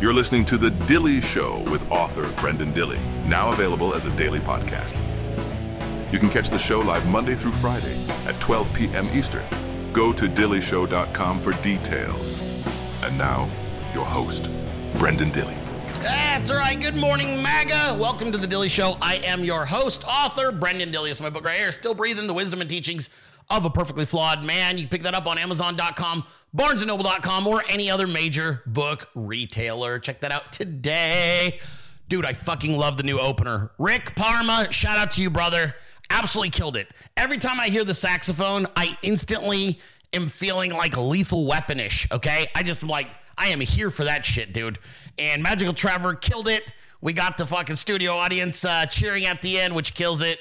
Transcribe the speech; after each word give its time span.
You're 0.00 0.14
listening 0.14 0.46
to 0.46 0.56
The 0.56 0.70
Dilley 0.70 1.22
Show 1.22 1.58
with 1.70 1.90
author 1.90 2.24
Brenden 2.40 2.72
Dilley, 2.72 2.98
now 3.26 3.50
available 3.50 3.92
as 3.94 4.06
a 4.06 4.10
daily 4.16 4.38
podcast. 4.38 4.98
You 6.10 6.18
can 6.18 6.30
catch 6.30 6.48
the 6.48 6.58
show 6.58 6.80
live 6.80 7.06
Monday 7.06 7.34
through 7.34 7.52
Friday 7.52 8.02
at 8.24 8.40
12 8.40 8.72
p.m. 8.72 9.10
Eastern. 9.12 9.44
Go 9.92 10.10
to 10.14 10.26
dilleyshow.com 10.26 11.40
for 11.42 11.52
details. 11.60 12.64
And 13.02 13.18
now, 13.18 13.46
your 13.92 14.06
host, 14.06 14.44
Brenden 14.94 15.34
Dilley. 15.34 15.58
That's 16.02 16.50
right. 16.50 16.80
Good 16.80 16.96
morning, 16.96 17.42
MAGA. 17.42 17.98
Welcome 18.00 18.32
to 18.32 18.38
the 18.38 18.46
Dilley 18.46 18.70
Show. 18.70 18.96
I 19.02 19.16
am 19.16 19.44
your 19.44 19.66
host, 19.66 20.02
author 20.08 20.50
Brenden 20.50 20.94
Dilley. 20.94 21.10
It's 21.10 21.20
my 21.20 21.28
book 21.28 21.44
right 21.44 21.58
here, 21.58 21.72
Still 21.72 21.92
Breathing 21.92 22.26
the 22.26 22.32
Wisdom 22.32 22.62
and 22.62 22.70
Teachings 22.70 23.10
of 23.50 23.64
a 23.64 23.70
Perfectly 23.70 24.06
Flawed 24.06 24.44
Man. 24.44 24.78
You 24.78 24.86
pick 24.88 25.02
that 25.02 25.14
up 25.14 25.26
on 25.26 25.36
Amazon.com, 25.36 26.24
BarnesandNoble.com, 26.56 27.46
or 27.46 27.62
any 27.68 27.90
other 27.90 28.06
major 28.06 28.62
book 28.66 29.08
retailer. 29.14 29.98
Check 29.98 30.20
that 30.20 30.32
out 30.32 30.52
today. 30.52 31.58
Dude, 32.08 32.24
I 32.24 32.32
fucking 32.32 32.76
love 32.76 32.96
the 32.96 33.02
new 33.02 33.18
opener. 33.18 33.72
Rick 33.78 34.14
Parma, 34.16 34.68
shout 34.72 34.98
out 34.98 35.10
to 35.12 35.22
you, 35.22 35.30
brother. 35.30 35.74
Absolutely 36.10 36.50
killed 36.50 36.76
it. 36.76 36.88
Every 37.16 37.38
time 37.38 37.60
I 37.60 37.68
hear 37.68 37.84
the 37.84 37.94
saxophone, 37.94 38.66
I 38.76 38.96
instantly 39.02 39.80
am 40.12 40.28
feeling 40.28 40.72
like 40.72 40.96
lethal 40.96 41.46
weaponish, 41.46 42.10
okay? 42.10 42.48
I 42.54 42.62
just 42.62 42.82
am 42.82 42.88
like, 42.88 43.08
I 43.38 43.48
am 43.48 43.60
here 43.60 43.90
for 43.90 44.04
that 44.04 44.24
shit, 44.24 44.52
dude. 44.52 44.78
And 45.18 45.42
Magical 45.42 45.72
Trevor 45.72 46.14
killed 46.14 46.48
it. 46.48 46.64
We 47.00 47.12
got 47.12 47.38
the 47.38 47.46
fucking 47.46 47.76
studio 47.76 48.12
audience 48.12 48.64
uh, 48.64 48.86
cheering 48.86 49.24
at 49.26 49.40
the 49.40 49.58
end, 49.58 49.74
which 49.74 49.94
kills 49.94 50.20
it. 50.20 50.40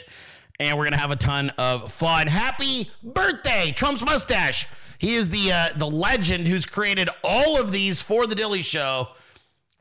And 0.59 0.77
we're 0.77 0.83
gonna 0.85 0.97
have 0.97 1.11
a 1.11 1.15
ton 1.15 1.51
of 1.57 1.91
fun. 1.91 2.27
Happy 2.27 2.91
birthday, 3.01 3.71
Trump's 3.71 4.03
mustache. 4.03 4.67
He 4.97 5.15
is 5.15 5.29
the 5.29 5.51
uh, 5.53 5.69
the 5.77 5.89
legend 5.89 6.47
who's 6.47 6.65
created 6.65 7.09
all 7.23 7.59
of 7.59 7.71
these 7.71 8.01
for 8.01 8.27
the 8.27 8.35
Dilley 8.35 8.63
Show. 8.63 9.07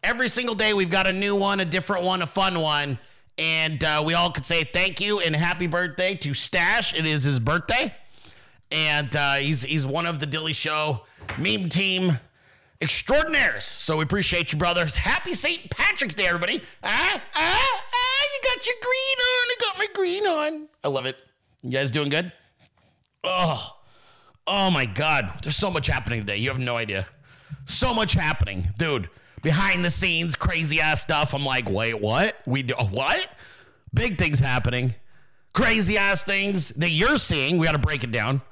Every 0.05 0.29
single 0.29 0.55
day 0.55 0.75
we've 0.75 0.91
got 0.91 1.09
a 1.09 1.13
new 1.13 1.35
one, 1.35 1.59
a 1.59 1.65
different 1.65 2.05
one, 2.05 2.23
a 2.23 2.27
fun 2.27 2.61
one, 2.61 3.01
and 3.37 3.83
uh, 3.83 4.03
we 4.07 4.15
all 4.15 4.31
could 4.31 4.45
say 4.45 4.63
thank 4.63 5.01
you 5.01 5.19
and 5.19 5.35
happy 5.35 5.67
birthday 5.67 6.15
to 6.17 6.35
Stash. 6.35 6.95
It 6.95 7.05
is 7.05 7.25
his 7.25 7.41
birthday, 7.41 7.93
and 8.71 9.15
uh, 9.17 9.35
he's 9.35 9.63
he's 9.63 9.85
one 9.85 10.07
of 10.07 10.21
the 10.21 10.27
Dilley 10.27 10.55
Show 10.55 11.01
meme 11.37 11.69
team 11.69 12.21
extraordinaires. 12.81 13.65
So 13.65 13.97
we 13.97 14.05
appreciate 14.05 14.53
you, 14.53 14.59
brothers. 14.59 14.97
Happy 14.97 15.35
St. 15.35 15.71
Patrick's 15.71 16.15
Day, 16.15 16.27
everybody. 16.27 16.63
Ah, 16.83 17.23
ah, 17.35 17.83
ah, 17.95 18.25
you 18.33 18.49
got 18.49 18.67
your 18.67 18.77
green 18.81 19.19
on. 19.19 19.47
I 19.49 19.55
got 19.61 19.79
my 19.79 19.87
green 19.95 20.27
on. 20.27 20.69
I 20.85 20.89
love 20.89 21.07
it. 21.07 21.17
You 21.63 21.71
guys 21.71 21.91
doing 21.91 22.09
good? 22.09 22.33
Oh, 23.25 23.77
oh 24.47 24.71
my 24.71 24.87
God. 24.87 25.41
There's 25.43 25.57
so 25.57 25.71
much 25.71 25.89
happening 25.89 26.21
today. 26.21 26.37
You 26.37 26.51
have 26.51 26.59
no 26.59 26.77
idea. 26.77 27.07
So 27.65 27.93
much 27.93 28.13
happening, 28.13 28.69
dude. 28.79 29.11
Behind 29.43 29.85
the 29.85 29.91
scenes, 29.91 30.35
crazy 30.37 30.81
ass 30.81 31.03
stuff. 31.03 31.35
I'm 31.35 31.45
like, 31.45 31.69
wait, 31.69 32.01
what? 32.01 32.37
We 32.47 32.63
do 32.63 32.75
what? 32.75 33.29
Big 33.95 34.19
things 34.19 34.41
happening. 34.41 34.95
Crazy 35.53 35.97
ass 35.97 36.23
things 36.25 36.69
that 36.71 36.91
you're 36.91 37.17
seeing. 37.17 37.59
We 37.59 37.67
got 37.67 37.73
to 37.73 37.79
break 37.79 38.05
it 38.05 38.13
down. 38.13 38.43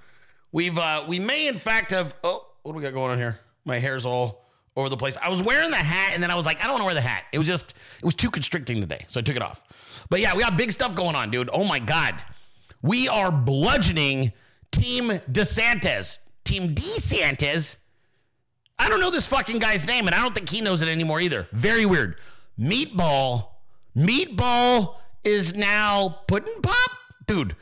We've 0.53 0.79
uh 0.79 1.05
we 1.07 1.19
may 1.19 1.49
in 1.49 1.59
fact 1.59 1.91
have 1.91 2.15
oh, 2.25 2.47
what 2.63 2.73
do 2.73 2.77
we 2.77 2.83
got 2.83 2.95
going 2.95 3.11
on 3.11 3.19
here? 3.19 3.39
My 3.67 3.79
hair's 3.79 4.07
all 4.07 4.47
over 4.77 4.89
the 4.89 4.97
place. 4.97 5.17
I 5.21 5.29
was 5.29 5.43
wearing 5.43 5.71
the 5.71 5.77
hat 5.77 6.13
and 6.15 6.23
then 6.23 6.31
I 6.31 6.35
was 6.35 6.47
like, 6.47 6.61
I 6.61 6.65
don't 6.65 6.73
want 6.73 6.83
to 6.83 6.87
wear 6.87 6.95
the 6.95 7.01
hat. 7.01 7.25
It 7.33 7.39
was 7.39 7.47
just 7.47 7.75
it 7.99 8.05
was 8.05 8.15
too 8.15 8.31
constricting 8.31 8.81
today. 8.81 9.05
So 9.09 9.21
I 9.21 9.23
took 9.23 9.37
it 9.37 9.43
off. 9.43 9.63
But 10.09 10.21
yeah, 10.21 10.35
we 10.35 10.43
got 10.43 10.57
big 10.57 10.73
stuff 10.73 10.95
going 10.95 11.17
on, 11.17 11.31
dude. 11.31 11.51
Oh 11.53 11.65
my 11.65 11.79
god. 11.79 12.15
We 12.83 13.09
are 13.09 13.33
bludgeoning 13.33 14.33
Team 14.71 15.09
DeSantis. 15.09 16.19
Team 16.45 16.75
DeSantis. 16.75 17.77
I 18.79 18.89
don't 18.89 19.01
know 19.01 19.11
this 19.11 19.27
fucking 19.27 19.59
guy's 19.59 19.87
name, 19.87 20.07
and 20.07 20.15
I 20.15 20.23
don't 20.23 20.35
think 20.35 20.49
he 20.49 20.61
knows 20.61 20.83
it 20.83 20.89
anymore 20.89 21.21
either. 21.21 21.49
Very 21.53 21.87
weird. 21.87 22.17
Meatball. 22.59 23.49
Meatball 23.97 24.97
is 25.25 25.55
now 25.55 26.21
pudding 26.29 26.61
pop? 26.63 26.91
Dude, 27.27 27.57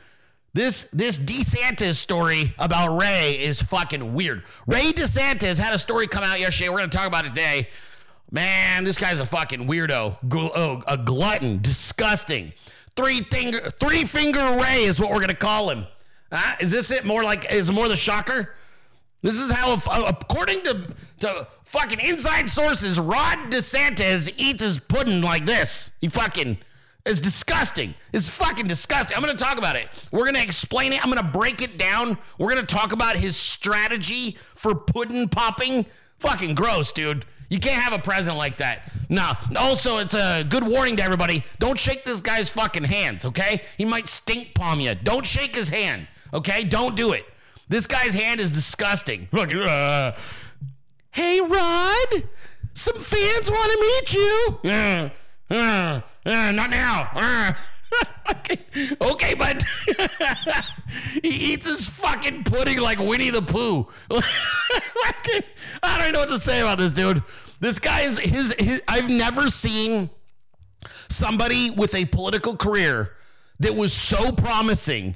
this 0.55 0.83
this 0.93 1.19
DeSantis 1.19 1.95
story 1.95 2.55
about 2.57 2.97
Ray 2.97 3.43
is 3.43 3.61
fucking 3.61 4.13
weird. 4.13 4.43
Ray 4.65 4.93
DeSantis 4.93 5.59
had 5.59 5.73
a 5.73 5.77
story 5.77 6.07
come 6.07 6.23
out 6.23 6.39
yesterday. 6.39 6.69
We're 6.69 6.77
gonna 6.77 6.87
talk 6.87 7.07
about 7.07 7.25
it 7.25 7.29
today. 7.29 7.67
Man, 8.31 8.85
this 8.85 8.97
guy's 8.97 9.19
a 9.19 9.25
fucking 9.25 9.67
weirdo, 9.67 10.17
Gl- 10.29 10.51
oh, 10.55 10.81
a 10.87 10.97
glutton, 10.97 11.61
disgusting. 11.61 12.53
Three 12.95 13.21
finger, 13.23 13.69
three 13.81 14.05
finger 14.05 14.57
Ray 14.57 14.85
is 14.85 14.97
what 14.97 15.11
we're 15.11 15.19
gonna 15.19 15.33
call 15.33 15.69
him. 15.69 15.85
Is 16.61 16.71
this 16.71 16.89
it? 16.89 17.03
More 17.03 17.25
like 17.25 17.51
is 17.51 17.69
it 17.69 17.73
more 17.73 17.89
the 17.89 17.97
shocker? 17.97 18.55
This 19.21 19.37
is 19.37 19.51
how, 19.51 19.73
uh, 19.73 20.03
according 20.07 20.61
to, 20.63 20.95
to 21.19 21.47
fucking 21.63 21.99
inside 21.99 22.47
sources, 22.47 22.99
Rod 22.99 23.51
DeSantis 23.51 24.33
eats 24.37 24.63
his 24.63 24.79
pudding 24.79 25.21
like 25.21 25.45
this. 25.45 25.89
He 25.99 26.07
fucking 26.07 26.59
it's 27.05 27.19
disgusting. 27.19 27.93
It's 28.13 28.27
fucking 28.27 28.67
disgusting. 28.67 29.15
I'm 29.15 29.23
going 29.23 29.35
to 29.35 29.43
talk 29.43 29.59
about 29.59 29.75
it. 29.75 29.87
We're 30.11 30.23
going 30.23 30.35
to 30.35 30.41
explain 30.41 30.91
it. 30.91 31.03
I'm 31.05 31.11
going 31.11 31.23
to 31.23 31.31
break 31.31 31.61
it 31.61 31.77
down. 31.77 32.17
We're 32.39 32.53
going 32.53 32.65
to 32.65 32.75
talk 32.75 32.93
about 32.93 33.15
his 33.15 33.37
strategy 33.37 34.37
for 34.55 34.73
pudding 34.73 35.29
popping. 35.29 35.85
Fucking 36.17 36.55
gross, 36.55 36.91
dude. 36.91 37.25
You 37.49 37.59
can't 37.59 37.81
have 37.81 37.93
a 37.93 37.99
president 37.99 38.39
like 38.39 38.57
that. 38.57 38.91
No. 39.07 39.33
Also, 39.55 39.99
it's 39.99 40.15
a 40.15 40.43
good 40.49 40.65
warning 40.67 40.97
to 40.97 41.03
everybody. 41.03 41.45
Don't 41.59 41.77
shake 41.77 42.05
this 42.05 42.21
guy's 42.21 42.49
fucking 42.49 42.85
hands, 42.85 43.23
okay? 43.23 43.61
He 43.77 43.85
might 43.85 44.07
stink 44.07 44.55
palm 44.55 44.79
you. 44.79 44.95
Don't 44.95 45.25
shake 45.25 45.55
his 45.55 45.69
hand, 45.69 46.07
okay? 46.33 46.63
Don't 46.63 46.95
do 46.95 47.11
it. 47.11 47.25
This 47.69 47.85
guy's 47.85 48.15
hand 48.15 48.41
is 48.41 48.49
disgusting. 48.49 49.27
Look, 49.31 49.53
uh, 49.53 50.13
hey, 51.11 51.39
Rod, 51.39 52.23
some 52.73 52.99
fans 52.99 53.51
want 53.51 53.71
to 53.71 53.79
meet 53.79 54.13
you. 54.13 54.59
Uh, 54.71 55.09
uh, 55.53 56.01
uh, 56.25 56.51
not 56.51 56.69
now. 56.69 57.09
Uh. 57.13 57.51
okay, 58.31 58.59
okay, 59.01 59.33
but 59.35 59.63
he 61.23 61.29
eats 61.29 61.67
his 61.67 61.87
fucking 61.87 62.43
pudding 62.43 62.79
like 62.79 62.99
Winnie 62.99 63.29
the 63.29 63.41
Pooh. 63.41 63.87
I 64.11 65.99
don't 65.99 66.13
know 66.13 66.19
what 66.19 66.29
to 66.29 66.39
say 66.39 66.61
about 66.61 66.77
this 66.77 66.93
dude. 66.93 67.21
This 67.59 67.79
guy's 67.79 68.17
his, 68.17 68.53
his. 68.57 68.81
I've 68.87 69.09
never 69.09 69.49
seen 69.49 70.09
somebody 71.09 71.69
with 71.71 71.95
a 71.95 72.05
political 72.05 72.55
career 72.55 73.15
that 73.59 73.75
was 73.75 73.93
so 73.93 74.31
promising 74.31 75.15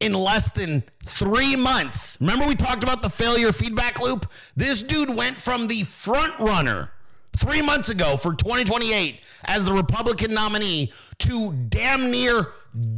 in 0.00 0.12
less 0.12 0.50
than 0.50 0.82
three 1.04 1.56
months. 1.56 2.18
Remember, 2.20 2.46
we 2.46 2.54
talked 2.54 2.82
about 2.82 3.02
the 3.02 3.10
failure 3.10 3.52
feedback 3.52 4.00
loop? 4.00 4.30
This 4.54 4.82
dude 4.82 5.10
went 5.10 5.38
from 5.38 5.68
the 5.68 5.84
front 5.84 6.38
runner 6.38 6.90
three 7.36 7.62
months 7.62 7.88
ago 7.88 8.16
for 8.16 8.34
2028 8.34 9.20
as 9.44 9.64
the 9.64 9.72
Republican 9.72 10.34
nominee 10.34 10.92
to 11.18 11.52
damn 11.68 12.10
near 12.10 12.48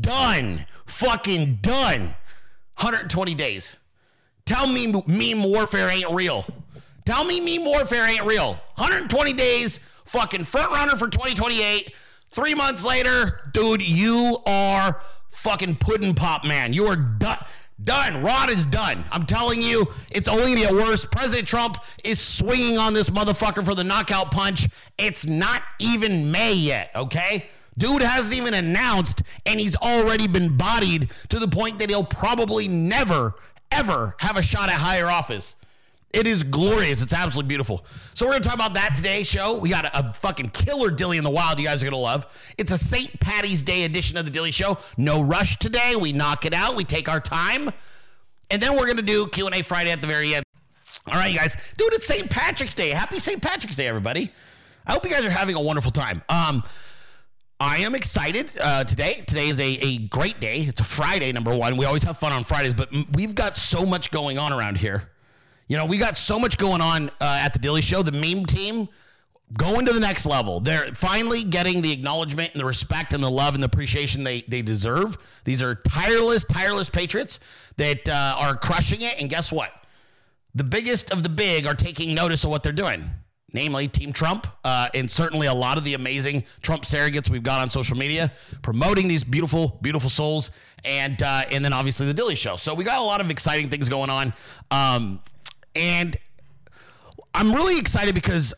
done, 0.01 0.67
fucking 0.87 1.59
done. 1.61 2.15
120 2.79 3.35
days. 3.35 3.77
Tell 4.47 4.67
me 4.67 4.87
meme 5.07 5.43
warfare 5.43 5.89
ain't 5.89 6.11
real. 6.11 6.47
Tell 7.05 7.25
me 7.25 7.41
meme 7.41 7.65
warfare 7.65 8.07
ain't 8.07 8.25
real. 8.25 8.53
120 8.77 9.33
days, 9.33 9.81
fucking 10.05 10.45
front 10.45 10.71
runner 10.71 10.97
for 10.97 11.09
2028. 11.09 11.93
Three 12.31 12.55
months 12.55 12.85
later, 12.85 13.51
dude, 13.53 13.83
you 13.83 14.39
are 14.47 15.01
fucking 15.31 15.77
pudding 15.77 16.15
pop 16.15 16.45
man. 16.45 16.73
You 16.73 16.87
are 16.87 16.97
done. 16.97 17.45
Done. 17.83 18.23
Rod 18.23 18.51
is 18.51 18.67
done. 18.67 19.05
I'm 19.13 19.25
telling 19.25 19.63
you, 19.63 19.87
it's 20.11 20.29
only 20.29 20.55
gonna 20.55 20.67
get 20.67 20.73
worse. 20.73 21.05
President 21.05 21.47
Trump 21.47 21.79
is 22.03 22.21
swinging 22.21 22.77
on 22.77 22.93
this 22.93 23.09
motherfucker 23.11 23.65
for 23.65 23.75
the 23.75 23.85
knockout 23.85 24.33
punch. 24.33 24.69
It's 24.99 25.27
not 25.27 25.63
even 25.79 26.33
May 26.33 26.55
yet, 26.55 26.91
okay? 26.97 27.47
Dude 27.77 28.03
hasn't 28.03 28.35
even 28.35 28.55
announced, 28.55 29.23
and 29.47 29.61
he's 29.61 29.77
already 29.77 30.27
been 30.27 30.57
bodied 30.57 31.11
to 31.29 31.39
the 31.39 31.47
point 31.47 31.79
that 31.79 31.89
he'll 31.89 32.03
probably 32.03 32.67
never, 32.67 33.35
ever 33.71 34.17
have 34.19 34.37
a 34.37 34.43
shot 34.43 34.69
at 34.69 34.77
higher 34.77 35.07
office. 35.07 35.55
It 36.13 36.27
is 36.27 36.43
glorious. 36.43 37.03
It's 37.03 37.13
absolutely 37.13 37.49
beautiful. 37.49 37.85
So 38.15 38.25
we're 38.27 38.33
gonna 38.33 38.45
talk 38.45 38.55
about 38.55 38.75
that 38.75 38.95
today. 38.95 39.23
Show 39.25 39.59
we 39.59 39.69
got 39.69 39.85
a, 39.85 39.99
a, 39.99 40.15
fucking 40.15 40.51
killer 40.51 40.91
Dilley 40.91 41.19
in 41.19 41.25
the 41.25 41.31
Wild. 41.31 41.59
You 41.59 41.67
guys 41.67 41.83
are 41.83 41.87
gonna 41.87 41.99
love. 41.99 42.27
It's 42.57 42.73
a 42.73 42.79
St. 42.79 43.21
Patty's 43.21 43.63
Day 43.63 43.85
edition 43.85 44.17
of 44.17 44.25
the 44.25 44.31
Dilley 44.31 44.53
Show. 44.53 44.79
No 44.97 45.21
rush 45.21 45.59
today. 45.59 45.97
We 45.97 46.13
knock 46.13 46.47
it 46.47 46.55
out. 46.55 46.77
We 46.77 46.85
take 46.85 47.11
our 47.11 47.21
time, 47.21 47.71
and 48.51 48.63
then 48.63 48.75
we're 48.75 48.87
gonna 48.87 49.03
do 49.03 49.27
Q 49.29 49.47
and 49.47 49.55
A 49.55 49.63
Friday 49.63 49.91
at 49.91 50.01
the 50.01 50.07
very 50.07 50.35
end. 50.35 50.45
All 51.07 51.15
right, 51.15 51.31
you 51.31 51.39
guys. 51.39 51.57
Dude, 51.77 51.93
it's 51.93 52.07
St. 52.07 52.31
Patrick's 52.31 52.75
Day. 52.75 52.91
Happy 52.91 53.19
St. 53.19 53.43
Patrick's 53.43 53.77
Day, 53.77 53.87
everybody. 53.87 54.33
I 54.87 54.93
hope 54.93 55.05
you 55.05 55.11
guys 55.11 55.27
are 55.27 55.31
having 55.31 55.57
a 55.57 55.61
wonderful 55.61 55.93
time. 55.93 56.23
Um, 56.31 56.63
I 57.61 57.79
am 57.79 57.95
excited 57.95 58.53
uh, 58.61 58.85
today. 58.85 59.25
Today 59.27 59.49
is 59.49 59.61
a, 59.61 59.67
a 59.67 59.99
great 59.99 60.41
day. 60.41 60.61
It's 60.61 60.81
a 60.81 60.85
Friday, 60.85 61.33
number 61.33 61.55
one. 61.55 61.77
We 61.77 61.85
always 61.85 62.05
have 62.05 62.19
fun 62.19 62.33
on 62.33 62.45
Fridays, 62.45 62.73
but 62.73 62.89
we've 63.15 63.35
got 63.35 63.59
so 63.59 63.85
much 63.85 64.11
going 64.11 64.39
on 64.39 64.53
around 64.53 64.79
here. 64.79 65.11
You 65.69 65.77
know, 65.77 65.85
we 65.85 65.99
got 65.99 66.17
so 66.17 66.39
much 66.39 66.59
going 66.59 66.81
on 66.81 67.11
uh, 67.21 67.41
at 67.45 67.53
the 67.53 67.59
Dilley 67.59 67.83
Show. 67.83 68.03
The 68.03 68.13
meme 68.13 68.47
team 68.47 68.89
going 69.57 69.87
to 69.87 69.93
the 69.93 70.01
next 70.01 70.27
level. 70.27 70.61
They're 70.61 70.87
finally 70.95 71.45
getting 71.45 71.83
the 71.83 71.93
acknowledgement 71.93 72.53
and 72.53 72.61
the 72.61 72.65
respect 72.65 73.13
and 73.13 73.23
the 73.23 73.31
love 73.31 73.55
and 73.55 73.63
the 73.63 73.67
appreciation 73.67 74.25
they, 74.25 74.43
they 74.49 74.63
deserve. 74.63 75.17
These 75.45 75.63
are 75.63 75.75
tireless, 75.75 76.45
tireless 76.45 76.91
patriots 76.91 77.39
that 77.77 78.09
uh, 78.09 78.35
are 78.39 78.57
crushing 78.57 79.03
it. 79.03 79.21
And 79.21 79.31
guess 79.31 79.53
what? 79.53 79.73
The 80.55 80.65
biggest 80.65 81.13
of 81.13 81.23
the 81.23 81.29
big 81.29 81.67
are 81.67 81.75
taking 81.75 82.15
notice 82.15 82.45
of 82.45 82.51
what 82.51 82.63
they're 82.63 82.73
doing. 82.73 83.11
namely 83.53 83.89
Team 83.89 84.13
Trump, 84.13 84.47
uh, 84.65 84.89
and 84.95 85.11
certainly 85.11 85.47
a 85.47 85.55
lot 85.55 85.79
of 85.79 85.85
the 85.85 85.95
amazing 85.95 86.45
Trump 86.61 86.85
surrogates 86.85 87.31
we've 87.31 87.43
got 87.43 87.61
on 87.61 87.71
social 87.71 87.97
media 87.97 88.33
promoting 88.63 89.09
these 89.09 89.25
beautiful, 89.25 89.79
beautiful 89.81 90.11
souls, 90.11 90.51
and 90.85 91.23
uh, 91.23 91.45
and 91.51 91.65
then 91.65 91.73
obviously 91.73 92.11
the 92.11 92.15
Dilley 92.15 92.37
Show. 92.37 92.57
So 92.57 92.75
we 92.75 92.85
got 92.85 92.99
a 92.99 93.05
lot 93.05 93.21
of 93.21 93.31
exciting 93.31 93.71
things 93.71 93.89
going 93.89 94.11
on, 94.11 94.35
um, 94.71 95.21
and 95.79 96.17
I'm 97.35 97.53
really 97.53 97.79
excited 97.79 98.15
because 98.15 98.53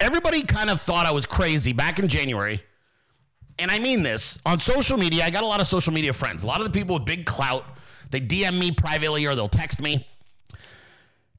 everybody 0.00 0.42
kind 0.42 0.70
of 0.70 0.80
thought 0.80 1.06
I 1.06 1.12
was 1.12 1.26
crazy 1.26 1.72
back 1.72 1.98
in 1.98 2.08
January. 2.08 2.62
And 3.58 3.70
I 3.70 3.78
mean 3.78 4.02
this 4.02 4.38
on 4.44 4.60
social 4.60 4.98
media. 4.98 5.24
I 5.24 5.30
got 5.30 5.44
a 5.44 5.46
lot 5.46 5.60
of 5.60 5.66
social 5.66 5.92
media 5.92 6.12
friends. 6.12 6.42
A 6.42 6.46
lot 6.46 6.60
of 6.60 6.66
the 6.66 6.72
people 6.72 6.94
with 6.96 7.04
big 7.04 7.24
clout, 7.24 7.64
they 8.10 8.20
DM 8.20 8.58
me 8.58 8.72
privately 8.72 9.26
or 9.26 9.34
they'll 9.34 9.48
text 9.48 9.80
me 9.80 10.06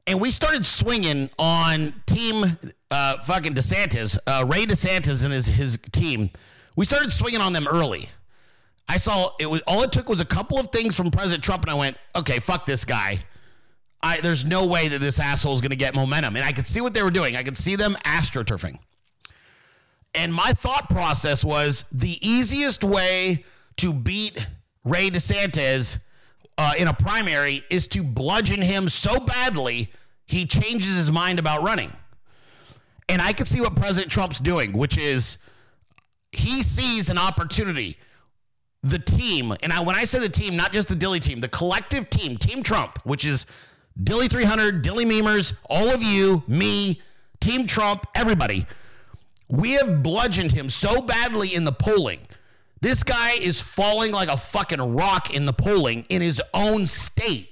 and 0.07 0.19
we 0.19 0.31
started 0.31 0.65
swinging 0.65 1.29
on 1.39 1.93
team 2.05 2.57
uh, 2.91 3.17
fucking 3.23 3.53
DeSantis, 3.53 4.17
uh, 4.27 4.45
Ray 4.47 4.65
DeSantis 4.65 5.23
and 5.23 5.33
his 5.33 5.47
his 5.47 5.79
team. 5.91 6.29
We 6.75 6.85
started 6.85 7.11
swinging 7.11 7.41
on 7.41 7.53
them 7.53 7.67
early. 7.67 8.09
I 8.87 8.97
saw 8.97 9.31
it 9.39 9.47
was 9.47 9.61
all 9.65 9.81
it 9.83 9.91
took 9.91 10.09
was 10.09 10.19
a 10.19 10.25
couple 10.25 10.59
of 10.59 10.67
things 10.71 10.95
from 10.95 11.09
President 11.09 11.43
Trump, 11.43 11.63
and 11.63 11.71
I 11.71 11.75
went, 11.75 11.97
okay, 12.15 12.39
fuck 12.39 12.65
this 12.65 12.85
guy. 12.85 13.23
I, 14.05 14.21
there's 14.21 14.45
no 14.45 14.67
way 14.67 14.87
that 14.89 14.99
this 14.99 15.19
asshole 15.19 15.55
is 15.55 15.61
going 15.61 15.71
to 15.71 15.75
get 15.75 15.95
momentum, 15.95 16.35
and 16.35 16.45
I 16.45 16.51
could 16.51 16.67
see 16.67 16.79
what 16.79 16.93
they 16.93 17.01
were 17.01 17.09
doing. 17.09 17.35
I 17.35 17.41
could 17.41 17.57
see 17.57 17.75
them 17.75 17.97
astroturfing. 18.05 18.77
And 20.13 20.31
my 20.31 20.53
thought 20.53 20.89
process 20.89 21.43
was 21.43 21.85
the 21.91 22.19
easiest 22.25 22.83
way 22.83 23.43
to 23.77 23.91
beat 23.91 24.45
Ray 24.83 25.09
DeSantis 25.09 25.97
uh, 26.55 26.73
in 26.77 26.87
a 26.87 26.93
primary 26.93 27.63
is 27.71 27.87
to 27.87 28.03
bludgeon 28.03 28.61
him 28.61 28.87
so 28.89 29.19
badly 29.19 29.91
he 30.27 30.45
changes 30.45 30.95
his 30.95 31.09
mind 31.09 31.39
about 31.39 31.63
running. 31.63 31.91
And 33.09 33.23
I 33.23 33.33
can 33.33 33.47
see 33.47 33.59
what 33.59 33.75
President 33.75 34.11
Trump's 34.11 34.39
doing, 34.39 34.71
which 34.73 34.99
is 34.99 35.39
he 36.31 36.61
sees 36.61 37.09
an 37.09 37.17
opportunity. 37.17 37.97
The 38.83 38.99
team, 38.99 39.51
and 39.63 39.73
I, 39.73 39.79
when 39.79 39.95
I 39.95 40.03
say 40.03 40.19
the 40.19 40.29
team, 40.29 40.55
not 40.55 40.71
just 40.71 40.89
the 40.89 40.95
Dilley 40.95 41.19
team, 41.19 41.41
the 41.41 41.47
collective 41.47 42.07
team, 42.11 42.37
Team 42.37 42.61
Trump, 42.61 42.99
which 43.03 43.25
is 43.25 43.47
Dilley 44.01 44.29
300, 44.29 44.83
Dilley 44.83 45.05
Memers, 45.05 45.53
all 45.69 45.89
of 45.89 46.03
you, 46.03 46.43
me, 46.47 47.01
Team 47.39 47.65
Trump, 47.65 48.05
everybody, 48.13 48.65
we 49.47 49.71
have 49.71 50.03
bludgeoned 50.03 50.51
him 50.51 50.69
so 50.69 51.01
badly 51.01 51.53
in 51.53 51.63
the 51.63 51.71
polling 51.71 52.19
this 52.85 53.03
guy 53.03 53.31
is 53.31 53.59
falling 53.59 54.11
like 54.11 54.29
a 54.29 54.37
fucking 54.37 54.79
rock 54.93 55.33
in 55.33 55.47
the 55.47 55.53
polling 55.53 56.05
in 56.09 56.21
his 56.21 56.39
own 56.53 56.85
state. 56.85 57.51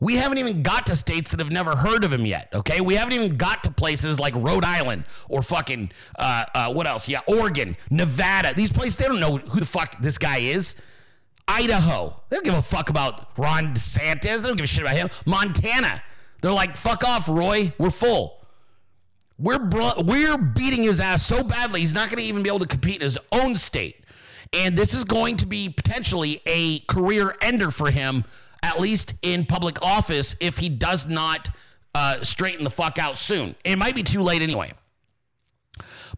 We 0.00 0.16
haven't 0.16 0.38
even 0.38 0.64
got 0.64 0.86
to 0.86 0.96
states 0.96 1.30
that 1.30 1.38
have 1.38 1.52
never 1.52 1.76
heard 1.76 2.02
of 2.02 2.12
him 2.12 2.26
yet. 2.26 2.48
Okay, 2.52 2.80
we 2.80 2.96
haven't 2.96 3.12
even 3.14 3.36
got 3.36 3.62
to 3.62 3.70
places 3.70 4.18
like 4.18 4.34
Rhode 4.34 4.64
Island 4.64 5.04
or 5.28 5.40
fucking 5.42 5.92
uh, 6.18 6.44
uh, 6.52 6.72
what 6.72 6.88
else? 6.88 7.08
Yeah, 7.08 7.20
Oregon, 7.28 7.76
Nevada. 7.90 8.54
These 8.56 8.72
places 8.72 8.96
they 8.96 9.06
don't 9.06 9.20
know 9.20 9.36
who 9.36 9.60
the 9.60 9.66
fuck 9.66 9.96
this 10.00 10.18
guy 10.18 10.38
is. 10.38 10.74
Idaho, 11.48 12.14
they 12.28 12.36
don't 12.36 12.44
give 12.44 12.54
a 12.54 12.62
fuck 12.62 12.90
about 12.90 13.36
Ron 13.38 13.74
DeSantis. 13.74 14.42
They 14.42 14.48
don't 14.48 14.56
give 14.56 14.64
a 14.64 14.68
shit 14.68 14.82
about 14.82 14.96
him. 14.96 15.08
Montana, 15.24 16.02
they're 16.42 16.52
like, 16.52 16.76
fuck 16.76 17.02
off, 17.04 17.28
Roy. 17.28 17.72
We're 17.78 17.90
full. 17.90 18.38
We're 19.38 19.58
bro- 19.58 20.02
we're 20.04 20.36
beating 20.36 20.82
his 20.82 21.00
ass 21.00 21.24
so 21.24 21.42
badly 21.42 21.80
he's 21.80 21.94
not 21.94 22.08
going 22.08 22.18
to 22.18 22.24
even 22.24 22.42
be 22.42 22.48
able 22.48 22.58
to 22.58 22.66
compete 22.66 22.96
in 22.96 23.02
his 23.02 23.18
own 23.32 23.54
state. 23.54 23.96
And 24.52 24.76
this 24.76 24.94
is 24.94 25.04
going 25.04 25.36
to 25.38 25.46
be 25.46 25.68
potentially 25.68 26.40
a 26.46 26.80
career 26.80 27.34
ender 27.40 27.70
for 27.70 27.90
him, 27.90 28.24
at 28.62 28.80
least 28.80 29.14
in 29.22 29.46
public 29.46 29.80
office, 29.82 30.36
if 30.40 30.58
he 30.58 30.68
does 30.68 31.06
not 31.06 31.50
uh, 31.94 32.20
straighten 32.22 32.64
the 32.64 32.70
fuck 32.70 32.98
out 32.98 33.16
soon. 33.16 33.54
It 33.64 33.76
might 33.76 33.94
be 33.94 34.02
too 34.02 34.22
late 34.22 34.42
anyway. 34.42 34.72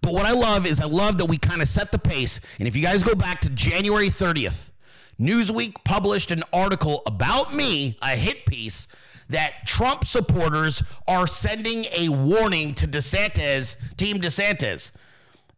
But 0.03 0.13
what 0.15 0.25
I 0.25 0.33
love 0.33 0.67
is 0.67 0.81
I 0.81 0.87
love 0.87 1.19
that 1.19 1.27
we 1.27 1.37
kind 1.37 1.61
of 1.61 1.69
set 1.69 1.93
the 1.93 1.99
pace. 1.99 2.41
And 2.59 2.67
if 2.67 2.75
you 2.75 2.83
guys 2.83 3.03
go 3.03 3.15
back 3.15 3.41
to 3.43 3.51
January 3.51 4.09
30th, 4.09 4.71
Newsweek 5.21 5.75
published 5.85 6.31
an 6.31 6.43
article 6.51 7.03
about 7.05 7.55
me, 7.55 7.99
a 8.01 8.17
hit 8.17 8.47
piece, 8.47 8.89
that 9.29 9.67
Trump 9.67 10.05
supporters 10.05 10.83
are 11.07 11.27
sending 11.27 11.87
a 11.95 12.09
warning 12.09 12.75
to 12.75 12.89
DeSantis, 12.89 13.77
Team 13.97 14.21
DeSantis. 14.21 14.93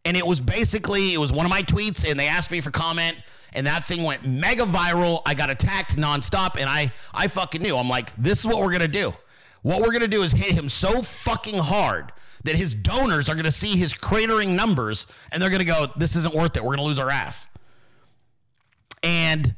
And 0.05 0.17
it 0.17 0.27
was 0.27 0.41
basically 0.41 1.13
it 1.13 1.17
was 1.17 1.31
one 1.31 1.45
of 1.45 1.49
my 1.49 1.63
tweets 1.63 2.09
and 2.09 2.19
they 2.19 2.27
asked 2.27 2.51
me 2.51 2.59
for 2.59 2.71
comment 2.71 3.17
and 3.53 3.65
that 3.65 3.85
thing 3.85 4.03
went 4.03 4.27
mega 4.27 4.63
viral. 4.63 5.21
I 5.25 5.33
got 5.33 5.49
attacked 5.49 5.95
nonstop 5.95 6.57
and 6.59 6.69
i 6.69 6.91
i 7.13 7.29
fucking 7.29 7.61
knew. 7.61 7.77
I'm 7.77 7.87
like 7.87 8.13
this 8.17 8.39
is 8.39 8.45
what 8.45 8.59
we're 8.59 8.71
gonna 8.71 8.87
do. 8.89 9.13
What 9.61 9.81
we're 9.81 9.93
gonna 9.93 10.09
do 10.09 10.23
is 10.23 10.33
hit 10.33 10.51
him 10.51 10.67
so 10.67 11.01
fucking 11.01 11.57
hard 11.57 12.11
that 12.43 12.57
his 12.57 12.73
donors 12.73 13.29
are 13.29 13.35
gonna 13.35 13.49
see 13.49 13.77
his 13.77 13.93
cratering 13.93 14.49
numbers 14.49 15.07
and 15.31 15.41
they're 15.41 15.49
gonna 15.49 15.63
go 15.63 15.87
this 15.95 16.17
isn't 16.17 16.35
worth 16.35 16.57
it. 16.57 16.63
We're 16.65 16.75
gonna 16.75 16.87
lose 16.87 16.99
our 16.99 17.09
ass 17.09 17.47
and 19.03 19.55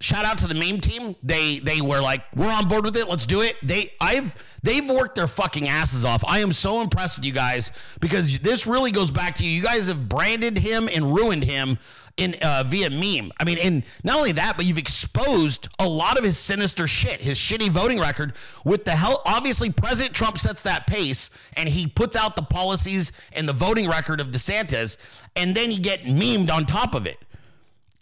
shout 0.00 0.24
out 0.24 0.38
to 0.38 0.46
the 0.46 0.54
meme 0.54 0.80
team. 0.80 1.16
They 1.22 1.58
they 1.58 1.80
were 1.80 2.00
like, 2.00 2.24
we're 2.36 2.52
on 2.52 2.68
board 2.68 2.84
with 2.84 2.96
it. 2.96 3.08
Let's 3.08 3.26
do 3.26 3.40
it. 3.40 3.56
They 3.62 3.92
I've 4.00 4.34
they've 4.62 4.88
worked 4.88 5.16
their 5.16 5.28
fucking 5.28 5.68
asses 5.68 6.04
off. 6.04 6.22
I 6.26 6.40
am 6.40 6.52
so 6.52 6.80
impressed 6.80 7.16
with 7.18 7.24
you 7.24 7.32
guys 7.32 7.72
because 8.00 8.38
this 8.40 8.66
really 8.66 8.92
goes 8.92 9.10
back 9.10 9.34
to 9.36 9.44
you. 9.44 9.50
You 9.50 9.62
guys 9.62 9.88
have 9.88 10.08
branded 10.08 10.58
him 10.58 10.88
and 10.92 11.14
ruined 11.14 11.44
him 11.44 11.78
in 12.16 12.34
uh, 12.42 12.64
via 12.66 12.90
meme. 12.90 13.30
I 13.38 13.44
mean, 13.44 13.58
and 13.58 13.84
not 14.02 14.18
only 14.18 14.32
that, 14.32 14.56
but 14.56 14.66
you've 14.66 14.78
exposed 14.78 15.68
a 15.78 15.86
lot 15.86 16.18
of 16.18 16.24
his 16.24 16.36
sinister 16.36 16.88
shit, 16.88 17.20
his 17.20 17.38
shitty 17.38 17.70
voting 17.70 18.00
record. 18.00 18.34
With 18.64 18.84
the 18.84 18.90
hell, 18.90 19.22
obviously, 19.24 19.70
President 19.70 20.16
Trump 20.16 20.36
sets 20.36 20.62
that 20.62 20.88
pace, 20.88 21.30
and 21.56 21.68
he 21.68 21.86
puts 21.86 22.16
out 22.16 22.34
the 22.34 22.42
policies 22.42 23.12
and 23.32 23.48
the 23.48 23.52
voting 23.52 23.88
record 23.88 24.20
of 24.20 24.28
DeSantis, 24.32 24.96
and 25.36 25.54
then 25.54 25.70
you 25.70 25.78
get 25.78 26.02
memed 26.02 26.50
on 26.50 26.66
top 26.66 26.94
of 26.94 27.06
it 27.06 27.18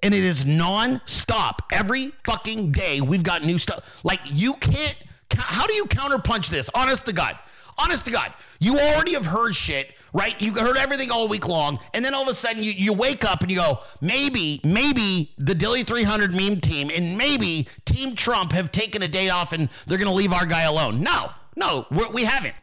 and 0.07 0.15
it 0.15 0.23
is 0.23 0.47
non-stop. 0.47 1.63
Every 1.73 2.13
fucking 2.25 2.71
day 2.71 3.01
we've 3.01 3.25
got 3.25 3.45
new 3.45 3.59
stuff. 3.59 3.85
Like 4.05 4.21
you 4.25 4.55
can't 4.55 4.95
how 5.37 5.67
do 5.67 5.75
you 5.75 5.85
counterpunch 5.87 6.49
this? 6.49 6.71
Honest 6.73 7.07
to 7.07 7.13
god. 7.13 7.37
Honest 7.77 8.05
to 8.05 8.13
god. 8.13 8.33
You 8.61 8.79
already 8.79 9.15
have 9.15 9.27
heard 9.27 9.55
shit 9.55 9.91
right? 10.13 10.41
You 10.41 10.53
heard 10.55 10.79
everything 10.79 11.11
all 11.11 11.29
week 11.29 11.49
long 11.49 11.81
and 11.93 12.05
then 12.05 12.15
all 12.15 12.23
of 12.23 12.29
a 12.29 12.35
sudden 12.35 12.63
you, 12.63 12.71
you 12.71 12.93
wake 12.93 13.25
up 13.25 13.43
and 13.43 13.51
you 13.51 13.59
go 13.59 13.81
maybe 14.01 14.61
maybe 14.63 15.35
the 15.39 15.55
dilley 15.55 15.85
300 15.85 16.33
meme 16.33 16.61
team 16.61 16.91
and 16.95 17.19
maybe 17.19 17.67
team 17.85 18.15
trump 18.15 18.53
have 18.53 18.71
taken 18.71 19.03
a 19.03 19.09
day 19.09 19.29
off 19.29 19.53
and 19.53 19.69
they're 19.89 19.99
to 19.99 20.15
leave 20.15 20.33
our 20.33 20.47
guy 20.47 20.63
alone. 20.63 21.01
No 21.01 21.33
no 21.57 21.85
we 21.91 22.23
haven't 22.23 22.55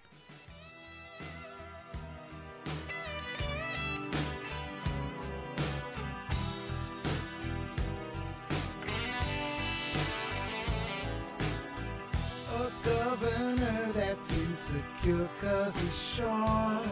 insecure 14.22 15.28
cause 15.42 15.76
he's 15.80 15.98
short. 15.98 16.86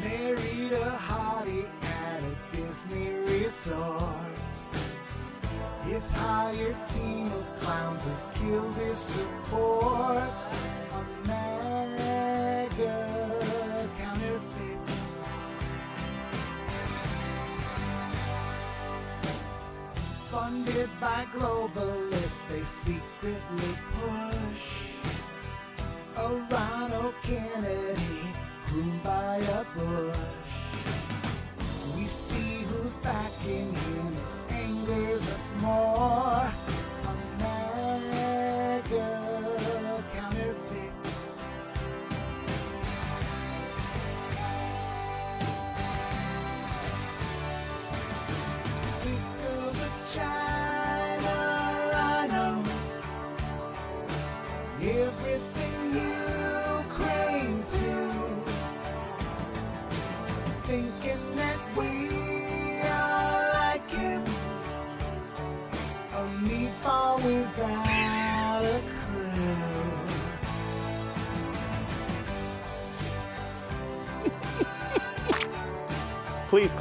Married 0.00 0.72
a 0.72 0.98
hottie 1.08 1.68
at 1.82 2.20
a 2.22 2.56
Disney 2.56 3.10
resort. 3.28 4.52
His 5.86 6.10
hired 6.10 6.76
team 6.88 7.30
of 7.32 7.56
clowns 7.60 8.02
have 8.04 8.34
killed 8.34 8.74
his 8.76 8.96
support. 8.96 10.22
A 10.98 11.26
mega 11.26 12.96
counterfeits. 13.98 15.22
Funded 20.30 20.88
by 20.98 21.26
globalists, 21.36 22.48
they 22.48 22.64
secretly 22.64 23.76
push 23.92 24.43
a 26.16 26.28
Ronald 26.50 27.14
Kennedy 27.22 28.20
groomed 28.66 29.02
by 29.02 29.36
a 29.36 29.64
bush. 29.76 30.16
We 31.96 32.06
see 32.06 32.64
who's 32.64 32.96
backing 32.98 33.74
him, 33.74 34.12
angers 34.50 35.28
us 35.30 35.52
more. 35.60 36.48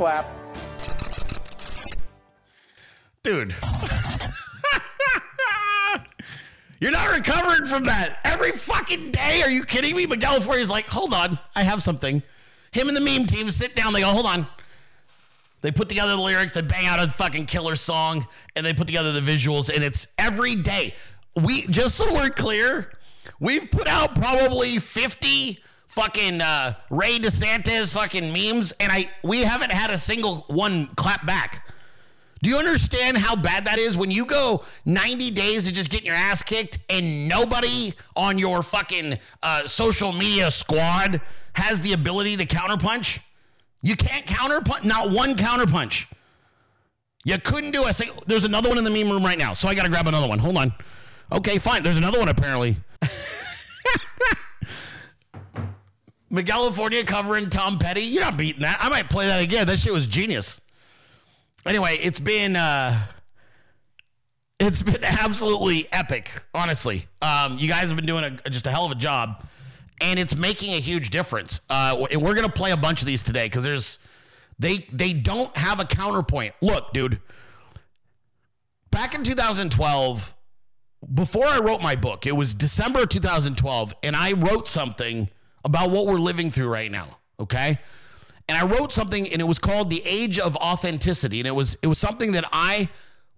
Clap. 0.03 0.27
Dude. 3.23 3.55
You're 6.81 6.91
not 6.91 7.15
recovering 7.15 7.65
from 7.65 7.85
that. 7.85 8.19
Every 8.25 8.51
fucking 8.51 9.13
day. 9.13 9.41
Are 9.43 9.49
you 9.49 9.63
kidding 9.63 9.95
me? 9.95 10.03
Is 10.03 10.69
like, 10.69 10.87
hold 10.87 11.13
on, 11.13 11.39
I 11.55 11.63
have 11.63 11.81
something. 11.81 12.21
Him 12.73 12.89
and 12.89 12.97
the 12.97 13.01
meme 13.01 13.27
team 13.27 13.49
sit 13.49 13.77
down. 13.77 13.93
They 13.93 14.01
go, 14.01 14.07
hold 14.07 14.25
on. 14.25 14.45
They 15.61 15.71
put 15.71 15.87
together 15.87 16.17
the 16.17 16.21
lyrics, 16.21 16.51
they 16.51 16.59
bang 16.59 16.85
out 16.85 17.01
a 17.01 17.09
fucking 17.09 17.45
killer 17.45 17.77
song, 17.77 18.27
and 18.57 18.65
they 18.65 18.73
put 18.73 18.87
together 18.87 19.13
the 19.13 19.21
visuals, 19.21 19.73
and 19.73 19.85
it's 19.85 20.07
every 20.17 20.57
day. 20.57 20.95
We 21.33 21.65
just 21.67 21.95
so 21.95 22.13
we're 22.13 22.29
clear, 22.29 22.91
we've 23.39 23.71
put 23.71 23.87
out 23.87 24.15
probably 24.15 24.79
50 24.79 25.63
fucking 25.93 26.41
uh, 26.41 26.73
Ray 26.89 27.19
DeSantis 27.19 27.93
fucking 27.93 28.33
memes, 28.33 28.71
and 28.79 28.91
I 28.91 29.09
we 29.23 29.41
haven't 29.41 29.71
had 29.71 29.91
a 29.91 29.97
single 29.97 30.45
one 30.47 30.87
clap 30.95 31.25
back. 31.25 31.71
Do 32.41 32.49
you 32.49 32.57
understand 32.57 33.17
how 33.17 33.37
bad 33.37 33.65
that 33.65 33.79
is 33.79 33.95
when 33.95 34.11
you 34.11 34.25
go 34.25 34.65
90 34.83 35.31
days 35.31 35.65
of 35.65 35.73
just 35.73 35.89
getting 35.89 36.07
your 36.07 36.15
ass 36.15 36.43
kicked 36.43 36.77
and 36.89 37.29
nobody 37.29 37.93
on 38.17 38.37
your 38.37 38.61
fucking 38.61 39.17
uh, 39.41 39.65
social 39.65 40.11
media 40.11 40.51
squad 40.51 41.21
has 41.53 41.79
the 41.79 41.93
ability 41.93 42.35
to 42.37 42.45
counterpunch? 42.45 43.19
You 43.81 43.95
can't 43.95 44.25
counterpunch, 44.25 44.83
not 44.83 45.09
one 45.09 45.35
counterpunch. 45.35 46.07
You 47.23 47.37
couldn't 47.39 47.71
do 47.71 47.85
a 47.85 47.93
single. 47.93 48.21
There's 48.27 48.43
another 48.43 48.67
one 48.67 48.77
in 48.77 48.83
the 48.83 48.91
meme 48.91 49.09
room 49.09 49.23
right 49.23 49.37
now, 49.37 49.53
so 49.53 49.69
I 49.69 49.75
got 49.75 49.83
to 49.83 49.89
grab 49.89 50.07
another 50.07 50.27
one. 50.27 50.39
Hold 50.39 50.57
on. 50.57 50.73
Okay, 51.31 51.59
fine. 51.59 51.81
There's 51.81 51.97
another 51.97 52.19
one 52.19 52.27
apparently. 52.27 52.77
California 56.41 57.03
covering 57.03 57.49
Tom 57.51 57.77
Petty. 57.77 58.01
You're 58.01 58.23
not 58.23 58.37
beating 58.37 58.63
that. 58.63 58.79
I 58.81 58.89
might 58.89 59.09
play 59.09 59.27
that 59.27 59.43
again. 59.43 59.67
That 59.67 59.77
shit 59.77 59.93
was 59.93 60.07
genius 60.07 60.59
anyway, 61.65 61.97
it's 62.01 62.19
been 62.19 62.55
uh, 62.55 63.05
it's 64.59 64.81
been 64.81 65.03
absolutely 65.03 65.91
epic. 65.91 66.43
Honestly, 66.53 67.07
um, 67.21 67.57
you 67.57 67.67
guys 67.67 67.87
have 67.87 67.95
been 67.95 68.05
doing 68.05 68.39
a, 68.45 68.49
just 68.49 68.67
a 68.67 68.71
hell 68.71 68.85
of 68.85 68.91
a 68.91 68.95
job, 68.95 69.45
and 70.01 70.19
it's 70.19 70.35
making 70.35 70.73
a 70.73 70.79
huge 70.79 71.09
difference. 71.09 71.61
Uh, 71.69 72.05
and 72.11 72.21
we're 72.21 72.35
gonna 72.35 72.49
play 72.49 72.71
a 72.71 72.77
bunch 72.77 73.01
of 73.01 73.07
these 73.07 73.21
today 73.21 73.45
because 73.45 73.63
there's 73.63 73.99
they 74.59 74.87
they 74.91 75.13
don't 75.13 75.55
have 75.57 75.79
a 75.79 75.85
counterpoint. 75.85 76.53
Look, 76.61 76.93
dude, 76.93 77.19
back 78.91 79.15
in 79.15 79.23
2012. 79.23 80.35
Before 81.13 81.45
I 81.45 81.59
wrote 81.59 81.81
my 81.81 81.97
book, 81.97 82.25
it 82.25 82.31
was 82.33 82.53
December 82.53 83.05
2012, 83.05 83.93
and 84.03 84.15
I 84.15 84.31
wrote 84.31 84.69
something 84.69 85.27
about 85.63 85.89
what 85.89 86.05
we're 86.05 86.15
living 86.15 86.51
through 86.51 86.69
right 86.69 86.91
now. 86.91 87.17
Okay. 87.39 87.79
And 88.49 88.57
I 88.57 88.65
wrote 88.65 88.91
something 88.91 89.31
and 89.31 89.41
it 89.41 89.45
was 89.45 89.59
called 89.59 89.89
The 89.89 90.03
Age 90.05 90.37
of 90.37 90.55
Authenticity. 90.57 91.39
And 91.39 91.47
it 91.47 91.55
was 91.55 91.77
it 91.81 91.87
was 91.87 91.97
something 91.97 92.33
that 92.33 92.45
I 92.51 92.89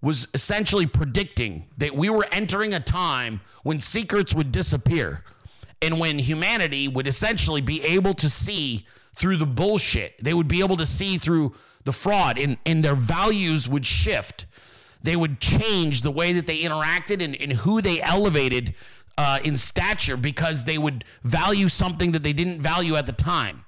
was 0.02 0.28
essentially 0.34 0.86
predicting 0.86 1.66
that 1.78 1.96
we 1.96 2.10
were 2.10 2.26
entering 2.30 2.74
a 2.74 2.80
time 2.80 3.40
when 3.62 3.80
secrets 3.80 4.34
would 4.34 4.52
disappear 4.52 5.24
and 5.80 5.98
when 5.98 6.18
humanity 6.18 6.88
would 6.88 7.06
essentially 7.06 7.60
be 7.60 7.82
able 7.82 8.14
to 8.14 8.28
see 8.28 8.86
through 9.14 9.36
the 9.36 9.46
bullshit. 9.46 10.22
They 10.22 10.34
would 10.34 10.48
be 10.48 10.60
able 10.60 10.76
to 10.76 10.86
see 10.86 11.18
through 11.18 11.54
the 11.84 11.92
fraud 11.92 12.38
and, 12.38 12.58
and 12.66 12.84
their 12.84 12.94
values 12.94 13.68
would 13.68 13.86
shift. 13.86 14.46
They 15.02 15.16
would 15.16 15.40
change 15.40 16.02
the 16.02 16.10
way 16.10 16.32
that 16.34 16.46
they 16.46 16.60
interacted 16.60 17.22
and, 17.22 17.34
and 17.36 17.52
who 17.52 17.80
they 17.80 18.00
elevated 18.02 18.74
uh, 19.18 19.38
in 19.44 19.56
stature 19.56 20.16
because 20.16 20.64
they 20.64 20.78
would 20.78 21.04
value 21.24 21.68
something 21.68 22.12
that 22.12 22.22
they 22.22 22.32
didn't 22.32 22.60
value 22.60 22.96
at 22.96 23.06
the 23.06 23.12
time 23.12 23.64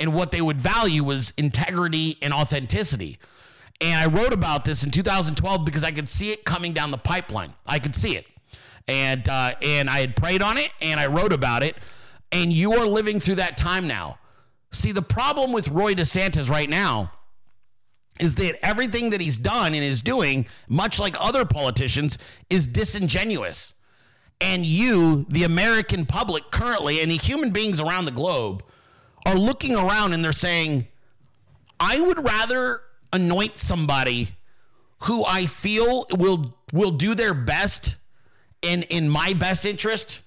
and 0.00 0.14
what 0.14 0.32
they 0.32 0.40
would 0.40 0.60
value 0.60 1.04
was 1.04 1.32
integrity 1.36 2.16
and 2.22 2.32
authenticity. 2.32 3.18
And 3.82 3.94
I 3.94 4.06
wrote 4.06 4.32
about 4.32 4.64
this 4.64 4.82
in 4.82 4.90
2012 4.90 5.64
because 5.64 5.84
I 5.84 5.90
could 5.92 6.08
see 6.08 6.32
it 6.32 6.44
coming 6.44 6.72
down 6.72 6.90
the 6.90 6.98
pipeline. 6.98 7.54
I 7.66 7.78
could 7.78 7.94
see 7.94 8.16
it, 8.16 8.26
and 8.88 9.28
uh, 9.28 9.54
and 9.62 9.88
I 9.88 10.00
had 10.00 10.16
prayed 10.16 10.42
on 10.42 10.58
it, 10.58 10.72
and 10.80 10.98
I 10.98 11.06
wrote 11.06 11.32
about 11.32 11.62
it. 11.62 11.76
And 12.32 12.52
you 12.52 12.72
are 12.74 12.86
living 12.86 13.20
through 13.20 13.36
that 13.36 13.56
time 13.56 13.86
now. 13.86 14.18
See, 14.72 14.92
the 14.92 15.02
problem 15.02 15.52
with 15.52 15.68
Roy 15.68 15.94
DeSantis 15.94 16.48
right 16.48 16.70
now 16.70 17.12
is 18.20 18.36
that 18.36 18.64
everything 18.64 19.10
that 19.10 19.20
he's 19.20 19.38
done 19.38 19.74
and 19.74 19.82
is 19.82 20.00
doing, 20.00 20.46
much 20.68 21.00
like 21.00 21.16
other 21.18 21.44
politicians, 21.44 22.18
is 22.50 22.66
disingenuous. 22.66 23.74
And 24.40 24.64
you, 24.64 25.26
the 25.28 25.44
American 25.44 26.06
public 26.06 26.50
currently, 26.50 27.00
and 27.02 27.10
the 27.10 27.16
human 27.16 27.50
beings 27.50 27.80
around 27.80 28.06
the 28.06 28.10
globe, 28.10 28.64
are 29.26 29.34
looking 29.34 29.76
around 29.76 30.12
and 30.14 30.24
they're 30.24 30.32
saying, 30.32 30.86
I 31.78 32.00
would 32.00 32.24
rather 32.24 32.80
anoint 33.12 33.58
somebody 33.58 34.30
who 35.00 35.24
I 35.24 35.46
feel 35.46 36.06
will 36.12 36.54
will 36.72 36.90
do 36.90 37.14
their 37.14 37.34
best 37.34 37.96
in 38.62 38.82
in 38.84 39.08
my 39.08 39.32
best 39.32 39.64
interest 39.64 40.20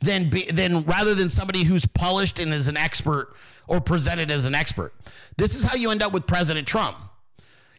than 0.00 0.30
be, 0.30 0.44
than 0.46 0.84
rather 0.84 1.14
than 1.14 1.30
somebody 1.30 1.62
who's 1.62 1.86
polished 1.86 2.38
and 2.38 2.52
is 2.52 2.68
an 2.68 2.76
expert 2.76 3.34
or 3.66 3.80
presented 3.80 4.30
as 4.30 4.46
an 4.46 4.54
expert. 4.54 4.92
This 5.36 5.54
is 5.54 5.62
how 5.62 5.76
you 5.76 5.90
end 5.90 6.02
up 6.02 6.12
with 6.12 6.26
President 6.26 6.66
Trump. 6.66 6.96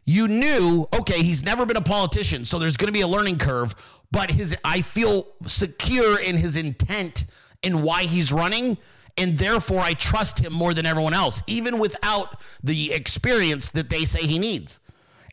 You 0.08 0.28
knew, 0.28 0.88
okay, 0.94 1.24
he's 1.24 1.44
never 1.44 1.66
been 1.66 1.78
a 1.78 1.82
politician, 1.82 2.46
so 2.46 2.60
there's 2.60 2.78
going 2.78 2.88
to 2.88 2.94
be 2.94 3.02
a 3.02 3.08
learning 3.08 3.40
curve, 3.40 3.76
but 4.16 4.32
his 4.32 4.56
I 4.64 4.82
feel 4.82 5.28
secure 5.46 6.18
in 6.18 6.38
his 6.38 6.56
intent 6.56 7.26
and 7.62 7.84
why 7.84 8.04
he's 8.04 8.32
running 8.32 8.78
and 9.18 9.38
therefore 9.38 9.80
I 9.80 9.94
trust 9.94 10.40
him 10.40 10.54
more 10.54 10.74
than 10.74 10.86
everyone 10.86 11.14
else, 11.14 11.42
even 11.48 11.80
without 11.80 12.40
the 12.64 12.94
experience 12.94 13.72
that 13.72 13.90
they 13.90 14.06
say 14.06 14.22
he 14.22 14.40
needs. 14.40 14.80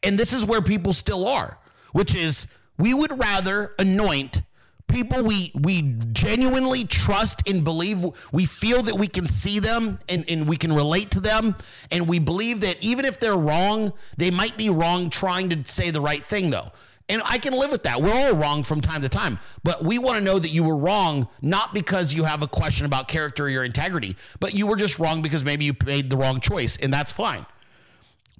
And 0.03 0.19
this 0.19 0.33
is 0.33 0.45
where 0.45 0.61
people 0.61 0.93
still 0.93 1.29
are, 1.29 1.59
which 1.93 2.13
is 2.13 2.49
we 2.77 2.93
would 2.93 3.17
rather 3.17 3.73
anoint 3.79 4.43
people 4.89 5.23
we 5.23 5.53
we 5.61 5.83
genuinely 6.13 6.85
trust 6.85 7.49
and 7.49 7.63
believe 7.63 8.05
we 8.33 8.45
feel 8.45 8.83
that 8.83 8.97
we 8.97 9.07
can 9.07 9.29
see 9.29 9.61
them 9.61 9.99
and, 10.09 10.29
and 10.29 10.49
we 10.49 10.57
can 10.57 10.73
relate 10.73 11.11
to 11.13 11.21
them 11.21 11.55
and 11.93 12.07
we 12.07 12.19
believe 12.19 12.61
that 12.61 12.83
even 12.83 13.05
if 13.05 13.19
they're 13.19 13.39
wrong 13.39 13.93
they 14.19 14.31
might 14.31 14.57
be 14.59 14.69
wrong 14.69 15.09
trying 15.09 15.49
to 15.49 15.65
say 15.65 15.91
the 15.91 16.01
right 16.01 16.27
thing 16.27 16.51
though 16.51 16.71
and 17.09 17.23
I 17.25 17.39
can 17.39 17.53
live 17.53 17.71
with 17.71 17.83
that. 17.83 18.01
We're 18.01 18.15
all 18.15 18.35
wrong 18.35 18.63
from 18.65 18.81
time 18.81 19.03
to 19.03 19.09
time, 19.09 19.39
but 19.65 19.85
we 19.85 19.99
want 19.99 20.19
to 20.19 20.25
know 20.25 20.39
that 20.39 20.49
you 20.49 20.65
were 20.65 20.77
wrong, 20.77 21.29
not 21.41 21.75
because 21.75 22.13
you 22.13 22.25
have 22.25 22.43
a 22.43 22.49
question 22.49 22.87
about 22.87 23.09
character 23.09 23.45
or 23.45 23.49
your 23.49 23.65
integrity, 23.65 24.17
but 24.41 24.55
you 24.55 24.67
were 24.67 24.77
just 24.77 24.99
wrong 24.99 25.23
because 25.23 25.45
maybe 25.45 25.65
you 25.65 25.75
made 25.85 26.11
the 26.11 26.17
wrong 26.17 26.41
choice, 26.41 26.77
and 26.77 26.93
that's 26.93 27.13
fine. 27.13 27.45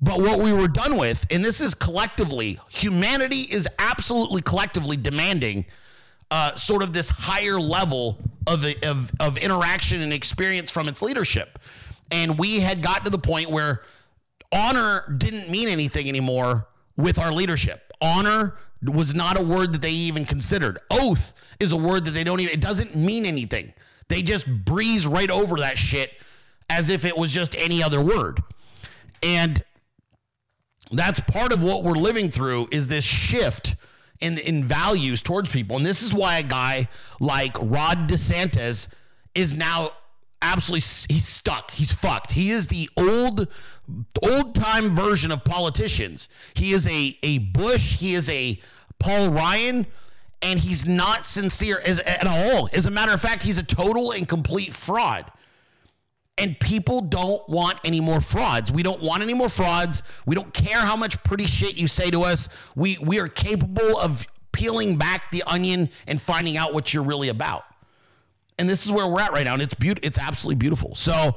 But 0.01 0.21
what 0.21 0.41
we 0.41 0.53
were 0.53 0.69
done 0.69 0.97
with, 0.97 1.27
and 1.31 1.45
this 1.45 1.61
is 1.61 1.75
collectively, 1.75 2.59
humanity 2.69 3.43
is 3.43 3.69
absolutely 3.79 4.43
collectively 4.43 4.97
demanding 4.97 5.65
uh, 6.31 6.55
sort 6.55 6.83
of 6.83 6.93
this 6.93 7.09
higher 7.09 7.61
level 7.61 8.19
of, 8.47 8.65
of, 8.83 9.13
of 9.21 9.39
interaction 9.39 10.01
and 10.01 10.13
experience 10.13 10.71
from 10.71 10.89
its 10.89 11.03
leadership. 11.03 11.59
And 12.11 12.39
we 12.39 12.59
had 12.61 12.83
gotten 12.83 13.05
to 13.05 13.11
the 13.11 13.19
point 13.19 13.51
where 13.51 13.83
honor 14.51 15.15
didn't 15.19 15.51
mean 15.51 15.69
anything 15.69 16.09
anymore 16.09 16.67
with 16.97 17.19
our 17.19 17.33
leadership 17.33 17.92
honor 18.03 18.57
was 18.83 19.15
not 19.15 19.39
a 19.39 19.43
word 19.43 19.73
that 19.73 19.83
they 19.83 19.93
even 19.93 20.25
considered. 20.25 20.79
Oath 20.91 21.33
is 21.61 21.73
a 21.73 21.77
word 21.77 22.05
that 22.05 22.11
they 22.11 22.25
don't 22.25 22.41
even, 22.41 22.53
it 22.53 22.61
doesn't 22.61 22.97
mean 22.97 23.25
anything. 23.25 23.73
They 24.09 24.23
just 24.23 24.47
breeze 24.65 25.07
right 25.07 25.31
over 25.31 25.57
that 25.59 25.79
shit 25.79 26.11
as 26.69 26.91
if 26.91 27.05
it 27.05 27.17
was 27.17 27.31
just 27.31 27.55
any 27.57 27.83
other 27.83 28.03
word. 28.03 28.43
And 29.23 29.63
that's 30.91 31.21
part 31.21 31.53
of 31.53 31.63
what 31.63 31.85
we're 31.85 31.93
living 31.93 32.31
through 32.31 32.69
is 32.71 32.89
this 32.89 33.05
shift 33.05 33.77
in, 34.21 34.39
in 34.39 34.65
values 34.65 35.23
towards 35.23 35.51
people. 35.51 35.77
And 35.77 35.87
this 35.87 36.03
is 36.03 36.13
why 36.13 36.39
a 36.39 36.43
guy 36.43 36.89
like 37.21 37.57
Rod 37.61 38.09
DeSantis 38.09 38.89
is 39.35 39.55
now 39.55 39.91
absolutely 40.43 41.15
he's 41.15 41.27
stuck. 41.27 41.71
He's 41.71 41.93
fucked. 41.93 42.33
He 42.33 42.51
is 42.51 42.67
the 42.67 42.91
old 42.97 43.49
old 44.23 44.55
time 44.55 44.95
version 44.95 45.33
of 45.33 45.45
politicians. 45.45 46.29
He 46.55 46.73
is 46.73 46.87
a 46.89 47.19
a 47.23 47.39
Bush, 47.39 47.97
he 47.97 48.15
is 48.15 48.29
a 48.31 48.61
Paul 48.99 49.31
Ryan, 49.31 49.87
and 50.41 50.59
he's 50.59 50.87
not 50.87 51.27
sincere 51.27 51.81
as, 51.85 51.99
at 52.01 52.27
all. 52.27 52.69
As 52.73 52.87
a 52.87 52.91
matter 52.91 53.13
of 53.13 53.21
fact, 53.21 53.43
he's 53.43 53.59
a 53.59 53.63
total 53.63 54.13
and 54.13 54.29
complete 54.29 54.73
fraud. 54.73 55.31
And 56.39 56.59
people 56.59 57.03
don't 57.03 57.47
want 57.49 57.79
any 57.85 58.01
more 58.01 58.21
frauds. 58.21 58.73
We 58.73 58.83
don't 58.83 59.03
want 59.03 59.23
any 59.23 59.35
more 59.35 59.51
frauds. 59.51 60.03
We 60.25 60.35
don't 60.35 60.53
care 60.55 60.81
how 60.81 60.97
much 60.97 61.23
pretty 61.25 61.47
shit 61.47 61.77
you 61.77 61.87
say 61.87 62.11
to 62.11 62.23
us. 62.23 62.49
We 62.75 62.99
we 63.03 63.21
are 63.21 63.29
capable 63.29 63.99
of 63.99 64.27
peeling 64.53 64.97
back 64.97 65.31
the 65.31 65.43
onion 65.47 65.91
and 66.07 66.21
finding 66.21 66.57
out 66.57 66.73
what 66.73 66.93
you're 66.95 67.03
really 67.03 67.29
about. 67.29 67.65
And 68.59 68.69
this 68.69 68.87
is 68.87 68.93
where 68.93 69.07
we're 69.07 69.21
at 69.21 69.33
right 69.33 69.45
now, 69.45 69.55
and 69.55 69.63
it's 69.63 69.75
beautiful. 69.75 70.07
It's 70.07 70.19
absolutely 70.19 70.57
beautiful. 70.57 70.95
So 70.95 71.37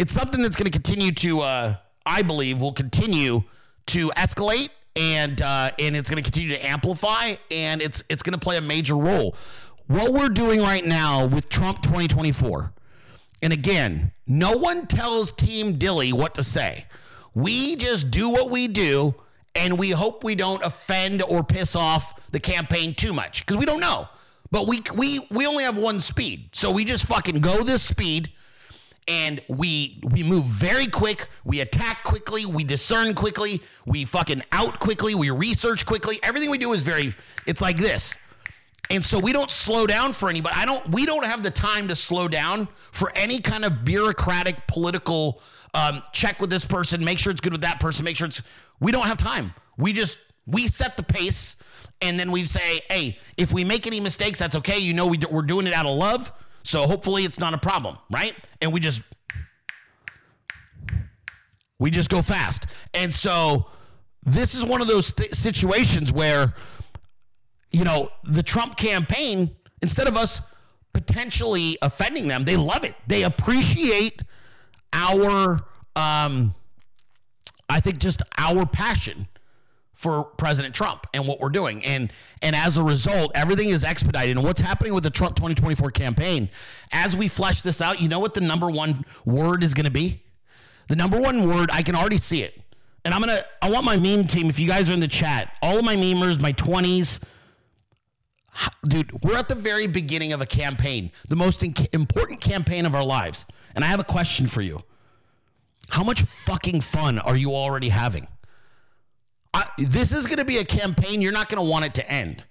it's 0.00 0.14
something 0.14 0.40
that's 0.40 0.56
going 0.56 0.64
to 0.64 0.70
continue 0.70 1.12
to, 1.12 1.40
uh, 1.40 1.74
I 2.06 2.22
believe, 2.22 2.58
will 2.58 2.72
continue 2.72 3.44
to 3.88 4.08
escalate, 4.16 4.70
and 4.96 5.42
uh, 5.42 5.72
and 5.78 5.94
it's 5.94 6.08
going 6.08 6.16
to 6.16 6.22
continue 6.22 6.56
to 6.56 6.66
amplify, 6.66 7.34
and 7.50 7.82
it's 7.82 8.02
it's 8.08 8.22
going 8.22 8.32
to 8.32 8.38
play 8.38 8.56
a 8.56 8.62
major 8.62 8.96
role. 8.96 9.36
What 9.88 10.14
we're 10.14 10.30
doing 10.30 10.62
right 10.62 10.86
now 10.86 11.26
with 11.26 11.50
Trump 11.50 11.82
2024, 11.82 12.72
and 13.42 13.52
again, 13.52 14.10
no 14.26 14.56
one 14.56 14.86
tells 14.86 15.32
Team 15.32 15.78
Dilley 15.78 16.14
what 16.14 16.34
to 16.36 16.44
say. 16.44 16.86
We 17.34 17.76
just 17.76 18.10
do 18.10 18.30
what 18.30 18.50
we 18.50 18.68
do 18.68 19.14
and 19.54 19.78
we 19.78 19.90
hope 19.90 20.24
we 20.24 20.34
don't 20.34 20.62
offend 20.64 21.22
or 21.22 21.44
piss 21.44 21.76
off 21.76 22.14
the 22.30 22.40
campaign 22.40 22.94
too 22.94 23.12
much 23.12 23.44
because 23.44 23.56
we 23.56 23.66
don't 23.66 23.80
know. 23.80 24.08
But 24.50 24.66
we 24.66 24.82
we 24.94 25.26
we 25.30 25.46
only 25.46 25.64
have 25.64 25.76
one 25.76 26.00
speed. 26.00 26.48
So 26.52 26.70
we 26.70 26.86
just 26.86 27.04
fucking 27.04 27.40
go 27.40 27.62
this 27.62 27.82
speed 27.82 28.32
and 29.10 29.42
we 29.48 30.00
we 30.12 30.22
move 30.22 30.44
very 30.44 30.86
quick, 30.86 31.26
we 31.44 31.60
attack 31.60 32.04
quickly, 32.04 32.46
we 32.46 32.62
discern 32.62 33.12
quickly, 33.12 33.60
we 33.84 34.04
fucking 34.04 34.40
out 34.52 34.78
quickly, 34.78 35.16
we 35.16 35.30
research 35.30 35.84
quickly. 35.84 36.20
Everything 36.22 36.48
we 36.48 36.58
do 36.58 36.72
is 36.72 36.82
very 36.82 37.14
it's 37.44 37.60
like 37.60 37.76
this. 37.76 38.16
And 38.88 39.04
so 39.04 39.18
we 39.18 39.32
don't 39.32 39.50
slow 39.50 39.86
down 39.86 40.12
for 40.12 40.30
anybody. 40.30 40.54
I 40.56 40.64
don't 40.64 40.88
we 40.90 41.06
don't 41.06 41.24
have 41.24 41.42
the 41.42 41.50
time 41.50 41.88
to 41.88 41.96
slow 41.96 42.28
down 42.28 42.68
for 42.92 43.10
any 43.16 43.40
kind 43.40 43.64
of 43.64 43.84
bureaucratic 43.84 44.68
political 44.68 45.42
um, 45.74 46.02
check 46.12 46.40
with 46.40 46.50
this 46.50 46.64
person, 46.64 47.04
make 47.04 47.18
sure 47.18 47.32
it's 47.32 47.40
good 47.40 47.52
with 47.52 47.62
that 47.62 47.80
person, 47.80 48.04
make 48.04 48.16
sure 48.16 48.28
it's 48.28 48.42
we 48.78 48.92
don't 48.92 49.08
have 49.08 49.18
time. 49.18 49.52
We 49.76 49.92
just 49.92 50.18
we 50.46 50.68
set 50.68 50.96
the 50.96 51.02
pace 51.02 51.56
and 52.00 52.18
then 52.18 52.30
we 52.30 52.46
say, 52.46 52.82
hey, 52.88 53.18
if 53.36 53.52
we 53.52 53.64
make 53.64 53.88
any 53.88 53.98
mistakes, 53.98 54.38
that's 54.38 54.54
okay. 54.54 54.78
You 54.78 54.94
know, 54.94 55.08
we, 55.08 55.18
we're 55.30 55.42
doing 55.42 55.66
it 55.66 55.74
out 55.74 55.86
of 55.86 55.96
love. 55.96 56.30
So 56.62 56.86
hopefully 56.86 57.24
it's 57.24 57.38
not 57.38 57.54
a 57.54 57.58
problem, 57.58 57.98
right? 58.10 58.34
And 58.60 58.72
we 58.72 58.80
just, 58.80 59.00
we 61.78 61.90
just 61.90 62.10
go 62.10 62.22
fast. 62.22 62.66
And 62.94 63.14
so 63.14 63.66
this 64.22 64.54
is 64.54 64.64
one 64.64 64.80
of 64.80 64.86
those 64.86 65.12
th- 65.12 65.34
situations 65.34 66.12
where, 66.12 66.54
you 67.72 67.84
know, 67.84 68.10
the 68.24 68.42
Trump 68.42 68.76
campaign, 68.76 69.56
instead 69.82 70.06
of 70.08 70.16
us 70.16 70.40
potentially 70.92 71.78
offending 71.82 72.28
them, 72.28 72.44
they 72.44 72.56
love 72.56 72.84
it. 72.84 72.94
They 73.06 73.22
appreciate 73.22 74.20
our, 74.92 75.60
um, 75.96 76.54
I 77.68 77.80
think, 77.80 77.98
just 77.98 78.22
our 78.36 78.66
passion 78.66 79.28
for 80.00 80.24
President 80.24 80.74
Trump 80.74 81.06
and 81.12 81.26
what 81.26 81.40
we're 81.40 81.50
doing. 81.50 81.84
And 81.84 82.10
and 82.40 82.56
as 82.56 82.78
a 82.78 82.82
result, 82.82 83.32
everything 83.34 83.68
is 83.68 83.84
expedited. 83.84 84.34
And 84.34 84.46
what's 84.46 84.62
happening 84.62 84.94
with 84.94 85.04
the 85.04 85.10
Trump 85.10 85.36
2024 85.36 85.90
campaign, 85.90 86.48
as 86.90 87.14
we 87.14 87.28
flesh 87.28 87.60
this 87.60 87.82
out, 87.82 88.00
you 88.00 88.08
know 88.08 88.18
what 88.18 88.32
the 88.32 88.40
number 88.40 88.70
one 88.70 89.04
word 89.26 89.62
is 89.62 89.74
going 89.74 89.84
to 89.84 89.90
be? 89.90 90.22
The 90.88 90.96
number 90.96 91.20
one 91.20 91.46
word, 91.46 91.68
I 91.70 91.82
can 91.82 91.94
already 91.94 92.16
see 92.16 92.42
it. 92.42 92.58
And 93.04 93.12
I'm 93.12 93.20
going 93.20 93.36
to 93.36 93.46
I 93.60 93.68
want 93.68 93.84
my 93.84 93.98
meme 93.98 94.26
team 94.26 94.48
if 94.48 94.58
you 94.58 94.66
guys 94.66 94.88
are 94.88 94.94
in 94.94 95.00
the 95.00 95.08
chat, 95.08 95.52
all 95.60 95.78
of 95.78 95.84
my 95.84 95.96
memers, 95.96 96.40
my 96.40 96.54
20s, 96.54 97.20
dude, 98.88 99.22
we're 99.22 99.36
at 99.36 99.48
the 99.48 99.54
very 99.54 99.86
beginning 99.86 100.32
of 100.32 100.40
a 100.40 100.46
campaign, 100.46 101.12
the 101.28 101.36
most 101.36 101.62
important 101.62 102.40
campaign 102.40 102.86
of 102.86 102.94
our 102.94 103.04
lives. 103.04 103.44
And 103.74 103.84
I 103.84 103.88
have 103.88 104.00
a 104.00 104.04
question 104.04 104.46
for 104.46 104.62
you. 104.62 104.82
How 105.90 106.02
much 106.02 106.22
fucking 106.22 106.80
fun 106.80 107.18
are 107.18 107.36
you 107.36 107.54
already 107.54 107.90
having? 107.90 108.28
I, 109.52 109.66
this 109.78 110.12
is 110.12 110.26
going 110.26 110.38
to 110.38 110.44
be 110.44 110.58
a 110.58 110.64
campaign 110.64 111.20
you're 111.20 111.32
not 111.32 111.48
going 111.48 111.62
to 111.62 111.68
want 111.68 111.84
it 111.84 111.94
to 111.94 112.10
end. 112.10 112.44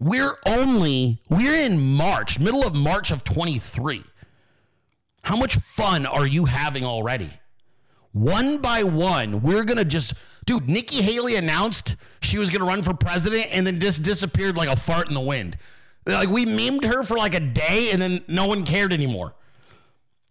We're 0.00 0.36
only, 0.46 1.20
we're 1.28 1.54
in 1.54 1.78
March, 1.80 2.38
middle 2.38 2.66
of 2.66 2.74
March 2.74 3.10
of 3.10 3.22
23. 3.24 4.02
How 5.22 5.36
much 5.36 5.56
fun 5.56 6.06
are 6.06 6.26
you 6.26 6.46
having 6.46 6.84
already? 6.84 7.30
One 8.12 8.58
by 8.58 8.82
one, 8.82 9.42
we're 9.42 9.62
going 9.62 9.76
to 9.76 9.84
just, 9.84 10.14
dude, 10.46 10.68
Nikki 10.68 11.02
Haley 11.02 11.36
announced 11.36 11.96
she 12.22 12.38
was 12.38 12.50
going 12.50 12.60
to 12.60 12.66
run 12.66 12.82
for 12.82 12.94
president 12.94 13.48
and 13.52 13.66
then 13.66 13.78
just 13.78 14.02
disappeared 14.02 14.56
like 14.56 14.68
a 14.68 14.76
fart 14.76 15.08
in 15.08 15.14
the 15.14 15.20
wind. 15.20 15.56
Like 16.06 16.28
we 16.28 16.46
memed 16.46 16.84
her 16.84 17.02
for 17.04 17.16
like 17.16 17.34
a 17.34 17.40
day 17.40 17.90
and 17.92 18.00
then 18.00 18.24
no 18.26 18.46
one 18.46 18.64
cared 18.64 18.92
anymore. 18.92 19.34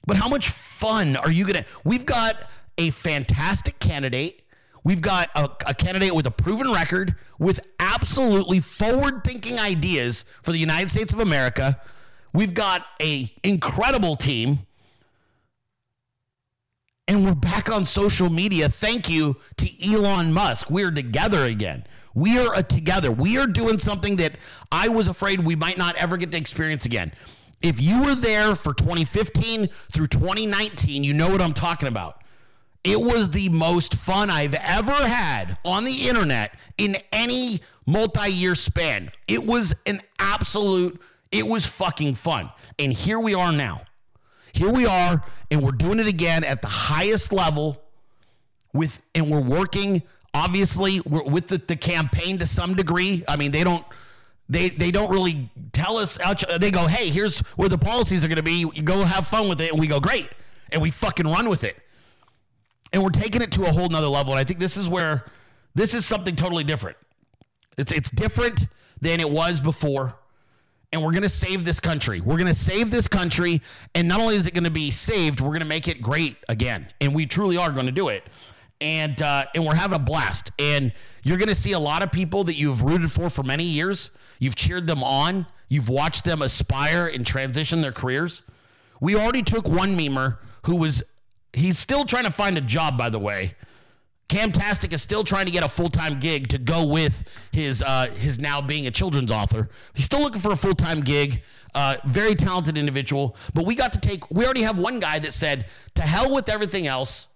But 0.07 0.17
how 0.17 0.27
much 0.27 0.49
fun 0.49 1.15
are 1.15 1.31
you 1.31 1.45
going 1.45 1.63
to? 1.63 1.69
We've 1.83 2.05
got 2.05 2.35
a 2.77 2.89
fantastic 2.89 3.79
candidate 3.79 4.38
We've 4.83 5.01
got 5.01 5.29
a, 5.35 5.49
a, 5.67 5.73
candidate 5.73 6.15
with 6.15 6.25
a 6.25 6.31
proven 6.31 6.71
record, 6.71 7.15
with 7.37 7.59
absolutely 7.79 8.59
forward-thinking 8.59 9.59
ideas 9.59 10.25
for 10.41 10.51
the 10.51 10.57
United 10.57 10.89
States 10.89 11.13
of 11.13 11.19
America. 11.19 11.79
We've 12.33 12.53
got 12.53 12.85
a 13.01 13.33
incredible 13.43 14.15
team. 14.15 14.59
And 17.07 17.25
we're 17.25 17.33
back 17.33 17.71
on 17.71 17.85
social 17.85 18.29
media. 18.29 18.69
Thank 18.69 19.09
you 19.09 19.37
to 19.57 19.93
Elon 19.93 20.31
Musk. 20.31 20.69
We're 20.69 20.91
together 20.91 21.45
again. 21.45 21.85
We 22.13 22.37
are 22.37 22.61
together. 22.61 23.11
We 23.11 23.37
are 23.37 23.47
doing 23.47 23.79
something 23.79 24.17
that 24.17 24.33
I 24.71 24.89
was 24.89 25.07
afraid 25.07 25.39
we 25.39 25.55
might 25.55 25.77
not 25.77 25.95
ever 25.95 26.17
get 26.17 26.31
to 26.31 26.37
experience 26.37 26.85
again. 26.85 27.11
If 27.61 27.81
you 27.81 28.03
were 28.03 28.15
there 28.15 28.55
for 28.55 28.73
2015 28.73 29.69
through 29.91 30.07
2019, 30.07 31.03
you 31.03 31.13
know 31.13 31.29
what 31.29 31.41
I'm 31.41 31.53
talking 31.53 31.87
about. 31.87 32.23
It 32.83 32.99
was 32.99 33.29
the 33.29 33.49
most 33.49 33.95
fun 33.95 34.29
I've 34.29 34.53
ever 34.53 34.93
had 34.93 35.57
on 35.65 35.83
the 35.83 36.07
internet 36.07 36.57
in 36.77 36.97
any 37.11 37.61
multi 37.85 38.31
year 38.31 38.55
span. 38.55 39.11
It 39.27 39.45
was 39.45 39.75
an 39.85 40.01
absolute, 40.17 41.01
it 41.31 41.45
was 41.45 41.65
fucking 41.65 42.15
fun. 42.15 42.49
And 42.77 42.93
here 42.93 43.19
we 43.19 43.35
are 43.35 43.51
now. 43.51 43.81
Here 44.53 44.71
we 44.71 44.85
are, 44.85 45.23
and 45.51 45.61
we're 45.61 45.71
doing 45.71 45.99
it 45.99 46.07
again 46.07 46.43
at 46.43 46.61
the 46.61 46.67
highest 46.67 47.31
level 47.31 47.81
with, 48.73 48.99
and 49.13 49.29
we're 49.29 49.41
working 49.41 50.01
obviously 50.33 51.01
with 51.01 51.47
the, 51.47 51.57
the 51.57 51.75
campaign 51.75 52.37
to 52.39 52.45
some 52.45 52.75
degree. 52.75 53.23
I 53.27 53.35
mean, 53.35 53.51
they 53.51 53.63
don't 53.63 53.85
they 54.49 54.69
they 54.69 54.91
don't 54.91 55.11
really 55.11 55.49
tell 55.71 55.97
us 55.97 56.17
they 56.59 56.71
go 56.71 56.87
hey 56.87 57.09
here's 57.09 57.39
where 57.55 57.69
the 57.69 57.77
policies 57.77 58.25
are 58.25 58.27
going 58.27 58.37
to 58.37 58.43
be 58.43 58.67
you 58.73 58.81
go 58.81 59.03
have 59.03 59.27
fun 59.27 59.47
with 59.47 59.61
it 59.61 59.71
and 59.71 59.79
we 59.79 59.85
go 59.85 59.99
great 59.99 60.27
and 60.71 60.81
we 60.81 60.89
fucking 60.89 61.27
run 61.27 61.47
with 61.47 61.63
it 61.63 61.77
and 62.91 63.03
we're 63.03 63.09
taking 63.09 63.41
it 63.41 63.51
to 63.53 63.63
a 63.63 63.71
whole 63.71 63.87
nother 63.89 64.07
level. 64.07 64.33
And 64.33 64.39
I 64.39 64.43
think 64.43 64.59
this 64.59 64.77
is 64.77 64.89
where 64.89 65.25
this 65.75 65.93
is 65.93 66.05
something 66.05 66.35
totally 66.35 66.63
different. 66.63 66.97
It's 67.77 67.91
it's 67.91 68.09
different 68.09 68.67
than 69.01 69.19
it 69.19 69.29
was 69.29 69.61
before. 69.61 70.15
And 70.91 71.03
we're 71.03 71.11
gonna 71.11 71.29
save 71.29 71.65
this 71.65 71.79
country. 71.79 72.19
We're 72.19 72.37
gonna 72.37 72.55
save 72.55 72.89
this 72.89 73.07
country. 73.07 73.61
And 73.93 74.07
not 74.07 74.19
only 74.19 74.35
is 74.35 74.47
it 74.47 74.53
gonna 74.53 74.69
be 74.71 74.89
saved, 74.91 75.39
we're 75.39 75.53
gonna 75.53 75.65
make 75.65 75.87
it 75.87 76.01
great 76.01 76.37
again. 76.49 76.87
And 76.99 77.13
we 77.13 77.25
truly 77.25 77.57
are 77.57 77.71
gonna 77.71 77.91
do 77.91 78.09
it. 78.09 78.23
And 78.81 79.21
uh, 79.21 79.45
and 79.53 79.65
we're 79.65 79.75
having 79.75 79.95
a 79.95 80.03
blast. 80.03 80.51
And 80.57 80.91
you're 81.23 81.37
gonna 81.37 81.55
see 81.55 81.73
a 81.73 81.79
lot 81.79 82.01
of 82.01 82.11
people 82.11 82.43
that 82.45 82.55
you've 82.55 82.81
rooted 82.81 83.11
for 83.11 83.29
for 83.29 83.43
many 83.43 83.63
years. 83.63 84.11
You've 84.39 84.55
cheered 84.55 84.87
them 84.87 85.03
on. 85.03 85.45
You've 85.67 85.89
watched 85.89 86.25
them 86.25 86.41
aspire 86.41 87.07
and 87.07 87.25
transition 87.25 87.81
their 87.81 87.91
careers. 87.91 88.41
We 88.99 89.15
already 89.15 89.43
took 89.43 89.67
one 89.67 89.95
memer 89.95 90.39
who 90.65 90.75
was 90.75 91.03
He's 91.53 91.79
still 91.79 92.05
trying 92.05 92.25
to 92.25 92.31
find 92.31 92.57
a 92.57 92.61
job, 92.61 92.97
by 92.97 93.09
the 93.09 93.19
way. 93.19 93.55
Camtastic 94.29 94.93
is 94.93 95.01
still 95.01 95.23
trying 95.23 95.47
to 95.47 95.51
get 95.51 95.63
a 95.63 95.67
full 95.67 95.89
time 95.89 96.19
gig 96.19 96.49
to 96.49 96.59
go 96.59 96.85
with 96.85 97.23
his 97.51 97.81
uh, 97.81 98.11
his 98.11 98.37
now 98.37 98.61
being 98.61 98.85
a 98.85 98.91
children's 98.91 99.31
author. 99.31 99.69
He's 99.95 100.05
still 100.05 100.21
looking 100.21 100.39
for 100.39 100.51
a 100.51 100.55
full 100.55 100.75
time 100.75 101.01
gig. 101.01 101.41
Uh, 101.73 101.97
very 102.05 102.35
talented 102.35 102.77
individual, 102.77 103.35
but 103.53 103.65
we 103.65 103.75
got 103.75 103.93
to 103.93 103.99
take. 103.99 104.29
We 104.31 104.45
already 104.45 104.61
have 104.61 104.77
one 104.77 104.99
guy 104.99 105.17
that 105.19 105.33
said, 105.33 105.65
"To 105.95 106.03
hell 106.03 106.33
with 106.33 106.47
everything 106.47 106.85
else." 106.85 107.27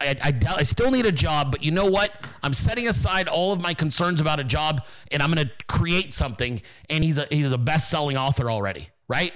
I, 0.00 0.16
I, 0.20 0.54
I, 0.56 0.62
still 0.64 0.90
need 0.90 1.06
a 1.06 1.12
job, 1.12 1.52
but 1.52 1.62
you 1.62 1.70
know 1.70 1.86
what? 1.86 2.10
I'm 2.42 2.54
setting 2.54 2.88
aside 2.88 3.28
all 3.28 3.52
of 3.52 3.60
my 3.60 3.72
concerns 3.72 4.20
about 4.20 4.40
a 4.40 4.44
job, 4.44 4.84
and 5.12 5.22
I'm 5.22 5.32
going 5.32 5.46
to 5.46 5.52
create 5.68 6.12
something. 6.12 6.60
And 6.90 7.04
he's 7.04 7.18
a 7.18 7.26
he's 7.30 7.52
a 7.52 7.58
best 7.58 7.88
selling 7.88 8.16
author 8.16 8.50
already, 8.50 8.88
right? 9.08 9.32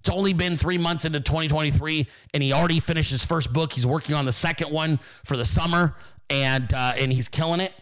It's 0.00 0.08
only 0.08 0.32
been 0.32 0.56
three 0.56 0.78
months 0.78 1.04
into 1.04 1.20
2023, 1.20 2.06
and 2.34 2.42
he 2.42 2.52
already 2.52 2.80
finished 2.80 3.10
his 3.10 3.24
first 3.24 3.52
book. 3.52 3.72
He's 3.72 3.86
working 3.86 4.14
on 4.14 4.24
the 4.24 4.32
second 4.32 4.70
one 4.70 5.00
for 5.24 5.36
the 5.36 5.46
summer, 5.46 5.96
and 6.30 6.72
uh, 6.72 6.94
and 6.96 7.12
he's 7.12 7.28
killing 7.28 7.60
it. 7.60 7.72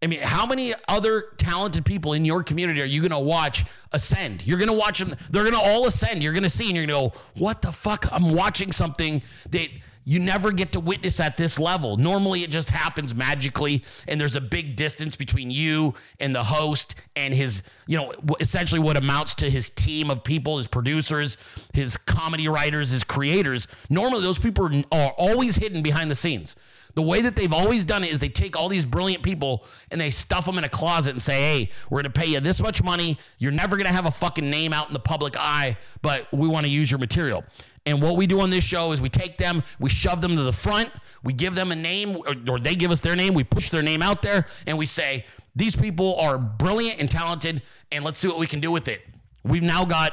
I 0.00 0.06
mean, 0.06 0.20
how 0.20 0.46
many 0.46 0.74
other 0.86 1.32
talented 1.38 1.84
people 1.84 2.12
in 2.12 2.24
your 2.24 2.44
community 2.44 2.80
are 2.80 2.84
you 2.84 3.00
going 3.00 3.10
to 3.10 3.18
watch 3.18 3.64
ascend? 3.92 4.46
You're 4.46 4.58
going 4.58 4.68
to 4.68 4.76
watch 4.76 5.00
them. 5.00 5.16
They're 5.30 5.42
going 5.42 5.56
to 5.56 5.60
all 5.60 5.86
ascend. 5.86 6.22
You're 6.22 6.32
going 6.32 6.44
to 6.44 6.50
see, 6.50 6.68
and 6.68 6.76
you're 6.76 6.86
going 6.86 7.10
to 7.10 7.16
go, 7.16 7.22
"What 7.34 7.62
the 7.62 7.72
fuck? 7.72 8.06
I'm 8.12 8.30
watching 8.32 8.72
something 8.72 9.22
that." 9.50 9.68
You 10.08 10.18
never 10.18 10.52
get 10.52 10.72
to 10.72 10.80
witness 10.80 11.20
at 11.20 11.36
this 11.36 11.58
level. 11.58 11.98
Normally, 11.98 12.42
it 12.42 12.48
just 12.48 12.70
happens 12.70 13.14
magically, 13.14 13.84
and 14.06 14.18
there's 14.18 14.36
a 14.36 14.40
big 14.40 14.74
distance 14.74 15.16
between 15.16 15.50
you 15.50 15.92
and 16.18 16.34
the 16.34 16.42
host 16.42 16.94
and 17.14 17.34
his, 17.34 17.62
you 17.86 17.98
know, 17.98 18.14
essentially 18.40 18.80
what 18.80 18.96
amounts 18.96 19.34
to 19.34 19.50
his 19.50 19.68
team 19.68 20.10
of 20.10 20.24
people, 20.24 20.56
his 20.56 20.66
producers, 20.66 21.36
his 21.74 21.98
comedy 21.98 22.48
writers, 22.48 22.88
his 22.88 23.04
creators. 23.04 23.68
Normally, 23.90 24.22
those 24.22 24.38
people 24.38 24.70
are 24.92 25.10
always 25.18 25.56
hidden 25.56 25.82
behind 25.82 26.10
the 26.10 26.16
scenes. 26.16 26.56
The 26.94 27.02
way 27.02 27.20
that 27.22 27.36
they've 27.36 27.52
always 27.52 27.84
done 27.84 28.02
it 28.02 28.10
is 28.10 28.18
they 28.18 28.28
take 28.28 28.56
all 28.56 28.68
these 28.68 28.84
brilliant 28.84 29.22
people 29.22 29.64
and 29.90 30.00
they 30.00 30.10
stuff 30.10 30.46
them 30.46 30.58
in 30.58 30.64
a 30.64 30.68
closet 30.68 31.10
and 31.10 31.22
say, 31.22 31.34
hey, 31.34 31.70
we're 31.90 32.02
going 32.02 32.12
to 32.12 32.18
pay 32.18 32.26
you 32.26 32.40
this 32.40 32.60
much 32.60 32.82
money. 32.82 33.18
You're 33.38 33.52
never 33.52 33.76
going 33.76 33.86
to 33.86 33.92
have 33.92 34.06
a 34.06 34.10
fucking 34.10 34.48
name 34.48 34.72
out 34.72 34.88
in 34.88 34.94
the 34.94 34.98
public 35.00 35.36
eye, 35.36 35.76
but 36.02 36.26
we 36.32 36.48
want 36.48 36.64
to 36.64 36.70
use 36.70 36.90
your 36.90 36.98
material. 36.98 37.44
And 37.88 38.02
what 38.02 38.16
we 38.16 38.26
do 38.26 38.40
on 38.40 38.50
this 38.50 38.64
show 38.64 38.92
is 38.92 39.00
we 39.00 39.08
take 39.08 39.38
them, 39.38 39.62
we 39.80 39.88
shove 39.88 40.20
them 40.20 40.36
to 40.36 40.42
the 40.42 40.52
front, 40.52 40.90
we 41.22 41.32
give 41.32 41.54
them 41.54 41.72
a 41.72 41.74
name, 41.74 42.18
or, 42.18 42.34
or, 42.46 42.58
they 42.58 42.76
give 42.76 42.90
us 42.90 43.00
their 43.00 43.16
name, 43.16 43.32
we 43.32 43.44
push 43.44 43.70
their 43.70 43.82
name 43.82 44.02
out 44.02 44.20
there, 44.20 44.46
and 44.66 44.76
we 44.76 44.84
say, 44.84 45.24
these 45.56 45.74
people 45.74 46.16
are 46.16 46.36
brilliant 46.36 47.00
and 47.00 47.10
talented, 47.10 47.62
and 47.90 48.04
let's 48.04 48.18
see 48.18 48.28
what 48.28 48.38
we 48.38 48.46
can 48.46 48.60
do 48.60 48.70
with 48.70 48.88
it. 48.88 49.00
We've 49.42 49.62
now 49.62 49.86
got 49.86 50.12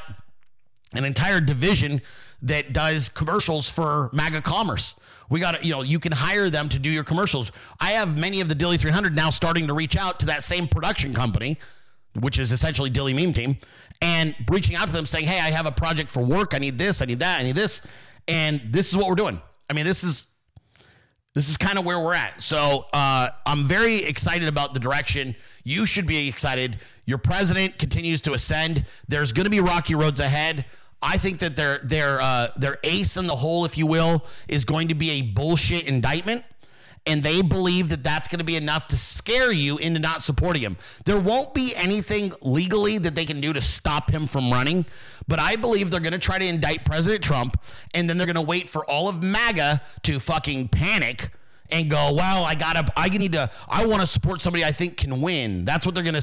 an 0.93 1.03
entire 1.03 1.41
division 1.41 2.01
that 2.43 2.71
does 2.71 3.09
commercials 3.09 3.69
for 3.69 4.09
MAGA 4.13 4.41
Commerce. 4.41 4.95
We 5.29 5.41
got 5.41 5.65
you 5.65 5.73
know, 5.73 5.81
you 5.81 5.99
can 5.99 6.13
hire 6.13 6.49
them 6.49 6.69
to 6.69 6.79
do 6.79 6.89
your 6.89 7.03
commercials. 7.03 7.51
I 7.81 7.91
have 7.91 8.17
many 8.17 8.39
of 8.39 8.47
the 8.47 8.55
Dilley 8.55 8.79
300 8.79 9.13
now 9.13 9.31
starting 9.31 9.67
to 9.67 9.73
reach 9.73 9.97
out 9.97 10.17
to 10.21 10.25
that 10.27 10.45
same 10.45 10.69
production 10.69 11.13
company, 11.13 11.59
which 12.17 12.39
is 12.39 12.53
essentially 12.53 12.89
Dilley 12.89 13.13
Meme 13.13 13.33
Team, 13.33 13.57
and 14.01 14.35
reaching 14.49 14.75
out 14.75 14.87
to 14.87 14.93
them 14.93 15.05
saying, 15.05 15.25
hey, 15.25 15.39
I 15.39 15.51
have 15.51 15.65
a 15.65 15.71
project 15.71 16.11
for 16.11 16.23
work. 16.23 16.53
I 16.53 16.57
need 16.57 16.77
this, 16.77 17.01
I 17.01 17.05
need 17.05 17.19
that, 17.19 17.39
I 17.39 17.43
need 17.43 17.55
this. 17.55 17.81
And 18.27 18.61
this 18.67 18.89
is 18.89 18.97
what 18.97 19.07
we're 19.07 19.15
doing. 19.15 19.41
I 19.69 19.73
mean, 19.73 19.85
this 19.85 20.03
is 20.03 20.27
this 21.33 21.49
is 21.49 21.57
kind 21.57 21.77
of 21.77 21.83
where 21.83 21.99
we're 21.99 22.13
at. 22.13 22.41
So 22.41 22.85
uh, 22.93 23.29
I'm 23.45 23.67
very 23.67 24.03
excited 24.03 24.47
about 24.47 24.73
the 24.73 24.79
direction. 24.79 25.35
You 25.65 25.85
should 25.85 26.07
be 26.07 26.29
excited. 26.29 26.79
Your 27.05 27.17
president 27.17 27.77
continues 27.77 28.21
to 28.21 28.33
ascend. 28.33 28.85
There's 29.09 29.33
going 29.33 29.43
to 29.43 29.49
be 29.49 29.59
rocky 29.59 29.95
roads 29.95 30.21
ahead. 30.21 30.65
I 31.01 31.17
think 31.17 31.39
that 31.39 31.55
their 31.55 31.79
their 31.79 32.21
uh, 32.21 32.51
their 32.55 32.77
ace 32.83 33.17
in 33.17 33.27
the 33.27 33.35
hole, 33.35 33.65
if 33.65 33.77
you 33.77 33.85
will, 33.85 34.25
is 34.47 34.63
going 34.63 34.87
to 34.87 34.95
be 34.95 35.11
a 35.11 35.21
bullshit 35.21 35.85
indictment. 35.85 36.43
And 37.07 37.21
they 37.21 37.41
believe 37.41 37.89
that 37.89 38.03
that's 38.03 38.27
going 38.27 38.39
to 38.39 38.45
be 38.45 38.55
enough 38.55 38.87
to 38.87 38.97
scare 38.97 39.51
you 39.51 39.77
into 39.77 39.99
not 39.99 40.23
supporting 40.23 40.63
him. 40.63 40.77
There 41.05 41.19
won't 41.19 41.53
be 41.53 41.75
anything 41.75 42.33
legally 42.41 42.97
that 42.97 43.13
they 43.13 43.25
can 43.25 43.41
do 43.41 43.53
to 43.53 43.61
stop 43.61 44.09
him 44.09 44.25
from 44.25 44.51
running, 44.51 44.85
but 45.27 45.39
I 45.39 45.55
believe 45.55 45.91
they're 45.91 45.99
going 45.99 46.13
to 46.13 46.19
try 46.19 46.39
to 46.39 46.45
indict 46.45 46.83
President 46.83 47.23
Trump, 47.23 47.61
and 47.93 48.09
then 48.09 48.17
they're 48.17 48.25
going 48.25 48.35
to 48.35 48.41
wait 48.41 48.69
for 48.69 48.83
all 48.89 49.07
of 49.07 49.21
MAGA 49.21 49.81
to 50.03 50.19
fucking 50.19 50.69
panic 50.69 51.31
and 51.71 51.89
go, 51.89 52.13
well, 52.13 52.43
I 52.43 52.55
gotta, 52.55 52.91
I 52.95 53.09
need 53.09 53.33
to, 53.33 53.49
I 53.67 53.85
want 53.85 54.01
to 54.01 54.07
support 54.07 54.41
somebody 54.41 54.63
I 54.63 54.71
think 54.71 54.97
can 54.97 55.21
win. 55.21 55.65
That's 55.65 55.85
what 55.85 55.95
they're 55.95 56.03
gonna. 56.03 56.21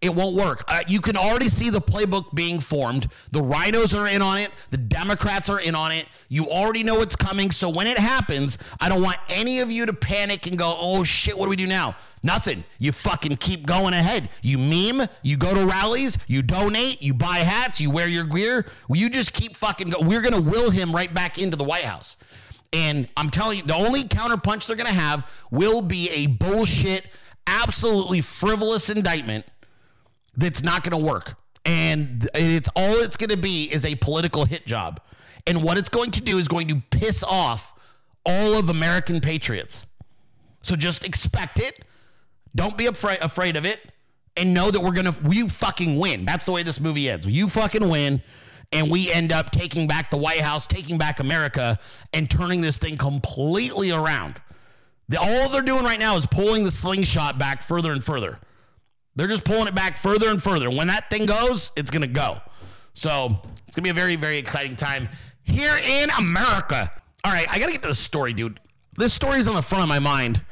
It 0.00 0.14
won't 0.14 0.36
work. 0.36 0.64
Uh, 0.68 0.82
you 0.86 1.00
can 1.00 1.16
already 1.16 1.48
see 1.48 1.70
the 1.70 1.80
playbook 1.80 2.34
being 2.34 2.60
formed. 2.60 3.08
The 3.32 3.40
RINOs 3.40 3.98
are 3.98 4.08
in 4.08 4.22
on 4.22 4.38
it. 4.38 4.50
The 4.70 4.78
Democrats 4.78 5.48
are 5.48 5.60
in 5.60 5.74
on 5.74 5.92
it. 5.92 6.06
You 6.28 6.48
already 6.48 6.82
know 6.82 6.96
what's 6.96 7.16
coming. 7.16 7.50
So 7.50 7.68
when 7.68 7.86
it 7.86 7.98
happens, 7.98 8.58
I 8.80 8.88
don't 8.88 9.02
want 9.02 9.18
any 9.28 9.60
of 9.60 9.70
you 9.70 9.86
to 9.86 9.92
panic 9.92 10.46
and 10.46 10.58
go, 10.58 10.76
oh 10.78 11.04
shit, 11.04 11.38
what 11.38 11.46
do 11.46 11.50
we 11.50 11.56
do 11.56 11.66
now? 11.66 11.96
Nothing. 12.22 12.64
You 12.78 12.92
fucking 12.92 13.38
keep 13.38 13.66
going 13.66 13.94
ahead. 13.94 14.28
You 14.42 14.58
meme, 14.58 15.08
you 15.22 15.36
go 15.36 15.54
to 15.54 15.64
rallies, 15.64 16.18
you 16.26 16.42
donate, 16.42 17.02
you 17.02 17.14
buy 17.14 17.38
hats, 17.38 17.80
you 17.80 17.90
wear 17.90 18.08
your 18.08 18.24
gear. 18.24 18.66
You 18.90 19.08
just 19.08 19.32
keep 19.32 19.56
fucking 19.56 19.90
go. 19.90 20.00
We're 20.02 20.20
going 20.20 20.34
to 20.34 20.42
will 20.42 20.70
him 20.70 20.92
right 20.92 21.12
back 21.12 21.38
into 21.38 21.56
the 21.56 21.64
White 21.64 21.84
House. 21.84 22.18
And 22.72 23.08
I'm 23.16 23.30
telling 23.30 23.58
you, 23.58 23.64
the 23.64 23.74
only 23.74 24.04
counterpunch 24.04 24.66
they're 24.66 24.76
going 24.76 24.86
to 24.86 24.92
have 24.92 25.28
will 25.50 25.82
be 25.82 26.08
a 26.10 26.26
bullshit, 26.26 27.04
absolutely 27.46 28.20
frivolous 28.20 28.90
indictment 28.90 29.44
that's 30.36 30.62
not 30.62 30.84
going 30.84 30.98
to 30.98 31.06
work. 31.06 31.36
And 31.64 32.28
it's 32.34 32.68
all 32.76 33.00
it's 33.00 33.16
going 33.16 33.30
to 33.30 33.36
be 33.36 33.64
is 33.64 33.84
a 33.84 33.96
political 33.96 34.44
hit 34.44 34.66
job. 34.66 35.00
And 35.46 35.62
what 35.62 35.78
it's 35.78 35.88
going 35.88 36.12
to 36.12 36.20
do 36.20 36.38
is 36.38 36.48
going 36.48 36.68
to 36.68 36.80
piss 36.90 37.24
off 37.24 37.74
all 38.24 38.54
of 38.54 38.68
American 38.68 39.20
patriots. 39.20 39.86
So 40.62 40.76
just 40.76 41.04
expect 41.04 41.58
it. 41.58 41.84
Don't 42.54 42.76
be 42.76 42.86
afraid 42.86 43.18
afraid 43.20 43.56
of 43.56 43.64
it 43.64 43.80
and 44.36 44.54
know 44.54 44.70
that 44.70 44.80
we're 44.80 44.92
going 44.92 45.12
to 45.12 45.16
you 45.30 45.48
fucking 45.48 45.98
win. 45.98 46.24
That's 46.24 46.46
the 46.46 46.52
way 46.52 46.62
this 46.62 46.80
movie 46.80 47.10
ends. 47.10 47.26
You 47.26 47.48
fucking 47.48 47.88
win 47.88 48.22
and 48.72 48.90
we 48.90 49.10
end 49.10 49.32
up 49.32 49.50
taking 49.50 49.86
back 49.86 50.10
the 50.10 50.16
White 50.16 50.40
House, 50.40 50.66
taking 50.66 50.98
back 50.98 51.20
America, 51.20 51.78
and 52.12 52.30
turning 52.30 52.60
this 52.60 52.78
thing 52.78 52.96
completely 52.96 53.90
around. 53.90 54.40
The, 55.08 55.20
all 55.20 55.48
they're 55.48 55.62
doing 55.62 55.84
right 55.84 55.98
now 55.98 56.16
is 56.16 56.26
pulling 56.26 56.64
the 56.64 56.70
slingshot 56.70 57.38
back 57.38 57.62
further 57.62 57.92
and 57.92 58.02
further. 58.02 58.38
They're 59.16 59.26
just 59.26 59.44
pulling 59.44 59.66
it 59.66 59.74
back 59.74 59.96
further 59.98 60.30
and 60.30 60.42
further. 60.42 60.70
When 60.70 60.86
that 60.86 61.10
thing 61.10 61.26
goes, 61.26 61.72
it's 61.76 61.90
going 61.90 62.02
to 62.02 62.08
go. 62.08 62.40
So 62.94 63.40
it's 63.66 63.76
going 63.76 63.82
to 63.82 63.82
be 63.82 63.90
a 63.90 63.94
very, 63.94 64.16
very 64.16 64.38
exciting 64.38 64.76
time 64.76 65.08
here 65.42 65.76
in 65.76 66.10
America. 66.10 66.90
All 67.24 67.32
right, 67.32 67.46
I 67.50 67.58
got 67.58 67.66
to 67.66 67.72
get 67.72 67.82
to 67.82 67.88
the 67.88 67.94
story, 67.94 68.32
dude. 68.32 68.60
This 68.96 69.12
story's 69.12 69.48
on 69.48 69.54
the 69.54 69.62
front 69.62 69.82
of 69.82 69.88
my 69.88 69.98
mind. 69.98 70.42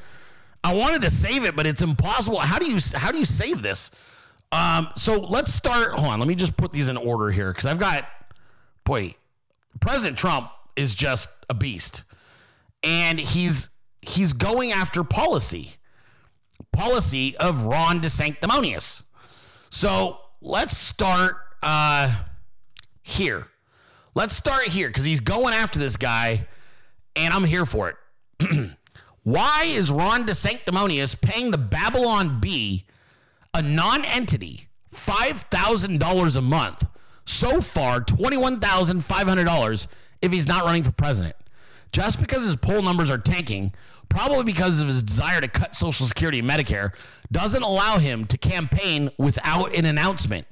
I 0.65 0.75
wanted 0.75 1.03
to 1.03 1.11
save 1.11 1.45
it, 1.45 1.55
but 1.55 1.67
it's 1.67 1.83
impossible. 1.83 2.39
How 2.39 2.59
do 2.59 2.71
you 2.71 2.81
how 2.95 3.13
do 3.13 3.19
you 3.19 3.25
save 3.25 3.63
this? 3.63 3.91
Um, 4.51 4.89
so 4.97 5.19
let's 5.21 5.53
start. 5.53 5.93
Hold 5.93 6.09
on, 6.09 6.19
let 6.19 6.29
me 6.29 6.35
just 6.35 6.57
put 6.57 6.73
these 6.73 6.89
in 6.89 6.97
order 6.97 7.31
here 7.31 7.51
because 7.51 7.67
I've 7.67 7.79
got, 7.79 8.09
boy, 8.85 9.15
President 9.81 10.19
Trump 10.19 10.51
is 10.77 10.95
just 10.95 11.29
a 11.51 11.55
beast, 11.55 12.05
and 12.83 13.19
he's 13.19 13.69
he's 14.01 14.33
going 14.33 14.73
after 14.73 15.05
policy, 15.05 15.73
policy 16.73 17.37
of 17.37 17.65
Ron 17.65 18.01
DeSanctimonious. 18.01 19.03
So 19.71 20.19
let's 20.41 20.77
start 20.77 21.37
uh, 21.63 22.15
here. 23.03 23.49
Let's 24.15 24.35
start 24.35 24.69
here 24.69 24.89
because 24.89 25.05
he's 25.05 25.21
going 25.21 25.53
after 25.53 25.79
this 25.79 25.97
guy, 25.97 26.47
and 27.15 27.35
I'm 27.35 27.45
here 27.45 27.67
for 27.67 27.91
it. 28.41 28.71
Why 29.25 29.65
is 29.67 29.91
Ron 29.91 30.25
DeSanctimonious 30.25 31.21
paying 31.21 31.51
the 31.51 31.59
Babylon 31.59 32.41
Bee? 32.41 32.87
A 33.55 33.63
non 33.63 34.05
entity 34.05 34.69
$5,000 34.95 36.37
a 36.37 36.41
month. 36.41 36.87
So 37.25 37.61
far, 37.61 38.01
$21,500 38.01 39.87
if 40.23 40.33
he's 40.33 40.47
not 40.47 40.65
running 40.65 40.83
for 40.83 40.93
president. 40.93 41.37
Just 41.93 42.21
because 42.21 42.45
his 42.45 42.57
poll 42.57 42.83
numbers 42.83 43.11
are 43.11 43.19
tanking, 43.19 43.73
probably 44.09 44.45
because 44.45 44.81
of 44.81 44.89
his 44.89 45.03
desire 45.03 45.41
to 45.41 45.49
cut 45.49 45.75
Social 45.75 46.07
Security 46.07 46.39
and 46.39 46.49
Medicare, 46.49 46.93
doesn't 47.31 47.63
allow 47.63 47.99
him 47.99 48.27
to 48.27 48.39
campaign 48.39 49.11
without 49.19 49.75
an 49.75 49.85
announcement. 49.85 50.47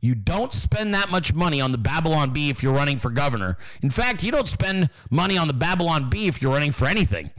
You 0.00 0.14
don't 0.14 0.52
spend 0.54 0.94
that 0.94 1.10
much 1.10 1.34
money 1.34 1.60
on 1.60 1.72
the 1.72 1.78
Babylon 1.78 2.32
Bee 2.32 2.48
if 2.48 2.62
you're 2.62 2.72
running 2.72 2.96
for 2.96 3.10
governor. 3.10 3.58
In 3.82 3.90
fact, 3.90 4.22
you 4.22 4.32
don't 4.32 4.48
spend 4.48 4.88
money 5.10 5.36
on 5.36 5.46
the 5.46 5.52
Babylon 5.52 6.08
Bee 6.08 6.26
if 6.26 6.40
you're 6.40 6.52
running 6.52 6.72
for 6.72 6.86
anything. 6.86 7.30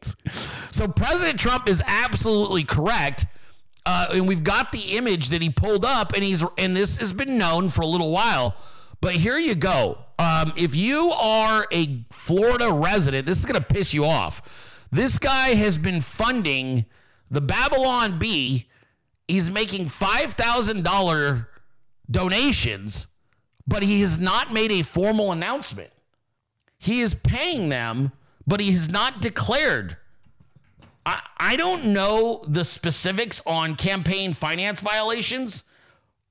so 0.70 0.88
President 0.88 1.38
Trump 1.38 1.68
is 1.68 1.82
absolutely 1.86 2.64
correct 2.64 3.26
uh, 3.86 4.08
and 4.12 4.28
we've 4.28 4.44
got 4.44 4.72
the 4.72 4.96
image 4.96 5.30
that 5.30 5.42
he 5.42 5.50
pulled 5.50 5.84
up, 5.84 6.12
and 6.12 6.22
he's 6.22 6.44
and 6.58 6.76
this 6.76 6.98
has 6.98 7.12
been 7.12 7.38
known 7.38 7.68
for 7.68 7.82
a 7.82 7.86
little 7.86 8.10
while. 8.10 8.54
But 9.00 9.14
here 9.14 9.38
you 9.38 9.54
go. 9.54 9.98
Um, 10.18 10.52
if 10.56 10.74
you 10.76 11.10
are 11.10 11.66
a 11.72 12.04
Florida 12.10 12.70
resident, 12.70 13.26
this 13.26 13.38
is 13.38 13.46
going 13.46 13.60
to 13.60 13.66
piss 13.66 13.94
you 13.94 14.04
off. 14.04 14.42
This 14.92 15.18
guy 15.18 15.54
has 15.54 15.78
been 15.78 16.00
funding 16.02 16.84
the 17.30 17.40
Babylon 17.40 18.18
Bee. 18.18 18.68
He's 19.26 19.50
making 19.50 19.88
five 19.88 20.34
thousand 20.34 20.82
dollar 20.82 21.48
donations, 22.10 23.06
but 23.66 23.82
he 23.82 24.00
has 24.02 24.18
not 24.18 24.52
made 24.52 24.72
a 24.72 24.82
formal 24.82 25.32
announcement. 25.32 25.90
He 26.78 27.00
is 27.00 27.14
paying 27.14 27.68
them, 27.68 28.12
but 28.46 28.60
he 28.60 28.72
has 28.72 28.88
not 28.88 29.22
declared 29.22 29.96
I, 31.06 31.22
I 31.38 31.56
don't 31.56 31.86
know 31.86 32.44
the 32.46 32.64
specifics 32.64 33.40
on 33.46 33.76
campaign 33.76 34.34
finance 34.34 34.80
violations, 34.80 35.64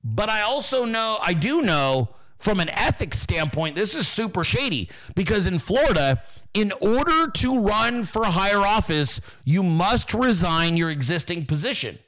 but 0.04 0.30
I 0.30 0.42
also 0.42 0.86
know, 0.86 1.18
I 1.22 1.34
do 1.34 1.62
know 1.62 2.10
from 2.38 2.60
an 2.60 2.70
ethics 2.70 3.20
standpoint, 3.20 3.76
this 3.76 3.96
is 3.96 4.08
super 4.08 4.44
shady 4.44 4.90
because 5.16 5.46
in 5.46 5.60
Florida, 5.60 6.24
in 6.54 6.72
order 6.80 7.30
to 7.30 7.60
run 7.60 8.04
for 8.06 8.24
higher 8.26 8.66
office, 8.66 9.20
you 9.44 9.62
must 9.62 10.14
resign 10.14 10.78
your 10.78 10.90
existing 10.90 11.46
position. 11.46 12.00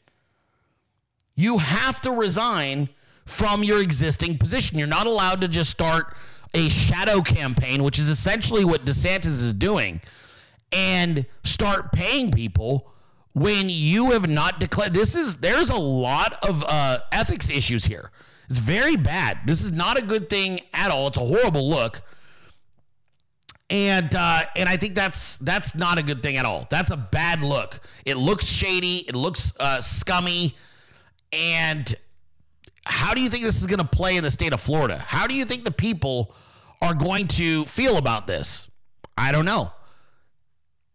You 1.35 1.57
have 1.57 2.01
to 2.01 2.11
resign 2.11 2.89
from 3.25 3.63
your 3.63 3.81
existing 3.81 4.37
position. 4.37 4.77
You're 4.77 4.87
not 4.87 5.07
allowed 5.07 5.41
to 5.41 5.47
just 5.47 5.69
start 5.69 6.15
a 6.53 6.69
shadow 6.69 7.21
campaign, 7.21 7.83
which 7.83 7.99
is 7.99 8.09
essentially 8.09 8.65
what 8.65 8.85
DeSantis 8.85 9.25
is 9.25 9.53
doing 9.53 10.01
and 10.71 11.25
start 11.43 11.91
paying 11.91 12.31
people 12.31 12.91
when 13.33 13.69
you 13.69 14.11
have 14.11 14.27
not 14.27 14.59
declared 14.59 14.93
this 14.93 15.15
is 15.15 15.37
there's 15.37 15.69
a 15.69 15.77
lot 15.77 16.33
of 16.47 16.63
uh, 16.67 16.99
ethics 17.11 17.49
issues 17.49 17.85
here 17.85 18.11
it's 18.49 18.59
very 18.59 18.95
bad 18.95 19.39
this 19.45 19.63
is 19.63 19.71
not 19.71 19.97
a 19.97 20.01
good 20.01 20.29
thing 20.29 20.59
at 20.73 20.91
all 20.91 21.07
it's 21.07 21.17
a 21.17 21.25
horrible 21.25 21.69
look 21.69 22.01
and 23.71 24.13
uh, 24.13 24.43
and 24.57 24.67
I 24.67 24.75
think 24.75 24.95
that's 24.95 25.37
that's 25.37 25.75
not 25.75 25.97
a 25.97 26.03
good 26.03 26.21
thing 26.21 26.35
at 26.35 26.43
all. 26.43 26.67
That's 26.69 26.91
a 26.91 26.97
bad 26.97 27.41
look. 27.41 27.79
It 28.05 28.17
looks 28.17 28.45
shady. 28.45 29.05
It 29.07 29.15
looks 29.15 29.53
uh, 29.61 29.79
scummy. 29.79 30.57
And 31.31 31.95
how 32.85 33.13
do 33.13 33.21
you 33.21 33.29
think 33.29 33.45
this 33.45 33.61
is 33.61 33.67
going 33.67 33.79
to 33.79 33.85
play 33.85 34.17
in 34.17 34.23
the 34.25 34.31
state 34.31 34.51
of 34.51 34.59
Florida? 34.59 34.97
How 34.97 35.25
do 35.25 35.33
you 35.33 35.45
think 35.45 35.63
the 35.63 35.71
people 35.71 36.35
are 36.81 36.93
going 36.93 37.29
to 37.29 37.63
feel 37.63 37.95
about 37.95 38.27
this? 38.27 38.67
I 39.17 39.31
don't 39.31 39.45
know 39.45 39.71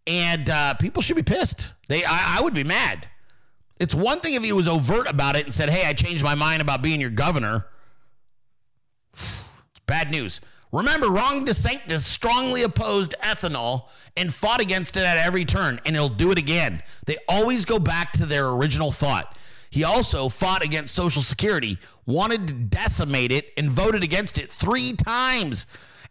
and 0.06 0.48
uh, 0.50 0.74
people 0.74 1.02
should 1.02 1.16
be 1.16 1.22
pissed. 1.22 1.72
They, 1.88 2.04
I, 2.04 2.38
I 2.38 2.40
would 2.42 2.54
be 2.54 2.64
mad. 2.64 3.08
It's 3.78 3.94
one 3.94 4.20
thing 4.20 4.34
if 4.34 4.42
he 4.42 4.52
was 4.52 4.68
overt 4.68 5.06
about 5.08 5.36
it 5.36 5.44
and 5.44 5.52
said, 5.52 5.68
"Hey, 5.70 5.86
I 5.86 5.92
changed 5.92 6.24
my 6.24 6.34
mind 6.34 6.62
about 6.62 6.82
being 6.82 7.00
your 7.00 7.10
governor." 7.10 7.66
It's 9.12 9.80
bad 9.86 10.10
news. 10.10 10.40
Remember, 10.72 11.08
Ron 11.08 11.46
DeSantis 11.46 12.00
strongly 12.00 12.62
opposed 12.62 13.14
ethanol 13.22 13.88
and 14.16 14.32
fought 14.32 14.60
against 14.60 14.96
it 14.96 15.04
at 15.04 15.16
every 15.16 15.44
turn, 15.44 15.80
and 15.86 15.94
he'll 15.94 16.08
do 16.08 16.30
it 16.32 16.38
again. 16.38 16.82
They 17.06 17.16
always 17.28 17.64
go 17.64 17.78
back 17.78 18.12
to 18.14 18.26
their 18.26 18.48
original 18.48 18.90
thought. 18.90 19.36
He 19.70 19.84
also 19.84 20.28
fought 20.28 20.64
against 20.64 20.94
Social 20.94 21.22
Security, 21.22 21.78
wanted 22.04 22.48
to 22.48 22.54
decimate 22.54 23.30
it, 23.30 23.52
and 23.56 23.70
voted 23.70 24.02
against 24.02 24.38
it 24.38 24.52
three 24.52 24.94
times. 24.94 25.66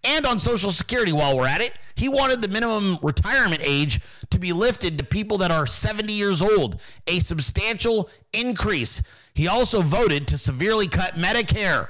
And 0.06 0.26
on 0.26 0.38
Social 0.38 0.72
Security, 0.72 1.12
while 1.12 1.36
we're 1.36 1.48
at 1.48 1.62
it, 1.62 1.74
he 1.96 2.10
wanted 2.10 2.42
the 2.42 2.48
minimum 2.48 3.00
retirement 3.02 3.62
age 3.64 4.02
to 4.30 4.38
be 4.38 4.54
lifted 4.54 4.98
to 4.98 5.04
people 5.04 5.38
that 5.40 5.50
are 5.50 5.66
70 5.66 6.14
years 6.14 6.42
old, 6.42 6.80
a 7.08 7.20
substantial 7.20 8.10
increase. 8.32 9.02
He 9.34 9.48
also 9.48 9.82
voted 9.82 10.28
to 10.28 10.38
severely 10.38 10.88
cut 10.88 11.16
Medicare. 11.16 11.90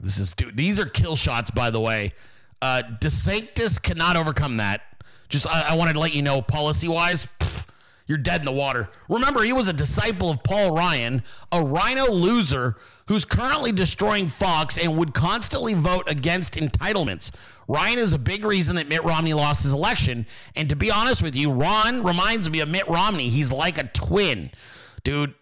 This 0.00 0.18
is 0.18 0.32
dude, 0.32 0.56
these 0.56 0.80
are 0.80 0.86
kill 0.86 1.14
shots, 1.14 1.50
by 1.50 1.70
the 1.70 1.80
way. 1.80 2.14
Uh, 2.62 2.82
DeSantis 3.00 3.80
cannot 3.80 4.16
overcome 4.16 4.56
that. 4.58 4.82
Just 5.28 5.46
I, 5.46 5.70
I 5.70 5.74
wanted 5.76 5.94
to 5.94 6.00
let 6.00 6.14
you 6.14 6.22
know, 6.22 6.40
policy 6.40 6.88
wise, 6.88 7.26
you're 8.10 8.18
dead 8.18 8.40
in 8.40 8.44
the 8.44 8.50
water. 8.50 8.88
Remember, 9.08 9.44
he 9.44 9.52
was 9.52 9.68
a 9.68 9.72
disciple 9.72 10.30
of 10.30 10.42
Paul 10.42 10.74
Ryan, 10.74 11.22
a 11.52 11.64
RINO 11.64 12.10
loser 12.10 12.74
who's 13.06 13.24
currently 13.24 13.70
destroying 13.70 14.28
Fox 14.28 14.78
and 14.78 14.98
would 14.98 15.14
constantly 15.14 15.74
vote 15.74 16.10
against 16.10 16.54
entitlements. 16.54 17.30
Ryan 17.68 18.00
is 18.00 18.12
a 18.12 18.18
big 18.18 18.44
reason 18.44 18.74
that 18.74 18.88
Mitt 18.88 19.04
Romney 19.04 19.32
lost 19.32 19.62
his 19.62 19.72
election. 19.72 20.26
And 20.56 20.68
to 20.70 20.74
be 20.74 20.90
honest 20.90 21.22
with 21.22 21.36
you, 21.36 21.52
Ron 21.52 22.02
reminds 22.02 22.50
me 22.50 22.58
of 22.58 22.68
Mitt 22.68 22.88
Romney. 22.88 23.28
He's 23.28 23.52
like 23.52 23.78
a 23.78 23.84
twin. 23.84 24.50
Dude, 25.04 25.32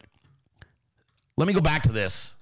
let 1.38 1.48
me 1.48 1.54
go 1.54 1.62
back 1.62 1.84
to 1.84 1.92
this. 1.92 2.34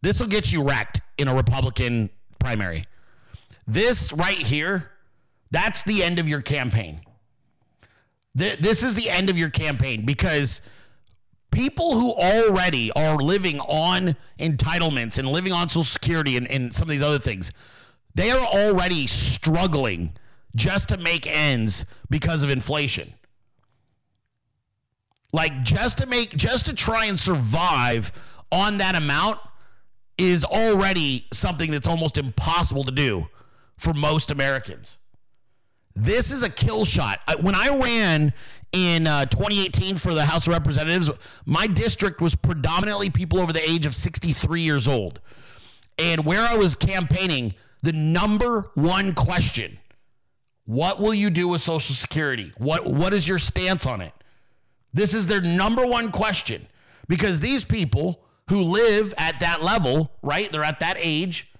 This 0.00 0.20
will 0.20 0.26
get 0.26 0.50
you 0.50 0.66
wrecked 0.66 1.02
in 1.18 1.28
a 1.28 1.34
Republican 1.34 2.08
primary. 2.38 2.86
This 3.66 4.10
right 4.10 4.38
here, 4.38 4.90
that's 5.50 5.82
the 5.82 6.02
end 6.02 6.18
of 6.18 6.26
your 6.26 6.40
campaign. 6.40 7.02
This 8.34 8.82
is 8.82 8.94
the 8.94 9.10
end 9.10 9.28
of 9.28 9.36
your 9.36 9.50
campaign 9.50 10.06
because 10.06 10.62
people 11.50 11.98
who 11.98 12.12
already 12.12 12.90
are 12.92 13.16
living 13.16 13.60
on 13.60 14.16
entitlements 14.38 15.18
and 15.18 15.28
living 15.28 15.52
on 15.52 15.68
Social 15.68 15.84
Security 15.84 16.36
and, 16.36 16.50
and 16.50 16.74
some 16.74 16.86
of 16.86 16.90
these 16.90 17.02
other 17.02 17.18
things, 17.18 17.52
they 18.14 18.30
are 18.30 18.44
already 18.46 19.06
struggling 19.06 20.16
just 20.56 20.88
to 20.88 20.96
make 20.96 21.26
ends 21.26 21.84
because 22.10 22.42
of 22.42 22.50
inflation. 22.50 23.12
Like 25.32 25.62
just 25.62 25.98
to 25.98 26.06
make, 26.06 26.30
just 26.36 26.66
to 26.66 26.74
try 26.74 27.06
and 27.06 27.18
survive 27.18 28.12
on 28.50 28.78
that 28.78 28.96
amount 28.96 29.38
is 30.18 30.44
already 30.44 31.26
something 31.32 31.70
that's 31.70 31.86
almost 31.86 32.18
impossible 32.18 32.84
to 32.84 32.90
do 32.90 33.28
for 33.78 33.94
most 33.94 34.30
Americans. 34.30 34.98
This 35.94 36.32
is 36.32 36.42
a 36.42 36.50
kill 36.50 36.84
shot. 36.84 37.20
When 37.40 37.54
I 37.54 37.68
ran 37.68 38.32
in 38.72 39.06
uh, 39.06 39.26
2018 39.26 39.96
for 39.96 40.14
the 40.14 40.24
House 40.24 40.46
of 40.46 40.52
Representatives, 40.52 41.10
my 41.44 41.66
district 41.66 42.20
was 42.20 42.34
predominantly 42.34 43.10
people 43.10 43.40
over 43.40 43.52
the 43.52 43.68
age 43.68 43.86
of 43.86 43.94
63 43.94 44.60
years 44.62 44.88
old. 44.88 45.20
And 45.98 46.24
where 46.24 46.42
I 46.42 46.56
was 46.56 46.74
campaigning, 46.74 47.54
the 47.82 47.92
number 47.92 48.70
one 48.74 49.14
question 49.14 49.78
what 50.64 51.00
will 51.00 51.12
you 51.12 51.28
do 51.28 51.48
with 51.48 51.60
Social 51.60 51.94
Security? 51.94 52.52
What, 52.56 52.86
what 52.86 53.12
is 53.12 53.26
your 53.26 53.40
stance 53.40 53.84
on 53.84 54.00
it? 54.00 54.12
This 54.94 55.12
is 55.12 55.26
their 55.26 55.40
number 55.40 55.84
one 55.84 56.12
question 56.12 56.66
because 57.08 57.40
these 57.40 57.64
people 57.64 58.22
who 58.48 58.62
live 58.62 59.12
at 59.18 59.40
that 59.40 59.62
level, 59.62 60.12
right? 60.22 60.50
They're 60.52 60.62
at 60.62 60.80
that 60.80 60.96
age. 61.00 61.52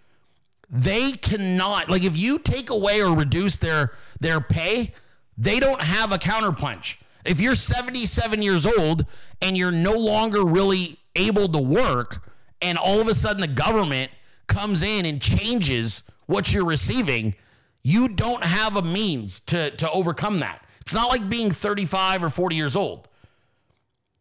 They 0.71 1.13
cannot 1.13 1.91
like 1.91 2.05
if 2.05 2.17
you 2.17 2.39
take 2.39 2.71
away 2.71 3.03
or 3.03 3.15
reduce 3.15 3.57
their 3.57 3.93
their 4.23 4.41
pay, 4.41 4.95
they 5.37 5.61
don't 5.61 5.81
have 5.81 6.13
a 6.13 6.19
counterpunch. 6.19 6.97
If 7.25 7.41
you're 7.41 7.55
77 7.55 8.43
years 8.43 8.67
old 8.67 9.07
and 9.41 9.57
you're 9.57 9.71
no 9.71 9.93
longer 9.93 10.45
really 10.45 10.99
able 11.15 11.49
to 11.49 11.59
work 11.59 12.29
and 12.61 12.79
all 12.79 13.01
of 13.01 13.09
a 13.09 13.15
sudden 13.15 13.41
the 13.41 13.49
government 13.49 14.11
comes 14.47 14.83
in 14.83 15.07
and 15.07 15.21
changes 15.21 16.03
what 16.27 16.53
you're 16.53 16.65
receiving, 16.65 17.35
you 17.83 18.09
don't 18.09 18.45
have 18.45 18.77
a 18.77 18.83
means 18.83 19.41
to 19.41 19.71
to 19.77 19.91
overcome 19.91 20.41
that. 20.41 20.65
It's 20.81 20.95
not 20.95 21.11
like 21.11 21.29
being 21.29 21.51
35 21.53 22.25
or 22.25 22.31
40 22.31 22.57
years 22.57 22.77
old. 22.77 23.09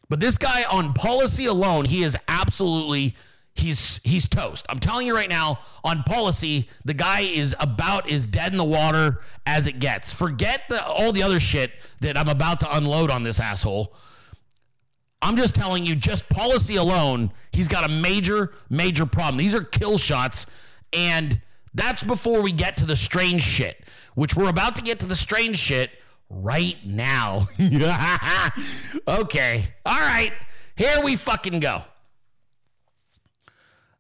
But 0.10 0.20
this 0.20 0.38
guy 0.38 0.64
on 0.66 0.94
policy 0.94 1.46
alone, 1.46 1.86
he 1.86 2.04
is 2.04 2.18
absolutely 2.28 3.16
he's 3.56 4.00
he's 4.04 4.28
toast. 4.28 4.66
I'm 4.70 4.80
telling 4.80 5.08
you 5.08 5.16
right 5.16 5.30
now, 5.30 5.60
on 5.84 6.04
policy, 6.04 6.70
the 6.86 6.94
guy 6.94 7.22
is 7.22 7.56
about 7.60 8.10
as 8.10 8.26
dead 8.26 8.52
in 8.52 8.58
the 8.58 8.64
water 8.64 9.22
as 9.46 9.68
it 9.68 9.80
gets. 9.80 10.12
Forget 10.12 10.64
the, 10.70 10.84
all 10.84 11.12
the 11.12 11.24
other 11.24 11.40
shit 11.40 11.72
that 12.02 12.18
I'm 12.18 12.30
about 12.30 12.60
to 12.62 12.76
unload 12.76 13.10
on 13.10 13.24
this 13.24 13.40
asshole. 13.40 13.94
I'm 15.22 15.38
just 15.38 15.54
telling 15.54 15.86
you, 15.86 15.96
just 15.96 16.28
policy 16.30 16.78
alone, 16.78 17.32
he's 17.52 17.68
got 17.68 17.86
a 17.86 17.90
major, 17.90 18.54
major 18.70 19.06
problem. 19.06 19.38
These 19.38 19.54
are 19.54 19.64
kill 19.64 20.00
shots, 20.00 20.48
and 20.94 21.40
that's 21.76 22.04
before 22.04 22.42
we 22.42 22.52
get 22.52 22.78
to 22.78 22.86
the 22.86 22.96
strange 22.96 23.44
shit, 23.44 23.84
which 24.16 24.36
we're 24.36 24.50
about 24.50 24.76
to 24.78 24.82
get 24.82 25.00
to 25.02 25.06
the 25.06 25.16
strange 25.16 25.60
shit 25.60 25.92
right 26.30 26.78
now. 26.84 27.48
okay. 29.08 29.68
All 29.86 30.00
right. 30.00 30.34
Here 30.76 31.02
we 31.04 31.16
fucking 31.16 31.60
go. 31.60 31.84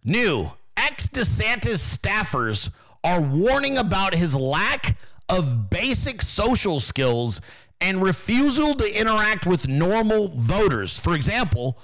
New 0.03 0.51
ex 0.77 1.07
DeSantis 1.07 1.97
staffers 1.97 2.71
are 3.03 3.21
warning 3.21 3.77
about 3.77 4.15
his 4.15 4.35
lack 4.35 4.97
of 5.29 5.69
basic 5.69 6.23
social 6.23 6.79
skills 6.79 7.39
and 7.79 8.01
refusal 8.01 8.73
to 8.75 8.99
interact 8.99 9.45
with 9.45 9.67
normal 9.67 10.29
voters. 10.29 10.97
For 10.97 11.15
example, 11.15 11.77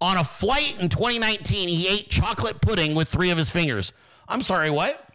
on 0.00 0.18
a 0.18 0.24
flight 0.24 0.76
in 0.80 0.88
2019, 0.90 1.68
he 1.68 1.88
ate 1.88 2.10
chocolate 2.10 2.60
pudding 2.60 2.94
with 2.94 3.08
three 3.08 3.30
of 3.30 3.38
his 3.38 3.50
fingers. 3.50 3.92
I'm 4.28 4.42
sorry, 4.42 4.70
what? 4.70 5.08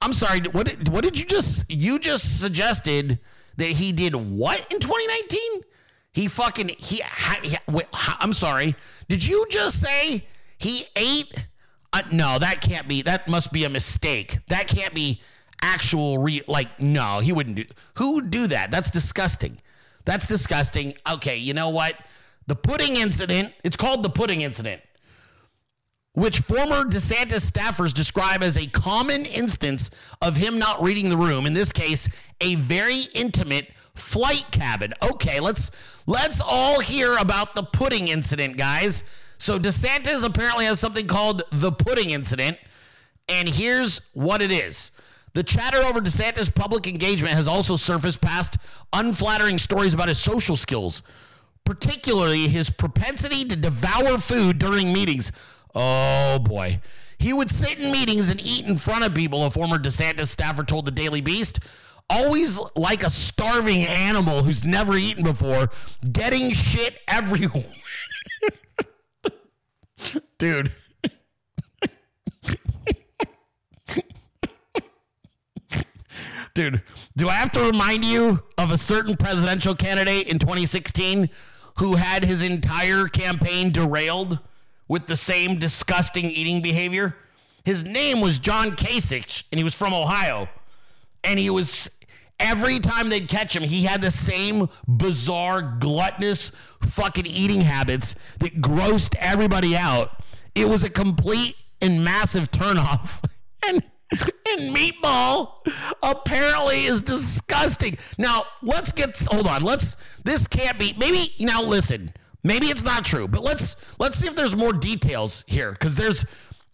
I'm 0.00 0.12
sorry, 0.12 0.40
what 0.40 0.66
did, 0.66 0.88
what 0.88 1.02
did 1.02 1.18
you 1.18 1.24
just 1.24 1.68
you 1.68 1.98
just 1.98 2.38
suggested 2.38 3.18
that 3.56 3.70
he 3.70 3.92
did 3.92 4.14
what 4.14 4.60
in 4.72 4.78
2019? 4.78 5.62
He 6.12 6.28
fucking 6.28 6.68
he, 6.78 7.02
he 7.42 7.56
wait, 7.66 7.86
I'm 7.92 8.32
sorry. 8.32 8.76
Did 9.08 9.24
you 9.24 9.46
just 9.50 9.80
say 9.80 10.26
he 10.58 10.86
ate 10.94 11.46
uh, 11.92 12.02
no, 12.12 12.38
that 12.38 12.60
can't 12.60 12.88
be. 12.88 13.02
That 13.02 13.28
must 13.28 13.52
be 13.52 13.64
a 13.64 13.68
mistake. 13.68 14.38
That 14.48 14.66
can't 14.68 14.94
be 14.94 15.22
actual 15.62 16.18
re 16.18 16.42
like 16.46 16.80
no, 16.80 17.20
he 17.20 17.32
wouldn't 17.32 17.56
do. 17.56 17.64
Who 17.94 18.14
would 18.14 18.30
do 18.30 18.46
that? 18.48 18.70
That's 18.70 18.90
disgusting. 18.90 19.58
That's 20.04 20.26
disgusting. 20.26 20.94
Okay, 21.10 21.36
you 21.36 21.54
know 21.54 21.70
what? 21.70 21.96
The 22.46 22.54
pudding 22.56 22.96
incident, 22.96 23.52
it's 23.64 23.76
called 23.76 24.02
the 24.02 24.10
pudding 24.10 24.42
incident 24.42 24.82
which 26.16 26.38
former 26.38 26.82
DeSantis 26.82 27.50
staffers 27.50 27.92
describe 27.92 28.42
as 28.42 28.56
a 28.56 28.66
common 28.68 29.26
instance 29.26 29.90
of 30.22 30.34
him 30.34 30.58
not 30.58 30.82
reading 30.82 31.10
the 31.10 31.16
room. 31.16 31.44
In 31.44 31.52
this 31.52 31.72
case, 31.72 32.08
a 32.40 32.54
very 32.54 33.02
intimate 33.12 33.70
flight 33.94 34.46
cabin. 34.50 34.94
Okay, 35.02 35.40
let's 35.40 35.70
let's 36.06 36.40
all 36.40 36.80
hear 36.80 37.18
about 37.18 37.54
the 37.54 37.62
pudding 37.62 38.08
incident, 38.08 38.56
guys. 38.56 39.04
So 39.38 39.58
DeSantis 39.58 40.24
apparently 40.24 40.64
has 40.64 40.80
something 40.80 41.06
called 41.06 41.42
the 41.52 41.72
pudding 41.72 42.10
incident, 42.10 42.58
and 43.28 43.48
here's 43.48 44.00
what 44.12 44.40
it 44.40 44.50
is. 44.50 44.90
The 45.34 45.42
chatter 45.42 45.82
over 45.82 46.00
DeSantis' 46.00 46.54
public 46.54 46.86
engagement 46.86 47.34
has 47.34 47.46
also 47.46 47.76
surfaced 47.76 48.22
past 48.22 48.56
unflattering 48.92 49.58
stories 49.58 49.92
about 49.92 50.08
his 50.08 50.18
social 50.18 50.56
skills, 50.56 51.02
particularly 51.64 52.48
his 52.48 52.70
propensity 52.70 53.44
to 53.44 53.56
devour 53.56 54.16
food 54.16 54.58
during 54.58 54.92
meetings. 54.92 55.32
Oh 55.74 56.38
boy. 56.38 56.80
He 57.18 57.32
would 57.32 57.50
sit 57.50 57.78
in 57.78 57.90
meetings 57.90 58.30
and 58.30 58.40
eat 58.40 58.66
in 58.66 58.76
front 58.76 59.04
of 59.04 59.14
people, 59.14 59.44
a 59.44 59.50
former 59.50 59.78
DeSantis 59.78 60.28
staffer 60.28 60.64
told 60.64 60.86
the 60.86 60.90
Daily 60.90 61.20
Beast. 61.20 61.60
Always 62.08 62.60
like 62.76 63.02
a 63.02 63.10
starving 63.10 63.84
animal 63.84 64.42
who's 64.42 64.64
never 64.64 64.96
eaten 64.96 65.24
before, 65.24 65.70
getting 66.12 66.52
shit 66.52 67.00
everywhere. 67.08 67.64
Dude. 70.38 70.72
Dude, 76.54 76.82
do 77.16 77.28
I 77.28 77.34
have 77.34 77.50
to 77.52 77.60
remind 77.60 78.04
you 78.04 78.42
of 78.56 78.70
a 78.70 78.78
certain 78.78 79.16
presidential 79.16 79.74
candidate 79.74 80.28
in 80.28 80.38
2016 80.38 81.28
who 81.78 81.96
had 81.96 82.24
his 82.24 82.42
entire 82.42 83.08
campaign 83.08 83.70
derailed? 83.70 84.38
with 84.88 85.06
the 85.06 85.16
same 85.16 85.58
disgusting 85.58 86.30
eating 86.30 86.62
behavior. 86.62 87.16
His 87.64 87.82
name 87.82 88.20
was 88.20 88.38
John 88.38 88.72
Kasich, 88.72 89.44
and 89.50 89.58
he 89.58 89.64
was 89.64 89.74
from 89.74 89.92
Ohio. 89.92 90.48
And 91.24 91.38
he 91.38 91.50
was 91.50 91.90
every 92.40 92.78
time 92.78 93.08
they'd 93.08 93.28
catch 93.28 93.54
him, 93.54 93.62
he 93.62 93.84
had 93.84 94.02
the 94.02 94.10
same 94.10 94.68
bizarre, 94.86 95.76
gluttonous 95.80 96.52
fucking 96.82 97.26
eating 97.26 97.60
habits 97.60 98.14
that 98.40 98.60
grossed 98.60 99.14
everybody 99.18 99.76
out. 99.76 100.22
It 100.54 100.68
was 100.68 100.84
a 100.84 100.90
complete 100.90 101.56
and 101.80 102.04
massive 102.04 102.50
turnoff. 102.50 103.22
and 103.66 103.82
and 104.48 104.74
meatball 104.74 105.66
apparently 106.02 106.84
is 106.84 107.02
disgusting. 107.02 107.98
Now, 108.18 108.44
let's 108.62 108.92
get 108.92 109.20
hold 109.30 109.48
on. 109.48 109.62
Let's 109.62 109.96
this 110.22 110.46
can't 110.46 110.78
be 110.78 110.94
maybe 110.96 111.34
now 111.40 111.62
listen. 111.62 112.12
Maybe 112.44 112.68
it's 112.68 112.84
not 112.84 113.04
true, 113.04 113.26
but 113.26 113.42
let's 113.42 113.74
let's 113.98 114.18
see 114.18 114.28
if 114.28 114.36
there's 114.36 114.54
more 114.54 114.72
details 114.72 115.42
here 115.48 115.72
because 115.72 115.96
there's 115.96 116.24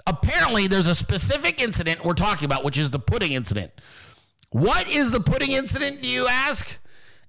Apparently, 0.06 0.66
there's 0.66 0.86
a 0.86 0.94
specific 0.94 1.60
incident 1.60 2.04
we're 2.04 2.14
talking 2.14 2.44
about, 2.44 2.64
which 2.64 2.78
is 2.78 2.90
the 2.90 2.98
pudding 2.98 3.32
incident. 3.32 3.70
What 4.52 4.88
is 4.88 5.10
the 5.10 5.20
pudding 5.20 5.52
incident, 5.52 6.02
do 6.02 6.08
you 6.08 6.28
ask? 6.28 6.78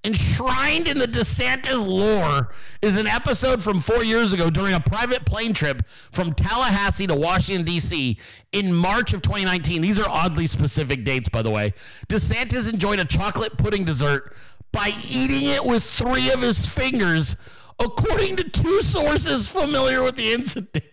Enshrined 0.04 0.90
in 0.90 0.98
the 0.98 1.08
DeSantis 1.08 1.88
lore 1.88 2.54
is 2.82 2.98
an 2.98 3.08
episode 3.08 3.64
from 3.64 3.80
four 3.80 4.04
years 4.04 4.34
ago 4.34 4.50
during 4.50 4.74
a 4.74 4.80
private 4.82 5.26
plane 5.26 5.54
trip 5.54 5.84
from 6.12 6.34
Tallahassee 6.34 7.08
to 7.08 7.16
Washington, 7.16 7.64
D.C. 7.64 8.18
in 8.52 8.74
March 8.74 9.14
of 9.14 9.22
2019. 9.22 9.82
These 9.82 9.98
are 10.00 10.10
oddly 10.10 10.48
specific 10.48 11.06
dates, 11.06 11.30
by 11.30 11.42
the 11.42 11.50
way. 11.50 11.74
DeSantis 12.10 12.72
enjoyed 12.72 13.00
a 13.00 13.06
chocolate 13.06 13.58
pudding 13.58 13.86
dessert 13.86 14.36
by 14.74 14.92
eating 15.08 15.48
it 15.48 15.64
with 15.64 15.86
three 15.86 16.30
of 16.30 16.42
his 16.42 16.66
fingers, 16.66 17.38
according 17.80 18.36
to 18.36 18.50
two 18.50 18.82
sources 18.82 19.48
familiar 19.48 20.04
with 20.04 20.18
the 20.18 20.34
incident. 20.34 20.84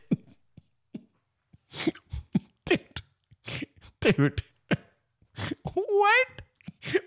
dude, 2.65 3.03
dude, 4.01 4.45
what? 5.65 6.29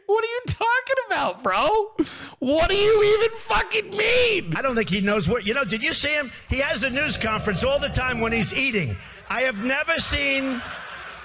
What 0.06 0.24
are 0.24 0.28
you 0.28 0.42
talking 0.48 1.00
about, 1.08 1.44
bro? 1.44 1.96
What 2.40 2.70
do 2.70 2.76
you 2.76 3.18
even 3.18 3.38
fucking 3.40 3.90
mean? 3.90 4.54
I 4.56 4.62
don't 4.62 4.76
think 4.76 4.90
he 4.90 5.02
knows 5.02 5.28
what. 5.28 5.46
You 5.46 5.56
know, 5.56 5.64
did 5.64 5.82
you 5.82 5.94
see 5.94 6.10
him? 6.10 6.32
He 6.50 6.60
has 6.62 6.84
a 6.84 6.90
news 6.90 7.18
conference 7.24 7.64
all 7.68 7.80
the 7.80 7.90
time 7.90 8.22
when 8.22 8.32
he's 8.32 8.52
eating. 8.54 8.96
I 9.30 9.42
have 9.42 9.56
never 9.56 9.96
seen 10.12 10.62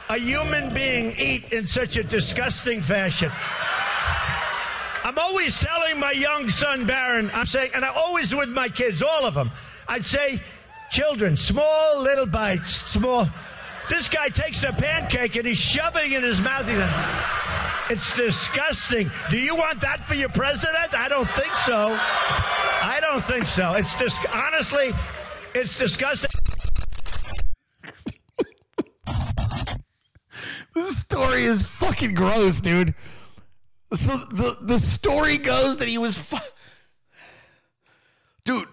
a 0.08 0.18
human 0.18 0.72
being 0.72 1.12
eat 1.12 1.52
in 1.52 1.66
such 1.66 1.96
a 1.96 2.02
disgusting 2.02 2.80
fashion. 2.88 3.30
I'm 5.04 5.18
always 5.18 5.54
telling 5.60 6.00
my 6.00 6.12
young 6.12 6.48
son, 6.60 6.86
Barron, 6.86 7.30
I'm 7.32 7.46
saying, 7.46 7.70
and 7.74 7.84
I 7.84 7.88
always 7.88 8.32
with 8.34 8.48
my 8.48 8.68
kids, 8.68 9.02
all 9.02 9.26
of 9.26 9.34
them, 9.34 9.50
I'd 9.86 10.04
say, 10.04 10.40
children, 10.90 11.36
small 11.36 12.02
little 12.02 12.26
bites, 12.26 12.82
small. 12.92 13.28
This 13.90 14.06
guy 14.12 14.28
takes 14.28 14.62
a 14.68 14.72
pancake 14.72 15.36
and 15.36 15.46
he's 15.46 15.58
shoving 15.74 16.12
it 16.12 16.18
in 16.18 16.24
his 16.24 16.40
mouth. 16.40 16.66
It's 17.90 18.04
disgusting. 18.16 19.10
Do 19.30 19.38
you 19.38 19.56
want 19.56 19.80
that 19.80 20.06
for 20.06 20.14
your 20.14 20.28
president? 20.30 20.92
I 20.92 21.08
don't 21.08 21.28
think 21.36 21.52
so. 21.66 21.96
I 21.96 22.98
don't 23.00 23.24
think 23.26 23.44
so. 23.56 23.72
It's 23.74 23.96
dis- 23.98 24.26
honestly, 24.32 24.90
it's 25.54 25.78
disgusting. 25.78 26.30
This 30.74 30.98
story 30.98 31.44
is 31.44 31.64
fucking 31.64 32.14
gross, 32.14 32.60
dude. 32.60 32.94
So 33.94 34.16
the 34.30 34.58
the 34.60 34.78
story 34.78 35.36
goes 35.36 35.78
that 35.78 35.88
he 35.88 35.98
was 35.98 36.16
fu- 36.16 36.36
Dude, 38.44 38.68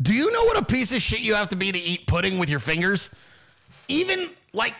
do 0.00 0.14
you 0.14 0.30
know 0.30 0.44
what 0.44 0.58
a 0.58 0.64
piece 0.64 0.92
of 0.92 1.02
shit 1.02 1.20
you 1.20 1.34
have 1.34 1.48
to 1.48 1.56
be 1.56 1.72
to 1.72 1.78
eat 1.78 2.06
pudding 2.06 2.38
with 2.38 2.50
your 2.50 2.60
fingers? 2.60 3.10
Even 3.90 4.30
like 4.52 4.74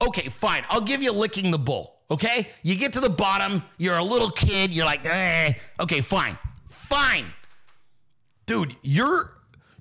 okay, 0.00 0.28
fine. 0.28 0.64
I'll 0.68 0.80
give 0.80 1.02
you 1.02 1.12
licking 1.12 1.50
the 1.50 1.58
bull. 1.58 1.96
Okay? 2.10 2.48
You 2.62 2.76
get 2.76 2.92
to 2.94 3.00
the 3.00 3.08
bottom, 3.08 3.62
you're 3.78 3.96
a 3.96 4.02
little 4.02 4.30
kid, 4.30 4.74
you're 4.74 4.84
like, 4.84 5.06
eh. 5.06 5.54
Okay, 5.80 6.00
fine. 6.00 6.36
Fine. 6.68 7.26
Dude, 8.46 8.76
you're 8.82 9.32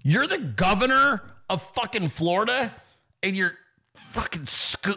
you're 0.03 0.27
the 0.27 0.37
governor 0.37 1.21
of 1.49 1.61
fucking 1.73 2.09
Florida 2.09 2.73
and 3.21 3.35
you're 3.35 3.53
fucking 3.95 4.45
sco- 4.45 4.95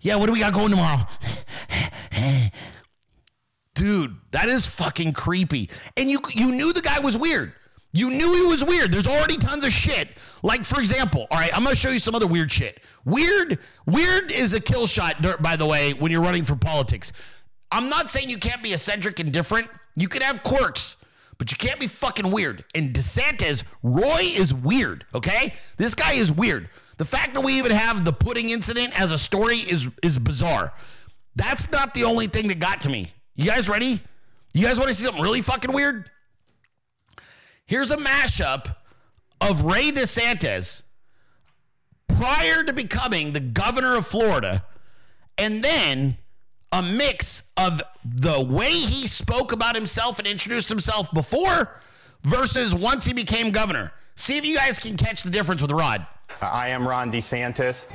Yeah, 0.00 0.16
what 0.16 0.26
do 0.26 0.32
we 0.32 0.40
got 0.40 0.52
going 0.52 0.70
tomorrow? 0.70 1.06
Dude, 3.74 4.16
that 4.32 4.48
is 4.48 4.66
fucking 4.66 5.14
creepy. 5.14 5.70
And 5.96 6.10
you 6.10 6.20
you 6.34 6.50
knew 6.52 6.72
the 6.72 6.82
guy 6.82 6.98
was 7.00 7.16
weird. 7.16 7.54
You 7.92 8.10
knew 8.10 8.34
he 8.34 8.42
was 8.42 8.64
weird. 8.64 8.92
There's 8.92 9.06
already 9.06 9.36
tons 9.36 9.64
of 9.64 9.72
shit. 9.72 10.08
Like 10.42 10.64
for 10.64 10.80
example, 10.80 11.26
all 11.30 11.38
right, 11.38 11.54
I'm 11.54 11.62
gonna 11.62 11.76
show 11.76 11.90
you 11.90 11.98
some 11.98 12.14
other 12.14 12.26
weird 12.26 12.50
shit. 12.50 12.80
Weird, 13.04 13.58
weird 13.86 14.30
is 14.30 14.54
a 14.54 14.60
kill 14.60 14.86
shot. 14.86 15.20
Dirt, 15.20 15.42
by 15.42 15.56
the 15.56 15.66
way, 15.66 15.92
when 15.92 16.10
you're 16.10 16.22
running 16.22 16.44
for 16.44 16.56
politics, 16.56 17.12
I'm 17.70 17.88
not 17.88 18.08
saying 18.08 18.30
you 18.30 18.38
can't 18.38 18.62
be 18.62 18.72
eccentric 18.72 19.18
and 19.18 19.32
different. 19.32 19.68
You 19.96 20.08
can 20.08 20.22
have 20.22 20.42
quirks, 20.42 20.96
but 21.36 21.50
you 21.50 21.58
can't 21.58 21.78
be 21.78 21.86
fucking 21.86 22.30
weird. 22.30 22.64
And 22.74 22.94
DeSantis, 22.94 23.62
Roy 23.82 24.32
is 24.34 24.54
weird. 24.54 25.04
Okay, 25.14 25.52
this 25.76 25.94
guy 25.94 26.12
is 26.12 26.32
weird. 26.32 26.70
The 26.96 27.04
fact 27.04 27.34
that 27.34 27.40
we 27.42 27.54
even 27.54 27.72
have 27.72 28.04
the 28.04 28.12
pudding 28.12 28.50
incident 28.50 28.98
as 28.98 29.12
a 29.12 29.18
story 29.18 29.58
is 29.58 29.88
is 30.02 30.18
bizarre. 30.18 30.72
That's 31.36 31.70
not 31.70 31.92
the 31.94 32.04
only 32.04 32.26
thing 32.26 32.48
that 32.48 32.58
got 32.58 32.80
to 32.82 32.88
me. 32.88 33.12
You 33.34 33.46
guys 33.46 33.68
ready? 33.68 34.00
You 34.54 34.66
guys 34.66 34.78
want 34.78 34.88
to 34.88 34.94
see 34.94 35.04
something 35.04 35.22
really 35.22 35.40
fucking 35.42 35.72
weird? 35.72 36.10
Here's 37.72 37.90
a 37.90 37.96
mashup 37.96 38.76
of 39.40 39.62
Ray 39.62 39.92
DeSantis 39.92 40.82
prior 42.06 42.62
to 42.64 42.72
becoming 42.74 43.32
the 43.32 43.40
governor 43.40 43.96
of 43.96 44.06
Florida, 44.06 44.66
and 45.38 45.64
then 45.64 46.18
a 46.70 46.82
mix 46.82 47.44
of 47.56 47.80
the 48.04 48.42
way 48.42 48.72
he 48.72 49.06
spoke 49.06 49.52
about 49.52 49.74
himself 49.74 50.18
and 50.18 50.28
introduced 50.28 50.68
himself 50.68 51.10
before 51.14 51.80
versus 52.24 52.74
once 52.74 53.06
he 53.06 53.14
became 53.14 53.50
governor. 53.50 53.90
See 54.16 54.36
if 54.36 54.44
you 54.44 54.54
guys 54.54 54.78
can 54.78 54.98
catch 54.98 55.22
the 55.22 55.30
difference 55.30 55.62
with 55.62 55.70
Rod. 55.70 56.06
I 56.42 56.68
am 56.68 56.86
Ron 56.86 57.10
DeSantis. 57.10 57.86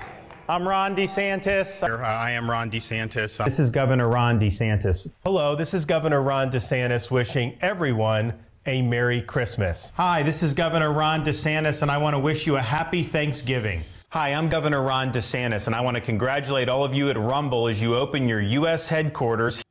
I'm 0.50 0.68
Ron 0.68 0.96
DeSantis. 0.96 1.88
I 2.04 2.32
am 2.32 2.50
Ron 2.50 2.72
DeSantis. 2.72 3.46
This 3.46 3.60
is 3.60 3.70
Governor 3.70 4.10
Ron 4.10 4.40
DeSantis. 4.40 5.08
Hello, 5.24 5.56
this 5.56 5.76
is 5.76 5.86
Governor 5.86 6.24
Ron 6.24 6.50
DeSantis 6.50 7.12
wishing 7.12 7.56
everyone 7.62 8.34
a 8.68 8.82
Merry 8.82 9.22
Christmas. 9.22 9.94
Hi, 9.96 10.22
this 10.24 10.44
is 10.44 10.54
Governor 10.54 10.92
Ron 10.92 11.24
DeSantis, 11.24 11.82
and 11.82 11.90
I 11.90 11.98
want 11.98 12.16
to 12.16 12.20
wish 12.20 12.46
you 12.46 12.58
a 12.58 12.62
happy 12.62 13.02
Thanksgiving. 13.02 13.82
Hi, 14.10 14.34
I'm 14.34 14.50
Governor 14.50 14.84
Ron 14.84 15.12
DeSantis, 15.12 15.68
and 15.68 15.76
I 15.76 15.80
want 15.80 15.96
to 15.96 16.02
congratulate 16.02 16.68
all 16.68 16.84
of 16.84 16.94
you 16.94 17.10
at 17.10 17.18
Rumble 17.18 17.70
as 17.70 17.82
you 17.82 17.96
open 17.96 18.28
your 18.28 18.42
U.S. 18.42 18.90
headquarters. 18.90 19.64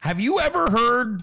Have 0.00 0.20
you 0.20 0.40
ever 0.40 0.68
heard 0.68 1.22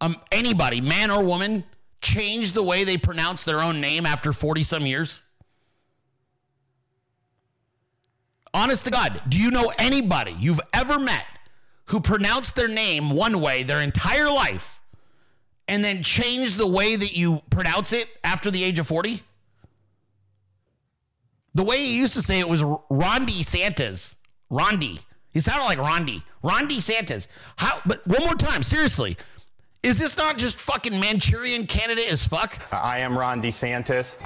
um, 0.00 0.16
anybody, 0.30 0.80
man 0.80 1.10
or 1.10 1.24
woman, 1.24 1.64
change 2.00 2.52
the 2.52 2.62
way 2.62 2.84
they 2.84 2.96
pronounce 2.96 3.42
their 3.42 3.60
own 3.60 3.80
name 3.80 4.06
after 4.06 4.32
40 4.32 4.62
some 4.62 4.86
years? 4.86 5.18
Honest 8.54 8.84
to 8.84 8.92
God, 8.92 9.20
do 9.28 9.38
you 9.38 9.50
know 9.50 9.72
anybody 9.76 10.32
you've 10.38 10.60
ever 10.72 11.00
met 11.00 11.24
who 11.90 12.00
pronounce 12.00 12.52
their 12.52 12.68
name 12.68 13.10
one 13.10 13.40
way 13.40 13.64
their 13.64 13.82
entire 13.82 14.30
life 14.30 14.78
and 15.66 15.84
then 15.84 16.02
change 16.04 16.54
the 16.54 16.66
way 16.66 16.94
that 16.94 17.16
you 17.16 17.42
pronounce 17.50 17.92
it 17.92 18.08
after 18.22 18.48
the 18.50 18.62
age 18.62 18.78
of 18.78 18.86
40? 18.86 19.22
The 21.54 21.64
way 21.64 21.78
he 21.78 21.98
used 21.98 22.14
to 22.14 22.22
say 22.22 22.38
it 22.38 22.48
was 22.48 22.62
Rondi 22.62 23.44
Santas. 23.44 24.14
Rondi. 24.52 25.00
He 25.32 25.40
sounded 25.40 25.64
like 25.64 25.78
Rondi. 25.78 26.22
Rondi 26.44 26.80
Santas. 26.80 27.26
How 27.56 27.80
but 27.84 28.06
one 28.06 28.22
more 28.22 28.34
time, 28.34 28.62
seriously. 28.62 29.16
Is 29.82 29.98
this 29.98 30.16
not 30.16 30.38
just 30.38 30.58
fucking 30.58 30.98
Manchurian 30.98 31.66
candidate 31.66 32.12
as 32.12 32.24
fuck? 32.24 32.58
I 32.72 32.98
am 32.98 33.18
Ron 33.18 33.42
DeSantis. 33.42 34.16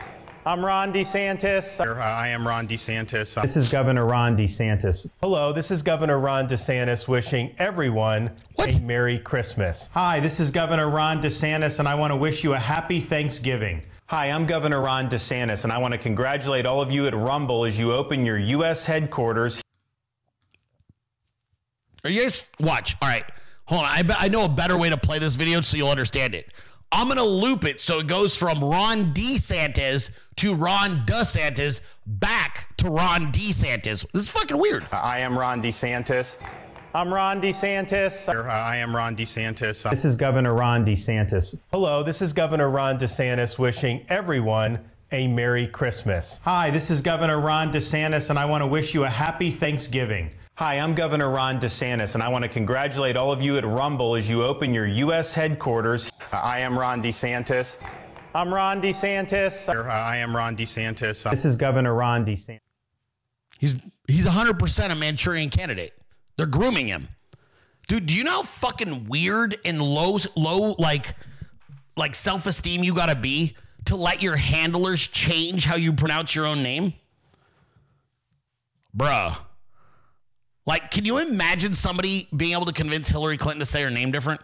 I'm 0.46 0.62
Ron 0.62 0.92
DeSantis. 0.92 1.80
I 1.98 2.28
am 2.28 2.46
Ron 2.46 2.68
DeSantis. 2.68 3.40
This 3.40 3.56
is 3.56 3.70
Governor 3.70 4.04
Ron 4.04 4.36
DeSantis. 4.36 5.08
Hello, 5.22 5.54
this 5.54 5.70
is 5.70 5.82
Governor 5.82 6.18
Ron 6.18 6.46
DeSantis 6.46 7.08
wishing 7.08 7.54
everyone 7.58 8.30
What? 8.56 8.76
a 8.76 8.80
Merry 8.82 9.18
Christmas. 9.18 9.88
Hi, 9.94 10.20
this 10.20 10.40
is 10.40 10.50
Governor 10.50 10.90
Ron 10.90 11.22
DeSantis, 11.22 11.78
and 11.78 11.88
I 11.88 11.94
want 11.94 12.10
to 12.10 12.16
wish 12.16 12.44
you 12.44 12.52
a 12.52 12.58
happy 12.58 13.00
Thanksgiving. 13.00 13.82
Hi, 14.06 14.30
I'm 14.30 14.44
Governor 14.46 14.82
Ron 14.82 15.08
DeSantis, 15.08 15.64
and 15.64 15.72
I 15.72 15.78
want 15.78 15.92
to 15.92 15.98
congratulate 15.98 16.66
all 16.66 16.82
of 16.82 16.92
you 16.92 17.06
at 17.06 17.14
Rumble 17.14 17.64
as 17.64 17.78
you 17.78 17.94
open 17.94 18.26
your 18.26 18.38
U.S. 18.38 18.84
headquarters 18.84 19.62
Are 22.04 22.10
you 22.10 22.22
guys 22.22 22.44
watch? 22.60 22.96
All 23.00 23.08
right, 23.08 23.24
hold 23.64 23.84
on. 23.84 23.88
I, 23.90 24.02
be- 24.02 24.14
I 24.18 24.28
know 24.28 24.44
a 24.44 24.48
better 24.50 24.76
way 24.76 24.90
to 24.90 24.98
play 24.98 25.18
this 25.18 25.36
video 25.36 25.62
so 25.62 25.78
you'll 25.78 25.88
understand 25.88 26.34
it. 26.34 26.52
I'm 26.96 27.08
gonna 27.08 27.24
loop 27.24 27.64
it 27.64 27.80
so 27.80 27.98
it 27.98 28.06
goes 28.06 28.36
from 28.36 28.62
Ron 28.62 29.12
DeSantis 29.12 30.10
to 30.36 30.54
Ron 30.54 31.04
DeSantis 31.04 31.80
back 32.06 32.68
to 32.76 32.88
Ron 32.88 33.32
DeSantis. 33.32 34.06
This 34.12 34.22
is 34.22 34.28
fucking 34.28 34.56
weird. 34.56 34.84
Uh, 34.92 34.98
I 34.98 35.18
am 35.18 35.36
Ron 35.36 35.60
DeSantis. 35.60 36.36
I'm 36.94 37.12
Ron 37.12 37.42
DeSantis. 37.42 38.32
Uh, 38.32 38.48
I 38.48 38.76
am 38.76 38.94
Ron 38.94 39.16
DeSantis. 39.16 39.90
This 39.90 40.04
is 40.04 40.14
Governor 40.14 40.54
Ron 40.54 40.86
DeSantis. 40.86 41.58
Hello, 41.72 42.04
this 42.04 42.22
is 42.22 42.32
Governor 42.32 42.70
Ron 42.70 42.96
DeSantis 42.96 43.58
wishing 43.58 44.06
everyone 44.08 44.78
a 45.10 45.26
Merry 45.26 45.66
Christmas. 45.66 46.40
Hi, 46.44 46.70
this 46.70 46.92
is 46.92 47.02
Governor 47.02 47.40
Ron 47.40 47.72
DeSantis, 47.72 48.30
and 48.30 48.38
I 48.38 48.44
want 48.44 48.62
to 48.62 48.68
wish 48.68 48.94
you 48.94 49.02
a 49.02 49.10
happy 49.10 49.50
Thanksgiving. 49.50 50.30
Hi, 50.56 50.78
I'm 50.78 50.94
Governor 50.94 51.30
Ron 51.30 51.58
DeSantis, 51.58 52.14
and 52.14 52.22
I 52.22 52.28
want 52.28 52.44
to 52.44 52.48
congratulate 52.48 53.16
all 53.16 53.32
of 53.32 53.42
you 53.42 53.58
at 53.58 53.64
Rumble 53.64 54.14
as 54.14 54.30
you 54.30 54.44
open 54.44 54.72
your 54.72 54.86
U.S. 54.86 55.34
headquarters. 55.34 56.08
Uh, 56.32 56.36
I 56.36 56.60
am 56.60 56.78
Ron 56.78 57.02
DeSantis. 57.02 57.76
I'm 58.36 58.54
Ron 58.54 58.80
DeSantis. 58.80 59.68
Uh, 59.68 59.82
I 59.88 60.16
am 60.18 60.36
Ron 60.36 60.56
DeSantis. 60.56 61.26
Uh, 61.26 61.32
this 61.32 61.44
is 61.44 61.56
Governor 61.56 61.94
Ron 61.94 62.24
DeSantis. 62.24 62.60
He's 63.58 63.74
he's 64.06 64.26
100% 64.26 64.90
a 64.90 64.94
Manchurian 64.94 65.50
candidate. 65.50 65.90
They're 66.36 66.46
grooming 66.46 66.86
him. 66.86 67.08
Dude, 67.88 68.06
do 68.06 68.14
you 68.14 68.22
know 68.22 68.30
how 68.30 68.42
fucking 68.42 69.08
weird 69.08 69.58
and 69.64 69.82
low 69.82 70.18
low 70.36 70.76
like 70.78 71.16
like 71.96 72.14
self-esteem 72.14 72.84
you 72.84 72.94
got 72.94 73.08
to 73.08 73.16
be 73.16 73.56
to 73.86 73.96
let 73.96 74.22
your 74.22 74.36
handlers 74.36 75.04
change 75.08 75.64
how 75.64 75.74
you 75.74 75.92
pronounce 75.92 76.32
your 76.32 76.46
own 76.46 76.62
name? 76.62 76.94
Bruh. 78.96 79.36
Like, 80.66 80.90
can 80.90 81.04
you 81.04 81.18
imagine 81.18 81.74
somebody 81.74 82.28
being 82.34 82.52
able 82.52 82.64
to 82.66 82.72
convince 82.72 83.08
Hillary 83.08 83.36
Clinton 83.36 83.60
to 83.60 83.66
say 83.66 83.82
her 83.82 83.90
name 83.90 84.12
different? 84.12 84.40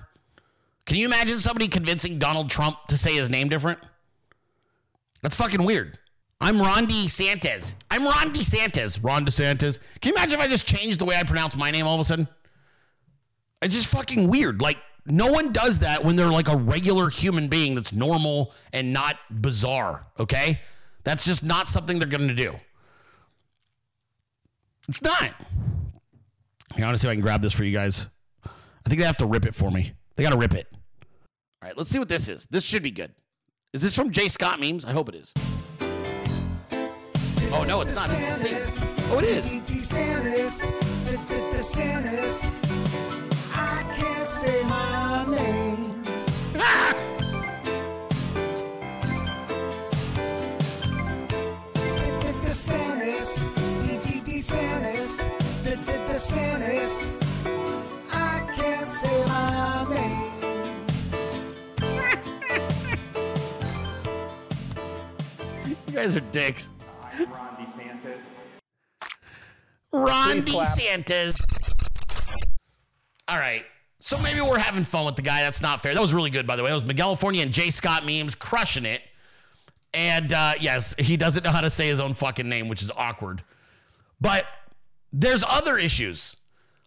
Can 0.86 0.96
you 0.96 1.06
imagine 1.06 1.38
somebody 1.38 1.68
convincing 1.68 2.18
Donald 2.18 2.50
Trump 2.50 2.76
to 2.88 2.96
say 2.96 3.14
his 3.14 3.30
name 3.30 3.48
different? 3.48 3.78
That's 5.22 5.34
fucking 5.34 5.64
weird. 5.64 5.98
I'm 6.40 6.60
Ron 6.60 6.86
DeSantis. 6.86 7.74
I'm 7.90 8.04
Ron 8.04 8.32
DeSantis. 8.32 9.02
Ron 9.02 9.26
DeSantis. 9.26 9.78
Can 10.00 10.10
you 10.10 10.14
imagine 10.14 10.38
if 10.38 10.44
I 10.44 10.48
just 10.48 10.66
changed 10.66 10.98
the 10.98 11.04
way 11.04 11.16
I 11.16 11.22
pronounce 11.22 11.56
my 11.56 11.70
name 11.70 11.86
all 11.86 11.94
of 11.94 12.00
a 12.00 12.04
sudden? 12.04 12.28
It's 13.62 13.74
just 13.74 13.88
fucking 13.88 14.26
weird. 14.28 14.62
Like, 14.62 14.78
no 15.06 15.30
one 15.30 15.52
does 15.52 15.80
that 15.80 16.02
when 16.02 16.16
they're 16.16 16.30
like 16.30 16.48
a 16.48 16.56
regular 16.56 17.10
human 17.10 17.48
being 17.48 17.74
that's 17.74 17.92
normal 17.92 18.52
and 18.72 18.92
not 18.92 19.16
bizarre, 19.42 20.06
okay? 20.18 20.60
That's 21.04 21.24
just 21.24 21.42
not 21.42 21.68
something 21.68 21.98
they're 21.98 22.08
going 22.08 22.28
to 22.28 22.34
do. 22.34 22.54
It's 24.88 25.02
not. 25.02 25.34
Here, 26.74 26.84
I 26.84 26.88
want 26.88 26.94
to 26.94 26.98
see 26.98 27.08
if 27.08 27.12
I 27.12 27.14
can 27.14 27.22
grab 27.22 27.42
this 27.42 27.52
for 27.52 27.64
you 27.64 27.72
guys. 27.72 28.08
I 28.44 28.88
think 28.88 29.00
they 29.00 29.06
have 29.06 29.16
to 29.18 29.26
rip 29.26 29.44
it 29.44 29.54
for 29.54 29.70
me. 29.70 29.92
They 30.16 30.22
got 30.22 30.30
to 30.30 30.38
rip 30.38 30.54
it. 30.54 30.66
All 30.72 31.68
right, 31.68 31.76
let's 31.76 31.90
see 31.90 31.98
what 31.98 32.08
this 32.08 32.28
is. 32.28 32.46
This 32.50 32.64
should 32.64 32.82
be 32.82 32.90
good. 32.90 33.12
Is 33.72 33.82
this 33.82 33.94
from 33.94 34.10
Jay 34.10 34.28
Scott 34.28 34.60
memes? 34.60 34.84
I 34.84 34.92
hope 34.92 35.08
it 35.08 35.14
is. 35.14 35.32
Oh 37.52 37.64
no, 37.66 37.80
it's 37.80 37.94
not. 37.94 38.08
It's 38.10 38.20
the 38.20 38.30
same. 38.30 38.86
Oh, 39.10 39.18
it 39.18 39.24
is. 39.24 39.60
You 65.90 65.96
guys 65.96 66.14
are 66.14 66.20
dicks. 66.20 66.68
I'm 67.02 67.28
Ron 67.32 67.56
DeSantis. 67.56 68.26
Ron 69.92 70.40
Please 70.40 70.44
clap. 70.44 70.78
DeSantis. 70.78 71.36
All 73.26 73.36
right. 73.36 73.64
So 73.98 74.16
maybe 74.22 74.40
we're 74.40 74.60
having 74.60 74.84
fun 74.84 75.04
with 75.04 75.16
the 75.16 75.22
guy. 75.22 75.42
That's 75.42 75.60
not 75.60 75.80
fair. 75.80 75.92
That 75.92 76.00
was 76.00 76.14
really 76.14 76.30
good, 76.30 76.46
by 76.46 76.54
the 76.54 76.62
way. 76.62 76.68
That 76.68 76.76
was 76.76 76.84
Miguel 76.84 77.18
and 77.20 77.52
Jay 77.52 77.70
Scott 77.70 78.06
memes 78.06 78.36
crushing 78.36 78.84
it. 78.84 79.02
And 79.92 80.32
uh, 80.32 80.52
yes, 80.60 80.94
he 80.96 81.16
doesn't 81.16 81.42
know 81.42 81.50
how 81.50 81.60
to 81.60 81.70
say 81.70 81.88
his 81.88 81.98
own 81.98 82.14
fucking 82.14 82.48
name, 82.48 82.68
which 82.68 82.82
is 82.82 82.92
awkward. 82.96 83.42
But 84.20 84.46
there's 85.12 85.42
other 85.42 85.76
issues. 85.76 86.36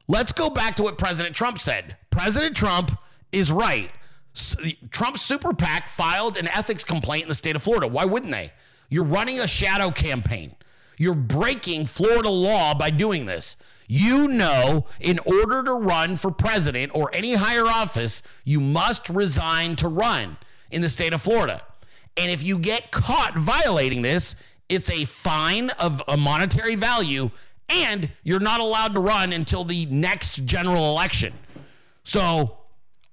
Let's 0.07 0.31
go 0.31 0.49
back 0.49 0.77
to 0.77 0.83
what 0.83 0.97
President 0.97 1.35
Trump 1.35 1.59
said. 1.59 1.97
President 2.09 2.55
Trump 2.55 2.97
is 3.33 3.51
right. 3.51 3.91
Trump's 4.91 5.21
super 5.21 5.53
PAC 5.53 5.89
filed 5.89 6.37
an 6.37 6.47
ethics 6.47 6.85
complaint 6.85 7.23
in 7.23 7.29
the 7.29 7.35
state 7.35 7.57
of 7.57 7.63
Florida. 7.63 7.85
Why 7.85 8.05
wouldn't 8.05 8.31
they? 8.31 8.53
You're 8.93 9.03
running 9.03 9.39
a 9.39 9.47
shadow 9.47 9.89
campaign. 9.89 10.55
You're 10.99 11.15
breaking 11.15 11.87
Florida 11.87 12.29
law 12.29 12.75
by 12.75 12.91
doing 12.91 13.25
this. 13.25 13.57
You 13.87 14.27
know, 14.27 14.85
in 14.99 15.17
order 15.25 15.63
to 15.63 15.73
run 15.73 16.15
for 16.15 16.29
president 16.29 16.91
or 16.93 17.09
any 17.11 17.33
higher 17.33 17.65
office, 17.65 18.21
you 18.43 18.59
must 18.59 19.09
resign 19.09 19.75
to 19.77 19.87
run 19.87 20.37
in 20.69 20.83
the 20.83 20.89
state 20.89 21.11
of 21.11 21.23
Florida. 21.23 21.63
And 22.17 22.29
if 22.29 22.43
you 22.43 22.59
get 22.59 22.91
caught 22.91 23.35
violating 23.35 24.03
this, 24.03 24.35
it's 24.69 24.91
a 24.91 25.05
fine 25.05 25.71
of 25.71 26.03
a 26.07 26.15
monetary 26.15 26.75
value, 26.75 27.31
and 27.69 28.11
you're 28.21 28.39
not 28.39 28.59
allowed 28.59 28.93
to 28.93 28.99
run 28.99 29.33
until 29.33 29.63
the 29.63 29.87
next 29.87 30.45
general 30.45 30.91
election. 30.91 31.33
So, 32.03 32.59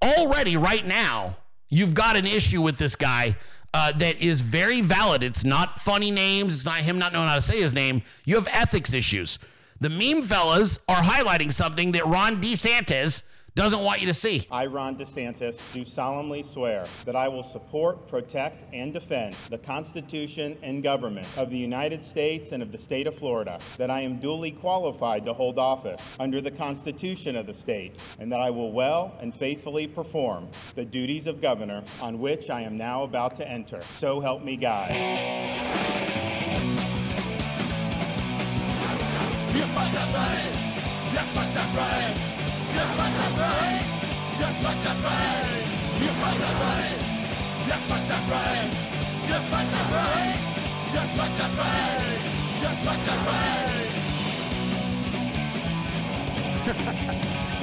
already 0.03 0.59
right 0.59 0.87
now, 0.87 1.39
you've 1.71 1.95
got 1.95 2.19
an 2.19 2.27
issue 2.27 2.61
with 2.61 2.77
this 2.77 2.97
guy 2.97 3.35
uh, 3.73 3.93
that 3.93 4.21
is 4.21 4.41
very 4.41 4.81
valid. 4.81 5.23
It's 5.23 5.45
not 5.45 5.79
funny 5.81 6.11
names, 6.11 6.55
it's 6.55 6.65
not 6.67 6.77
him 6.77 6.99
not 6.99 7.13
knowing 7.13 7.29
how 7.29 7.37
to 7.37 7.43
say 7.43 7.61
his 7.61 7.75
name. 7.75 8.03
You 8.25 8.37
have 8.37 8.49
ethics 8.53 8.95
issues. 8.95 9.39
The 9.81 9.89
meme 9.89 10.23
fellas 10.23 10.79
are 10.89 11.03
highlighting 11.03 11.53
something 11.53 11.93
that 11.93 12.07
Ron 12.07 12.41
DeSantis 12.41 13.23
doesn't 13.55 13.81
want 13.81 14.01
you 14.01 14.07
to 14.07 14.15
see. 14.15 14.47
I, 14.51 14.67
Ron 14.67 14.97
DeSantis, 14.97 15.73
do 15.73 15.85
solemnly 15.85 16.43
swear 16.43 16.85
that 17.05 17.17
I 17.17 17.29
will 17.29 17.43
support, 17.43 18.09
protect, 18.09 18.65
and 18.73 18.93
defend 18.93 19.35
the 19.51 19.59
Constitution 19.59 20.57
and 20.63 20.83
government 20.83 21.27
of 21.37 21.51
the 21.51 21.59
United 21.59 22.03
States 22.03 22.53
and 22.53 22.63
of 22.63 22.73
the 22.73 22.79
state 22.79 23.07
of 23.07 23.17
Florida, 23.17 23.59
that 23.77 23.91
I 23.91 24.03
am 24.03 24.19
duly 24.19 24.51
qualified 24.51 25.25
to 25.25 25.33
hold 25.33 25.59
office 25.59 26.17
under 26.21 26.41
the 26.41 26.51
Constitution 26.51 27.37
of 27.37 27.47
the 27.47 27.55
state, 27.55 28.01
and 28.19 28.31
that 28.33 28.41
I 28.41 28.51
will 28.51 28.73
well 28.73 29.15
and 29.21 29.35
faithfully 29.35 29.87
perform 29.87 30.49
the 30.75 30.85
duties 30.85 31.27
of 31.27 31.41
governor 31.41 31.83
on 32.01 32.19
which 32.19 32.51
I 32.51 32.63
am 32.63 32.77
now 32.77 33.03
about 33.03 33.37
to 33.37 33.49
enter. 33.49 33.81
So 33.81 34.21
help 34.21 34.43
me 34.45 34.57
God. 34.57 34.91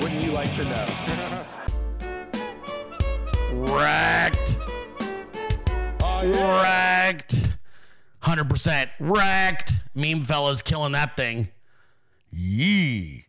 Wouldn't 0.02 0.24
you 0.24 0.32
like 0.32 0.54
to 0.56 0.64
know? 0.64 1.46
Wrecked. 3.76 4.60
Oh, 6.02 6.22
yeah. 6.24 7.08
Wrecked. 7.08 7.50
100% 8.24 8.90
wrecked. 9.00 9.80
Meme 9.96 10.22
fellas 10.22 10.62
killing 10.62 10.92
that 10.92 11.16
thing. 11.16 11.48
Yee. 12.32 13.26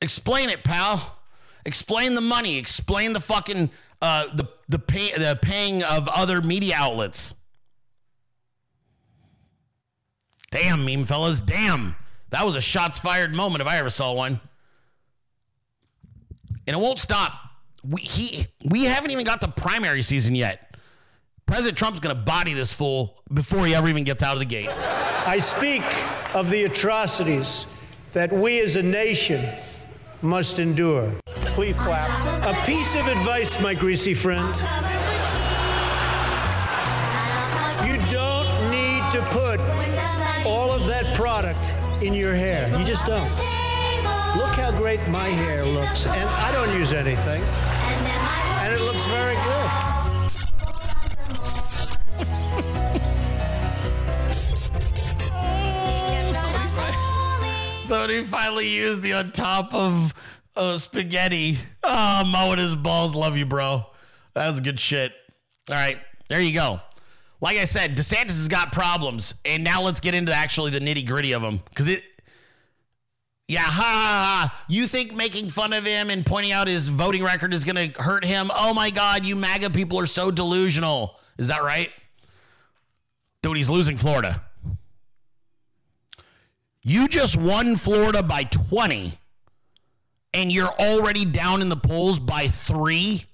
Explain 0.00 0.50
it, 0.50 0.64
pal. 0.64 1.18
Explain 1.64 2.14
the 2.14 2.20
money. 2.20 2.58
Explain 2.58 3.12
the 3.12 3.20
fucking 3.20 3.70
uh 4.00 4.34
the 4.34 4.48
the 4.68 4.78
pay 4.78 5.12
the 5.12 5.38
paying 5.40 5.82
of 5.82 6.08
other 6.08 6.42
media 6.42 6.74
outlets. 6.76 7.34
Damn, 10.50 10.84
meme 10.84 11.04
fellas. 11.04 11.40
Damn. 11.40 11.96
That 12.30 12.44
was 12.44 12.56
a 12.56 12.60
shots 12.60 12.98
fired 12.98 13.34
moment 13.34 13.62
if 13.62 13.68
I 13.68 13.78
ever 13.78 13.90
saw 13.90 14.12
one. 14.12 14.40
And 16.66 16.76
it 16.76 16.78
won't 16.80 16.98
stop. 16.98 17.32
We 17.84 18.00
he 18.00 18.46
we 18.64 18.84
haven't 18.84 19.10
even 19.10 19.24
got 19.24 19.40
to 19.42 19.48
primary 19.48 20.02
season 20.02 20.34
yet. 20.34 20.71
President 21.52 21.76
Trump's 21.76 22.00
gonna 22.00 22.14
body 22.14 22.54
this 22.54 22.72
fool 22.72 23.20
before 23.30 23.66
he 23.66 23.74
ever 23.74 23.86
even 23.86 24.04
gets 24.04 24.22
out 24.22 24.32
of 24.32 24.38
the 24.38 24.46
gate. 24.46 24.70
I 24.70 25.38
speak 25.38 25.82
of 26.32 26.50
the 26.50 26.64
atrocities 26.64 27.66
that 28.12 28.32
we 28.32 28.58
as 28.60 28.76
a 28.76 28.82
nation 28.82 29.54
must 30.22 30.58
endure. 30.58 31.12
Please 31.52 31.78
clap. 31.78 32.08
A 32.46 32.58
piece 32.64 32.94
of 32.94 33.06
advice, 33.06 33.60
my 33.60 33.74
greasy 33.74 34.14
friend. 34.14 34.48
You 37.86 37.98
don't 38.10 38.70
need 38.70 39.02
to 39.12 39.20
put 39.30 39.60
all 40.46 40.72
of 40.72 40.86
that 40.86 41.14
product 41.14 41.62
in 42.02 42.14
your 42.14 42.34
hair. 42.34 42.70
You 42.78 42.82
just 42.82 43.04
don't. 43.04 43.28
Look 44.38 44.54
how 44.56 44.72
great 44.74 45.06
my 45.08 45.28
hair 45.28 45.66
looks. 45.66 46.06
And 46.06 46.30
I 46.30 46.50
don't 46.50 46.74
use 46.78 46.94
anything. 46.94 47.42
And 47.42 48.72
it 48.72 48.80
looks 48.80 49.04
very 49.08 49.34
good. 49.34 49.61
Somebody 57.82 58.22
finally 58.22 58.68
used 58.68 59.02
the 59.02 59.14
on 59.14 59.32
top 59.32 59.74
of 59.74 60.14
uh, 60.54 60.78
spaghetti. 60.78 61.58
Oh, 61.82 62.22
mowing 62.24 62.58
his 62.58 62.76
balls. 62.76 63.16
Love 63.16 63.36
you, 63.36 63.44
bro. 63.44 63.84
That 64.34 64.46
was 64.46 64.60
good 64.60 64.78
shit. 64.78 65.12
All 65.68 65.74
right, 65.74 65.98
there 66.28 66.40
you 66.40 66.52
go. 66.52 66.80
Like 67.40 67.58
I 67.58 67.64
said, 67.64 67.96
DeSantis 67.96 68.28
has 68.28 68.46
got 68.46 68.70
problems, 68.70 69.34
and 69.44 69.64
now 69.64 69.82
let's 69.82 70.00
get 70.00 70.14
into 70.14 70.32
actually 70.32 70.70
the 70.70 70.78
nitty 70.78 71.04
gritty 71.06 71.32
of 71.32 71.42
them 71.42 71.60
because 71.68 71.88
it. 71.88 72.04
Yeah, 73.48 73.62
ha, 73.62 73.70
ha, 73.72 74.48
ha. 74.48 74.64
You 74.68 74.86
think 74.86 75.12
making 75.12 75.50
fun 75.50 75.72
of 75.72 75.84
him 75.84 76.08
and 76.08 76.24
pointing 76.24 76.52
out 76.52 76.68
his 76.68 76.88
voting 76.88 77.24
record 77.24 77.52
is 77.52 77.64
going 77.64 77.92
to 77.92 78.00
hurt 78.00 78.24
him? 78.24 78.50
Oh 78.54 78.72
my 78.72 78.90
God, 78.90 79.26
you 79.26 79.34
MAGA 79.34 79.70
people 79.70 79.98
are 79.98 80.06
so 80.06 80.30
delusional. 80.30 81.16
Is 81.36 81.48
that 81.48 81.62
right? 81.62 81.90
Dude, 83.42 83.56
he's 83.56 83.68
losing 83.68 83.96
Florida. 83.96 84.40
You 86.82 87.06
just 87.06 87.36
won 87.36 87.76
Florida 87.76 88.22
by 88.22 88.44
20, 88.44 89.12
and 90.34 90.50
you're 90.50 90.72
already 90.80 91.24
down 91.24 91.62
in 91.62 91.68
the 91.68 91.76
polls 91.76 92.18
by 92.18 92.48
three 92.48 93.24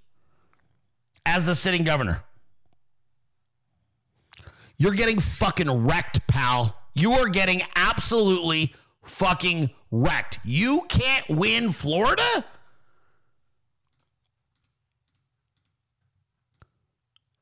as 1.24 1.46
the 1.46 1.54
sitting 1.54 1.84
governor. 1.84 2.22
You're 4.76 4.94
getting 4.94 5.18
fucking 5.18 5.86
wrecked, 5.86 6.26
pal. 6.26 6.76
You 6.94 7.12
are 7.14 7.28
getting 7.28 7.62
absolutely 7.74 8.74
fucking 9.04 9.70
wrecked. 9.90 10.38
You 10.44 10.82
can't 10.88 11.28
win 11.28 11.72
Florida? 11.72 12.44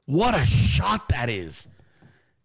What 0.06 0.40
a 0.40 0.46
shot 0.46 1.08
that 1.08 1.28
is. 1.28 1.66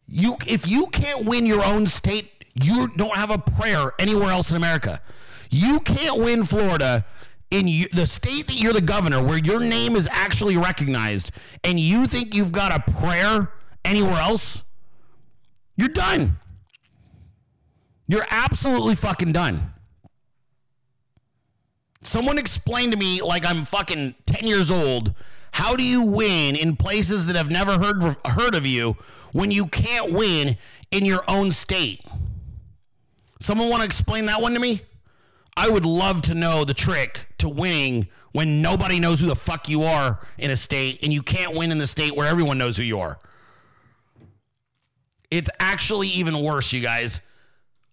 You 0.07 0.35
if 0.47 0.67
you 0.67 0.87
can't 0.87 1.25
win 1.25 1.45
your 1.45 1.63
own 1.63 1.85
state, 1.85 2.40
you 2.55 2.89
don't 2.95 3.15
have 3.15 3.31
a 3.31 3.37
prayer 3.37 3.91
anywhere 3.99 4.29
else 4.29 4.51
in 4.51 4.57
America. 4.57 5.01
You 5.49 5.79
can't 5.81 6.19
win 6.19 6.45
Florida 6.45 7.05
in 7.49 7.67
you, 7.67 7.87
the 7.91 8.07
state 8.07 8.47
that 8.47 8.55
you're 8.55 8.73
the 8.73 8.81
governor 8.81 9.23
where 9.23 9.37
your 9.37 9.59
name 9.59 9.95
is 9.95 10.07
actually 10.11 10.57
recognized 10.57 11.31
and 11.63 11.79
you 11.79 12.07
think 12.07 12.33
you've 12.33 12.51
got 12.51 12.73
a 12.73 12.91
prayer 12.91 13.51
anywhere 13.83 14.19
else? 14.19 14.63
You're 15.75 15.89
done. 15.89 16.39
You're 18.07 18.25
absolutely 18.29 18.95
fucking 18.95 19.31
done. 19.33 19.73
Someone 22.03 22.37
explain 22.37 22.91
to 22.91 22.97
me, 22.97 23.21
like 23.21 23.45
I'm 23.45 23.63
fucking 23.63 24.15
10 24.25 24.47
years 24.47 24.71
old, 24.71 25.13
how 25.51 25.75
do 25.75 25.83
you 25.83 26.01
win 26.01 26.55
in 26.55 26.75
places 26.75 27.27
that 27.27 27.35
have 27.35 27.51
never 27.51 27.77
heard, 27.77 28.17
heard 28.25 28.55
of 28.55 28.65
you 28.65 28.97
when 29.33 29.51
you 29.51 29.65
can't 29.67 30.11
win 30.11 30.57
in 30.89 31.05
your 31.05 31.23
own 31.27 31.51
state? 31.51 32.01
Someone 33.41 33.69
want 33.69 33.81
to 33.81 33.85
explain 33.85 34.27
that 34.27 34.39
one 34.39 34.53
to 34.53 34.59
me? 34.59 34.81
I 35.57 35.67
would 35.67 35.85
love 35.85 36.21
to 36.23 36.35
know 36.35 36.63
the 36.63 36.75
trick 36.75 37.27
to 37.39 37.49
winning 37.49 38.07
when 38.33 38.61
nobody 38.61 38.99
knows 38.99 39.19
who 39.19 39.25
the 39.25 39.35
fuck 39.35 39.67
you 39.67 39.81
are 39.83 40.19
in 40.37 40.51
a 40.51 40.55
state 40.55 40.99
and 41.01 41.11
you 41.11 41.23
can't 41.23 41.55
win 41.55 41.71
in 41.71 41.79
the 41.79 41.87
state 41.87 42.15
where 42.15 42.27
everyone 42.27 42.59
knows 42.59 42.77
who 42.77 42.83
you 42.83 42.99
are. 42.99 43.17
It's 45.31 45.49
actually 45.59 46.09
even 46.09 46.43
worse, 46.43 46.71
you 46.71 46.81
guys. 46.81 47.21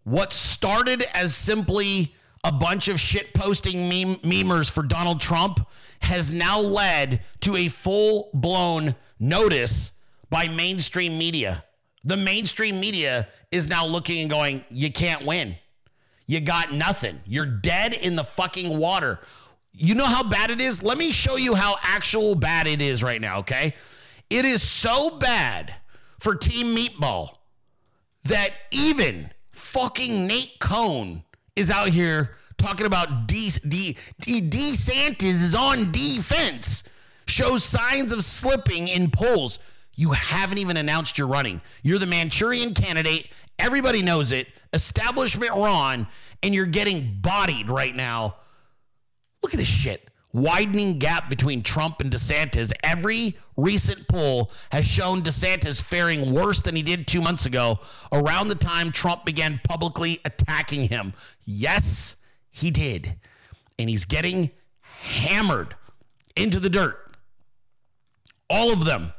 What 0.05 0.33
started 0.33 1.03
as 1.15 1.35
simply 1.35 2.15
a 2.45 2.53
bunch 2.53 2.89
of 2.89 3.01
shit 3.01 3.33
posting 3.33 3.89
meme- 3.89 4.17
memers 4.17 4.71
for 4.71 4.83
Donald 4.83 5.19
Trump 5.19 5.67
has 6.01 6.31
now 6.31 6.61
led 6.61 7.23
to 7.41 7.57
a 7.57 7.69
full 7.69 8.29
blown 8.35 8.95
notice 9.19 9.93
by 10.29 10.47
mainstream 10.47 11.17
media. 11.17 11.65
The 12.05 12.17
mainstream 12.17 12.81
media 12.81 13.29
is 13.51 13.69
now 13.69 13.85
looking 13.85 14.21
and 14.21 14.31
going, 14.31 14.65
you 14.71 14.93
can't 14.93 15.25
win. 15.27 15.57
You 16.27 16.41
got 16.41 16.73
nothing. 16.73 17.21
You're 17.27 17.47
dead 17.47 17.95
in 17.95 18.15
the 18.15 18.25
fucking 18.25 18.77
water. 18.79 19.21
You 19.73 19.95
know 19.95 20.05
how 20.05 20.23
bad 20.23 20.51
it 20.51 20.61
is? 20.61 20.83
Let 20.83 20.99
me 20.99 21.13
show 21.13 21.37
you 21.37 21.55
how 21.55 21.77
actual 21.83 22.35
bad 22.35 22.67
it 22.67 22.83
is 22.83 23.03
right 23.03 23.21
now, 23.21 23.39
okay? 23.39 23.75
It 24.31 24.45
is 24.45 24.63
so 24.63 25.19
bad 25.19 25.75
for 26.19 26.35
Team 26.35 26.77
Meatball 26.77 27.31
that 28.25 28.59
even 28.71 29.31
fucking 29.53 30.27
Nate 30.27 30.59
Cohn 30.59 31.25
is 31.57 31.71
out 31.71 31.89
here 31.89 32.37
talking 32.59 32.87
about 32.87 33.27
D, 33.27 33.51
D, 33.67 33.97
D, 34.21 34.43
DeSantis 34.43 35.23
is 35.23 35.55
on 35.55 35.91
defense, 35.93 36.83
shows 37.27 37.65
signs 37.65 38.13
of 38.13 38.25
slipping 38.25 38.89
in 38.89 39.11
polls. 39.11 39.59
You 39.99 40.13
haven't 40.13 40.59
even 40.59 40.77
announced 40.77 41.19
you're 41.19 41.27
running. 41.27 41.61
You're 41.83 41.99
the 41.99 42.07
Manchurian 42.07 42.73
candidate. 42.73 43.31
Everybody 43.59 44.01
knows 44.01 44.31
it. 44.31 44.47
Establishment 44.73 45.51
Ron, 45.51 46.07
and 46.41 46.55
you're 46.55 46.67
getting 46.67 47.19
bodied 47.21 47.69
right 47.69 47.97
now. 47.97 48.37
Look 49.43 49.55
at 49.55 49.59
this 49.59 49.67
shit. 49.67 50.09
Widening 50.33 51.01
gap 51.01 51.29
between 51.29 51.65
Trump 51.65 52.01
and 52.01 52.13
DeSantis. 52.13 52.71
Every 52.85 53.37
recent 53.57 54.07
poll 54.07 54.53
has 54.71 54.85
shown 54.87 55.25
DeSantis 55.25 55.83
faring 55.83 56.33
worse 56.33 56.63
than 56.63 56.77
he 56.77 56.83
did 56.85 57.09
two 57.09 57.21
months 57.21 57.47
ago, 57.47 57.81
around 58.13 58.47
the 58.47 58.55
time 58.55 58.93
Trump 58.93 59.25
began 59.25 59.61
publicly 59.65 60.21
attacking 60.25 60.85
him. 60.85 61.13
Yes, 61.45 62.15
he 62.51 62.71
did. 62.71 63.17
And 63.81 63.91
he's 63.91 64.05
getting 64.05 64.53
hammered 64.81 65.75
into 66.37 66.61
the 66.61 66.71
dirt. 66.71 67.17
All 68.49 68.73
of 68.73 68.85
them. 68.85 69.13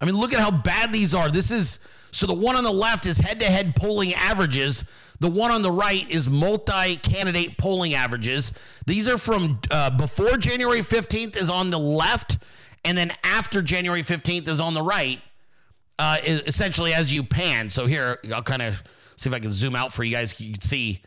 I 0.00 0.06
mean, 0.06 0.16
look 0.16 0.32
at 0.32 0.40
how 0.40 0.50
bad 0.50 0.92
these 0.92 1.14
are. 1.14 1.30
This 1.30 1.50
is 1.50 1.78
so 2.12 2.26
the 2.26 2.34
one 2.34 2.56
on 2.56 2.64
the 2.64 2.72
left 2.72 3.06
is 3.06 3.18
head 3.18 3.40
to 3.40 3.46
head 3.46 3.76
polling 3.76 4.14
averages. 4.14 4.84
The 5.20 5.28
one 5.30 5.50
on 5.50 5.62
the 5.62 5.70
right 5.70 6.08
is 6.10 6.28
multi 6.28 6.96
candidate 6.96 7.58
polling 7.58 7.94
averages. 7.94 8.52
These 8.86 9.08
are 9.08 9.18
from 9.18 9.60
uh, 9.70 9.90
before 9.90 10.36
January 10.38 10.80
15th 10.80 11.36
is 11.36 11.50
on 11.50 11.70
the 11.70 11.78
left, 11.78 12.38
and 12.84 12.96
then 12.96 13.12
after 13.22 13.60
January 13.62 14.02
15th 14.02 14.48
is 14.48 14.60
on 14.60 14.74
the 14.74 14.82
right, 14.82 15.20
uh, 15.98 16.18
essentially 16.24 16.94
as 16.94 17.12
you 17.12 17.22
pan. 17.22 17.68
So 17.68 17.86
here, 17.86 18.18
I'll 18.32 18.42
kind 18.42 18.62
of 18.62 18.82
see 19.16 19.28
if 19.28 19.34
I 19.34 19.40
can 19.40 19.52
zoom 19.52 19.76
out 19.76 19.92
for 19.92 20.02
you 20.02 20.12
guys. 20.12 20.38
You 20.40 20.52
can 20.52 20.62
see. 20.62 21.02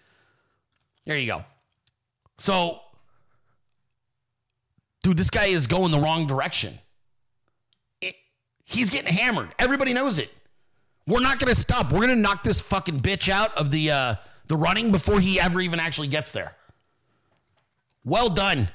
There 1.05 1.17
you 1.17 1.27
go. 1.27 1.43
So, 2.37 2.79
dude, 5.01 5.17
this 5.17 5.31
guy 5.31 5.47
is 5.47 5.65
going 5.65 5.91
the 5.91 5.99
wrong 5.99 6.27
direction. 6.27 6.77
He's 8.73 8.89
getting 8.89 9.13
hammered. 9.13 9.53
Everybody 9.59 9.93
knows 9.93 10.17
it. 10.17 10.31
We're 11.05 11.21
not 11.21 11.39
going 11.39 11.53
to 11.53 11.59
stop. 11.59 11.91
We're 11.91 11.99
going 11.99 12.09
to 12.09 12.15
knock 12.15 12.43
this 12.43 12.59
fucking 12.59 13.01
bitch 13.01 13.29
out 13.29 13.55
of 13.57 13.71
the 13.71 13.91
uh, 13.91 14.15
the 14.47 14.57
running 14.57 14.91
before 14.91 15.19
he 15.19 15.39
ever 15.39 15.61
even 15.61 15.79
actually 15.79 16.07
gets 16.07 16.31
there. 16.31 16.55
Well 18.05 18.29
done, 18.29 18.69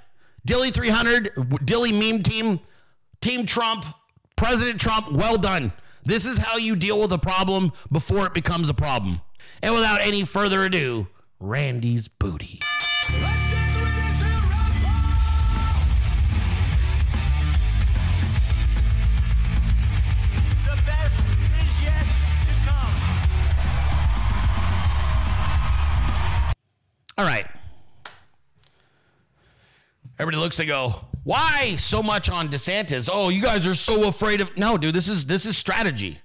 Dilley 0.47 0.73
300, 0.73 1.35
Dilley 1.35 1.93
meme 1.93 2.23
team, 2.23 2.61
Team 3.21 3.45
Trump, 3.45 3.85
President 4.37 4.81
Trump. 4.81 5.13
Well 5.13 5.37
done. 5.37 5.73
This 6.05 6.25
is 6.25 6.39
how 6.39 6.57
you 6.57 6.77
deal 6.77 7.01
with 7.01 7.13
a 7.13 7.19
problem 7.19 7.73
before 7.93 8.27
it 8.27 8.33
becomes 8.33 8.69
a 8.69 8.75
problem. 8.75 9.21
And 9.63 9.75
without 9.75 10.01
any 10.01 10.25
further 10.25 10.65
ado, 10.65 11.09
Randy's 11.41 12.09
booty. 12.09 12.61
All 27.19 27.25
right. 27.25 27.49
Everybody 30.21 30.37
looks 30.37 30.57
to 30.57 30.65
go, 30.65 30.95
why 31.25 31.75
so 31.77 32.01
much 32.01 32.31
on 32.31 32.49
DeSantis? 32.49 33.11
Oh, 33.13 33.29
you 33.29 33.43
guys 33.43 33.67
are 33.67 33.75
so 33.75 34.07
afraid 34.07 34.41
of 34.41 34.57
No, 34.57 34.79
dude, 34.79 34.95
this 34.95 35.09
is 35.09 35.27
this 35.27 35.45
is 35.45 35.59
strategy. 35.59 36.21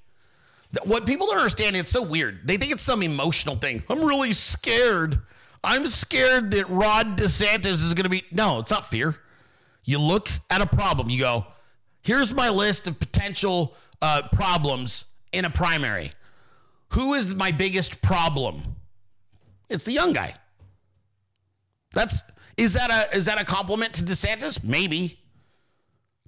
What 0.83 1.07
people 1.07 1.25
don't 1.25 1.37
understand, 1.37 1.75
it's 1.75 1.89
so 1.89 2.03
weird. 2.03 2.47
They 2.47 2.57
think 2.57 2.71
it's 2.71 2.83
some 2.83 3.01
emotional 3.01 3.55
thing. 3.55 3.83
I'm 3.89 4.03
really 4.03 4.33
scared. 4.33 5.19
I'm 5.63 5.87
scared 5.87 6.51
that 6.51 6.69
Rod 6.69 7.17
DeSantis 7.17 7.65
is 7.65 7.95
going 7.95 8.03
to 8.03 8.09
be 8.09 8.23
No, 8.31 8.59
it's 8.59 8.69
not 8.69 8.87
fear. 8.87 9.15
You 9.83 9.97
look 9.97 10.29
at 10.51 10.61
a 10.61 10.67
problem, 10.67 11.09
you 11.09 11.19
go, 11.19 11.47
here's 12.01 12.33
my 12.33 12.49
list 12.49 12.87
of 12.87 12.99
potential 12.99 13.75
uh, 13.99 14.27
problems 14.31 15.05
in 15.31 15.43
a 15.43 15.49
primary. 15.49 16.13
Who 16.89 17.15
is 17.15 17.33
my 17.33 17.51
biggest 17.51 18.03
problem? 18.03 18.75
It's 19.69 19.83
the 19.83 19.91
young 19.91 20.13
guy. 20.13 20.35
That's 21.93 22.21
is 22.57 22.73
that 22.73 22.91
a 22.91 23.15
is 23.15 23.25
that 23.25 23.39
a 23.39 23.45
compliment 23.45 23.93
to 23.93 24.03
DeSantis? 24.03 24.63
Maybe. 24.63 25.19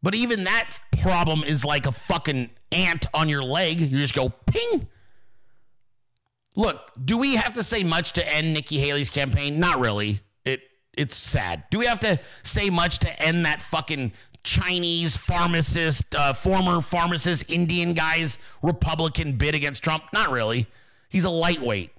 But 0.01 0.15
even 0.15 0.43
that 0.43 0.77
problem 1.01 1.43
is 1.43 1.65
like 1.65 1.85
a 1.87 1.91
fucking 1.91 2.51
ant 2.71 3.07
on 3.13 3.27
your 3.27 3.43
leg. 3.43 3.79
You 3.79 3.97
just 3.97 4.13
go 4.13 4.29
ping. 4.29 4.87
Look, 6.55 6.91
do 7.03 7.17
we 7.17 7.35
have 7.35 7.53
to 7.53 7.63
say 7.63 7.83
much 7.83 8.13
to 8.13 8.27
end 8.33 8.53
Nikki 8.53 8.79
Haley's 8.79 9.09
campaign? 9.09 9.59
Not 9.59 9.79
really. 9.79 10.21
It 10.45 10.61
it's 10.93 11.17
sad. 11.17 11.63
Do 11.69 11.79
we 11.79 11.85
have 11.87 11.99
to 12.01 12.19
say 12.43 12.69
much 12.69 12.99
to 12.99 13.21
end 13.21 13.45
that 13.45 13.61
fucking 13.61 14.13
Chinese 14.43 15.17
pharmacist, 15.17 16.15
uh, 16.15 16.33
former 16.33 16.81
pharmacist, 16.81 17.51
Indian 17.51 17.93
guy's 17.93 18.37
Republican 18.61 19.33
bid 19.33 19.55
against 19.55 19.83
Trump? 19.83 20.03
Not 20.13 20.29
really. 20.29 20.67
He's 21.09 21.25
a 21.25 21.29
lightweight. 21.29 21.91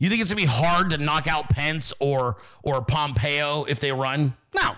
You 0.00 0.08
think 0.08 0.22
it's 0.22 0.30
gonna 0.30 0.40
be 0.40 0.46
hard 0.46 0.90
to 0.90 0.98
knock 0.98 1.28
out 1.28 1.50
Pence 1.50 1.92
or 2.00 2.38
or 2.64 2.82
Pompeo 2.82 3.64
if 3.64 3.78
they 3.78 3.92
run? 3.92 4.34
No. 4.54 4.74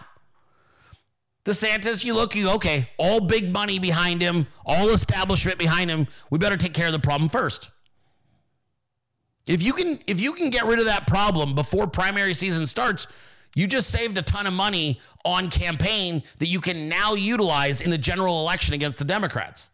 DeSantis, 1.45 2.05
you 2.05 2.15
look, 2.15 2.37
you 2.37 2.51
okay, 2.51 2.91
all 2.99 3.21
big 3.21 3.51
money 3.51 3.79
behind 3.79 4.21
him, 4.21 4.47
all 4.67 4.91
establishment 4.91 5.59
behind 5.59 5.91
him. 5.91 6.07
We 6.31 6.39
better 6.39 6.57
take 6.57 6.75
care 6.75 6.87
of 6.87 6.93
the 6.93 6.99
problem 6.99 7.31
first. 7.31 7.71
If 9.47 9.63
you 9.63 9.73
can 9.73 10.01
if 10.09 10.21
you 10.21 10.33
can 10.33 10.51
get 10.51 10.67
rid 10.67 10.81
of 10.81 10.85
that 10.87 11.07
problem 11.07 11.55
before 11.55 11.87
primary 11.87 12.35
season 12.35 12.67
starts, 12.67 13.07
you 13.55 13.69
just 13.69 13.91
saved 13.91 14.19
a 14.19 14.23
ton 14.23 14.49
of 14.49 14.53
money 14.53 15.01
on 15.25 15.51
campaign 15.51 16.25
that 16.39 16.47
you 16.47 16.61
can 16.61 16.89
now 16.89 17.15
utilize 17.15 17.81
in 17.81 17.91
the 17.91 17.99
general 17.99 18.41
election 18.41 18.75
against 18.75 18.99
the 18.99 19.05
Democrats. 19.05 19.69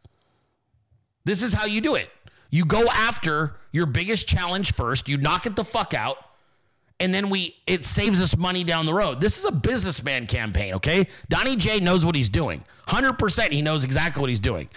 This 1.25 1.43
is 1.43 1.55
how 1.55 1.65
you 1.65 1.81
do 1.81 1.95
it. 1.95 2.11
You 2.51 2.67
go 2.67 2.87
after 2.89 3.58
your 3.73 3.87
biggest 3.87 4.27
challenge 4.27 4.73
first, 4.73 5.09
you 5.09 5.17
knock 5.17 5.47
it 5.47 5.57
the 5.57 5.65
fuck 5.65 5.95
out, 5.95 6.17
and 7.01 7.13
then 7.13 7.31
we 7.31 7.57
it 7.67 7.85
saves 7.85 8.21
us 8.21 8.37
money 8.37 8.65
down 8.65 8.87
the 8.87 8.95
road. 8.95 9.21
This 9.21 9.39
is 9.39 9.45
a 9.45 9.53
businessman 9.53 10.27
campaign, 10.27 10.75
okay? 10.75 11.07
Donnie 11.29 11.57
J 11.57 11.81
knows 11.81 12.05
what 12.05 12.15
he's 12.15 12.31
doing. 12.31 12.65
100% 12.89 13.53
he 13.53 13.63
knows 13.63 13.85
exactly 13.85 14.21
what 14.21 14.31
he's 14.31 14.41
doing. 14.41 14.69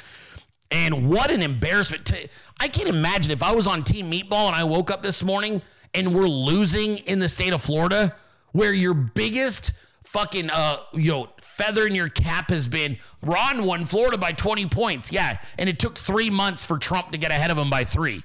And 0.70 1.10
what 1.10 1.32
an 1.32 1.42
embarrassment. 1.42 2.06
To, 2.06 2.30
I 2.60 2.68
can't 2.68 2.88
imagine 2.88 3.32
if 3.32 3.44
I 3.44 3.54
was 3.54 3.68
on 3.68 3.84
Team 3.84 4.10
Meatball 4.10 4.48
and 4.48 4.56
I 4.56 4.64
woke 4.64 4.90
up 4.90 5.02
this 5.02 5.24
morning 5.24 5.62
and 5.94 6.16
we're 6.16 6.28
losing 6.28 7.00
in 7.00 7.20
the 7.20 7.28
state 7.28 7.54
of 7.54 7.62
Florida, 7.62 8.16
where 8.54 8.72
your 8.72 8.94
biggest 8.94 9.74
fucking 10.04 10.50
uh 10.50 10.78
you 10.94 11.28
feather 11.42 11.88
in 11.88 11.96
your 11.96 12.10
cap 12.10 12.50
has 12.50 12.68
been 12.68 12.98
Ron 13.22 13.66
won 13.66 13.86
Florida 13.86 14.18
by 14.18 14.32
20 14.32 14.68
points. 14.68 15.12
Yeah, 15.12 15.38
and 15.58 15.68
it 15.68 15.80
took 15.80 15.98
3 15.98 16.30
months 16.30 16.66
for 16.66 16.78
Trump 16.78 17.12
to 17.12 17.18
get 17.18 17.32
ahead 17.32 17.52
of 17.52 17.58
him 17.58 17.70
by 17.70 17.84
3. 17.84 18.24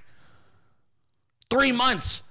3 1.51 1.73
months. 1.73 2.23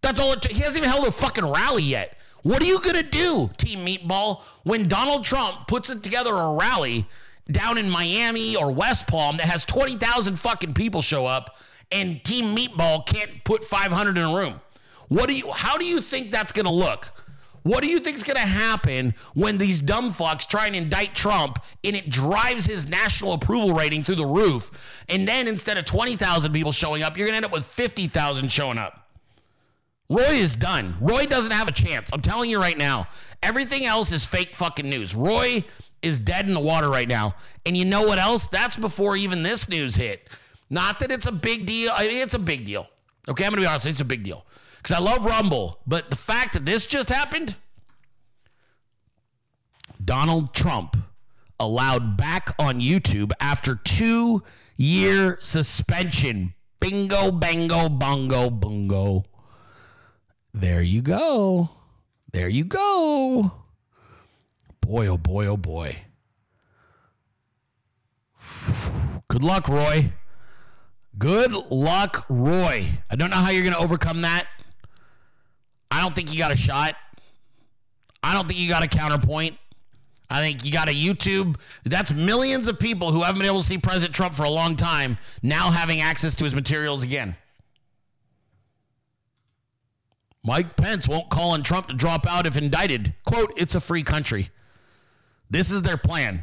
That's 0.00 0.18
all 0.18 0.32
it. 0.32 0.44
He 0.46 0.60
hasn't 0.60 0.78
even 0.78 0.90
held 0.90 1.06
a 1.06 1.12
fucking 1.12 1.44
rally 1.46 1.82
yet. 1.82 2.16
What 2.42 2.62
are 2.62 2.66
you 2.66 2.80
to 2.96 3.02
do, 3.02 3.50
Team 3.56 3.86
Meatball, 3.86 4.40
when 4.64 4.88
Donald 4.88 5.24
Trump 5.24 5.68
puts 5.68 5.90
it 5.90 6.02
together 6.02 6.32
a 6.32 6.54
rally 6.54 7.06
down 7.50 7.78
in 7.78 7.88
Miami 7.88 8.56
or 8.56 8.72
West 8.72 9.06
Palm 9.06 9.36
that 9.36 9.46
has 9.46 9.64
20,000 9.64 10.36
fucking 10.36 10.74
people 10.74 11.02
show 11.02 11.24
up 11.26 11.56
and 11.92 12.22
Team 12.24 12.56
Meatball 12.56 13.06
can't 13.06 13.44
put 13.44 13.62
500 13.62 14.16
in 14.16 14.24
a 14.24 14.34
room? 14.34 14.60
What 15.08 15.28
do 15.28 15.34
you 15.34 15.50
how 15.50 15.76
do 15.76 15.84
you 15.84 16.00
think 16.00 16.30
that's 16.32 16.52
to 16.64 16.72
look? 16.72 17.12
What 17.62 17.84
do 17.84 17.90
you 17.90 18.00
think 18.00 18.16
is 18.16 18.24
going 18.24 18.36
to 18.36 18.40
happen 18.42 19.14
when 19.34 19.58
these 19.58 19.80
dumb 19.80 20.12
fucks 20.12 20.46
try 20.46 20.66
and 20.66 20.74
indict 20.74 21.14
Trump 21.14 21.58
and 21.84 21.94
it 21.94 22.10
drives 22.10 22.66
his 22.66 22.86
national 22.86 23.34
approval 23.34 23.72
rating 23.72 24.02
through 24.02 24.16
the 24.16 24.26
roof? 24.26 24.70
And 25.08 25.26
then 25.28 25.46
instead 25.46 25.78
of 25.78 25.84
20,000 25.84 26.52
people 26.52 26.72
showing 26.72 27.02
up, 27.02 27.16
you're 27.16 27.26
going 27.26 27.34
to 27.34 27.36
end 27.36 27.46
up 27.46 27.52
with 27.52 27.64
50,000 27.64 28.50
showing 28.50 28.78
up. 28.78 29.08
Roy 30.08 30.34
is 30.34 30.56
done. 30.56 30.96
Roy 31.00 31.26
doesn't 31.26 31.52
have 31.52 31.68
a 31.68 31.72
chance. 31.72 32.10
I'm 32.12 32.20
telling 32.20 32.50
you 32.50 32.58
right 32.58 32.76
now. 32.76 33.06
Everything 33.42 33.86
else 33.86 34.12
is 34.12 34.24
fake 34.24 34.54
fucking 34.54 34.88
news. 34.88 35.14
Roy 35.14 35.64
is 36.02 36.18
dead 36.18 36.46
in 36.46 36.54
the 36.54 36.60
water 36.60 36.90
right 36.90 37.08
now. 37.08 37.34
And 37.64 37.76
you 37.76 37.84
know 37.84 38.02
what 38.02 38.18
else? 38.18 38.48
That's 38.48 38.76
before 38.76 39.16
even 39.16 39.42
this 39.42 39.68
news 39.68 39.94
hit. 39.94 40.28
Not 40.68 41.00
that 41.00 41.12
it's 41.12 41.26
a 41.26 41.32
big 41.32 41.64
deal. 41.64 41.92
I 41.94 42.08
mean, 42.08 42.18
it's 42.18 42.34
a 42.34 42.38
big 42.38 42.66
deal. 42.66 42.88
Okay, 43.28 43.44
I'm 43.44 43.50
going 43.50 43.62
to 43.62 43.66
be 43.66 43.66
honest. 43.66 43.86
It's 43.86 44.00
a 44.00 44.04
big 44.04 44.24
deal. 44.24 44.44
Because 44.82 44.96
I 44.96 45.00
love 45.00 45.24
Rumble. 45.24 45.78
But 45.86 46.10
the 46.10 46.16
fact 46.16 46.54
that 46.54 46.64
this 46.64 46.86
just 46.86 47.08
happened, 47.08 47.54
Donald 50.04 50.52
Trump 50.52 50.96
allowed 51.60 52.16
back 52.16 52.54
on 52.58 52.80
YouTube 52.80 53.30
after 53.40 53.76
two 53.76 54.42
year 54.76 55.38
suspension. 55.40 56.54
Bingo, 56.80 57.30
bango, 57.30 57.88
bongo, 57.88 58.50
bungo. 58.50 59.24
There 60.52 60.82
you 60.82 61.00
go. 61.00 61.70
There 62.32 62.48
you 62.48 62.64
go. 62.64 63.52
Boy, 64.80 65.06
oh 65.06 65.16
boy, 65.16 65.46
oh 65.46 65.56
boy. 65.56 65.96
Good 69.28 69.44
luck, 69.44 69.68
Roy. 69.68 70.12
Good 71.16 71.52
luck, 71.52 72.26
Roy. 72.28 72.86
I 73.08 73.14
don't 73.14 73.30
know 73.30 73.36
how 73.36 73.50
you're 73.50 73.62
going 73.62 73.74
to 73.74 73.80
overcome 73.80 74.22
that. 74.22 74.46
I 75.92 76.00
don't 76.00 76.14
think 76.14 76.32
you 76.32 76.38
got 76.38 76.50
a 76.50 76.56
shot. 76.56 76.96
I 78.22 78.32
don't 78.32 78.48
think 78.48 78.58
you 78.58 78.66
got 78.66 78.82
a 78.82 78.88
counterpoint. 78.88 79.58
I 80.30 80.40
think 80.40 80.64
you 80.64 80.72
got 80.72 80.88
a 80.88 80.92
YouTube. 80.92 81.56
That's 81.84 82.10
millions 82.10 82.66
of 82.66 82.78
people 82.78 83.12
who 83.12 83.22
haven't 83.22 83.40
been 83.40 83.46
able 83.46 83.60
to 83.60 83.66
see 83.66 83.76
President 83.76 84.14
Trump 84.14 84.32
for 84.32 84.44
a 84.44 84.50
long 84.50 84.74
time 84.74 85.18
now 85.42 85.70
having 85.70 86.00
access 86.00 86.34
to 86.36 86.44
his 86.44 86.54
materials 86.54 87.02
again. 87.02 87.36
Mike 90.42 90.76
Pence 90.76 91.06
won't 91.06 91.28
call 91.28 91.50
on 91.50 91.62
Trump 91.62 91.88
to 91.88 91.94
drop 91.94 92.26
out 92.26 92.46
if 92.46 92.56
indicted. 92.56 93.14
Quote, 93.26 93.52
it's 93.58 93.74
a 93.74 93.80
free 93.80 94.02
country. 94.02 94.48
This 95.50 95.70
is 95.70 95.82
their 95.82 95.98
plan. 95.98 96.42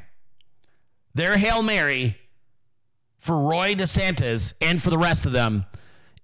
Their 1.15 1.39
Hail 1.39 1.63
Mary 1.63 2.17
for 3.17 3.39
Roy 3.39 3.73
DeSantis 3.73 4.53
and 4.61 4.79
for 4.79 4.91
the 4.91 4.97
rest 4.99 5.25
of 5.25 5.31
them 5.31 5.65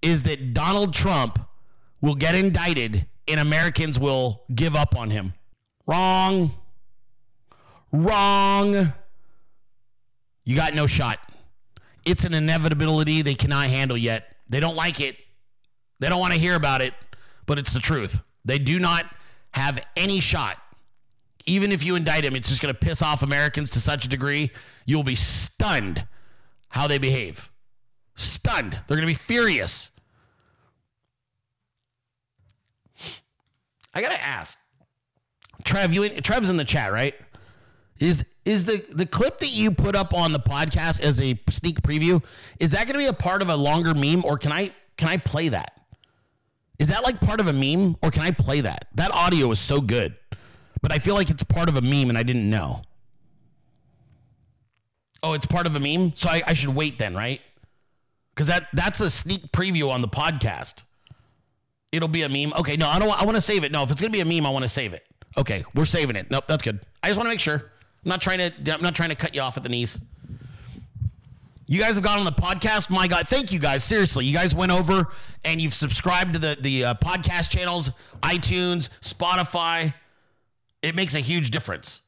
is 0.04 0.22
that 0.22 0.54
Donald 0.54 0.94
Trump 0.94 1.40
will 2.02 2.16
get 2.16 2.36
indicted 2.36 3.08
and 3.28 3.40
Americans 3.40 4.00
will 4.00 4.44
give 4.54 4.76
up 4.76 4.96
on 4.96 5.10
him. 5.10 5.34
Wrong. 5.88 6.52
Wrong. 7.92 8.94
You 10.44 10.56
got 10.56 10.74
no 10.74 10.88
shot. 10.88 11.20
It's 12.06 12.24
an 12.24 12.34
inevitability 12.34 13.22
they 13.22 13.36
cannot 13.36 13.68
handle 13.68 13.98
yet. 13.98 14.36
They 14.48 14.60
don't 14.60 14.76
like 14.76 15.00
it. 15.00 15.18
They 16.00 16.10
don't 16.10 16.20
want 16.20 16.34
to 16.34 16.40
hear 16.40 16.56
about 16.56 16.82
it, 16.82 16.94
but 17.46 17.58
it's 17.58 17.74
the 17.74 17.80
truth. 17.80 18.22
They 18.44 18.60
do 18.60 18.80
not 18.80 19.06
have 19.52 19.84
any 19.96 20.20
shot. 20.20 20.58
Even 21.48 21.72
if 21.72 21.84
you 21.84 21.96
indict 21.96 22.26
him, 22.26 22.36
it's 22.36 22.50
just 22.50 22.62
going 22.62 22.74
to 22.74 22.80
piss 22.80 23.02
off 23.02 23.24
Americans 23.24 23.70
to 23.72 23.80
such 23.80 24.06
a 24.06 24.10
degree, 24.10 24.52
you'll 24.86 25.04
be 25.04 25.16
stunned 25.16 26.06
how 26.70 26.88
they 26.88 26.98
behave. 26.98 27.50
Stunned. 28.16 28.74
They're 28.74 28.98
going 28.98 29.02
to 29.02 29.08
be 29.08 29.14
furious. 29.14 29.92
I 33.96 34.02
got 34.02 34.12
to 34.12 34.22
ask. 34.22 34.60
Trev, 35.64 35.94
you 35.94 36.04
in, 36.04 36.22
Trev's 36.22 36.50
in 36.50 36.58
the 36.58 36.66
chat, 36.66 36.92
right? 36.92 37.16
Is 38.00 38.26
is 38.44 38.66
the 38.66 38.86
the 38.92 39.06
clip 39.06 39.40
that 39.40 39.48
you 39.48 39.72
put 39.72 39.96
up 39.96 40.14
on 40.14 40.34
the 40.34 40.40
podcast 40.40 41.02
as 41.02 41.22
a 41.22 41.40
sneak 41.50 41.82
preview 41.82 42.22
is 42.60 42.72
that 42.72 42.88
to 42.88 42.94
be 42.94 43.06
a 43.06 43.14
part 43.14 43.42
of 43.42 43.48
a 43.48 43.56
longer 43.56 43.94
meme 43.94 44.26
or 44.26 44.38
can 44.38 44.52
I 44.52 44.72
can 44.98 45.08
I 45.08 45.16
play 45.16 45.50
that? 45.50 45.72
Is 46.78 46.90
that 46.90 47.04
like 47.04 47.22
part 47.22 47.40
of 47.40 47.48
a 47.48 47.54
meme 47.54 47.96
or 48.02 48.12
can 48.12 48.22
I 48.22 48.32
play 48.32 48.62
that? 48.62 48.90
That 48.96 49.12
audio 49.12 49.50
is 49.52 49.60
so 49.60 49.80
good. 49.80 50.16
But 50.82 50.92
I 50.92 51.00
feel 51.00 51.16
like 51.16 51.30
it's 51.30 51.44
part 51.44 51.70
of 51.70 51.78
a 51.78 51.82
meme 51.82 52.10
and 52.10 52.18
I 52.18 52.24
didn't 52.24 52.50
know. 52.50 52.82
Oh, 55.24 55.34
it's 55.34 55.46
part 55.46 55.66
of 55.66 55.76
a 55.76 55.80
meme? 55.80 56.14
So 56.16 56.30
I, 56.30 56.44
I 56.46 56.54
should 56.54 56.76
wait 56.76 57.00
then, 57.00 57.16
right? 57.16 57.42
Because 58.34 58.48
that 58.48 58.68
that's 58.74 59.00
a 59.00 59.10
sneak 59.10 59.54
preview 59.54 59.90
on 59.90 60.02
the 60.02 60.10
podcast. 60.10 60.84
It'll 61.96 62.10
be 62.10 62.24
a 62.24 62.30
meme. 62.30 62.54
Okay, 62.54 62.76
no, 62.76 62.88
I 62.90 63.00
don't. 63.00 63.10
I 63.10 63.24
want 63.24 63.36
to 63.38 63.42
save 63.42 63.64
it. 63.64 63.72
No, 63.72 63.84
if 63.84 63.92
it's 63.92 64.02
gonna 64.02 64.12
be 64.12 64.20
a 64.20 64.26
meme, 64.26 64.46
I 64.46 64.50
want 64.50 64.64
to 64.64 64.70
save 64.70 64.94
it. 64.94 65.06
Okay, 65.38 65.64
we're 65.74 65.86
saving 65.86 66.18
it. 66.18 66.30
Nope, 66.30 66.44
that's 66.48 66.62
good. 66.62 66.80
I 67.02 67.08
just 67.08 67.18
want 67.18 67.28
to 67.28 67.32
make 67.32 67.40
sure. 67.40 67.56
I'm 67.56 68.10
not 68.10 68.22
trying 68.22 68.40
to. 68.40 68.74
I'm 68.74 68.82
not 68.82 68.96
trying 68.96 69.10
to 69.10 69.16
cut 69.16 69.34
you 69.34 69.42
off 69.42 69.56
at 69.56 69.64
the 69.64 69.70
knees. 69.70 69.98
You 71.68 71.80
guys 71.80 71.96
have 71.96 72.04
gone 72.04 72.20
on 72.20 72.26
the 72.26 72.32
podcast. 72.32 72.90
My 72.90 73.08
God, 73.08 73.28
thank 73.28 73.52
you 73.52 73.60
guys. 73.60 73.84
Seriously, 73.84 74.26
you 74.26 74.34
guys 74.34 74.54
went 74.54 74.72
over 74.72 75.08
and 75.44 75.60
you've 75.62 75.74
subscribed 75.74 76.34
to 76.34 76.40
the 76.40 76.58
the 76.60 76.86
uh, 76.86 76.94
podcast 76.96 77.50
channels, 77.50 77.92
iTunes, 78.22 78.90
Spotify. 79.02 79.94
It 80.82 80.96
makes 80.96 81.16
a 81.16 81.22
huge 81.22 81.50
difference. 81.50 82.02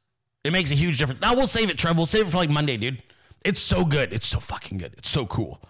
It 0.44 0.52
makes 0.52 0.72
a 0.72 0.76
huge 0.76 0.98
difference. 0.98 1.22
Now 1.22 1.34
we'll 1.34 1.48
save 1.48 1.70
it, 1.70 1.78
Trev. 1.78 1.96
We'll 1.98 2.06
save 2.06 2.28
it 2.28 2.32
for 2.32 2.38
like 2.38 2.50
Monday, 2.50 2.78
dude. 2.78 3.02
It's 3.46 3.60
so 3.60 3.86
good. 3.86 4.14
It's 4.14 4.28
so 4.28 4.40
fucking 4.40 4.78
good. 4.78 4.94
It's 4.98 5.10
so 5.10 5.26
cool. 5.26 5.62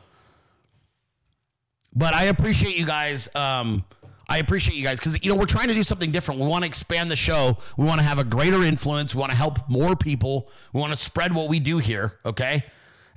But 1.96 2.14
I 2.14 2.26
appreciate 2.26 2.78
you 2.78 2.86
guys. 2.86 3.30
Um, 3.34 3.86
I 4.30 4.40
appreciate 4.40 4.76
you 4.76 4.84
guys 4.84 5.00
because 5.00 5.24
you 5.24 5.32
know 5.32 5.38
we're 5.38 5.46
trying 5.46 5.70
to 5.70 5.74
do 5.74 5.84
something 5.84 6.12
different. 6.12 6.42
We 6.42 6.48
want 6.48 6.64
to 6.64 6.68
expand 6.68 7.10
the 7.10 7.16
show. 7.16 7.58
We 7.78 7.86
want 7.86 8.00
to 8.00 8.06
have 8.06 8.20
a 8.20 8.24
greater 8.24 8.64
influence. 8.64 9.16
We 9.16 9.20
want 9.20 9.32
to 9.32 9.38
help 9.38 9.70
more 9.70 9.96
people. 9.96 10.50
We 10.74 10.82
want 10.82 10.92
to 10.92 11.02
spread 11.02 11.34
what 11.34 11.48
we 11.48 11.60
do 11.60 11.78
here. 11.78 12.20
Okay. 12.26 12.64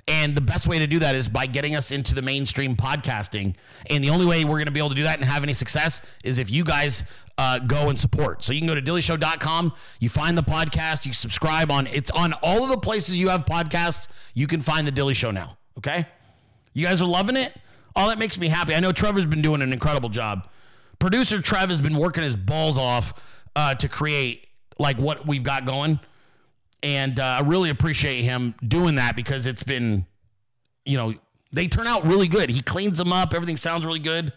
And 0.07 0.35
the 0.35 0.41
best 0.41 0.67
way 0.67 0.79
to 0.79 0.87
do 0.87 0.99
that 0.99 1.15
is 1.15 1.29
by 1.29 1.45
getting 1.45 1.75
us 1.75 1.91
into 1.91 2.15
the 2.15 2.21
mainstream 2.21 2.75
podcasting. 2.75 3.55
And 3.89 4.03
the 4.03 4.09
only 4.09 4.25
way 4.25 4.43
we're 4.43 4.57
going 4.57 4.65
to 4.65 4.71
be 4.71 4.79
able 4.79 4.89
to 4.89 4.95
do 4.95 5.03
that 5.03 5.19
and 5.19 5.25
have 5.25 5.43
any 5.43 5.53
success 5.53 6.01
is 6.23 6.39
if 6.39 6.49
you 6.49 6.63
guys 6.63 7.03
uh, 7.37 7.59
go 7.59 7.89
and 7.89 7.99
support. 7.99 8.43
So 8.43 8.51
you 8.51 8.59
can 8.59 8.67
go 8.67 8.75
to 8.75 8.81
dilleyshow.com. 8.81 9.73
You 9.99 10.09
find 10.09 10.37
the 10.37 10.43
podcast. 10.43 11.05
You 11.05 11.13
subscribe 11.13 11.71
on. 11.71 11.87
It's 11.87 12.11
on 12.11 12.33
all 12.41 12.63
of 12.63 12.69
the 12.69 12.77
places 12.77 13.17
you 13.17 13.29
have 13.29 13.45
podcasts. 13.45 14.07
You 14.33 14.47
can 14.47 14.61
find 14.61 14.87
the 14.87 14.91
Dilley 14.91 15.15
Show 15.15 15.31
now. 15.31 15.57
Okay. 15.77 16.07
You 16.73 16.85
guys 16.85 17.01
are 17.01 17.07
loving 17.07 17.35
it. 17.35 17.55
Oh, 17.95 18.07
that 18.07 18.17
makes 18.17 18.37
me 18.37 18.47
happy. 18.47 18.73
I 18.73 18.79
know 18.79 18.91
Trevor's 18.91 19.25
been 19.25 19.41
doing 19.41 19.61
an 19.61 19.73
incredible 19.73 20.09
job. 20.09 20.47
Producer 21.01 21.41
Trev 21.41 21.69
has 21.69 21.81
been 21.81 21.97
working 21.97 22.23
his 22.23 22.35
balls 22.35 22.77
off 22.77 23.15
uh, 23.55 23.73
to 23.73 23.89
create 23.89 24.45
like 24.77 24.97
what 24.99 25.27
we've 25.27 25.43
got 25.43 25.65
going, 25.65 25.99
and 26.83 27.19
uh, 27.19 27.23
I 27.23 27.39
really 27.41 27.71
appreciate 27.71 28.21
him 28.21 28.53
doing 28.65 28.95
that 28.95 29.15
because 29.15 29.47
it's 29.47 29.63
been, 29.63 30.05
you 30.85 30.97
know, 30.97 31.15
they 31.51 31.67
turn 31.67 31.87
out 31.87 32.05
really 32.05 32.27
good. 32.27 32.51
He 32.51 32.61
cleans 32.61 32.99
them 32.99 33.11
up. 33.11 33.33
Everything 33.33 33.57
sounds 33.57 33.83
really 33.83 33.99
good. 33.99 34.31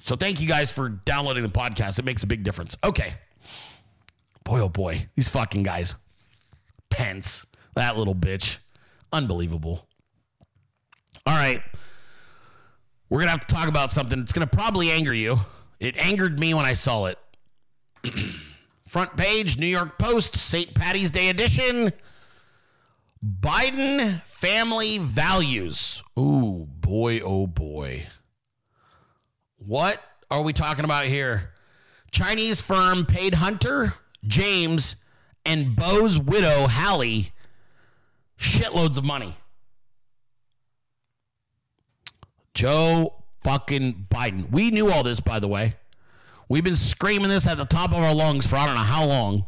So 0.00 0.16
thank 0.16 0.40
you 0.40 0.48
guys 0.48 0.72
for 0.72 0.88
downloading 0.88 1.44
the 1.44 1.48
podcast. 1.48 2.00
It 2.00 2.04
makes 2.04 2.24
a 2.24 2.26
big 2.26 2.42
difference. 2.42 2.76
Okay. 2.82 3.14
Boy, 4.42 4.60
oh 4.60 4.68
boy, 4.68 5.06
these 5.14 5.28
fucking 5.28 5.62
guys. 5.62 5.94
Pence, 6.90 7.46
that 7.76 7.96
little 7.96 8.16
bitch. 8.16 8.58
Unbelievable. 9.12 9.86
All 11.24 11.36
right. 11.36 11.62
We're 13.08 13.18
going 13.18 13.28
to 13.28 13.30
have 13.30 13.46
to 13.46 13.54
talk 13.54 13.68
about 13.68 13.92
something 13.92 14.18
that's 14.18 14.32
going 14.32 14.46
to 14.46 14.54
probably 14.54 14.90
anger 14.90 15.14
you. 15.14 15.38
It 15.80 15.96
angered 15.96 16.38
me 16.38 16.54
when 16.54 16.66
I 16.66 16.72
saw 16.72 17.06
it. 17.06 17.18
Front 18.88 19.16
page, 19.16 19.58
New 19.58 19.66
York 19.66 19.98
Post, 19.98 20.36
St. 20.36 20.74
Patty's 20.74 21.10
Day 21.10 21.28
edition. 21.28 21.92
Biden 23.24 24.22
family 24.24 24.98
values. 24.98 26.02
Ooh, 26.18 26.66
boy, 26.68 27.20
oh 27.20 27.46
boy. 27.46 28.06
What 29.58 30.00
are 30.30 30.42
we 30.42 30.52
talking 30.52 30.84
about 30.84 31.06
here? 31.06 31.50
Chinese 32.10 32.60
firm 32.60 33.04
paid 33.04 33.34
Hunter, 33.34 33.94
James, 34.26 34.96
and 35.44 35.76
Beau's 35.76 36.18
widow, 36.18 36.66
Hallie, 36.66 37.32
shitloads 38.38 38.96
of 38.96 39.04
money. 39.04 39.34
Joe 42.54 43.17
fucking 43.48 44.06
Biden. 44.10 44.50
We 44.50 44.70
knew 44.70 44.90
all 44.90 45.02
this, 45.02 45.20
by 45.20 45.40
the 45.40 45.48
way. 45.48 45.74
We've 46.50 46.64
been 46.64 46.76
screaming 46.76 47.30
this 47.30 47.46
at 47.46 47.56
the 47.56 47.64
top 47.64 47.92
of 47.92 47.96
our 47.96 48.14
lungs 48.14 48.46
for 48.46 48.56
I 48.56 48.66
don't 48.66 48.74
know 48.74 48.82
how 48.82 49.06
long 49.06 49.46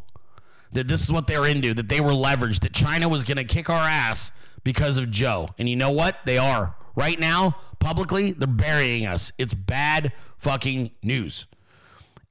that 0.72 0.88
this 0.88 1.02
is 1.02 1.12
what 1.12 1.26
they 1.26 1.38
were 1.38 1.46
into, 1.46 1.74
that 1.74 1.90
they 1.90 2.00
were 2.00 2.12
leveraged, 2.12 2.60
that 2.60 2.72
China 2.72 3.10
was 3.10 3.24
going 3.24 3.36
to 3.36 3.44
kick 3.44 3.68
our 3.68 3.86
ass 3.86 4.32
because 4.64 4.96
of 4.96 5.10
Joe. 5.10 5.50
And 5.58 5.68
you 5.68 5.76
know 5.76 5.90
what? 5.90 6.16
They 6.24 6.38
are. 6.38 6.76
Right 6.96 7.20
now, 7.20 7.56
publicly, 7.78 8.32
they're 8.32 8.48
burying 8.48 9.04
us. 9.04 9.32
It's 9.36 9.52
bad 9.52 10.14
fucking 10.38 10.92
news. 11.02 11.44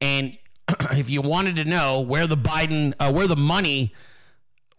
And 0.01 0.39
if 0.93 1.07
you 1.07 1.21
wanted 1.21 1.55
to 1.57 1.65
know 1.65 2.01
where 2.01 2.25
the 2.25 2.37
Biden, 2.37 2.95
uh, 2.99 3.11
where 3.11 3.27
the 3.27 3.35
money 3.35 3.93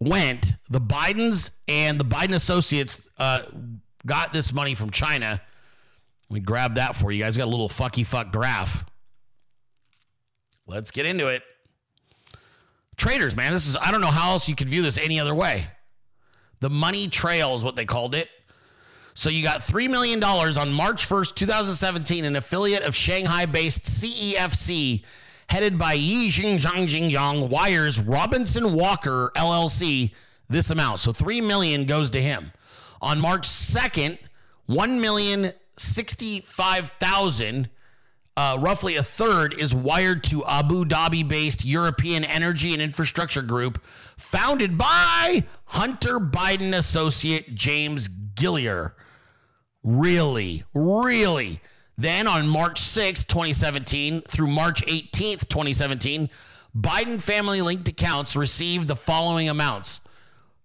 went, 0.01 0.55
the 0.69 0.81
Bidens 0.81 1.51
and 1.69 2.01
the 2.01 2.05
Biden 2.05 2.35
associates 2.35 3.09
uh, 3.17 3.43
got 4.05 4.33
this 4.33 4.53
money 4.53 4.75
from 4.75 4.91
China. 4.91 5.41
Let 6.31 6.35
me 6.35 6.41
grab 6.41 6.77
that 6.77 6.95
for 6.95 7.11
you 7.11 7.23
guys. 7.23 7.37
Got 7.37 7.49
a 7.49 7.51
little 7.51 7.69
fucky 7.69 8.07
fuck 8.07 8.31
graph. 8.31 8.87
Let's 10.67 10.93
get 10.93 11.05
into 11.05 11.27
it. 11.27 11.43
Traders, 12.97 13.35
man, 13.35 13.53
this 13.53 13.67
is 13.67 13.77
I 13.77 13.91
don't 13.91 14.01
know 14.01 14.07
how 14.09 14.31
else 14.31 14.49
you 14.49 14.55
could 14.55 14.69
view 14.69 14.83
this 14.83 14.97
any 14.97 15.19
other 15.19 15.35
way. 15.35 15.67
The 16.61 16.71
money 16.71 17.09
trail 17.09 17.57
is 17.57 17.65
what 17.65 17.75
they 17.75 17.85
called 17.85 18.15
it. 18.15 18.29
So 19.15 19.29
you 19.29 19.43
got 19.43 19.61
$3 19.61 19.91
million 19.91 20.23
on 20.23 20.73
March 20.73 21.09
1st, 21.09 21.35
2017, 21.35 22.25
an 22.25 22.37
affiliate 22.37 22.85
of 22.85 22.95
Shanghai-based 22.95 23.83
CEFC 23.83 25.03
headed 25.49 25.77
by 25.77 25.95
Yi 25.95 26.29
Xingjiang 26.29 26.89
Xinjiang 26.89 27.49
wires 27.49 27.99
Robinson 27.99 28.73
Walker 28.73 29.33
LLC 29.35 30.13
this 30.49 30.71
amount. 30.71 31.01
So 31.01 31.13
3 31.13 31.41
million 31.41 31.87
goes 31.87 32.11
to 32.11 32.23
him. 32.23 32.53
On 33.03 33.19
March 33.19 33.49
2nd, 33.49 34.19
1 34.67 35.01
million 35.01 35.53
65,000 35.81 37.69
uh, 38.37 38.57
roughly 38.61 38.97
a 38.97 39.03
third 39.03 39.55
is 39.61 39.75
wired 39.75 40.23
to 40.25 40.45
Abu 40.47 40.85
Dhabi 40.85 41.27
based 41.27 41.65
European 41.65 42.25
Energy 42.25 42.73
and 42.73 42.81
Infrastructure 42.81 43.43
Group, 43.43 43.83
founded 44.17 44.79
by 44.79 45.45
Hunter 45.67 46.19
Biden 46.19 46.75
associate 46.75 47.55
James 47.55 48.09
Gilliar. 48.09 48.95
Really, 49.83 50.65
really. 50.75 51.61
Then 51.99 52.27
on 52.27 52.49
March 52.49 52.81
6th, 52.81 53.27
2017 53.27 54.23
through 54.23 54.47
March 54.47 54.87
18th, 54.87 55.49
2017, 55.49 56.31
Biden 56.75 57.21
family 57.21 57.61
linked 57.61 57.89
accounts 57.89 58.37
received 58.37 58.89
the 58.89 58.97
following 58.97 59.49
amounts 59.49 60.01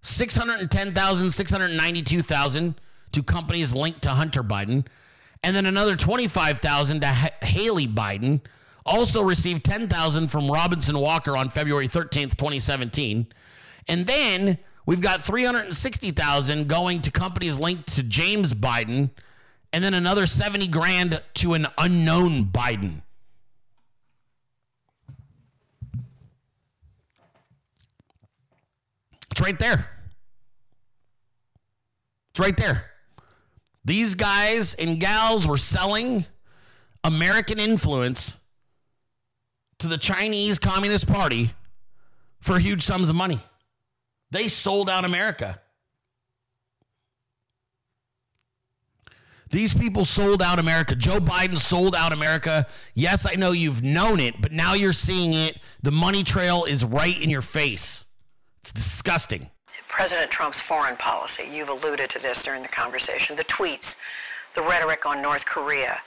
610,000, 0.02 1.32
692,000 1.32 2.76
to 3.12 3.24
companies 3.24 3.74
linked 3.74 4.02
to 4.04 4.12
Hunter 4.12 4.44
Biden, 4.44 4.86
and 5.46 5.56
then 5.56 5.68
another 5.68 5.96
25,000 5.96 7.02
to 7.02 7.08
Hallie 7.08 7.88
Biden. 7.88 8.42
Also 8.84 9.22
received 9.22 9.64
10,000 9.64 10.28
from 10.28 10.50
Robinson 10.50 10.98
Walker 10.98 11.38
on 11.38 11.50
February 11.50 11.88
13th, 11.88 12.36
2017. 12.36 13.28
And 13.88 14.08
then 14.08 14.58
we've 14.88 15.02
got 15.02 15.22
360,000 15.22 16.68
going 16.68 17.00
to 17.04 17.12
companies 17.12 17.60
linked 17.60 17.94
to 17.94 18.02
James 18.02 18.54
Biden 18.54 19.12
and 19.72 19.84
then 19.84 19.94
another 19.94 20.26
70 20.26 20.68
grand 20.70 21.22
to 21.36 21.54
an 21.54 21.68
unknown 21.78 22.46
Biden. 22.46 23.04
It's 29.30 29.42
right 29.42 29.60
there. 29.60 29.92
It's 32.32 32.40
right 32.40 32.58
there. 32.58 32.95
These 33.86 34.16
guys 34.16 34.74
and 34.74 35.00
gals 35.00 35.48
were 35.48 35.58
selling 35.58 36.26
American 37.04 37.60
influence 37.60 38.36
to 39.78 39.88
the 39.88 39.98
Chinese 39.98 40.58
Communist 40.58 41.08
Party 41.08 41.54
for 42.42 42.58
huge 42.58 42.82
sums 42.82 43.10
of 43.10 43.16
money. 43.16 43.40
They 44.32 44.48
sold 44.48 44.90
out 44.90 45.06
America. 45.06 45.62
These 49.52 49.76
people 49.76 50.04
sold 50.04 50.42
out 50.42 50.60
America. 50.60 50.96
Joe 50.96 51.20
Biden 51.20 51.58
sold 51.58 51.94
out 51.96 52.12
America. 52.12 52.66
Yes, 52.96 53.28
I 53.30 53.36
know 53.36 53.52
you've 53.52 53.84
known 53.84 54.20
it, 54.20 54.42
but 54.42 54.52
now 54.52 54.74
you're 54.74 54.94
seeing 54.94 55.34
it. 55.34 55.60
The 55.84 55.92
money 55.92 56.24
trail 56.24 56.66
is 56.66 56.84
right 56.84 57.22
in 57.22 57.30
your 57.30 57.44
face. 57.44 58.04
It's 58.62 58.72
disgusting. 58.72 59.52
President 59.96 60.30
Trump's 60.30 60.60
foreign 60.60 60.98
policy. 60.98 61.48
You've 61.50 61.70
alluded 61.70 62.10
to 62.10 62.20
this 62.20 62.44
during 62.44 62.62
the 62.62 62.68
conversation. 62.68 63.34
The 63.34 63.46
tweets, 63.46 63.96
the 64.54 64.62
rhetoric 64.62 65.06
on 65.06 65.22
North 65.22 65.46
Korea. 65.46 66.02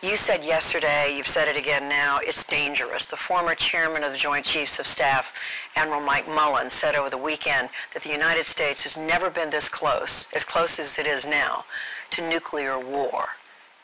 You 0.00 0.16
said 0.16 0.42
yesterday, 0.42 1.14
you've 1.14 1.28
said 1.28 1.46
it 1.46 1.54
again 1.54 1.86
now, 1.86 2.20
it's 2.22 2.42
dangerous. 2.44 3.04
The 3.04 3.18
former 3.18 3.54
chairman 3.54 4.02
of 4.02 4.12
the 4.12 4.16
Joint 4.16 4.46
Chiefs 4.46 4.78
of 4.78 4.86
Staff, 4.86 5.30
Admiral 5.76 6.00
Mike 6.00 6.26
Mullen, 6.26 6.70
said 6.70 6.94
over 6.94 7.10
the 7.10 7.18
weekend 7.18 7.68
that 7.92 8.02
the 8.02 8.10
United 8.10 8.46
States 8.46 8.82
has 8.82 8.96
never 8.96 9.28
been 9.28 9.50
this 9.50 9.68
close, 9.68 10.26
as 10.32 10.42
close 10.42 10.78
as 10.78 10.98
it 10.98 11.06
is 11.06 11.26
now, 11.26 11.66
to 12.12 12.26
nuclear 12.26 12.78
war. 12.78 13.26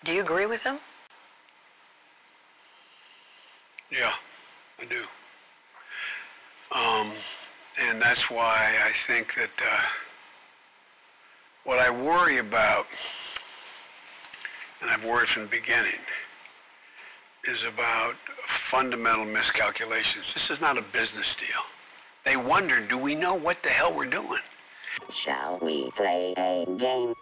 Do 0.04 0.14
you 0.14 0.22
agree 0.22 0.46
with 0.46 0.62
him? 0.62 0.78
Yeah, 3.92 4.14
I 4.80 4.86
do. 4.86 5.04
Um, 6.72 7.12
and 7.80 8.00
that's 8.00 8.30
why 8.30 8.74
I 8.84 8.92
think 9.06 9.34
that 9.34 9.50
uh, 9.60 9.80
what 11.64 11.78
I 11.78 11.90
worry 11.90 12.38
about, 12.38 12.86
and 14.80 14.90
I've 14.90 15.04
worried 15.04 15.28
from 15.28 15.42
the 15.44 15.48
beginning, 15.48 16.00
is 17.48 17.64
about 17.64 18.14
fundamental 18.46 19.24
miscalculations. 19.24 20.34
This 20.34 20.50
is 20.50 20.60
not 20.60 20.76
a 20.76 20.82
business 20.82 21.34
deal. 21.34 21.48
They 22.24 22.36
wonder, 22.36 22.80
do 22.80 22.98
we 22.98 23.14
know 23.14 23.34
what 23.34 23.62
the 23.62 23.70
hell 23.70 23.94
we're 23.94 24.04
doing? 24.04 24.40
Shall 25.10 25.58
we 25.62 25.90
play 25.92 26.34
a 26.36 26.66
game? 26.76 27.14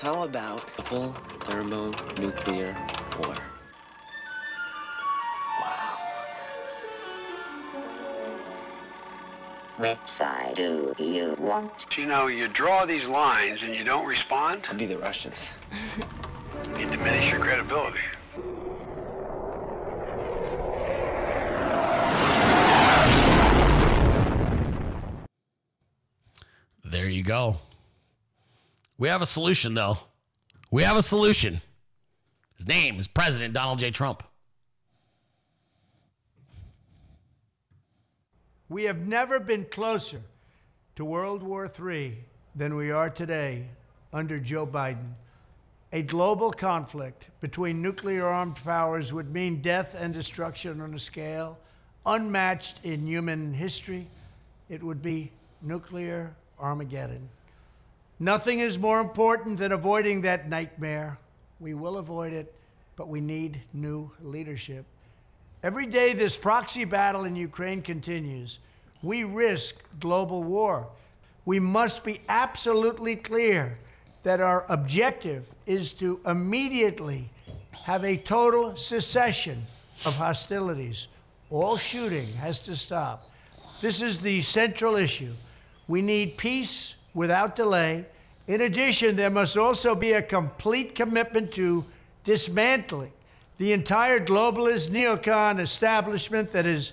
How 0.00 0.22
about 0.22 0.64
a 0.78 0.82
full 0.84 1.12
thermonuclear 1.40 2.76
war? 3.18 3.36
Which 9.80 9.98
side 10.04 10.56
do 10.56 10.92
you 10.98 11.34
want? 11.38 11.96
You 11.96 12.04
know, 12.04 12.26
you 12.26 12.48
draw 12.48 12.84
these 12.84 13.08
lines 13.08 13.62
and 13.62 13.74
you 13.74 13.82
don't 13.82 14.06
respond, 14.06 14.66
I'll 14.68 14.76
be 14.76 14.84
the 14.84 14.98
Russians. 14.98 15.48
you 16.78 16.84
diminish 16.90 17.30
your 17.30 17.40
credibility. 17.40 18.00
There 26.84 27.08
you 27.08 27.22
go. 27.22 27.56
We 28.98 29.08
have 29.08 29.22
a 29.22 29.26
solution, 29.26 29.72
though. 29.72 29.96
We 30.70 30.82
have 30.82 30.98
a 30.98 31.02
solution. 31.02 31.62
His 32.58 32.68
name 32.68 33.00
is 33.00 33.08
President 33.08 33.54
Donald 33.54 33.78
J. 33.78 33.90
Trump. 33.90 34.24
We 38.70 38.84
have 38.84 39.08
never 39.08 39.40
been 39.40 39.64
closer 39.64 40.22
to 40.94 41.04
World 41.04 41.42
War 41.42 41.68
III 41.68 42.16
than 42.54 42.76
we 42.76 42.92
are 42.92 43.10
today 43.10 43.66
under 44.12 44.38
Joe 44.38 44.64
Biden. 44.64 45.16
A 45.92 46.02
global 46.02 46.52
conflict 46.52 47.30
between 47.40 47.82
nuclear 47.82 48.28
armed 48.28 48.54
powers 48.62 49.12
would 49.12 49.32
mean 49.32 49.60
death 49.60 49.96
and 49.98 50.14
destruction 50.14 50.80
on 50.80 50.94
a 50.94 51.00
scale 51.00 51.58
unmatched 52.06 52.84
in 52.84 53.08
human 53.08 53.52
history. 53.52 54.06
It 54.68 54.84
would 54.84 55.02
be 55.02 55.32
nuclear 55.62 56.32
Armageddon. 56.60 57.28
Nothing 58.20 58.60
is 58.60 58.78
more 58.78 59.00
important 59.00 59.58
than 59.58 59.72
avoiding 59.72 60.20
that 60.20 60.48
nightmare. 60.48 61.18
We 61.58 61.74
will 61.74 61.96
avoid 61.96 62.32
it, 62.32 62.54
but 62.94 63.08
we 63.08 63.20
need 63.20 63.60
new 63.72 64.12
leadership. 64.22 64.84
Every 65.62 65.84
day 65.84 66.14
this 66.14 66.38
proxy 66.38 66.86
battle 66.86 67.24
in 67.24 67.36
Ukraine 67.36 67.82
continues, 67.82 68.60
we 69.02 69.24
risk 69.24 69.76
global 70.00 70.42
war. 70.42 70.86
We 71.44 71.60
must 71.60 72.02
be 72.02 72.22
absolutely 72.30 73.16
clear 73.16 73.78
that 74.22 74.40
our 74.40 74.64
objective 74.70 75.46
is 75.66 75.92
to 75.94 76.18
immediately 76.26 77.28
have 77.82 78.04
a 78.04 78.16
total 78.16 78.74
cessation 78.74 79.66
of 80.06 80.14
hostilities. 80.14 81.08
All 81.50 81.76
shooting 81.76 82.32
has 82.34 82.60
to 82.62 82.74
stop. 82.74 83.30
This 83.82 84.00
is 84.00 84.18
the 84.18 84.40
central 84.40 84.96
issue. 84.96 85.32
We 85.88 86.00
need 86.00 86.38
peace 86.38 86.94
without 87.12 87.54
delay. 87.54 88.06
In 88.46 88.62
addition, 88.62 89.14
there 89.14 89.30
must 89.30 89.58
also 89.58 89.94
be 89.94 90.12
a 90.12 90.22
complete 90.22 90.94
commitment 90.94 91.52
to 91.52 91.84
dismantling 92.24 93.12
the 93.60 93.74
entire 93.74 94.18
globalist 94.18 94.88
neocon 94.88 95.60
establishment 95.60 96.50
that 96.50 96.64
is 96.64 96.92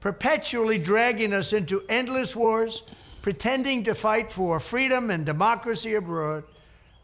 perpetually 0.00 0.78
dragging 0.78 1.34
us 1.34 1.52
into 1.52 1.84
endless 1.90 2.34
wars, 2.34 2.82
pretending 3.20 3.84
to 3.84 3.94
fight 3.94 4.32
for 4.32 4.58
freedom 4.58 5.10
and 5.10 5.26
democracy 5.26 5.96
abroad, 5.96 6.44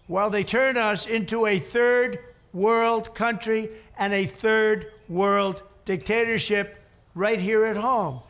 while 0.06 0.30
they 0.30 0.42
turn 0.42 0.78
us 0.78 1.04
into 1.04 1.44
a 1.44 1.58
third 1.58 2.18
world 2.54 3.14
country 3.14 3.68
and 3.98 4.14
a 4.14 4.24
third 4.24 4.90
world 5.10 5.62
dictatorship 5.84 6.82
right 7.14 7.42
here 7.42 7.66
at 7.66 7.76
home. 7.76 8.20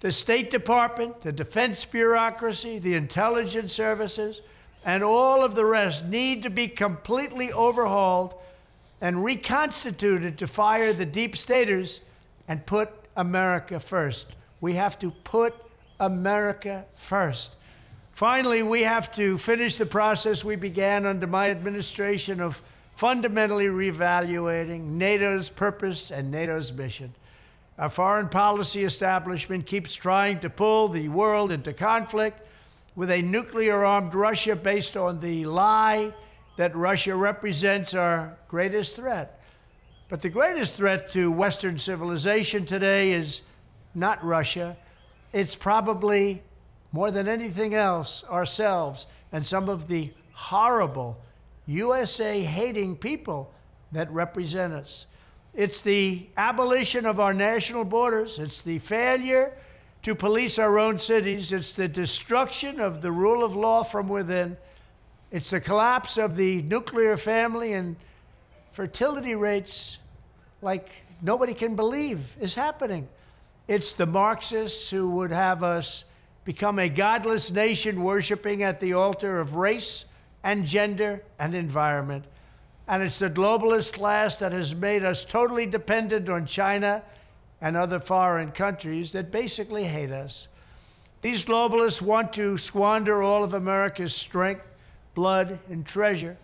The 0.00 0.10
State 0.10 0.50
Department, 0.50 1.20
the 1.20 1.32
defense 1.32 1.84
bureaucracy, 1.84 2.78
the 2.78 2.94
intelligence 2.94 3.74
services, 3.74 4.40
and 4.86 5.04
all 5.04 5.44
of 5.44 5.54
the 5.54 5.66
rest 5.66 6.06
need 6.06 6.42
to 6.44 6.50
be 6.50 6.66
completely 6.66 7.52
overhauled 7.52 8.36
and 9.04 9.22
reconstituted 9.22 10.38
to 10.38 10.46
fire 10.46 10.94
the 10.94 11.04
deep 11.04 11.36
staters 11.36 12.00
and 12.48 12.64
put 12.64 12.90
America 13.18 13.78
first. 13.78 14.28
We 14.62 14.72
have 14.72 14.98
to 15.00 15.10
put 15.10 15.54
America 16.00 16.86
first. 16.94 17.56
Finally, 18.12 18.62
we 18.62 18.80
have 18.80 19.12
to 19.12 19.36
finish 19.36 19.76
the 19.76 19.84
process 19.84 20.42
we 20.42 20.56
began 20.56 21.04
under 21.04 21.26
my 21.26 21.50
administration 21.50 22.40
of 22.40 22.62
fundamentally 22.96 23.66
reevaluating 23.66 24.92
NATO's 24.92 25.50
purpose 25.50 26.10
and 26.10 26.30
NATO's 26.30 26.72
mission. 26.72 27.12
Our 27.78 27.90
foreign 27.90 28.30
policy 28.30 28.84
establishment 28.84 29.66
keeps 29.66 29.94
trying 29.94 30.40
to 30.40 30.48
pull 30.48 30.88
the 30.88 31.10
world 31.10 31.52
into 31.52 31.74
conflict 31.74 32.40
with 32.96 33.10
a 33.10 33.20
nuclear 33.20 33.84
armed 33.84 34.14
Russia 34.14 34.56
based 34.56 34.96
on 34.96 35.20
the 35.20 35.44
lie 35.44 36.14
that 36.56 36.74
Russia 36.76 37.16
represents 37.16 37.94
our 37.94 38.36
greatest 38.48 38.96
threat. 38.96 39.40
But 40.08 40.22
the 40.22 40.28
greatest 40.28 40.76
threat 40.76 41.10
to 41.12 41.30
Western 41.30 41.78
civilization 41.78 42.66
today 42.66 43.12
is 43.12 43.42
not 43.94 44.24
Russia. 44.24 44.76
It's 45.32 45.56
probably, 45.56 46.42
more 46.92 47.10
than 47.10 47.26
anything 47.26 47.74
else, 47.74 48.24
ourselves 48.24 49.06
and 49.32 49.44
some 49.44 49.68
of 49.68 49.88
the 49.88 50.12
horrible 50.32 51.18
USA 51.66 52.40
hating 52.40 52.96
people 52.96 53.52
that 53.92 54.10
represent 54.12 54.72
us. 54.72 55.06
It's 55.54 55.80
the 55.80 56.26
abolition 56.36 57.06
of 57.06 57.20
our 57.20 57.32
national 57.32 57.84
borders. 57.84 58.38
It's 58.38 58.60
the 58.60 58.78
failure 58.80 59.56
to 60.02 60.14
police 60.14 60.58
our 60.58 60.78
own 60.78 60.98
cities. 60.98 61.52
It's 61.52 61.72
the 61.72 61.88
destruction 61.88 62.80
of 62.80 63.00
the 63.00 63.12
rule 63.12 63.42
of 63.42 63.56
law 63.56 63.82
from 63.82 64.08
within. 64.08 64.56
It's 65.34 65.50
the 65.50 65.60
collapse 65.60 66.16
of 66.16 66.36
the 66.36 66.62
nuclear 66.62 67.16
family 67.16 67.72
and 67.72 67.96
fertility 68.70 69.34
rates 69.34 69.98
like 70.62 70.88
nobody 71.22 71.52
can 71.52 71.74
believe 71.74 72.20
is 72.40 72.54
happening. 72.54 73.08
It's 73.66 73.94
the 73.94 74.06
Marxists 74.06 74.88
who 74.90 75.10
would 75.10 75.32
have 75.32 75.64
us 75.64 76.04
become 76.44 76.78
a 76.78 76.88
godless 76.88 77.50
nation 77.50 78.04
worshiping 78.04 78.62
at 78.62 78.78
the 78.78 78.92
altar 78.92 79.40
of 79.40 79.56
race 79.56 80.04
and 80.44 80.64
gender 80.64 81.20
and 81.40 81.52
environment. 81.52 82.26
And 82.86 83.02
it's 83.02 83.18
the 83.18 83.28
globalist 83.28 83.94
class 83.94 84.36
that 84.36 84.52
has 84.52 84.72
made 84.72 85.02
us 85.02 85.24
totally 85.24 85.66
dependent 85.66 86.28
on 86.28 86.46
China 86.46 87.02
and 87.60 87.76
other 87.76 87.98
foreign 87.98 88.52
countries 88.52 89.10
that 89.10 89.32
basically 89.32 89.82
hate 89.82 90.12
us. 90.12 90.46
These 91.22 91.44
globalists 91.44 92.00
want 92.00 92.32
to 92.34 92.56
squander 92.56 93.20
all 93.20 93.42
of 93.42 93.54
America's 93.54 94.14
strength, 94.14 94.62
blood, 95.14 95.58
and 95.68 95.86
treasure, 95.86 96.36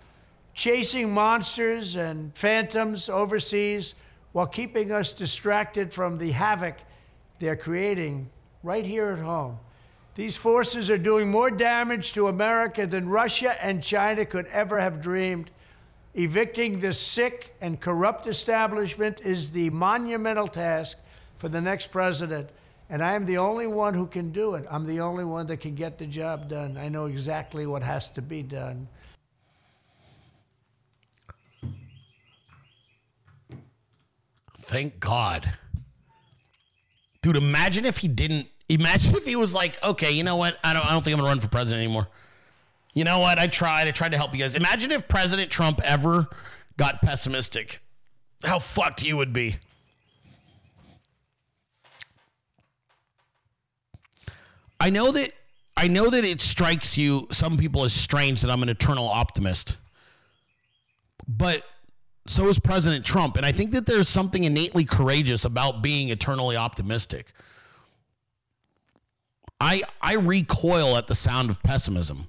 chasing 0.54 1.12
monsters 1.12 1.96
and 1.96 2.34
phantoms 2.34 3.08
overseas 3.08 3.94
while 4.32 4.46
keeping 4.46 4.92
us 4.92 5.12
distracted 5.12 5.92
from 5.92 6.18
the 6.18 6.30
havoc 6.30 6.76
they're 7.38 7.56
creating 7.56 8.28
right 8.62 8.86
here 8.86 9.08
at 9.08 9.18
home. 9.18 9.58
These 10.14 10.36
forces 10.36 10.90
are 10.90 10.98
doing 10.98 11.30
more 11.30 11.50
damage 11.50 12.12
to 12.12 12.28
America 12.28 12.86
than 12.86 13.08
Russia 13.08 13.62
and 13.64 13.82
China 13.82 14.26
could 14.26 14.46
ever 14.46 14.78
have 14.78 15.00
dreamed. 15.00 15.50
Evicting 16.14 16.80
this 16.80 17.00
sick 17.00 17.54
and 17.60 17.80
corrupt 17.80 18.26
establishment 18.26 19.20
is 19.22 19.50
the 19.50 19.70
monumental 19.70 20.48
task 20.48 20.98
for 21.38 21.48
the 21.48 21.60
next 21.60 21.88
president. 21.88 22.50
And 22.90 23.04
I 23.04 23.14
am 23.14 23.24
the 23.24 23.38
only 23.38 23.68
one 23.68 23.94
who 23.94 24.04
can 24.04 24.32
do 24.32 24.56
it. 24.56 24.66
I'm 24.68 24.84
the 24.84 25.00
only 25.00 25.24
one 25.24 25.46
that 25.46 25.58
can 25.58 25.76
get 25.76 25.96
the 25.96 26.06
job 26.06 26.48
done. 26.48 26.76
I 26.76 26.88
know 26.88 27.06
exactly 27.06 27.64
what 27.64 27.84
has 27.84 28.10
to 28.10 28.22
be 28.22 28.42
done. 28.42 28.88
Thank 34.62 34.98
God. 34.98 35.52
Dude, 37.22 37.36
imagine 37.36 37.84
if 37.84 37.98
he 37.98 38.08
didn't. 38.08 38.48
Imagine 38.68 39.14
if 39.14 39.24
he 39.24 39.36
was 39.36 39.54
like, 39.54 39.82
okay, 39.84 40.10
you 40.10 40.24
know 40.24 40.36
what? 40.36 40.58
I 40.64 40.72
don't, 40.72 40.84
I 40.84 40.90
don't 40.90 41.04
think 41.04 41.14
I'm 41.14 41.20
going 41.20 41.26
to 41.26 41.30
run 41.30 41.40
for 41.40 41.48
president 41.48 41.84
anymore. 41.84 42.08
You 42.94 43.04
know 43.04 43.20
what? 43.20 43.38
I 43.38 43.46
tried. 43.46 43.86
I 43.86 43.92
tried 43.92 44.10
to 44.10 44.16
help 44.16 44.32
you 44.32 44.40
guys. 44.40 44.56
Imagine 44.56 44.90
if 44.90 45.06
President 45.06 45.50
Trump 45.50 45.80
ever 45.84 46.28
got 46.76 47.02
pessimistic. 47.02 47.80
How 48.42 48.58
fucked 48.58 49.04
you 49.04 49.16
would 49.16 49.32
be. 49.32 49.58
I 54.80 54.90
know 54.90 55.12
that 55.12 55.32
I 55.76 55.88
know 55.88 56.10
that 56.10 56.24
it 56.24 56.40
strikes 56.40 56.98
you 56.98 57.28
some 57.30 57.56
people 57.56 57.84
as 57.84 57.92
strange 57.92 58.42
that 58.42 58.50
I'm 58.50 58.62
an 58.62 58.68
eternal 58.68 59.08
optimist. 59.08 59.78
But 61.28 61.62
so 62.26 62.48
is 62.48 62.58
President 62.58 63.04
Trump. 63.04 63.36
And 63.36 63.46
I 63.46 63.52
think 63.52 63.72
that 63.72 63.86
there's 63.86 64.08
something 64.08 64.44
innately 64.44 64.84
courageous 64.84 65.44
about 65.44 65.82
being 65.82 66.08
eternally 66.08 66.56
optimistic. 66.56 67.32
I, 69.60 69.82
I 70.00 70.14
recoil 70.14 70.96
at 70.96 71.06
the 71.06 71.14
sound 71.14 71.50
of 71.50 71.62
pessimism. 71.62 72.28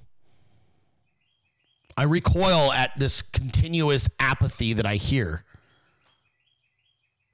I 1.96 2.04
recoil 2.04 2.72
at 2.72 2.98
this 2.98 3.22
continuous 3.22 4.08
apathy 4.18 4.72
that 4.74 4.86
I 4.86 4.96
hear. 4.96 5.44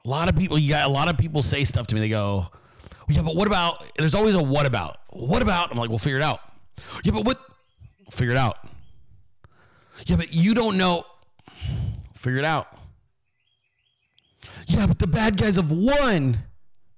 A 0.05 0.09
lot 0.09 0.29
of 0.29 0.37
people, 0.37 0.59
got 0.69 0.87
a 0.87 0.93
lot 0.93 1.09
of 1.09 1.19
people 1.19 1.43
say 1.43 1.65
stuff 1.65 1.87
to 1.89 1.95
me. 1.95 2.01
They 2.01 2.09
go, 2.09 2.49
"Yeah, 3.09 3.23
but 3.23 3.37
what 3.37 3.47
about?" 3.47 3.85
There's 3.97 4.15
always 4.15 4.35
a 4.35 4.43
"what 4.43 4.67
about." 4.67 4.99
What 5.11 5.43
about? 5.43 5.71
I'm 5.71 5.79
like, 5.79 5.89
"We'll 5.89 5.99
figure 5.99 6.19
it 6.19 6.25
out." 6.25 6.41
Yeah, 7.05 7.13
but 7.13 7.25
what? 7.25 7.41
Figure 8.11 8.33
it 8.33 8.39
out. 8.39 8.59
Yeah, 10.07 10.17
but 10.17 10.33
you 10.33 10.55
don't 10.55 10.77
know. 10.77 11.05
Figure 12.15 12.39
it 12.39 12.45
out. 12.45 12.69
Yeah, 14.67 14.87
but 14.87 14.99
the 14.99 15.07
bad 15.07 15.37
guys 15.37 15.57
have 15.57 15.71
won. 15.71 16.39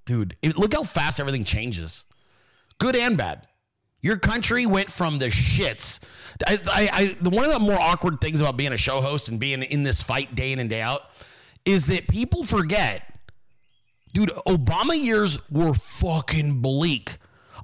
Dude, 0.06 0.36
it, 0.42 0.56
look 0.56 0.74
how 0.74 0.82
fast 0.82 1.20
everything 1.20 1.44
changes. 1.44 2.04
Good 2.78 2.96
and 2.96 3.16
bad. 3.16 3.46
Your 4.02 4.16
country 4.16 4.66
went 4.66 4.90
from 4.90 5.18
the 5.18 5.26
shits. 5.26 6.00
I, 6.46 6.58
I, 6.66 7.16
I, 7.22 7.28
one 7.28 7.44
of 7.44 7.52
the 7.52 7.58
more 7.58 7.78
awkward 7.78 8.20
things 8.20 8.40
about 8.40 8.56
being 8.56 8.72
a 8.72 8.76
show 8.76 9.00
host 9.02 9.28
and 9.28 9.38
being 9.38 9.62
in 9.62 9.82
this 9.82 10.02
fight 10.02 10.34
day 10.34 10.52
in 10.52 10.58
and 10.58 10.70
day 10.70 10.80
out 10.80 11.02
is 11.66 11.86
that 11.86 12.08
people 12.08 12.42
forget, 12.42 13.09
dude, 14.12 14.30
Obama 14.46 14.96
years 14.96 15.38
were 15.50 15.74
fucking 15.74 16.60
bleak. 16.60 17.18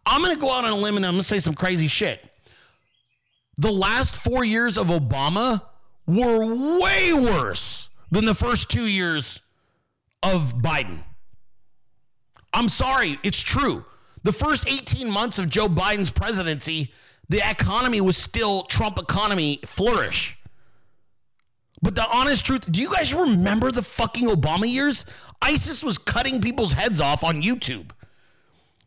I'm 0.04 0.22
going 0.22 0.34
to 0.34 0.40
go 0.40 0.50
out 0.50 0.64
on 0.64 0.72
a 0.72 0.76
limb 0.76 0.96
and 0.96 1.04
I'm 1.04 1.14
going 1.14 1.22
to 1.22 1.28
say 1.28 1.40
some 1.40 1.54
crazy 1.54 1.88
shit. 1.88 2.20
The 3.58 3.72
last 3.72 4.16
four 4.16 4.44
years 4.44 4.76
of 4.76 4.88
Obama 4.88 5.62
were 6.06 6.78
way 6.80 7.12
worse 7.12 7.88
than 8.10 8.24
the 8.24 8.34
first 8.34 8.70
two 8.70 8.86
years 8.86 9.40
of 10.22 10.54
Biden. 10.58 10.98
I'm 12.52 12.68
sorry, 12.68 13.18
it's 13.22 13.40
true. 13.40 13.84
The 14.22 14.32
first 14.32 14.68
18 14.68 15.10
months 15.10 15.38
of 15.38 15.48
Joe 15.48 15.68
Biden's 15.68 16.10
presidency, 16.10 16.92
the 17.28 17.48
economy 17.48 18.00
was 18.00 18.16
still 18.16 18.64
Trump 18.64 18.98
economy 18.98 19.60
flourish. 19.66 20.38
But 21.82 21.94
the 21.94 22.08
honest 22.08 22.44
truth, 22.46 22.70
do 22.70 22.80
you 22.80 22.90
guys 22.90 23.12
remember 23.12 23.70
the 23.70 23.82
fucking 23.82 24.28
Obama 24.28 24.70
years? 24.70 25.04
ISIS 25.42 25.82
was 25.82 25.98
cutting 25.98 26.40
people's 26.40 26.72
heads 26.72 27.00
off 27.00 27.24
on 27.24 27.42
YouTube. 27.42 27.90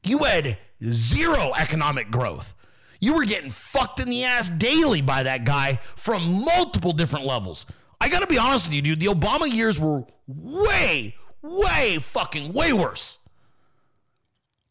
You 0.03 0.19
had 0.19 0.57
zero 0.83 1.51
economic 1.57 2.09
growth. 2.11 2.53
You 2.99 3.15
were 3.15 3.25
getting 3.25 3.49
fucked 3.49 3.99
in 3.99 4.09
the 4.09 4.23
ass 4.23 4.49
daily 4.49 5.01
by 5.01 5.23
that 5.23 5.45
guy 5.45 5.79
from 5.95 6.43
multiple 6.43 6.91
different 6.91 7.25
levels. 7.25 7.65
I 8.01 8.09
gotta 8.09 8.27
be 8.27 8.37
honest 8.37 8.67
with 8.67 8.73
you, 8.75 8.81
dude. 8.81 8.99
The 8.99 9.07
Obama 9.07 9.51
years 9.51 9.79
were 9.79 10.03
way, 10.27 11.15
way 11.41 11.99
fucking 11.99 12.53
way 12.53 12.73
worse. 12.73 13.17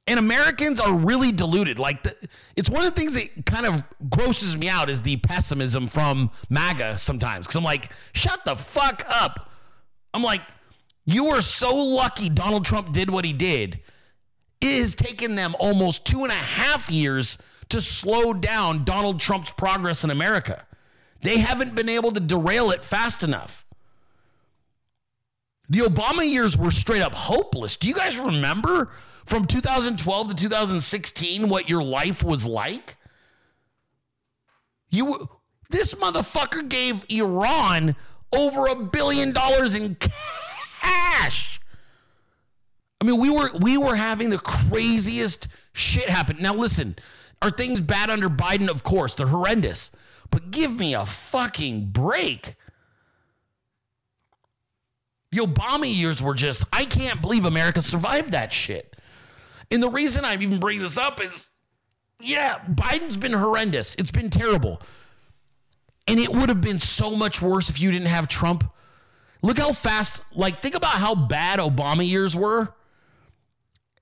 And 0.07 0.19
Americans 0.19 0.81
are 0.81 0.97
really 0.97 1.33
deluded. 1.33 1.79
Like, 1.79 2.03
the, 2.03 2.15
it's 2.57 2.71
one 2.71 2.83
of 2.83 2.95
the 2.95 2.99
things 2.99 3.13
that 3.13 3.45
kind 3.45 3.67
of 3.67 3.83
grosses 4.09 4.57
me 4.57 4.67
out 4.67 4.89
is 4.89 5.03
the 5.03 5.19
pessimism 5.19 5.87
from 5.87 6.31
MAGA 6.49 6.97
sometimes. 6.97 7.47
Because 7.47 7.57
I'm 7.57 7.65
like, 7.65 7.93
shut 8.15 8.43
the 8.47 8.57
fuck 8.57 9.05
up. 9.07 9.51
I'm 10.15 10.23
like, 10.23 10.41
you 11.09 11.29
are 11.29 11.41
so 11.41 11.75
lucky 11.75 12.29
Donald 12.29 12.67
Trump 12.67 12.93
did 12.93 13.09
what 13.09 13.25
he 13.25 13.33
did. 13.33 13.81
It 14.61 14.83
has 14.83 14.95
taken 14.95 15.37
them 15.37 15.57
almost 15.59 16.05
two 16.05 16.23
and 16.23 16.31
a 16.31 16.35
half 16.35 16.91
years 16.91 17.39
to 17.71 17.81
slow 17.81 18.35
down 18.35 18.85
Donald 18.85 19.19
Trump's 19.19 19.51
progress 19.51 20.05
in 20.05 20.11
America. 20.11 20.67
They 21.23 21.39
haven't 21.39 21.75
been 21.75 21.89
able 21.89 22.11
to 22.13 22.21
derail 22.21 22.71
it 22.73 22.85
fast 22.85 23.23
enough. 23.23 23.65
The 25.71 25.79
Obama 25.79 26.31
years 26.31 26.59
were 26.59 26.71
straight 26.71 27.01
up 27.01 27.15
hopeless. 27.15 27.77
Do 27.77 27.89
you 27.89 27.95
guys 27.95 28.19
remember 28.19 28.91
from 29.25 29.47
2012 29.47 30.29
to 30.29 30.35
2016 30.35 31.49
what 31.49 31.71
your 31.71 31.83
life 31.83 32.23
was 32.23 32.45
like? 32.45 32.99
You 34.91 35.27
this 35.71 35.95
motherfucker 35.95 36.69
gave 36.69 37.07
Iran 37.09 37.97
over 38.31 38.67
a 38.67 38.75
billion 38.75 39.33
dollars 39.33 39.75
in 39.75 39.95
cash. 39.95 40.13
I 43.01 43.05
mean, 43.05 43.21
we 43.21 43.31
were 43.31 43.51
we 43.59 43.79
were 43.79 43.97
having 43.97 44.31
the 44.31 44.39
craziest 44.39 45.49
shit 45.73 46.09
happen. 46.09 46.39
Now 46.41 46.55
listen, 46.55 46.97
are 47.43 47.51
things 47.51 47.81
bad 47.81 48.11
under 48.11 48.29
Biden? 48.29 48.69
Of 48.69 48.83
course, 48.83 49.15
they're 49.15 49.27
horrendous. 49.27 49.93
But 50.31 50.51
give 50.51 50.75
me 50.75 50.95
a 50.95 51.07
fucking 51.07 51.87
break. 51.87 52.57
The 55.31 55.39
Obama 55.39 55.93
years 55.93 56.23
were 56.23 56.35
just, 56.35 56.65
I 56.73 56.85
can't 56.85 57.21
believe 57.21 57.45
America 57.45 57.83
survived 57.83 58.33
that 58.33 58.53
shit. 58.53 58.97
And 59.71 59.83
the 59.83 59.91
reason 59.91 60.25
I 60.25 60.35
even 60.35 60.59
bring 60.59 60.81
this 60.81 60.97
up 60.97 61.23
is, 61.23 61.51
yeah, 62.21 62.59
Biden's 62.71 63.17
been 63.17 63.35
horrendous. 63.35 63.95
It's 63.97 64.11
been 64.11 64.31
terrible. 64.31 64.81
And 66.07 66.19
it 66.19 66.31
would 66.31 66.49
have 66.49 66.63
been 66.63 66.81
so 66.81 67.15
much 67.15 67.43
worse 67.43 67.69
if 67.69 67.79
you 67.81 67.91
didn't 67.91 68.09
have 68.09 68.29
Trump. 68.29 68.65
Look 69.43 69.59
how 69.59 69.73
fast, 69.73 70.21
like, 70.35 70.61
think 70.61 70.75
about 70.75 70.93
how 70.93 71.15
bad 71.15 71.59
Obama 71.59 72.07
years 72.07 72.35
were. 72.35 72.75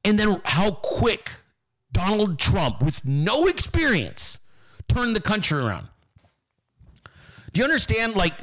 And 0.05 0.19
then 0.19 0.41
how 0.45 0.71
quick 0.71 1.31
Donald 1.93 2.39
Trump, 2.39 2.83
with 2.83 3.05
no 3.05 3.47
experience, 3.47 4.39
turned 4.89 5.17
the 5.17 5.21
country 5.21 5.59
around. 5.59 5.89
Do 7.53 7.59
you 7.61 7.65
understand? 7.65 8.17
Like, 8.17 8.35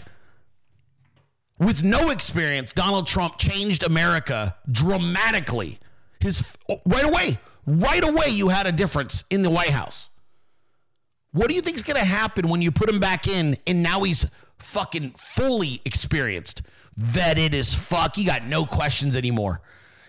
with 1.60 1.84
no 1.84 2.10
experience, 2.10 2.74
Donald 2.74 3.08
Trump 3.08 3.38
changed 3.38 3.84
America 3.84 4.56
dramatically. 4.72 5.80
His 6.20 6.58
oh, 6.70 6.82
right 6.86 7.06
away, 7.06 7.40
right 7.66 8.04
away, 8.04 8.30
you 8.30 8.50
had 8.50 8.68
a 8.68 8.72
difference 8.72 9.24
in 9.30 9.42
the 9.42 9.50
White 9.50 9.70
House. 9.70 10.10
What 11.32 11.50
do 11.50 11.56
you 11.56 11.62
think 11.62 11.78
is 11.78 11.84
going 11.84 11.98
to 11.98 12.06
happen 12.06 12.50
when 12.50 12.62
you 12.62 12.72
put 12.72 12.90
him 12.90 13.00
back 13.00 13.28
in 13.28 13.58
and 13.66 13.82
now 13.82 14.04
he's 14.04 14.26
fucking 14.64 15.12
fully 15.18 15.82
experienced, 15.86 16.64
vetted 17.00 17.54
as 17.54 17.74
fuck? 17.74 18.18
You 18.18 18.26
got 18.26 18.46
no 18.46 18.66
questions 18.66 19.16
anymore. 19.16 19.62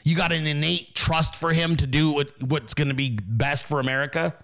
You 0.05 0.14
got 0.14 0.32
an 0.32 0.46
innate 0.46 0.94
trust 0.94 1.34
for 1.36 1.52
him 1.52 1.76
to 1.76 1.86
do 1.86 2.12
what, 2.12 2.42
what's 2.42 2.74
going 2.74 2.88
to 2.88 2.94
be 2.94 3.18
best 3.26 3.66
for 3.66 3.80
America. 3.80 4.34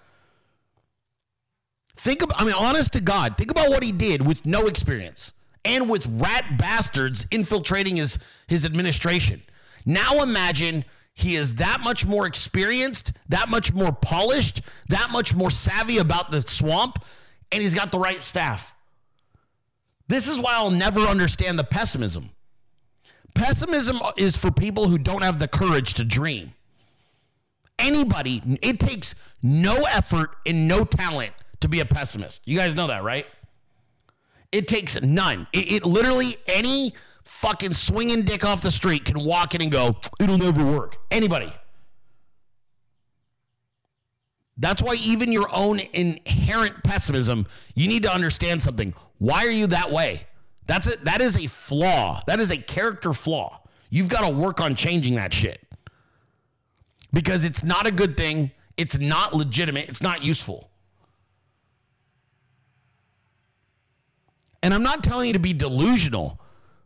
Think 1.96 2.22
about, 2.22 2.40
I 2.40 2.44
mean, 2.44 2.54
honest 2.54 2.94
to 2.94 3.00
God, 3.00 3.36
think 3.36 3.50
about 3.50 3.68
what 3.68 3.82
he 3.82 3.92
did 3.92 4.26
with 4.26 4.46
no 4.46 4.66
experience 4.66 5.32
and 5.66 5.90
with 5.90 6.06
rat 6.06 6.56
bastards 6.58 7.26
infiltrating 7.30 7.96
his, 7.96 8.18
his 8.46 8.64
administration. 8.64 9.42
Now 9.84 10.22
imagine 10.22 10.86
he 11.12 11.36
is 11.36 11.56
that 11.56 11.80
much 11.82 12.06
more 12.06 12.26
experienced, 12.26 13.12
that 13.28 13.50
much 13.50 13.74
more 13.74 13.92
polished, 13.92 14.62
that 14.88 15.11
much 15.11 15.34
more 15.34 15.50
savvy 15.50 15.98
about 15.98 16.30
the 16.30 16.40
swamp, 16.40 17.04
and 17.52 17.61
he's 17.61 17.74
got 17.74 17.92
the 17.92 17.98
right 17.98 18.22
staff. 18.22 18.74
This 20.11 20.26
is 20.26 20.40
why 20.40 20.54
I'll 20.54 20.72
never 20.72 21.02
understand 21.02 21.56
the 21.56 21.62
pessimism. 21.62 22.30
Pessimism 23.32 24.00
is 24.16 24.36
for 24.36 24.50
people 24.50 24.88
who 24.88 24.98
don't 24.98 25.22
have 25.22 25.38
the 25.38 25.46
courage 25.46 25.94
to 25.94 26.04
dream. 26.04 26.52
Anybody, 27.78 28.42
it 28.61 28.80
takes 28.80 29.14
no 29.40 29.76
effort 29.84 30.30
and 30.44 30.66
no 30.66 30.84
talent 30.84 31.30
to 31.61 31.68
be 31.68 31.78
a 31.78 31.84
pessimist. 31.84 32.42
You 32.44 32.58
guys 32.58 32.74
know 32.74 32.88
that, 32.88 33.04
right? 33.04 33.24
It 34.50 34.66
takes 34.66 35.00
none. 35.00 35.46
It, 35.52 35.70
it, 35.70 35.84
literally 35.84 36.34
any 36.48 36.92
fucking 37.22 37.74
swinging 37.74 38.22
dick 38.22 38.44
off 38.44 38.62
the 38.62 38.72
street 38.72 39.04
can 39.04 39.24
walk 39.24 39.54
in 39.54 39.62
and 39.62 39.70
go, 39.70 39.96
it'll 40.18 40.38
never 40.38 40.64
work. 40.64 40.96
Anybody. 41.12 41.52
That's 44.56 44.82
why 44.82 44.94
even 44.94 45.30
your 45.30 45.48
own 45.54 45.78
inherent 45.78 46.82
pessimism, 46.82 47.46
you 47.76 47.86
need 47.86 48.02
to 48.02 48.12
understand 48.12 48.61
something. 48.61 48.92
Why 49.21 49.47
are 49.47 49.51
you 49.51 49.66
that 49.68 49.93
way? 49.93 50.27
That's 50.66 50.87
it. 50.87 51.05
That 51.05 51.21
is 51.21 51.37
a 51.37 51.47
flaw. 51.47 52.23
That 52.27 52.41
is 52.41 52.51
a 52.51 52.57
character 52.57 53.12
flaw. 53.12 53.61
You've 53.91 54.09
got 54.09 54.23
to 54.23 54.31
work 54.31 54.61
on 54.61 54.75
changing 54.75 55.14
that 55.16 55.33
shit. 55.33 55.62
Because 57.12 57.45
it's 57.45 57.62
not 57.62 57.87
a 57.87 57.91
good 57.91 58.16
thing. 58.16 58.51
It's 58.77 58.99
not 58.99 59.35
legitimate. 59.35 59.89
It's 59.89 60.01
not 60.01 60.25
useful. 60.25 60.71
And 64.62 64.73
I'm 64.73 64.83
not 64.83 65.05
telling 65.05 65.27
you 65.27 65.33
to 65.35 65.39
be 65.39 65.53
delusional, 65.53 66.41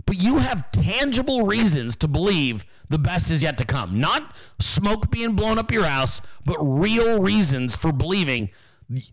but 0.05 0.17
you 0.17 0.39
have 0.39 0.71
tangible 0.73 1.47
reasons 1.47 1.95
to 1.97 2.09
believe 2.09 2.65
the 2.89 2.99
best 2.99 3.31
is 3.31 3.43
yet 3.43 3.59
to 3.59 3.65
come. 3.65 4.01
Not 4.01 4.35
smoke 4.61 5.11
being 5.11 5.35
blown 5.35 5.59
up 5.59 5.71
your 5.71 5.85
house, 5.85 6.21
but 6.45 6.57
real 6.61 7.21
reasons 7.21 7.77
for 7.77 7.93
believing 7.93 8.51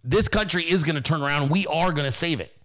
this 0.04 0.28
country 0.28 0.64
is 0.64 0.84
going 0.84 0.96
to 0.96 1.02
turn 1.02 1.22
around. 1.22 1.50
We 1.50 1.68
are 1.68 1.92
going 1.92 2.06
to 2.06 2.12
save 2.12 2.40
it. 2.40 2.56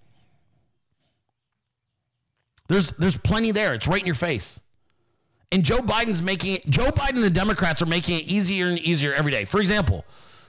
There's 2.68 2.88
there's 2.92 3.16
plenty 3.16 3.52
there. 3.52 3.74
It's 3.74 3.86
right 3.86 4.00
in 4.00 4.06
your 4.06 4.14
face. 4.14 4.60
And 5.52 5.64
Joe 5.64 5.78
Biden's 5.78 6.22
making 6.22 6.54
it, 6.54 6.68
Joe 6.68 6.90
Biden 6.90 7.16
and 7.16 7.24
the 7.24 7.30
Democrats 7.30 7.80
are 7.80 7.86
making 7.86 8.18
it 8.18 8.24
easier 8.24 8.66
and 8.66 8.78
easier 8.78 9.14
every 9.14 9.30
day. 9.30 9.44
For 9.44 9.60
example, 9.60 10.04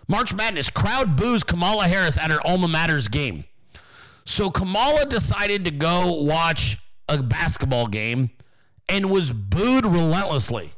March 0.07 0.34
Madness, 0.34 0.70
crowd 0.70 1.15
boos 1.15 1.43
Kamala 1.43 1.88
Harris 1.88 2.18
at 2.18 2.32
her 2.32 2.45
alma 2.45 2.68
mater's 2.68 3.07
game. 3.07 3.43
So 4.26 4.49
Kamala 4.49 5.05
decided 5.05 5.65
to 5.65 5.72
go 5.72 6.22
watch 6.24 6.80
a 7.07 7.22
basketball 7.22 7.88
game 7.88 8.32
and 8.89 9.09
was 9.09 9.32
booed 9.32 9.86
relentlessly. 9.86 10.74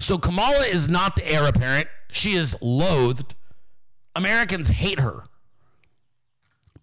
So 0.00 0.18
Kamala 0.18 0.66
is 0.66 0.88
not 0.88 1.16
the 1.16 1.30
heir 1.30 1.46
apparent. 1.46 1.88
She 2.10 2.34
is 2.34 2.56
loathed. 2.60 3.34
Americans 4.16 4.68
hate 4.68 5.00
her. 5.00 5.24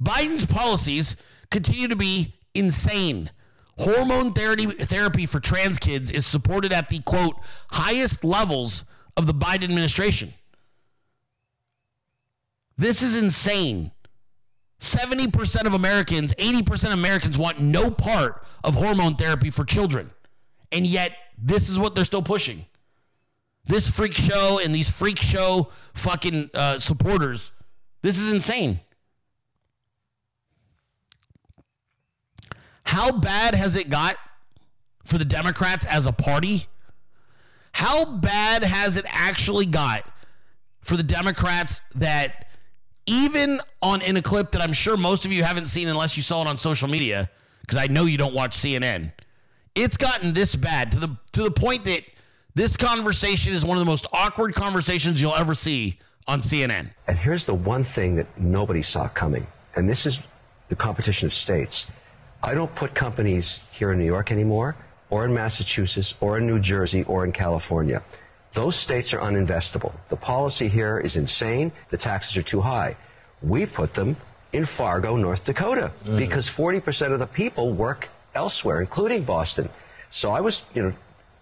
Biden's 0.01 0.45
policies 0.45 1.15
continue 1.49 1.87
to 1.87 1.95
be 1.95 2.33
insane. 2.55 3.29
Hormone 3.77 4.33
therapy, 4.33 4.67
therapy 4.67 5.25
for 5.25 5.39
trans 5.39 5.77
kids 5.77 6.09
is 6.09 6.25
supported 6.25 6.71
at 6.71 6.89
the 6.89 6.99
quote 6.99 7.35
highest 7.71 8.23
levels 8.23 8.85
of 9.17 9.27
the 9.27 9.33
Biden 9.33 9.65
administration. 9.65 10.33
This 12.77 13.01
is 13.01 13.15
insane. 13.15 13.91
70% 14.79 15.65
of 15.65 15.73
Americans, 15.73 16.33
80% 16.33 16.87
of 16.87 16.93
Americans 16.93 17.37
want 17.37 17.59
no 17.59 17.89
part 17.89 18.45
of 18.63 18.75
hormone 18.75 19.15
therapy 19.15 19.49
for 19.49 19.63
children. 19.63 20.11
And 20.71 20.85
yet, 20.85 21.13
this 21.37 21.69
is 21.69 21.79
what 21.79 21.95
they're 21.95 22.05
still 22.05 22.21
pushing. 22.21 22.65
This 23.65 23.89
freak 23.89 24.13
show 24.13 24.59
and 24.59 24.75
these 24.75 24.89
freak 24.89 25.19
show 25.21 25.69
fucking 25.95 26.51
uh, 26.53 26.79
supporters, 26.79 27.51
this 28.01 28.19
is 28.19 28.27
insane. 28.27 28.79
How 32.85 33.11
bad 33.11 33.55
has 33.55 33.75
it 33.75 33.89
got 33.89 34.17
for 35.05 35.17
the 35.17 35.25
Democrats 35.25 35.85
as 35.85 36.05
a 36.05 36.11
party? 36.11 36.67
How 37.71 38.05
bad 38.05 38.63
has 38.63 38.95
it 38.95 39.05
actually 39.09 39.65
got 39.65 40.07
for 40.81 40.95
the 40.95 41.03
Democrats 41.03 41.81
that 41.95 42.47
even 43.05 43.59
on 43.81 44.01
in 44.01 44.17
a 44.17 44.21
clip 44.21 44.51
that 44.51 44.61
I'm 44.61 44.73
sure 44.73 44.97
most 44.97 45.25
of 45.25 45.31
you 45.31 45.43
haven't 45.43 45.65
seen 45.67 45.87
unless 45.87 46.15
you 46.15 46.23
saw 46.23 46.41
it 46.41 46.47
on 46.47 46.57
social 46.57 46.87
media 46.87 47.29
because 47.61 47.77
I 47.77 47.87
know 47.87 48.05
you 48.05 48.17
don't 48.17 48.33
watch 48.33 48.55
CNN. 48.55 49.11
It's 49.73 49.97
gotten 49.97 50.33
this 50.33 50.55
bad 50.55 50.91
to 50.93 50.99
the 50.99 51.17
to 51.33 51.43
the 51.43 51.51
point 51.51 51.85
that 51.85 52.03
this 52.53 52.77
conversation 52.77 53.53
is 53.53 53.65
one 53.65 53.77
of 53.77 53.81
the 53.81 53.89
most 53.89 54.07
awkward 54.13 54.55
conversations 54.55 55.21
you'll 55.21 55.35
ever 55.35 55.53
see 55.53 55.99
on 56.27 56.39
CNN. 56.39 56.91
And 57.07 57.17
here's 57.17 57.45
the 57.45 57.53
one 57.53 57.83
thing 57.83 58.15
that 58.15 58.39
nobody 58.39 58.81
saw 58.81 59.09
coming, 59.09 59.45
and 59.75 59.89
this 59.89 60.05
is 60.05 60.25
the 60.69 60.75
competition 60.75 61.25
of 61.25 61.33
states. 61.33 61.91
I 62.45 62.53
don't 62.53 62.73
put 62.75 62.93
companies 62.93 63.61
here 63.71 63.91
in 63.91 63.97
New 63.97 64.05
York 64.05 64.31
anymore, 64.31 64.75
or 65.09 65.25
in 65.25 65.33
Massachusetts, 65.33 66.13
or 66.21 66.37
in 66.37 66.45
New 66.45 66.59
Jersey, 66.59 67.03
or 67.03 67.25
in 67.25 67.31
California. 67.31 68.03
Those 68.53 68.75
states 68.75 69.13
are 69.13 69.19
uninvestable. 69.19 69.91
The 70.09 70.15
policy 70.15 70.67
here 70.67 70.99
is 70.99 71.15
insane. 71.15 71.71
The 71.89 71.97
taxes 71.97 72.37
are 72.37 72.43
too 72.43 72.61
high. 72.61 72.95
We 73.41 73.65
put 73.65 73.95
them 73.95 74.15
in 74.53 74.63
Fargo, 74.65 75.17
North 75.17 75.43
Dakota, 75.43 75.91
Mm. 76.05 76.17
because 76.17 76.47
40% 76.47 77.11
of 77.13 77.19
the 77.19 77.27
people 77.27 77.73
work 77.73 78.09
elsewhere, 78.35 78.79
including 78.79 79.23
Boston. 79.23 79.67
So 80.11 80.31
I 80.31 80.39
was, 80.39 80.61
you 80.75 80.83
know, 80.83 80.93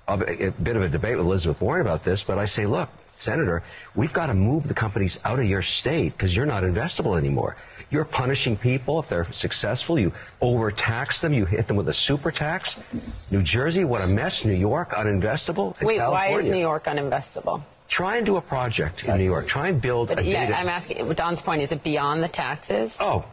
of 0.07 0.21
a, 0.21 0.47
a 0.47 0.51
bit 0.51 0.75
of 0.75 0.83
a 0.83 0.89
debate 0.89 1.17
with 1.17 1.25
Elizabeth 1.25 1.61
Warren 1.61 1.81
about 1.81 2.03
this, 2.03 2.23
but 2.23 2.37
I 2.39 2.45
say, 2.45 2.65
look, 2.65 2.89
Senator, 3.15 3.61
we've 3.93 4.11
got 4.13 4.27
to 4.27 4.33
move 4.33 4.67
the 4.67 4.73
companies 4.73 5.19
out 5.23 5.39
of 5.39 5.45
your 5.45 5.61
state 5.61 6.13
because 6.13 6.35
you're 6.35 6.45
not 6.47 6.63
investable 6.63 7.17
anymore. 7.17 7.55
You're 7.93 8.05
punishing 8.05 8.57
people 8.57 8.99
if 8.99 9.07
they're 9.07 9.31
successful. 9.31 9.99
You 9.99 10.11
overtax 10.41 11.21
them. 11.21 11.31
You 11.31 11.45
hit 11.45 11.67
them 11.67 11.77
with 11.77 11.87
a 11.89 11.93
super 11.93 12.31
tax. 12.31 13.31
New 13.31 13.43
Jersey, 13.43 13.83
what 13.83 14.01
a 14.01 14.07
mess. 14.07 14.45
New 14.45 14.55
York, 14.55 14.93
uninvestable. 14.93 15.79
Wait, 15.83 15.99
why 15.99 16.29
is 16.29 16.49
New 16.49 16.57
York 16.59 16.85
uninvestable? 16.85 17.63
Try 17.87 18.17
and 18.17 18.25
do 18.25 18.37
a 18.37 18.41
project 18.41 19.03
in 19.03 19.17
New 19.17 19.23
York. 19.23 19.45
Try 19.47 19.67
and 19.67 19.79
build 19.79 20.07
But 20.07 20.17
a 20.17 20.23
yeah, 20.23 20.47
data. 20.47 20.59
I'm 20.59 20.69
asking. 20.69 21.07
Don's 21.13 21.39
point 21.39 21.61
is 21.61 21.71
it 21.71 21.83
beyond 21.83 22.23
the 22.23 22.27
taxes? 22.27 22.97
Oh, 22.99 23.23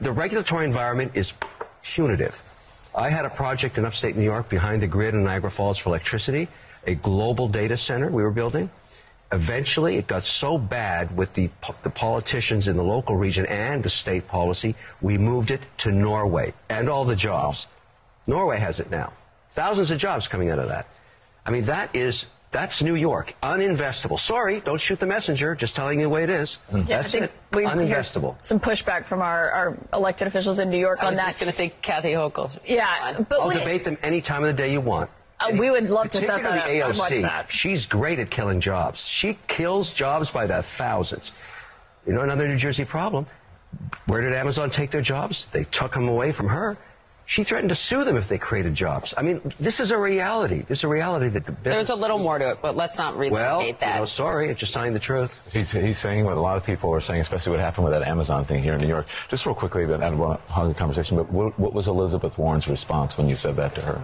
the 0.00 0.12
regulatory 0.12 0.66
environment 0.66 1.12
is 1.14 1.32
punitive. 1.82 2.42
I 2.94 3.08
had 3.08 3.24
a 3.24 3.30
project 3.30 3.78
in 3.78 3.86
upstate 3.86 4.16
New 4.16 4.24
York 4.24 4.50
behind 4.50 4.82
the 4.82 4.86
grid 4.86 5.14
in 5.14 5.24
Niagara 5.24 5.50
Falls 5.50 5.78
for 5.78 5.88
electricity, 5.88 6.48
a 6.86 6.94
global 6.96 7.48
data 7.48 7.76
center 7.76 8.10
we 8.10 8.22
were 8.22 8.32
building. 8.32 8.68
Eventually, 9.32 9.96
it 9.96 10.08
got 10.08 10.24
so 10.24 10.58
bad 10.58 11.16
with 11.16 11.34
the, 11.34 11.50
the 11.82 11.90
politicians 11.90 12.66
in 12.66 12.76
the 12.76 12.82
local 12.82 13.16
region 13.16 13.46
and 13.46 13.80
the 13.82 13.88
state 13.90 14.26
policy, 14.26 14.74
we 15.00 15.18
moved 15.18 15.52
it 15.52 15.60
to 15.78 15.92
Norway 15.92 16.52
and 16.68 16.88
all 16.88 17.04
the 17.04 17.14
jobs. 17.14 17.68
Norway 18.26 18.58
has 18.58 18.80
it 18.80 18.90
now. 18.90 19.12
Thousands 19.52 19.90
of 19.92 19.98
jobs 19.98 20.26
coming 20.26 20.50
out 20.50 20.58
of 20.58 20.68
that. 20.68 20.86
I 21.46 21.52
mean, 21.52 21.62
that 21.64 21.94
is, 21.94 22.26
that's 22.50 22.82
New 22.82 22.96
York. 22.96 23.34
Uninvestable. 23.42 24.18
Sorry, 24.18 24.60
don't 24.60 24.80
shoot 24.80 24.98
the 24.98 25.06
messenger. 25.06 25.54
Just 25.54 25.76
telling 25.76 26.00
you 26.00 26.06
the 26.06 26.10
way 26.10 26.24
it 26.24 26.30
is. 26.30 26.58
Yeah, 26.72 26.78
I 26.78 26.82
That's 26.82 27.12
think 27.12 27.24
it. 27.26 27.32
we 27.52 27.62
hear 27.66 27.70
Uninvestable. 27.76 28.34
some 28.44 28.58
pushback 28.58 29.06
from 29.06 29.22
our, 29.22 29.50
our 29.52 29.78
elected 29.92 30.26
officials 30.26 30.58
in 30.58 30.70
New 30.70 30.78
York 30.78 30.98
I 31.02 31.06
on 31.06 31.12
was 31.12 31.18
that. 31.18 31.26
just 31.26 31.38
going 31.38 31.50
to 31.50 31.56
say 31.56 31.72
Kathy 31.82 32.10
Hochul. 32.12 32.58
Yeah, 32.66 33.22
but 33.28 33.40
I'll 33.40 33.46
when 33.46 33.56
it- 33.56 33.60
debate 33.60 33.84
them 33.84 33.96
any 34.02 34.20
time 34.20 34.42
of 34.42 34.48
the 34.48 34.60
day 34.60 34.72
you 34.72 34.80
want. 34.80 35.08
Uh, 35.40 35.52
we 35.56 35.70
would 35.70 35.88
love 35.88 36.10
to 36.10 36.20
set 36.20 36.26
that 36.28 36.44
up. 36.44 36.52
Particularly 36.52 36.82
I'd 36.82 36.96
watch 36.98 37.10
AOC. 37.12 37.22
that. 37.22 37.52
She's 37.52 37.86
great 37.86 38.18
at 38.18 38.30
killing 38.30 38.60
jobs. 38.60 39.06
She 39.06 39.38
kills 39.48 39.92
jobs 39.92 40.30
by 40.30 40.46
the 40.46 40.62
thousands. 40.62 41.32
You 42.06 42.12
know, 42.12 42.20
another 42.20 42.46
New 42.46 42.56
Jersey 42.56 42.84
problem. 42.84 43.26
Where 44.06 44.20
did 44.20 44.32
Amazon 44.34 44.70
take 44.70 44.90
their 44.90 45.02
jobs? 45.02 45.46
They 45.46 45.64
took 45.64 45.92
them 45.92 46.08
away 46.08 46.32
from 46.32 46.48
her. 46.48 46.76
She 47.30 47.44
threatened 47.44 47.68
to 47.68 47.76
sue 47.76 48.02
them 48.02 48.16
if 48.16 48.26
they 48.26 48.38
created 48.38 48.74
jobs. 48.74 49.14
I 49.16 49.22
mean, 49.22 49.40
this 49.60 49.78
is 49.78 49.92
a 49.92 49.96
reality. 49.96 50.62
This 50.62 50.78
is 50.78 50.84
a 50.84 50.88
reality 50.88 51.28
that 51.28 51.46
the 51.46 51.52
business. 51.52 51.74
There's 51.74 51.90
a 51.90 51.94
little 51.94 52.18
more 52.18 52.40
to 52.40 52.50
it, 52.50 52.58
but 52.60 52.76
let's 52.76 52.98
not 52.98 53.14
relitigate 53.14 53.30
well, 53.30 53.58
that. 53.78 53.94
You 53.94 54.00
know, 54.00 54.04
sorry, 54.04 54.48
it's 54.48 54.58
just 54.58 54.74
telling 54.74 54.94
the 54.94 54.98
truth. 54.98 55.38
He's, 55.52 55.70
he's 55.70 55.96
saying 55.96 56.24
what 56.24 56.36
a 56.36 56.40
lot 56.40 56.56
of 56.56 56.66
people 56.66 56.92
are 56.92 57.00
saying, 57.00 57.20
especially 57.20 57.52
what 57.52 57.60
happened 57.60 57.84
with 57.84 57.92
that 57.92 58.02
Amazon 58.02 58.44
thing 58.44 58.60
here 58.64 58.74
in 58.74 58.80
New 58.80 58.88
York. 58.88 59.06
Just 59.28 59.46
real 59.46 59.54
quickly, 59.54 59.86
but 59.86 60.02
I 60.02 60.10
don't 60.10 60.18
want 60.18 60.44
to 60.44 60.52
hog 60.52 60.70
the 60.70 60.74
conversation, 60.74 61.18
but 61.18 61.30
what, 61.30 61.56
what 61.56 61.72
was 61.72 61.86
Elizabeth 61.86 62.36
Warren's 62.36 62.66
response 62.66 63.16
when 63.16 63.28
you 63.28 63.36
said 63.36 63.54
that 63.54 63.76
to 63.76 63.82
her? 63.82 64.02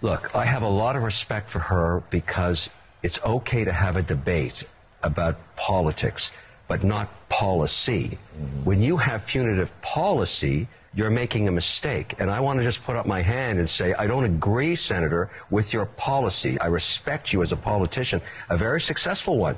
Look, 0.00 0.34
I 0.34 0.44
have 0.44 0.62
a 0.62 0.68
lot 0.68 0.94
of 0.94 1.02
respect 1.02 1.50
for 1.50 1.58
her 1.58 2.02
because 2.10 2.70
it's 3.02 3.20
okay 3.24 3.64
to 3.64 3.72
have 3.72 3.96
a 3.96 4.02
debate 4.02 4.64
about 5.02 5.36
politics, 5.56 6.32
but 6.68 6.84
not 6.84 7.08
policy. 7.28 8.18
When 8.62 8.80
you 8.80 8.96
have 8.96 9.26
punitive 9.26 9.72
policy, 9.80 10.68
you're 10.94 11.10
making 11.10 11.48
a 11.48 11.52
mistake. 11.52 12.14
And 12.20 12.30
I 12.30 12.40
want 12.40 12.60
to 12.60 12.64
just 12.64 12.84
put 12.84 12.96
up 12.96 13.06
my 13.06 13.22
hand 13.22 13.58
and 13.58 13.68
say, 13.68 13.92
I 13.94 14.06
don't 14.06 14.24
agree, 14.24 14.76
Senator, 14.76 15.30
with 15.50 15.72
your 15.72 15.86
policy. 15.86 16.58
I 16.60 16.66
respect 16.66 17.32
you 17.32 17.42
as 17.42 17.52
a 17.52 17.56
politician, 17.56 18.20
a 18.48 18.56
very 18.56 18.80
successful 18.80 19.36
one. 19.36 19.56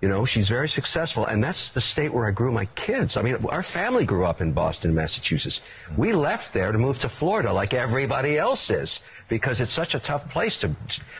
You 0.00 0.08
know, 0.08 0.24
she's 0.24 0.48
very 0.48 0.68
successful, 0.68 1.26
and 1.26 1.44
that's 1.44 1.72
the 1.72 1.80
state 1.80 2.14
where 2.14 2.26
I 2.26 2.30
grew 2.30 2.50
my 2.50 2.64
kids. 2.74 3.18
I 3.18 3.22
mean, 3.22 3.36
our 3.50 3.62
family 3.62 4.06
grew 4.06 4.24
up 4.24 4.40
in 4.40 4.52
Boston, 4.52 4.94
Massachusetts. 4.94 5.60
We 5.94 6.14
left 6.14 6.54
there 6.54 6.72
to 6.72 6.78
move 6.78 6.98
to 7.00 7.08
Florida 7.10 7.52
like 7.52 7.74
everybody 7.74 8.38
else 8.38 8.70
is 8.70 9.02
because 9.28 9.60
it's 9.60 9.72
such 9.72 9.94
a 9.94 9.98
tough 9.98 10.30
place 10.30 10.60
to, 10.60 10.74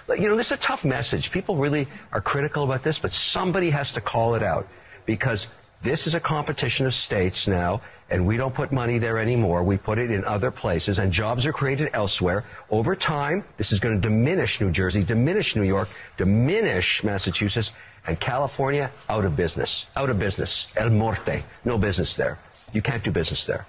you 0.09 0.31
know, 0.31 0.37
this 0.37 0.47
is 0.47 0.53
a 0.53 0.63
tough 0.63 0.87
message. 0.87 1.31
People 1.31 1.57
really 1.57 1.89
are 2.13 2.23
critical 2.23 2.65
about 2.65 2.83
this, 2.83 2.99
but 2.99 3.13
somebody 3.13 3.69
has 3.69 3.93
to 3.93 4.01
call 4.01 4.35
it 4.35 4.43
out 4.43 4.67
because 5.05 5.49
this 5.83 6.07
is 6.07 6.15
a 6.15 6.21
competition 6.21 6.87
of 6.87 6.95
states 6.95 7.49
now, 7.49 7.81
and 8.11 8.27
we 8.27 8.37
don't 8.37 8.55
put 8.55 8.71
money 8.73 8.99
there 8.99 9.19
anymore. 9.19 9.63
We 9.63 9.79
put 9.79 9.99
it 9.99 10.11
in 10.11 10.25
other 10.25 10.51
places, 10.51 10.99
and 10.99 11.13
jobs 11.13 11.47
are 11.47 11.53
created 11.53 11.91
elsewhere. 11.93 12.45
Over 12.71 12.95
time, 12.97 13.45
this 13.57 13.73
is 13.73 13.81
going 13.81 13.95
to 13.95 14.01
diminish 14.01 14.61
New 14.61 14.71
Jersey, 14.71 15.03
diminish 15.03 15.57
New 15.57 15.63
York, 15.63 15.89
diminish 16.17 17.03
Massachusetts, 17.03 17.73
and 18.07 18.19
California 18.19 18.91
out 19.09 19.25
of 19.25 19.37
business. 19.37 19.87
Out 19.97 20.11
of 20.11 20.19
business. 20.19 20.73
El 20.77 20.91
Morte. 20.91 21.45
No 21.65 21.79
business 21.79 22.17
there. 22.17 22.39
You 22.73 22.83
can't 22.83 23.03
do 23.03 23.11
business 23.11 23.47
there. 23.47 23.67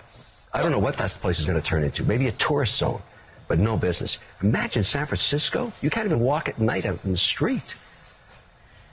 I 0.53 0.61
don't 0.61 0.71
know 0.71 0.79
what 0.79 0.97
that 0.97 1.11
place 1.11 1.39
is 1.39 1.45
going 1.45 1.59
to 1.61 1.65
turn 1.65 1.84
into. 1.84 2.03
Maybe 2.03 2.27
a 2.27 2.32
tourist 2.34 2.77
zone, 2.77 3.01
but 3.47 3.59
no 3.59 3.77
business. 3.77 4.19
Imagine 4.41 4.84
San 4.84 5.05
Francisco. 5.05 5.71
You 5.82 5.89
can't 5.89 6.05
even 6.05 6.19
walk 6.19 6.49
at 6.49 6.59
night 6.59 6.86
out 6.86 6.99
in 7.03 7.11
the 7.11 7.17
street. 7.17 7.75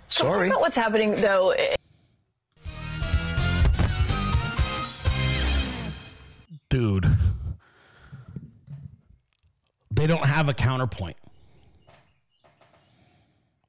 So 0.07 0.25
Sorry. 0.25 0.49
about 0.49 0.61
what's 0.61 0.77
happening 0.77 1.15
though. 1.17 1.55
dude, 6.69 7.09
they 9.91 10.07
don't 10.07 10.25
have 10.27 10.49
a 10.49 10.55
counterpoint. 10.55 11.17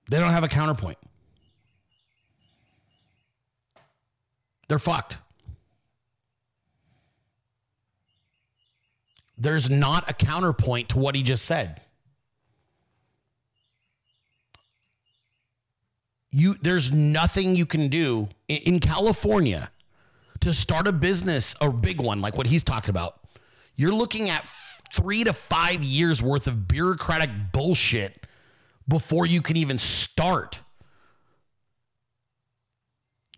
They 0.10 0.20
don't 0.20 0.32
have 0.32 0.44
a 0.44 0.48
counterpoint. 0.48 0.98
They're 4.70 4.80
fucked. 4.80 5.18
There's 9.38 9.70
not 9.70 10.10
a 10.10 10.14
counterpoint 10.14 10.90
to 10.90 11.00
what 11.00 11.16
he 11.16 11.24
just 11.24 11.46
said. 11.46 11.82
You 16.32 16.56
there's 16.62 16.92
nothing 16.92 17.56
you 17.56 17.66
can 17.66 17.88
do 17.88 18.30
in, 18.48 18.58
in 18.58 18.80
California 18.80 19.72
to 20.42 20.54
start 20.54 20.88
a 20.88 20.92
business, 20.92 21.56
a 21.60 21.72
big 21.72 22.00
one 22.00 22.22
like 22.22 22.38
what 22.38 22.46
he's 22.46 22.64
talking 22.64 22.92
about. 22.92 23.20
You're 23.76 23.94
looking 23.94 24.30
at 24.30 24.48
3 24.94 25.24
to 25.24 25.34
5 25.34 25.84
years 25.84 26.22
worth 26.22 26.46
of 26.46 26.68
bureaucratic 26.68 27.30
bullshit 27.52 28.28
before 28.88 29.26
you 29.26 29.42
can 29.42 29.58
even 29.58 29.78
start. 29.80 30.60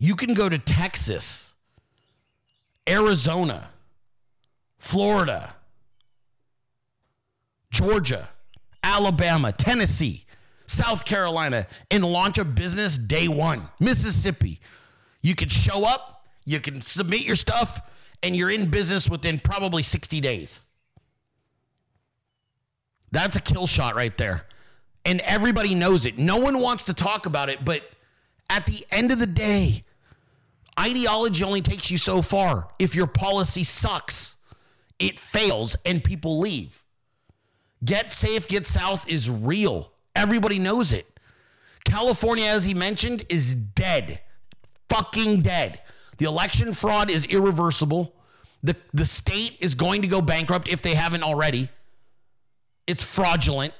You 0.02 0.16
can 0.16 0.34
go 0.34 0.48
to 0.48 0.58
Texas, 0.58 1.54
Arizona, 2.88 3.70
Florida, 4.76 5.54
Georgia, 7.70 8.28
Alabama, 8.82 9.52
Tennessee, 9.52 10.24
South 10.66 11.04
Carolina, 11.04 11.68
and 11.88 12.04
launch 12.04 12.36
a 12.38 12.44
business 12.44 12.98
day 12.98 13.28
one. 13.28 13.68
Mississippi. 13.78 14.58
You 15.20 15.36
can 15.36 15.48
show 15.48 15.84
up, 15.84 16.26
you 16.44 16.58
can 16.58 16.82
submit 16.82 17.20
your 17.20 17.36
stuff, 17.36 17.78
and 18.24 18.34
you're 18.34 18.50
in 18.50 18.70
business 18.70 19.08
within 19.08 19.38
probably 19.38 19.84
60 19.84 20.20
days. 20.20 20.62
That's 23.12 23.36
a 23.36 23.40
kill 23.40 23.68
shot 23.68 23.94
right 23.94 24.18
there. 24.18 24.46
And 25.04 25.20
everybody 25.20 25.76
knows 25.76 26.06
it. 26.06 26.18
No 26.18 26.38
one 26.38 26.58
wants 26.58 26.82
to 26.84 26.92
talk 26.92 27.26
about 27.26 27.48
it, 27.48 27.64
but 27.64 27.84
at 28.50 28.66
the 28.66 28.84
end 28.90 29.12
of 29.12 29.20
the 29.20 29.28
day, 29.28 29.84
ideology 30.78 31.44
only 31.44 31.62
takes 31.62 31.90
you 31.90 31.98
so 31.98 32.22
far. 32.22 32.68
If 32.78 32.94
your 32.94 33.06
policy 33.06 33.64
sucks, 33.64 34.36
it 34.98 35.18
fails 35.18 35.76
and 35.84 36.02
people 36.02 36.38
leave. 36.38 36.82
Get 37.84 38.12
safe, 38.12 38.46
get 38.48 38.66
south 38.66 39.08
is 39.08 39.28
real. 39.28 39.92
Everybody 40.14 40.58
knows 40.58 40.92
it. 40.92 41.06
California, 41.84 42.46
as 42.46 42.64
he 42.64 42.74
mentioned, 42.74 43.26
is 43.28 43.54
dead. 43.54 44.20
Fucking 44.88 45.40
dead. 45.40 45.80
The 46.18 46.26
election 46.26 46.72
fraud 46.72 47.10
is 47.10 47.26
irreversible. 47.26 48.14
The, 48.62 48.76
the 48.94 49.06
state 49.06 49.56
is 49.60 49.74
going 49.74 50.02
to 50.02 50.08
go 50.08 50.20
bankrupt 50.20 50.68
if 50.68 50.82
they 50.82 50.94
haven't 50.94 51.24
already. 51.24 51.68
It's 52.86 53.02
fraudulent. 53.02 53.74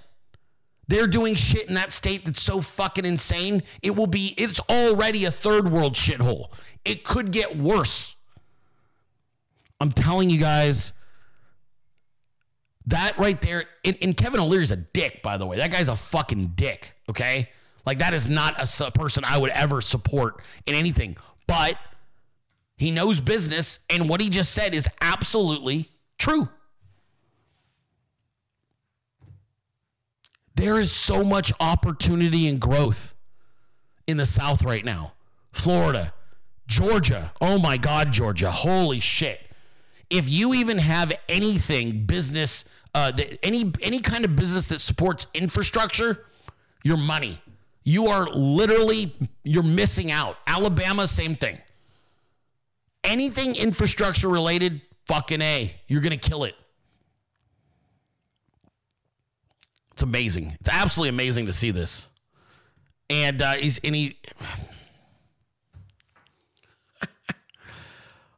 They're 0.88 1.06
doing 1.06 1.34
shit 1.36 1.68
in 1.68 1.74
that 1.74 1.92
state 1.92 2.24
that's 2.24 2.42
so 2.42 2.60
fucking 2.60 3.04
insane. 3.04 3.62
It 3.82 3.96
will 3.96 4.06
be, 4.06 4.34
it's 4.36 4.60
already 4.68 5.24
a 5.24 5.30
third 5.30 5.70
world 5.70 5.94
shithole. 5.94 6.48
It 6.84 7.04
could 7.04 7.30
get 7.30 7.56
worse. 7.56 8.14
I'm 9.80 9.92
telling 9.92 10.30
you 10.30 10.38
guys, 10.38 10.92
that 12.86 13.16
right 13.18 13.40
there, 13.40 13.64
and, 13.84 13.96
and 14.02 14.16
Kevin 14.16 14.40
O'Leary's 14.40 14.70
a 14.70 14.76
dick, 14.76 15.22
by 15.22 15.38
the 15.38 15.46
way. 15.46 15.56
That 15.58 15.70
guy's 15.70 15.88
a 15.88 15.96
fucking 15.96 16.52
dick, 16.56 16.94
okay? 17.08 17.48
Like, 17.86 17.98
that 17.98 18.14
is 18.14 18.28
not 18.28 18.60
a 18.80 18.90
person 18.90 19.24
I 19.24 19.38
would 19.38 19.50
ever 19.50 19.80
support 19.80 20.40
in 20.66 20.74
anything. 20.74 21.16
But 21.46 21.76
he 22.76 22.90
knows 22.90 23.20
business, 23.20 23.78
and 23.88 24.08
what 24.08 24.20
he 24.20 24.28
just 24.28 24.52
said 24.52 24.74
is 24.74 24.88
absolutely 25.00 25.90
true. 26.18 26.48
There 30.54 30.78
is 30.78 30.92
so 30.92 31.24
much 31.24 31.52
opportunity 31.60 32.46
and 32.48 32.60
growth 32.60 33.14
in 34.06 34.16
the 34.16 34.26
South 34.26 34.62
right 34.62 34.84
now. 34.84 35.14
Florida, 35.52 36.12
Georgia. 36.66 37.32
Oh 37.40 37.58
my 37.58 37.76
God, 37.76 38.12
Georgia. 38.12 38.50
Holy 38.50 39.00
shit. 39.00 39.40
If 40.10 40.28
you 40.28 40.54
even 40.54 40.78
have 40.78 41.12
anything 41.28 42.04
business, 42.04 42.64
uh, 42.94 43.12
any 43.42 43.72
any 43.80 44.00
kind 44.00 44.24
of 44.24 44.36
business 44.36 44.66
that 44.66 44.80
supports 44.80 45.26
infrastructure, 45.32 46.26
your 46.82 46.98
money. 46.98 47.40
You 47.84 48.08
are 48.08 48.28
literally 48.28 49.14
you're 49.42 49.62
missing 49.62 50.10
out. 50.12 50.36
Alabama, 50.46 51.06
same 51.06 51.34
thing. 51.34 51.58
Anything 53.04 53.56
infrastructure 53.56 54.28
related, 54.28 54.82
fucking 55.06 55.40
a. 55.40 55.74
You're 55.88 56.02
gonna 56.02 56.16
kill 56.16 56.44
it. 56.44 56.54
It's 59.92 60.02
amazing. 60.02 60.56
It's 60.60 60.68
absolutely 60.70 61.10
amazing 61.10 61.46
to 61.46 61.52
see 61.52 61.70
this. 61.70 62.08
And 63.10 63.42
uh, 63.42 63.52
he's 63.52 63.78
and 63.78 63.94
he. 63.94 64.18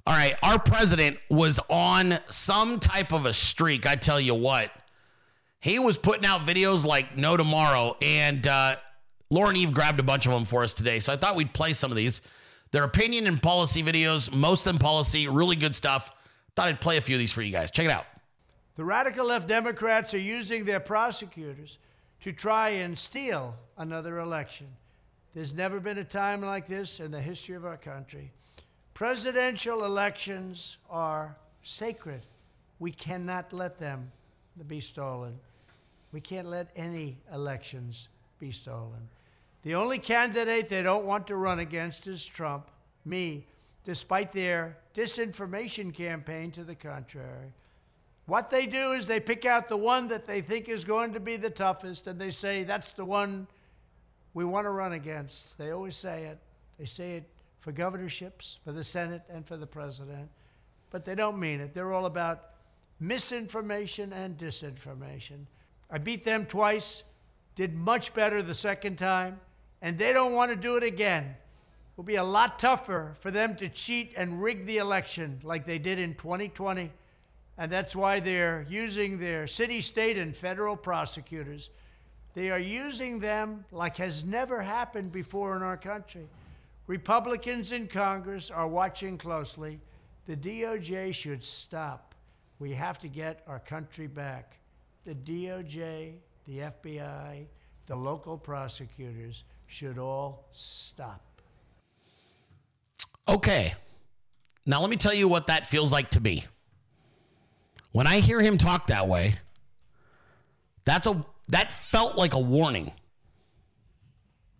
All 0.06 0.14
right, 0.14 0.36
our 0.42 0.58
president 0.58 1.18
was 1.30 1.58
on 1.70 2.18
some 2.28 2.78
type 2.78 3.12
of 3.12 3.24
a 3.24 3.32
streak. 3.32 3.86
I 3.86 3.96
tell 3.96 4.20
you 4.20 4.34
what, 4.34 4.70
he 5.60 5.78
was 5.78 5.96
putting 5.96 6.26
out 6.26 6.44
videos 6.44 6.84
like 6.84 7.16
no 7.16 7.36
tomorrow, 7.36 7.96
and 8.02 8.46
uh, 8.46 8.76
Lauren 9.30 9.56
Eve 9.56 9.72
grabbed 9.72 10.00
a 10.00 10.02
bunch 10.02 10.26
of 10.26 10.32
them 10.32 10.44
for 10.44 10.62
us 10.62 10.74
today. 10.74 11.00
So 11.00 11.12
I 11.12 11.16
thought 11.16 11.36
we'd 11.36 11.54
play 11.54 11.72
some 11.72 11.90
of 11.90 11.96
these. 11.96 12.20
Their 12.72 12.84
opinion 12.84 13.26
and 13.26 13.40
policy 13.40 13.82
videos, 13.82 14.32
most 14.34 14.66
of 14.66 14.72
them 14.72 14.78
policy, 14.78 15.28
really 15.28 15.56
good 15.56 15.74
stuff. 15.74 16.10
Thought 16.56 16.68
I'd 16.68 16.80
play 16.80 16.96
a 16.96 17.00
few 17.00 17.16
of 17.16 17.20
these 17.20 17.32
for 17.32 17.40
you 17.40 17.52
guys. 17.52 17.70
Check 17.70 17.86
it 17.86 17.90
out. 17.92 18.04
The 18.76 18.84
radical 18.84 19.26
left 19.26 19.46
Democrats 19.46 20.14
are 20.14 20.18
using 20.18 20.64
their 20.64 20.80
prosecutors 20.80 21.78
to 22.20 22.32
try 22.32 22.70
and 22.70 22.98
steal 22.98 23.54
another 23.76 24.18
election. 24.18 24.66
There's 25.34 25.54
never 25.54 25.80
been 25.80 25.98
a 25.98 26.04
time 26.04 26.42
like 26.42 26.66
this 26.66 27.00
in 27.00 27.10
the 27.10 27.20
history 27.20 27.54
of 27.54 27.64
our 27.64 27.76
country. 27.76 28.32
Presidential 28.94 29.84
elections 29.84 30.78
are 30.88 31.36
sacred. 31.62 32.22
We 32.78 32.92
cannot 32.92 33.52
let 33.52 33.78
them 33.78 34.10
be 34.66 34.80
stolen. 34.80 35.38
We 36.12 36.20
can't 36.20 36.48
let 36.48 36.70
any 36.76 37.18
elections 37.32 38.08
be 38.38 38.52
stolen. 38.52 39.08
The 39.62 39.74
only 39.74 39.98
candidate 39.98 40.68
they 40.68 40.82
don't 40.82 41.06
want 41.06 41.26
to 41.28 41.36
run 41.36 41.58
against 41.58 42.06
is 42.06 42.24
Trump, 42.24 42.70
me, 43.04 43.46
despite 43.84 44.32
their 44.32 44.76
disinformation 44.94 45.92
campaign 45.92 46.50
to 46.52 46.64
the 46.64 46.74
contrary. 46.74 47.52
What 48.26 48.50
they 48.50 48.66
do 48.66 48.92
is 48.92 49.06
they 49.06 49.20
pick 49.20 49.44
out 49.44 49.68
the 49.68 49.76
one 49.76 50.08
that 50.08 50.26
they 50.26 50.40
think 50.40 50.68
is 50.68 50.84
going 50.84 51.12
to 51.12 51.20
be 51.20 51.36
the 51.36 51.50
toughest 51.50 52.06
and 52.06 52.18
they 52.18 52.30
say, 52.30 52.62
that's 52.62 52.92
the 52.92 53.04
one 53.04 53.46
we 54.32 54.44
want 54.44 54.64
to 54.64 54.70
run 54.70 54.94
against. 54.94 55.58
They 55.58 55.70
always 55.70 55.96
say 55.96 56.24
it. 56.24 56.38
They 56.78 56.86
say 56.86 57.12
it 57.16 57.28
for 57.60 57.72
governorships, 57.72 58.58
for 58.64 58.72
the 58.72 58.84
Senate, 58.84 59.22
and 59.30 59.46
for 59.46 59.56
the 59.56 59.66
president, 59.66 60.28
but 60.90 61.04
they 61.04 61.14
don't 61.14 61.38
mean 61.38 61.60
it. 61.60 61.72
They're 61.72 61.94
all 61.94 62.04
about 62.04 62.50
misinformation 63.00 64.12
and 64.12 64.36
disinformation. 64.36 65.46
I 65.90 65.96
beat 65.96 66.24
them 66.24 66.44
twice, 66.44 67.04
did 67.54 67.74
much 67.74 68.12
better 68.12 68.42
the 68.42 68.54
second 68.54 68.98
time, 68.98 69.40
and 69.80 69.98
they 69.98 70.12
don't 70.12 70.32
want 70.32 70.50
to 70.50 70.56
do 70.56 70.76
it 70.76 70.82
again. 70.82 71.24
It 71.24 71.96
will 71.96 72.04
be 72.04 72.16
a 72.16 72.24
lot 72.24 72.58
tougher 72.58 73.14
for 73.20 73.30
them 73.30 73.56
to 73.56 73.68
cheat 73.70 74.12
and 74.14 74.42
rig 74.42 74.66
the 74.66 74.76
election 74.78 75.40
like 75.42 75.64
they 75.64 75.78
did 75.78 75.98
in 75.98 76.14
2020. 76.16 76.90
And 77.56 77.70
that's 77.70 77.94
why 77.94 78.20
they're 78.20 78.66
using 78.68 79.18
their 79.18 79.46
city, 79.46 79.80
state, 79.80 80.18
and 80.18 80.34
federal 80.34 80.76
prosecutors. 80.76 81.70
They 82.34 82.50
are 82.50 82.58
using 82.58 83.20
them 83.20 83.64
like 83.70 83.96
has 83.98 84.24
never 84.24 84.60
happened 84.60 85.12
before 85.12 85.56
in 85.56 85.62
our 85.62 85.76
country. 85.76 86.26
Republicans 86.86 87.72
in 87.72 87.86
Congress 87.86 88.50
are 88.50 88.66
watching 88.66 89.16
closely. 89.16 89.80
The 90.26 90.36
DOJ 90.36 91.14
should 91.14 91.44
stop. 91.44 92.14
We 92.58 92.72
have 92.72 92.98
to 93.00 93.08
get 93.08 93.42
our 93.46 93.60
country 93.60 94.06
back. 94.06 94.56
The 95.04 95.14
DOJ, 95.14 96.14
the 96.46 96.58
FBI, 96.58 97.46
the 97.86 97.96
local 97.96 98.36
prosecutors 98.36 99.44
should 99.66 99.98
all 99.98 100.48
stop. 100.52 101.22
Okay. 103.28 103.74
Now 104.66 104.80
let 104.80 104.90
me 104.90 104.96
tell 104.96 105.14
you 105.14 105.28
what 105.28 105.46
that 105.46 105.66
feels 105.66 105.92
like 105.92 106.10
to 106.10 106.20
me. 106.20 106.44
When 107.94 108.08
I 108.08 108.18
hear 108.18 108.40
him 108.40 108.58
talk 108.58 108.88
that 108.88 109.06
way, 109.06 109.36
that's 110.84 111.06
a 111.06 111.24
that 111.50 111.70
felt 111.70 112.16
like 112.16 112.34
a 112.34 112.40
warning. 112.40 112.90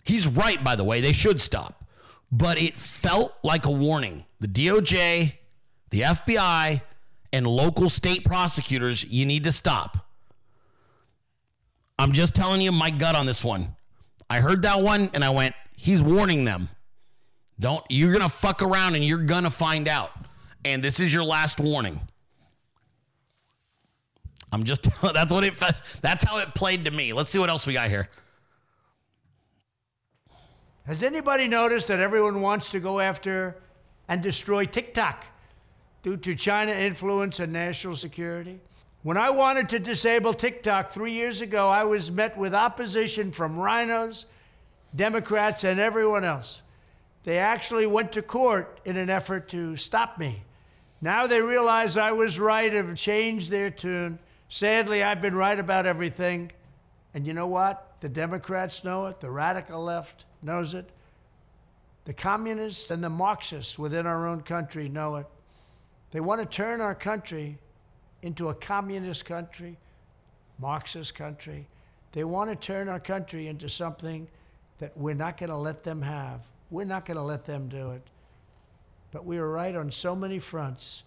He's 0.05 0.29
right 0.29 0.63
by 0.63 0.77
the 0.77 0.85
way, 0.85 1.01
they 1.01 1.13
should 1.13 1.41
stop. 1.41 1.85
But 2.31 2.59
it 2.59 2.79
felt 2.79 3.35
like 3.43 3.67
a 3.67 3.73
warning. 3.73 4.25
The 4.39 4.47
DOJ, 4.47 5.33
the 5.91 6.03
FBI, 6.03 6.81
and 7.33 7.45
local 7.45 7.91
state 7.91 8.25
prosecutors, 8.25 9.03
you 9.03 9.27
need 9.27 9.43
to 9.43 9.53
stop. 9.53 10.07
I'm 11.99 12.13
just 12.13 12.37
telling 12.37 12.61
you 12.61 12.71
my 12.71 12.91
gut 12.91 13.17
on 13.17 13.27
this 13.27 13.43
one. 13.43 13.75
I 14.31 14.39
heard 14.39 14.63
that 14.63 14.81
one 14.81 15.11
and 15.13 15.25
I 15.25 15.31
went, 15.31 15.57
he's 15.77 16.01
warning 16.01 16.45
them. 16.45 16.69
Don't, 17.59 17.85
you're 17.89 18.13
going 18.13 18.23
to 18.23 18.29
fuck 18.29 18.63
around 18.63 18.95
and 18.95 19.05
you're 19.05 19.25
going 19.25 19.43
to 19.43 19.51
find 19.51 19.89
out. 19.89 20.13
And 20.65 20.85
this 20.85 21.01
is 21.01 21.13
your 21.13 21.25
last 21.25 21.59
warning. 21.59 22.01
I'm 24.55 24.65
just, 24.65 24.89
that's 25.03 25.33
what 25.33 25.45
it, 25.45 25.55
that's 26.01 26.25
how 26.25 26.39
it 26.39 26.55
played 26.55 26.85
to 26.85 26.91
me. 26.91 27.13
Let's 27.13 27.31
see 27.31 27.39
what 27.39 27.51
else 27.51 27.67
we 27.67 27.73
got 27.73 27.91
here. 27.91 28.09
Has 30.87 31.03
anybody 31.03 31.49
noticed 31.49 31.89
that 31.89 31.99
everyone 31.99 32.41
wants 32.41 32.71
to 32.71 32.81
go 32.81 33.01
after 33.01 33.57
and 34.09 34.23
destroy 34.23 34.65
TikTok 34.65 35.25
due 36.03 36.17
to 36.19 36.35
China 36.35 36.73
influence 36.73 37.41
and 37.41 37.53
national 37.53 37.97
security? 37.97 38.61
When 39.03 39.17
I 39.17 39.31
wanted 39.31 39.69
to 39.71 39.79
disable 39.79 40.33
TikTok 40.33 40.93
three 40.93 41.13
years 41.13 41.41
ago, 41.41 41.69
I 41.69 41.85
was 41.85 42.11
met 42.11 42.37
with 42.39 42.55
opposition 42.55 43.33
from 43.33 43.57
RINOs, 43.57 44.27
Democrats, 44.95 45.65
and 45.65 45.81
everyone 45.81 46.25
else. 46.25 46.63
They 47.25 47.39
actually 47.39 47.87
went 47.87 48.13
to 48.13 48.23
court 48.23 48.81
in 48.85 48.97
an 48.97 49.11
effort 49.11 49.49
to 49.49 49.77
stop 49.77 50.19
me. 50.19 50.43
Now 51.01 51.27
they 51.27 51.41
realize 51.41 51.97
I 51.97 52.13
was 52.13 52.39
right 52.39 52.73
and 52.73 52.89
have 52.89 52.97
changed 52.97 53.51
their 53.51 53.71
tune. 53.71 54.19
Sadly, 54.49 55.03
I've 55.03 55.23
been 55.23 55.35
right 55.35 55.59
about 55.59 55.87
everything. 55.87 56.53
And 57.15 57.27
you 57.27 57.33
know 57.33 57.47
what? 57.47 57.97
The 58.01 58.09
Democrats 58.09 58.85
know 58.85 59.07
it, 59.07 59.21
the 59.21 59.31
radical 59.31 59.83
left 59.83 60.25
knows 60.43 60.75
it, 60.75 60.91
the 62.05 62.13
communists 62.13 62.91
and 62.91 63.03
the 63.03 63.09
Marxists 63.09 63.79
within 63.79 64.07
our 64.07 64.27
own 64.27 64.43
country 64.43 64.89
know 64.89 65.17
it. 65.17 65.27
They 66.11 66.21
want 66.21 66.41
to 66.41 66.47
turn 66.47 66.81
our 66.81 66.95
country 66.95 67.59
into 68.23 68.51
a 68.51 68.55
communist 68.55 69.25
country, 69.25 69.79
Marxist 70.59 71.15
country. 71.15 71.67
They 72.13 72.25
want 72.25 72.51
to 72.51 72.57
turn 72.57 72.89
our 72.89 73.01
country 73.01 73.49
into 73.49 73.69
something 73.69 74.29
that 74.79 74.97
we're 74.97 75.15
not 75.15 75.39
going 75.39 75.51
to 75.51 75.57
let 75.57 75.83
them 75.83 76.03
have. 76.03 76.41
We're 76.71 76.85
not 76.85 77.07
going 77.07 77.17
to 77.17 77.23
let 77.23 77.45
them 77.47 77.69
do 77.69 77.93
it. 77.93 78.03
But 79.13 79.25
we 79.25 79.39
are 79.39 79.49
right 79.49 79.75
on 79.75 79.91
so 79.91 80.15
many 80.15 80.39
fronts, 80.39 81.05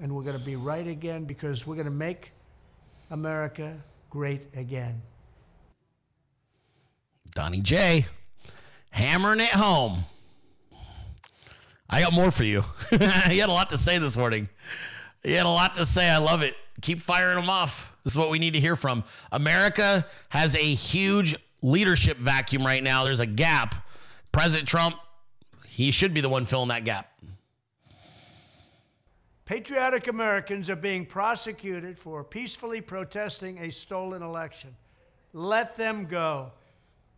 and 0.00 0.14
we're 0.14 0.22
going 0.22 0.38
to 0.38 0.44
be 0.44 0.56
right 0.56 0.86
again 0.86 1.24
because 1.24 1.66
we're 1.66 1.74
going 1.74 1.86
to 1.86 1.90
make 1.90 2.32
America 3.10 3.76
great 4.10 4.42
again. 4.54 5.02
Donny 7.34 7.60
J, 7.60 8.06
hammering 8.90 9.40
it 9.40 9.50
home. 9.50 10.04
I 11.90 12.02
got 12.02 12.12
more 12.12 12.30
for 12.30 12.44
you. 12.44 12.64
he 12.90 13.38
had 13.38 13.48
a 13.48 13.52
lot 13.52 13.70
to 13.70 13.78
say 13.78 13.98
this 13.98 14.16
morning. 14.16 14.48
He 15.22 15.32
had 15.32 15.46
a 15.46 15.50
lot 15.50 15.74
to 15.76 15.86
say. 15.86 16.08
I 16.08 16.18
love 16.18 16.42
it. 16.42 16.54
Keep 16.82 17.00
firing 17.00 17.36
them 17.36 17.48
off. 17.48 17.94
This 18.04 18.12
is 18.12 18.18
what 18.18 18.30
we 18.30 18.38
need 18.38 18.52
to 18.52 18.60
hear 18.60 18.76
from. 18.76 19.04
America 19.32 20.06
has 20.28 20.54
a 20.54 20.58
huge 20.58 21.36
leadership 21.62 22.18
vacuum 22.18 22.64
right 22.64 22.82
now. 22.82 23.04
There's 23.04 23.20
a 23.20 23.26
gap. 23.26 23.74
President 24.32 24.68
Trump, 24.68 24.96
he 25.66 25.90
should 25.90 26.12
be 26.12 26.20
the 26.20 26.28
one 26.28 26.46
filling 26.46 26.68
that 26.68 26.84
gap. 26.84 27.07
Patriotic 29.48 30.08
Americans 30.08 30.68
are 30.68 30.76
being 30.76 31.06
prosecuted 31.06 31.98
for 31.98 32.22
peacefully 32.22 32.82
protesting 32.82 33.56
a 33.60 33.70
stolen 33.70 34.20
election. 34.20 34.76
Let 35.32 35.74
them 35.74 36.04
go. 36.04 36.52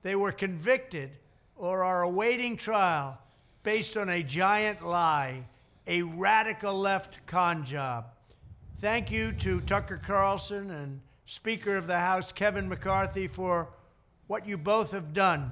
They 0.02 0.14
were 0.14 0.30
convicted 0.30 1.10
or 1.56 1.82
are 1.82 2.02
awaiting 2.02 2.56
trial 2.56 3.18
based 3.64 3.96
on 3.96 4.10
a 4.10 4.22
giant 4.22 4.86
lie, 4.86 5.44
a 5.88 6.02
radical 6.02 6.78
left 6.78 7.18
con 7.26 7.64
job. 7.64 8.12
Thank 8.80 9.10
you 9.10 9.32
to 9.32 9.60
Tucker 9.62 10.00
Carlson 10.00 10.70
and 10.70 11.00
Speaker 11.26 11.76
of 11.76 11.88
the 11.88 11.98
House 11.98 12.30
Kevin 12.30 12.68
McCarthy 12.68 13.26
for 13.26 13.70
what 14.28 14.46
you 14.46 14.56
both 14.56 14.92
have 14.92 15.12
done. 15.12 15.50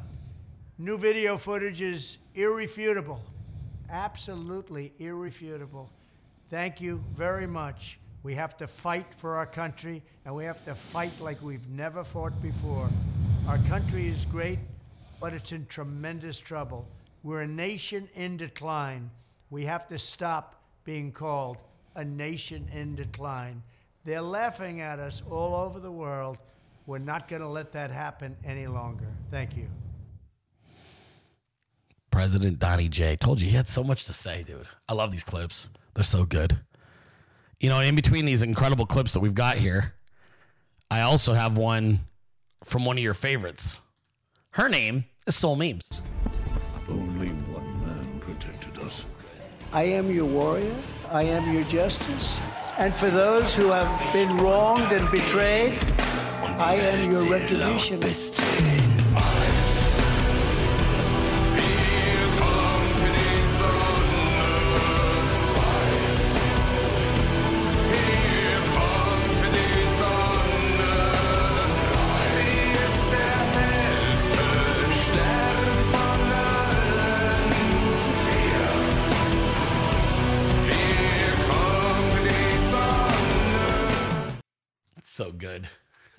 New 0.79 0.97
video 0.97 1.39
footage 1.39 1.83
is 1.83 2.19
irrefutable, 2.37 3.21
absolutely 3.91 4.93
irrefutable. 5.01 5.91
Thank 6.51 6.81
you 6.81 7.05
very 7.15 7.47
much. 7.47 7.99
We 8.23 8.35
have 8.35 8.57
to 8.57 8.67
fight 8.67 9.07
for 9.17 9.37
our 9.37 9.47
country, 9.47 10.03
and 10.25 10.35
we 10.35 10.45
have 10.45 10.65
to 10.65 10.75
fight 10.75 11.13
like 11.21 11.43
we've 11.43 11.69
never 11.69 12.03
fought 12.03 12.41
before. 12.41 12.89
Our 13.47 13.59
country 13.69 14.09
is 14.09 14.25
great, 14.25 14.59
but 15.21 15.33
it's 15.35 15.53
in 15.53 15.67
tremendous 15.67 16.39
trouble. 16.39 16.89
We're 17.23 17.43
a 17.43 17.47
nation 17.47 18.09
in 18.15 18.37
decline. 18.39 19.11
We 19.51 19.65
have 19.65 19.87
to 19.89 19.99
stop 19.99 20.63
being 20.85 21.13
called 21.13 21.59
a 21.97 22.05
nation 22.05 22.67
in 22.73 22.95
decline. 22.95 23.63
They're 24.05 24.23
laughing 24.23 24.81
at 24.81 24.99
us 24.99 25.23
all 25.31 25.55
over 25.55 25.81
the 25.81 25.93
world. 25.93 26.39
We're 26.87 26.99
not 26.99 27.29
going 27.29 27.43
to 27.43 27.49
let 27.49 27.73
that 27.73 27.91
happen 27.91 28.37
any 28.45 28.67
longer. 28.67 29.07
Thank 29.31 29.55
you. 29.55 29.69
President 32.11 32.59
Donny 32.59 32.89
J. 32.89 33.17
Told 33.17 33.41
you 33.41 33.49
he 33.49 33.55
had 33.55 33.69
so 33.69 33.85
much 33.85 34.07
to 34.07 34.15
say, 34.15 34.43
dude. 34.43 34.67
I 34.89 34.95
love 34.95 35.11
these 35.11 35.25
clips. 35.25 35.69
They're 35.99 36.05
so 36.05 36.25
good. 36.25 36.57
You 37.59 37.69
know, 37.69 37.81
in 37.81 37.97
between 37.97 38.25
these 38.25 38.45
incredible 38.45 38.87
clips 38.87 39.15
that 39.15 39.19
we've 39.19 39.35
got 39.35 39.57
here, 39.57 39.95
I 40.93 41.01
also 41.01 41.35
have 41.35 41.59
one 41.59 42.07
from 42.63 42.85
one 42.85 42.97
of 42.97 43.03
your 43.03 43.15
favorites. 43.15 43.81
Her 44.51 44.69
name 44.69 45.07
is 45.27 45.35
Soul 45.35 45.57
Memes. 45.57 45.91
Only 46.89 47.31
one 47.51 47.85
man 47.85 48.21
protected 48.21 48.79
us. 48.79 49.07
I 49.73 49.83
am 49.83 50.09
your 50.09 50.27
warrior. 50.27 50.73
I 51.11 51.25
am 51.25 51.53
your 51.53 51.65
justice. 51.65 52.39
And 52.79 52.95
for 52.95 53.11
those 53.11 53.57
who 53.57 53.73
have 53.73 54.13
been 54.13 54.37
wronged 54.39 54.93
and 54.93 55.11
betrayed, 55.11 55.77
I 56.61 56.77
am 56.77 57.11
your 57.11 57.29
retribution. 57.29 57.99
Good. 85.49 85.69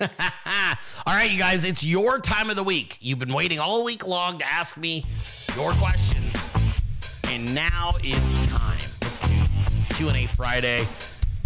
all 0.00 1.14
right, 1.14 1.30
you 1.30 1.38
guys, 1.38 1.64
it's 1.64 1.84
your 1.84 2.18
time 2.18 2.50
of 2.50 2.56
the 2.56 2.64
week. 2.64 2.98
You've 3.00 3.20
been 3.20 3.32
waiting 3.32 3.60
all 3.60 3.84
week 3.84 4.04
long 4.04 4.38
to 4.38 4.44
ask 4.44 4.76
me 4.76 5.06
your 5.54 5.70
questions, 5.74 6.34
and 7.28 7.54
now 7.54 7.92
it's 8.02 8.44
time. 8.46 8.80
Let's 9.02 9.20
do 9.20 9.36
Q&A 9.90 10.26
Friday 10.26 10.84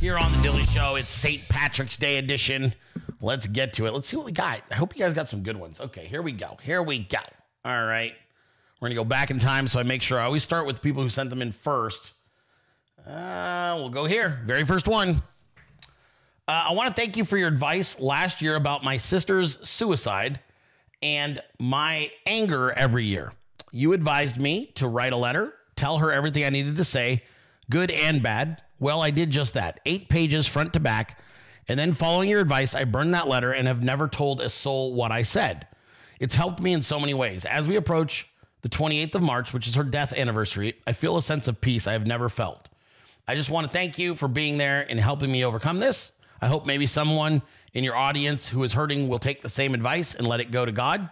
here 0.00 0.16
on 0.16 0.32
the 0.32 0.38
Dilley 0.38 0.66
Show. 0.70 0.94
It's 0.94 1.10
St. 1.10 1.46
Patrick's 1.50 1.98
Day 1.98 2.16
edition. 2.16 2.74
Let's 3.20 3.46
get 3.46 3.74
to 3.74 3.84
it. 3.86 3.92
Let's 3.92 4.08
see 4.08 4.16
what 4.16 4.24
we 4.24 4.32
got. 4.32 4.62
I 4.70 4.76
hope 4.76 4.96
you 4.96 5.02
guys 5.02 5.12
got 5.12 5.28
some 5.28 5.42
good 5.42 5.56
ones. 5.56 5.78
Okay, 5.78 6.06
here 6.06 6.22
we 6.22 6.32
go. 6.32 6.56
Here 6.62 6.82
we 6.82 7.00
go. 7.00 7.18
All 7.66 7.84
right. 7.84 8.14
We're 8.80 8.88
going 8.88 8.96
to 8.96 9.02
go 9.02 9.04
back 9.04 9.30
in 9.30 9.38
time, 9.38 9.68
so 9.68 9.78
I 9.78 9.82
make 9.82 10.00
sure 10.00 10.18
I 10.18 10.24
always 10.24 10.42
start 10.42 10.64
with 10.64 10.76
the 10.76 10.82
people 10.82 11.02
who 11.02 11.10
sent 11.10 11.28
them 11.28 11.42
in 11.42 11.52
first. 11.52 12.12
Uh, 13.06 13.74
we'll 13.76 13.90
go 13.90 14.06
here. 14.06 14.40
Very 14.46 14.64
first 14.64 14.88
one. 14.88 15.22
Uh, 16.46 16.66
I 16.68 16.72
want 16.74 16.94
to 16.94 17.00
thank 17.00 17.16
you 17.16 17.24
for 17.24 17.38
your 17.38 17.48
advice 17.48 17.98
last 17.98 18.42
year 18.42 18.56
about 18.56 18.84
my 18.84 18.98
sister's 18.98 19.66
suicide 19.66 20.40
and 21.02 21.40
my 21.58 22.10
anger 22.26 22.70
every 22.72 23.06
year. 23.06 23.32
You 23.72 23.94
advised 23.94 24.36
me 24.36 24.66
to 24.74 24.86
write 24.86 25.14
a 25.14 25.16
letter, 25.16 25.54
tell 25.74 25.98
her 25.98 26.12
everything 26.12 26.44
I 26.44 26.50
needed 26.50 26.76
to 26.76 26.84
say, 26.84 27.22
good 27.70 27.90
and 27.90 28.22
bad. 28.22 28.62
Well, 28.78 29.00
I 29.00 29.10
did 29.10 29.30
just 29.30 29.54
that. 29.54 29.80
Eight 29.86 30.10
pages 30.10 30.46
front 30.46 30.74
to 30.74 30.80
back. 30.80 31.18
And 31.66 31.78
then, 31.78 31.94
following 31.94 32.28
your 32.28 32.42
advice, 32.42 32.74
I 32.74 32.84
burned 32.84 33.14
that 33.14 33.26
letter 33.26 33.52
and 33.52 33.66
have 33.66 33.82
never 33.82 34.06
told 34.06 34.42
a 34.42 34.50
soul 34.50 34.92
what 34.92 35.10
I 35.10 35.22
said. 35.22 35.66
It's 36.20 36.34
helped 36.34 36.60
me 36.60 36.74
in 36.74 36.82
so 36.82 37.00
many 37.00 37.14
ways. 37.14 37.46
As 37.46 37.66
we 37.66 37.76
approach 37.76 38.28
the 38.60 38.68
28th 38.68 39.14
of 39.14 39.22
March, 39.22 39.54
which 39.54 39.66
is 39.66 39.76
her 39.76 39.82
death 39.82 40.12
anniversary, 40.12 40.74
I 40.86 40.92
feel 40.92 41.16
a 41.16 41.22
sense 41.22 41.48
of 41.48 41.62
peace 41.62 41.86
I 41.86 41.92
have 41.92 42.06
never 42.06 42.28
felt. 42.28 42.68
I 43.26 43.34
just 43.34 43.48
want 43.48 43.66
to 43.66 43.72
thank 43.72 43.98
you 43.98 44.14
for 44.14 44.28
being 44.28 44.58
there 44.58 44.84
and 44.86 45.00
helping 45.00 45.32
me 45.32 45.42
overcome 45.42 45.80
this. 45.80 46.12
I 46.40 46.46
hope 46.46 46.66
maybe 46.66 46.86
someone 46.86 47.42
in 47.72 47.84
your 47.84 47.96
audience 47.96 48.48
who 48.48 48.62
is 48.62 48.72
hurting 48.72 49.08
will 49.08 49.18
take 49.18 49.42
the 49.42 49.48
same 49.48 49.74
advice 49.74 50.14
and 50.14 50.26
let 50.26 50.40
it 50.40 50.50
go 50.50 50.64
to 50.64 50.72
God. 50.72 51.08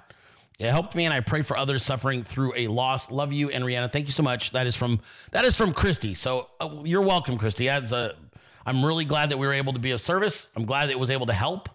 It 0.59 0.71
helped 0.71 0.95
me, 0.95 1.05
and 1.05 1.15
I 1.15 1.21
pray 1.21 1.43
for 1.43 1.57
others 1.57 1.83
suffering 1.83 2.23
through 2.23 2.53
a 2.55 2.69
loss. 2.69 3.11
Love 3.11 3.33
you, 3.33 3.51
and 3.51 3.65
Rihanna. 3.65 3.91
Thank 3.91 4.07
you 4.07 4.13
so 4.13 4.23
much. 4.23 4.53
That 4.53 4.67
is 4.67 4.77
from 4.77 5.01
that 5.33 5.45
is 5.45 5.57
from 5.57 5.73
Christy. 5.73 6.15
So 6.15 6.49
uh, 6.61 6.83
you're 6.85 7.03
welcome, 7.03 7.37
Christy. 7.37 7.69
As 7.69 7.91
a, 7.93 8.15
I'm 8.65 8.85
really 8.85 9.05
glad 9.05 9.31
that 9.31 9.39
we 9.39 9.47
were 9.47 9.55
able 9.55 9.73
to 9.73 9.81
be 9.81 9.91
of 9.91 10.01
service. 10.01 10.49
I'm 10.55 10.65
glad 10.65 10.87
that 10.87 10.93
it 10.93 11.01
was 11.01 11.11
able 11.11 11.27
to 11.27 11.33
help, 11.33 11.69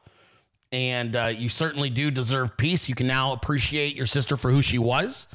and 0.72 1.15
uh, 1.15 1.34
you 1.36 1.49
certainly 1.49 1.90
do 1.90 2.11
deserve 2.11 2.56
peace. 2.56 2.88
You 2.88 2.95
can 2.95 3.07
now 3.07 3.34
appreciate 3.34 3.95
your 3.95 4.06
sister 4.06 4.38
for 4.38 4.52
who 4.52 4.61
she 4.61 4.78
was, 4.78 5.28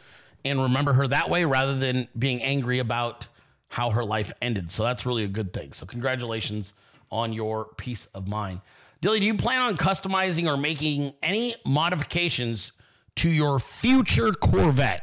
and 0.45 0.63
remember 0.63 0.95
her 0.95 1.07
that 1.09 1.29
way 1.29 1.45
rather 1.45 1.77
than 1.77 2.09
being 2.19 2.43
angry 2.43 2.79
about 2.79 3.27
how 3.69 3.91
her 3.91 4.05
life 4.05 4.33
ended. 4.41 4.71
So 4.71 4.83
that's 4.83 5.05
really 5.05 5.25
a 5.25 5.29
good 5.29 5.53
thing. 5.53 5.73
So 5.73 5.85
congratulations 5.85 6.73
on 7.13 7.33
your 7.33 7.67
peace 7.77 8.07
of 8.07 8.27
mind. 8.27 8.61
Dilley, 9.01 9.21
do 9.21 9.27
you 9.27 9.35
plan 9.35 9.61
on 9.61 9.77
customizing 9.77 10.53
or 10.53 10.57
making 10.57 11.13
any 11.23 11.55
modifications 11.67 12.73
to 13.17 13.29
your 13.29 13.61
future 13.61 14.33
Corvette? 14.33 15.03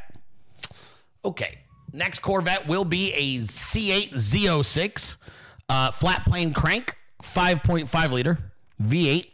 Okay, 1.24 1.58
next 1.92 2.20
Corvette 2.20 2.66
will 2.66 2.84
be 2.84 3.12
a 3.12 3.38
C8 3.38 4.10
Z06 4.10 5.16
uh, 5.68 5.90
flat 5.92 6.24
plane 6.26 6.52
crank, 6.52 6.96
5.5 7.22 8.12
liter 8.12 8.38
V8. 8.82 9.26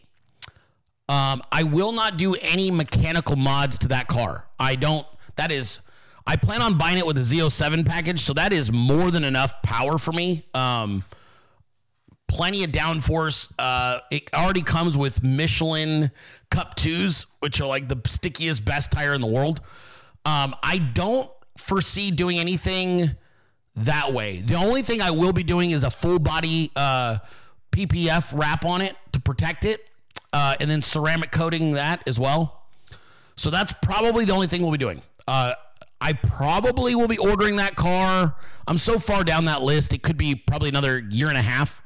Um, 1.08 1.42
I 1.52 1.62
will 1.62 1.92
not 1.92 2.16
do 2.16 2.34
any 2.34 2.70
mechanical 2.70 3.36
mods 3.36 3.78
to 3.78 3.88
that 3.88 4.08
car. 4.08 4.44
I 4.58 4.74
don't. 4.74 5.06
That 5.36 5.52
is. 5.52 5.80
I 6.26 6.34
plan 6.34 6.60
on 6.60 6.76
buying 6.76 6.98
it 6.98 7.06
with 7.06 7.16
a 7.18 7.20
Z07 7.20 7.86
package, 7.86 8.20
so 8.20 8.32
that 8.32 8.52
is 8.52 8.72
more 8.72 9.12
than 9.12 9.22
enough 9.22 9.62
power 9.62 9.96
for 9.96 10.10
me. 10.10 10.44
Um, 10.52 11.04
plenty 12.28 12.64
of 12.64 12.72
downforce. 12.72 13.50
Uh, 13.58 14.00
it 14.10 14.28
already 14.34 14.62
comes 14.62 14.96
with 14.96 15.22
Michelin 15.22 16.10
Cup 16.50 16.74
twos, 16.74 17.26
which 17.40 17.60
are 17.60 17.66
like 17.66 17.88
the 17.88 18.00
stickiest, 18.06 18.64
best 18.64 18.92
tire 18.92 19.14
in 19.14 19.20
the 19.20 19.26
world. 19.26 19.60
Um, 20.24 20.54
I 20.62 20.78
don't 20.78 21.30
foresee 21.56 22.10
doing 22.10 22.38
anything 22.38 23.12
that 23.76 24.12
way. 24.12 24.40
The 24.40 24.54
only 24.54 24.82
thing 24.82 25.00
I 25.00 25.10
will 25.10 25.32
be 25.32 25.42
doing 25.42 25.70
is 25.70 25.84
a 25.84 25.90
full 25.90 26.18
body 26.18 26.70
uh, 26.74 27.18
PPF 27.72 28.28
wrap 28.32 28.64
on 28.64 28.80
it 28.80 28.96
to 29.12 29.20
protect 29.20 29.64
it, 29.64 29.80
uh, 30.32 30.56
and 30.60 30.70
then 30.70 30.82
ceramic 30.82 31.30
coating 31.30 31.72
that 31.72 32.06
as 32.08 32.18
well. 32.18 32.64
So 33.36 33.50
that's 33.50 33.72
probably 33.82 34.24
the 34.24 34.32
only 34.32 34.46
thing 34.46 34.62
we'll 34.62 34.72
be 34.72 34.78
doing. 34.78 35.02
Uh, 35.28 35.54
I 36.00 36.14
probably 36.14 36.94
will 36.94 37.08
be 37.08 37.18
ordering 37.18 37.56
that 37.56 37.76
car. 37.76 38.36
I'm 38.66 38.78
so 38.78 38.98
far 38.98 39.24
down 39.24 39.44
that 39.46 39.62
list, 39.62 39.92
it 39.92 40.02
could 40.02 40.16
be 40.16 40.34
probably 40.34 40.68
another 40.68 40.98
year 40.98 41.28
and 41.28 41.36
a 41.36 41.42
half. 41.42 41.82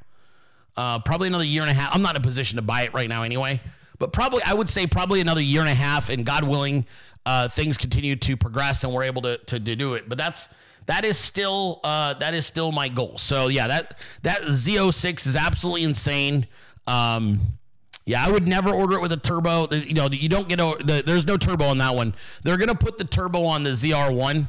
Uh, 0.80 0.98
probably 0.98 1.28
another 1.28 1.44
year 1.44 1.60
and 1.60 1.70
a 1.70 1.74
half. 1.74 1.94
I'm 1.94 2.00
not 2.00 2.16
in 2.16 2.22
a 2.22 2.24
position 2.24 2.56
to 2.56 2.62
buy 2.62 2.84
it 2.84 2.94
right 2.94 3.06
now 3.06 3.22
anyway, 3.22 3.60
but 3.98 4.14
probably 4.14 4.42
I 4.46 4.54
would 4.54 4.70
say 4.70 4.86
probably 4.86 5.20
another 5.20 5.42
year 5.42 5.60
and 5.60 5.68
a 5.68 5.74
half. 5.74 6.08
And 6.08 6.24
God 6.24 6.42
willing, 6.42 6.86
uh, 7.26 7.48
things 7.48 7.76
continue 7.76 8.16
to 8.16 8.34
progress 8.34 8.82
and 8.82 8.90
we're 8.90 9.02
able 9.02 9.20
to, 9.20 9.36
to, 9.36 9.60
to 9.60 9.76
do 9.76 9.92
it. 9.92 10.08
But 10.08 10.16
that's 10.16 10.48
that 10.86 11.04
is 11.04 11.18
still 11.18 11.80
uh, 11.84 12.14
that 12.14 12.32
is 12.32 12.46
still 12.46 12.72
my 12.72 12.88
goal. 12.88 13.18
So 13.18 13.48
yeah, 13.48 13.66
that 13.66 13.98
that 14.22 14.40
Z06 14.40 15.26
is 15.26 15.36
absolutely 15.36 15.84
insane. 15.84 16.46
Um, 16.86 17.58
yeah, 18.06 18.26
I 18.26 18.30
would 18.30 18.48
never 18.48 18.70
order 18.70 18.94
it 18.94 19.02
with 19.02 19.12
a 19.12 19.18
turbo. 19.18 19.68
You 19.68 19.92
know, 19.92 20.08
you 20.10 20.30
don't 20.30 20.48
get 20.48 20.60
a, 20.60 21.02
there's 21.04 21.26
no 21.26 21.36
turbo 21.36 21.66
on 21.66 21.76
that 21.76 21.94
one. 21.94 22.14
They're 22.42 22.56
gonna 22.56 22.74
put 22.74 22.96
the 22.96 23.04
turbo 23.04 23.44
on 23.44 23.64
the 23.64 23.70
ZR1, 23.72 24.46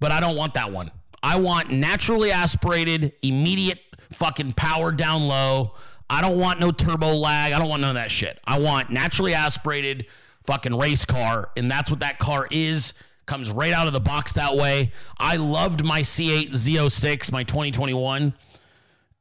but 0.00 0.10
I 0.10 0.18
don't 0.18 0.36
want 0.36 0.54
that 0.54 0.72
one. 0.72 0.90
I 1.22 1.38
want 1.38 1.70
naturally 1.70 2.32
aspirated, 2.32 3.12
immediate 3.22 3.78
fucking 4.12 4.52
power 4.54 4.92
down 4.92 5.26
low. 5.26 5.74
I 6.08 6.20
don't 6.20 6.38
want 6.38 6.60
no 6.60 6.70
turbo 6.72 7.14
lag. 7.14 7.52
I 7.52 7.58
don't 7.58 7.68
want 7.68 7.82
none 7.82 7.90
of 7.90 7.94
that 8.02 8.10
shit. 8.10 8.38
I 8.46 8.58
want 8.58 8.90
naturally 8.90 9.34
aspirated 9.34 10.06
fucking 10.44 10.76
race 10.76 11.04
car, 11.04 11.50
and 11.56 11.70
that's 11.70 11.90
what 11.90 12.00
that 12.00 12.18
car 12.18 12.48
is. 12.50 12.94
Comes 13.26 13.50
right 13.50 13.72
out 13.72 13.86
of 13.86 13.92
the 13.92 14.00
box 14.00 14.32
that 14.34 14.56
way. 14.56 14.92
I 15.16 15.36
loved 15.36 15.84
my 15.84 16.02
C8 16.02 16.50
Z06, 16.50 17.32
my 17.32 17.44
2021, 17.44 18.34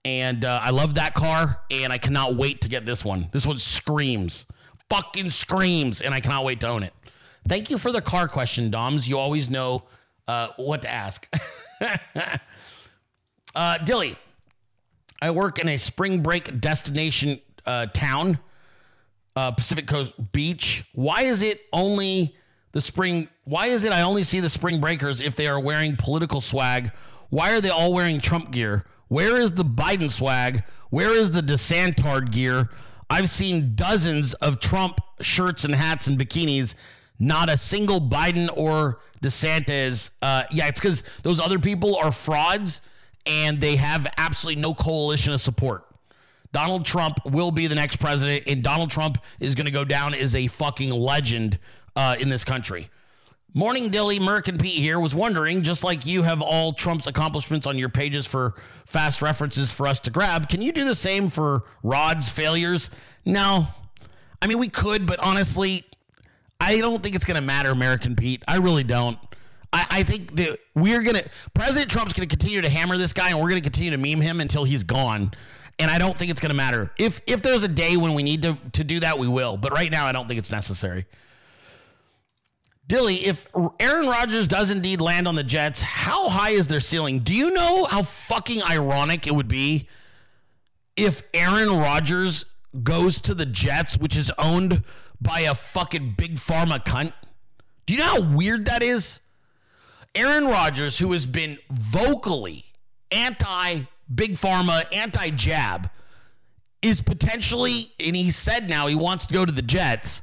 and 0.04 0.44
uh, 0.44 0.60
I 0.62 0.72
love 0.72 0.96
that 0.96 1.14
car, 1.14 1.60
and 1.70 1.94
I 1.94 1.98
cannot 1.98 2.36
wait 2.36 2.62
to 2.62 2.70
get 2.70 2.86
this 2.86 3.06
one. 3.06 3.30
This 3.32 3.46
one 3.46 3.58
screams, 3.58 4.46
fucking 4.90 5.30
screams, 5.30 6.02
and 6.02 6.14
I 6.14 6.20
cannot 6.20 6.44
wait 6.44 6.60
to 6.62 6.68
own 6.68 6.84
it. 6.84 6.94
Thank 7.48 7.70
you 7.70 7.78
for 7.78 7.92
the 7.92 8.02
car 8.02 8.28
question, 8.28 8.72
Doms. 8.72 9.08
You 9.08 9.18
always 9.18 9.50
know 9.50 9.84
uh, 10.28 10.50
what 10.58 10.82
to 10.82 10.90
ask. 10.90 11.28
uh, 13.56 13.78
Dilley, 13.80 14.16
I 15.22 15.30
work 15.30 15.60
in 15.60 15.68
a 15.68 15.78
spring 15.78 16.24
break 16.24 16.60
destination 16.60 17.40
uh, 17.66 17.86
town, 17.88 18.40
uh, 19.36 19.52
Pacific 19.52 19.86
Coast 19.86 20.14
Beach. 20.32 20.84
Why 20.94 21.22
is 21.24 21.44
it 21.44 21.62
only 21.72 22.36
the 22.72 22.82
spring? 22.82 23.28
Why 23.44 23.68
is 23.68 23.84
it 23.84 23.92
I 23.92 24.02
only 24.02 24.24
see 24.24 24.40
the 24.40 24.50
spring 24.50 24.82
breakers 24.82 25.22
if 25.22 25.36
they 25.36 25.46
are 25.46 25.60
wearing 25.60 25.96
political 25.96 26.42
swag? 26.42 26.92
Why 27.30 27.52
are 27.52 27.62
they 27.62 27.70
all 27.70 27.94
wearing 27.94 28.20
Trump 28.20 28.50
gear? 28.52 28.86
Where 29.10 29.40
is 29.40 29.52
the 29.52 29.64
Biden 29.64 30.10
swag? 30.10 30.64
Where 30.90 31.14
is 31.14 31.32
the 31.32 31.42
DeSantard 31.42 32.32
gear? 32.32 32.70
I've 33.10 33.30
seen 33.30 33.76
dozens 33.76 34.34
of 34.36 34.60
Trump 34.60 35.00
shirts 35.22 35.66
and 35.66 35.76
hats 35.76 36.08
and 36.08 36.18
bikinis. 36.18 36.74
Not 37.20 37.50
a 37.50 37.58
single 37.58 38.02
Biden 38.02 38.50
or 38.58 39.02
DeSantis. 39.22 40.10
Uh, 40.22 40.46
yeah, 40.50 40.68
it's 40.68 40.80
because 40.80 41.04
those 41.22 41.40
other 41.40 41.60
people 41.60 41.96
are 41.98 42.12
frauds 42.12 42.82
and 43.26 43.60
they 43.60 43.76
have 43.76 44.08
absolutely 44.18 44.62
no 44.62 44.74
coalition 44.74 45.34
of 45.34 45.42
support. 45.42 45.86
Donald 46.52 46.86
Trump 46.86 47.18
will 47.26 47.52
be 47.52 47.68
the 47.68 47.76
next 47.76 47.98
president, 47.98 48.44
and 48.48 48.64
Donald 48.64 48.92
Trump 48.92 49.18
is 49.40 49.56
going 49.56 49.66
to 49.66 49.72
go 49.72 49.86
down 49.86 50.14
as 50.14 50.36
a 50.36 50.48
fucking 50.48 50.90
legend 50.90 51.58
uh, 51.96 52.18
in 52.20 52.30
this 52.30 52.44
country. 52.44 52.90
Morning 53.54 53.90
Dilley, 53.90 54.18
American 54.18 54.58
Pete 54.58 54.80
here, 54.80 55.00
was 55.00 55.14
wondering, 55.14 55.62
just 55.62 55.84
like 55.84 56.06
you 56.06 56.24
have 56.24 56.42
all 56.42 56.74
Trump's 56.74 57.08
accomplishments 57.08 57.68
on 57.68 57.78
your 57.78 57.90
pages 57.90 58.26
for 58.26 58.56
fast 58.86 59.22
references 59.22 59.72
for 59.72 59.88
us 59.88 60.00
to 60.02 60.10
grab, 60.10 60.48
can 60.48 60.62
you 60.62 60.72
do 60.72 60.86
the 60.86 60.96
same 60.96 61.30
for 61.30 61.64
Rod's 61.84 62.30
failures? 62.30 62.90
No. 63.26 63.68
I 64.42 64.48
mean, 64.48 64.58
we 64.58 64.70
could, 64.70 65.06
but 65.06 65.20
honestly, 65.20 65.86
I 66.60 66.78
don't 66.78 67.04
think 67.04 67.16
it's 67.16 67.26
going 67.26 67.36
to 67.36 67.42
matter, 67.42 67.72
American 67.72 68.16
Pete. 68.16 68.44
I 68.48 68.58
really 68.58 68.84
don't. 68.84 69.20
I, 69.74 69.88
I 69.90 70.04
think 70.04 70.36
that 70.36 70.60
we're 70.76 71.02
gonna 71.02 71.24
President 71.54 71.92
Trump's 71.92 72.14
gonna 72.14 72.28
continue 72.28 72.62
to 72.62 72.70
hammer 72.70 72.98
this 72.98 73.14
guy, 73.14 73.30
and 73.30 73.40
we're 73.40 73.50
gonna 73.50 73.62
continue 73.62 73.92
to 73.92 73.98
meme 73.98 74.22
him 74.22 74.42
until 74.42 74.64
he's 74.64 74.84
gone. 74.84 75.32
And 75.80 75.90
I 75.90 75.98
don't 75.98 76.18
think 76.18 76.30
it's 76.30 76.42
gonna 76.42 76.54
matter. 76.54 76.92
If 76.98 77.22
if 77.26 77.42
there's 77.42 77.64
a 77.64 77.68
day 77.68 77.98
when 77.98 78.14
we 78.14 78.24
need 78.24 78.42
to 78.44 78.58
to 78.74 78.84
do 78.84 79.00
that, 79.00 79.18
we 79.18 79.28
will. 79.28 79.58
But 79.58 79.74
right 79.74 79.92
now, 79.92 80.06
I 80.06 80.12
don't 80.12 80.28
think 80.28 80.38
it's 80.38 80.52
necessary. 80.52 81.06
Dilley, 82.88 83.22
if 83.24 83.48
Aaron 83.80 84.08
Rodgers 84.08 84.50
does 84.50 84.70
indeed 84.70 85.00
land 85.00 85.26
on 85.26 85.36
the 85.36 85.46
Jets, 85.46 85.82
how 85.82 86.28
high 86.28 86.50
is 86.50 86.68
their 86.68 86.82
ceiling? 86.82 87.20
Do 87.20 87.34
you 87.34 87.52
know 87.52 87.86
how 87.86 88.04
fucking 88.04 88.62
ironic 88.64 89.28
it 89.28 89.34
would 89.34 89.48
be 89.48 89.88
if 90.98 91.24
Aaron 91.34 91.80
Rodgers 91.80 92.44
goes 92.84 93.22
to 93.22 93.34
the 93.34 93.46
Jets, 93.46 93.98
which 93.98 94.18
is 94.18 94.30
owned 94.38 94.84
by 95.22 95.42
a 95.42 95.56
fucking 95.56 96.16
big 96.18 96.36
pharma 96.36 96.84
cunt? 96.84 97.14
Do 97.86 97.94
you 97.94 98.00
know 98.00 98.06
how 98.06 98.22
weird 98.36 98.66
that 98.66 98.84
is? 98.84 99.22
Aaron 100.14 100.46
Rodgers, 100.46 100.98
who 101.00 101.12
has 101.14 101.26
been 101.26 101.58
vocally 101.72 102.66
anti 103.12 103.82
big 104.14 104.36
pharma, 104.36 104.84
anti 104.94 105.30
jab, 105.32 105.90
is 106.82 107.02
potentially, 107.02 107.92
and 108.00 108.16
he 108.16 108.32
said 108.32 108.70
now 108.70 108.88
he 108.88 108.96
wants 108.96 109.26
to 109.28 109.34
go 109.34 109.46
to 109.46 109.52
the 109.52 109.62
Jets. 109.62 110.22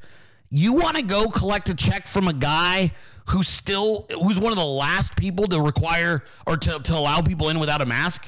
You 0.51 0.75
want 0.75 0.97
to 0.97 1.03
go 1.03 1.29
collect 1.29 1.69
a 1.69 1.75
check 1.75 2.07
from 2.07 2.29
a 2.29 2.33
guy 2.33 2.93
who's 3.27 3.49
still, 3.49 4.07
who's 4.23 4.41
one 4.41 4.53
of 4.53 4.59
the 4.59 4.65
last 4.65 5.17
people 5.17 5.47
to 5.47 5.61
require 5.61 6.25
or 6.47 6.57
to, 6.57 6.79
to 6.81 6.95
allow 6.95 7.21
people 7.21 7.51
in 7.51 7.59
without 7.59 7.83
a 7.83 7.87
mask? 7.87 8.27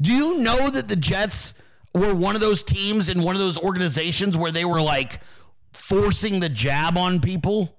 Do 0.00 0.12
you 0.12 0.38
know 0.38 0.70
that 0.70 0.88
the 0.88 0.96
Jets 0.96 1.54
were 1.94 2.14
one 2.14 2.34
of 2.34 2.40
those 2.40 2.62
teams 2.62 3.08
in 3.08 3.22
one 3.22 3.36
of 3.36 3.40
those 3.40 3.56
organizations 3.56 4.36
where 4.36 4.50
they 4.50 4.64
were 4.64 4.82
like 4.82 5.20
forcing 5.72 6.40
the 6.40 6.48
jab 6.48 6.98
on 6.98 7.20
people? 7.20 7.76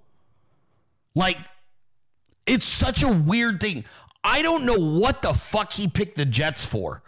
Like, 1.13 1.37
it's 2.45 2.65
such 2.65 3.03
a 3.03 3.07
weird 3.07 3.59
thing. 3.59 3.85
I 4.23 4.41
don't 4.41 4.65
know 4.65 4.79
what 4.79 5.21
the 5.21 5.33
fuck 5.33 5.73
he 5.73 5.87
picked 5.87 6.17
the 6.17 6.25
Jets 6.25 6.65
for. 6.65 7.03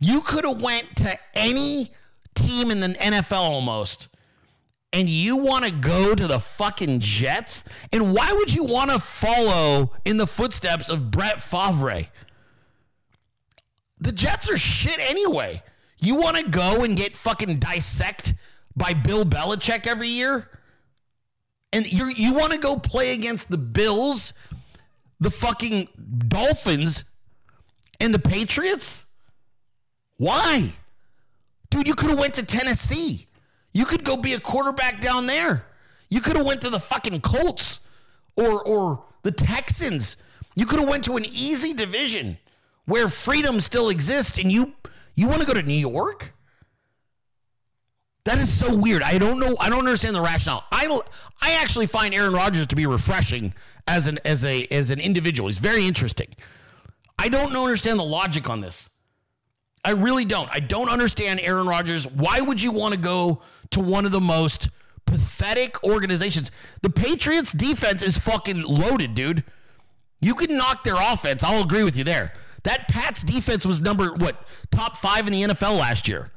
You 0.00 0.20
could 0.20 0.44
have 0.44 0.60
went 0.60 0.96
to 0.96 1.18
any 1.34 1.92
team 2.34 2.70
in 2.70 2.80
the 2.80 2.88
NFL 2.88 3.32
almost. 3.32 4.08
And 4.92 5.08
you 5.08 5.36
want 5.36 5.64
to 5.64 5.70
go 5.70 6.14
to 6.14 6.26
the 6.26 6.40
fucking 6.40 7.00
Jets? 7.00 7.64
And 7.92 8.14
why 8.14 8.32
would 8.32 8.54
you 8.54 8.64
want 8.64 8.90
to 8.90 8.98
follow 8.98 9.92
in 10.04 10.16
the 10.16 10.26
footsteps 10.26 10.88
of 10.88 11.10
Brett 11.10 11.42
Favre? 11.42 12.06
The 13.98 14.12
Jets 14.12 14.50
are 14.50 14.56
shit 14.58 14.98
anyway. 14.98 15.62
You 15.98 16.16
want 16.16 16.36
to 16.36 16.48
go 16.48 16.84
and 16.84 16.96
get 16.96 17.16
fucking 17.16 17.58
dissect 17.58 18.34
by 18.76 18.92
Bill 18.92 19.24
Belichick 19.24 19.86
every 19.86 20.08
year? 20.08 20.48
And 21.72 21.90
you 21.90 22.06
you 22.06 22.34
want 22.34 22.52
to 22.52 22.58
go 22.58 22.76
play 22.76 23.12
against 23.12 23.50
the 23.50 23.58
Bills, 23.58 24.32
the 25.20 25.30
fucking 25.30 25.88
Dolphins, 26.28 27.04
and 28.00 28.12
the 28.12 28.18
Patriots? 28.18 29.04
Why? 30.18 30.72
Dude, 31.70 31.88
you 31.88 31.94
could 31.94 32.10
have 32.10 32.18
went 32.18 32.34
to 32.34 32.42
Tennessee. 32.42 33.26
You 33.72 33.84
could 33.84 34.04
go 34.04 34.16
be 34.16 34.34
a 34.34 34.40
quarterback 34.40 35.00
down 35.00 35.26
there. 35.26 35.66
You 36.08 36.20
could 36.20 36.36
have 36.36 36.46
went 36.46 36.60
to 36.62 36.70
the 36.70 36.80
fucking 36.80 37.20
Colts 37.20 37.80
or 38.36 38.62
or 38.62 39.04
the 39.22 39.32
Texans. 39.32 40.16
You 40.54 40.66
could 40.66 40.80
have 40.80 40.88
went 40.88 41.04
to 41.04 41.16
an 41.16 41.24
easy 41.26 41.74
division 41.74 42.38
where 42.86 43.08
freedom 43.08 43.60
still 43.60 43.88
exists 43.88 44.38
and 44.38 44.50
you 44.50 44.72
you 45.14 45.28
want 45.28 45.40
to 45.40 45.46
go 45.46 45.54
to 45.54 45.62
New 45.62 45.74
York? 45.74 46.32
That 48.24 48.38
is 48.38 48.52
so 48.52 48.74
weird. 48.76 49.02
I 49.02 49.18
don't 49.18 49.38
know. 49.38 49.56
I 49.60 49.68
don't 49.68 49.80
understand 49.80 50.16
the 50.16 50.20
rationale. 50.20 50.64
I 50.72 50.86
I 51.40 51.52
actually 51.52 51.86
find 51.86 52.14
Aaron 52.14 52.32
Rodgers 52.32 52.66
to 52.68 52.76
be 52.76 52.86
refreshing 52.86 53.54
as 53.86 54.06
an 54.06 54.18
as 54.24 54.44
a 54.44 54.66
as 54.70 54.90
an 54.90 55.00
individual. 55.00 55.48
He's 55.48 55.58
very 55.58 55.86
interesting. 55.86 56.28
I 57.18 57.28
don't 57.28 57.56
understand 57.56 57.98
the 57.98 58.04
logic 58.04 58.48
on 58.48 58.60
this. 58.60 58.90
I 59.84 59.90
really 59.90 60.24
don't. 60.24 60.48
I 60.50 60.60
don't 60.60 60.88
understand 60.88 61.40
Aaron 61.40 61.66
Rodgers. 61.66 62.06
Why 62.06 62.40
would 62.40 62.60
you 62.60 62.72
want 62.72 62.94
to 62.94 63.00
go 63.00 63.40
to 63.70 63.80
one 63.80 64.04
of 64.04 64.10
the 64.10 64.20
most 64.20 64.68
pathetic 65.06 65.82
organizations? 65.84 66.50
The 66.82 66.90
Patriots 66.90 67.52
defense 67.52 68.02
is 68.02 68.18
fucking 68.18 68.62
loaded, 68.62 69.14
dude. 69.14 69.44
You 70.20 70.34
can 70.34 70.56
knock 70.56 70.82
their 70.82 70.96
offense. 71.00 71.44
I'll 71.44 71.62
agree 71.62 71.84
with 71.84 71.96
you 71.96 72.04
there. 72.04 72.32
That 72.64 72.88
Pats 72.88 73.22
defense 73.22 73.64
was 73.64 73.80
number 73.80 74.12
what 74.12 74.44
top 74.72 74.96
five 74.96 75.28
in 75.28 75.32
the 75.32 75.42
NFL 75.44 75.78
last 75.78 76.08
year. 76.08 76.32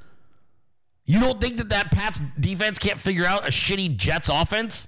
You 1.06 1.20
don't 1.20 1.42
think 1.42 1.58
that 1.58 1.70
that 1.70 1.90
Pats 1.90 2.22
defense 2.40 2.78
can't 2.78 3.00
figure 3.00 3.26
out 3.26 3.48
a 3.48 3.50
shitty 3.50 3.98
Jets 3.98 4.30
offense? 4.30 4.88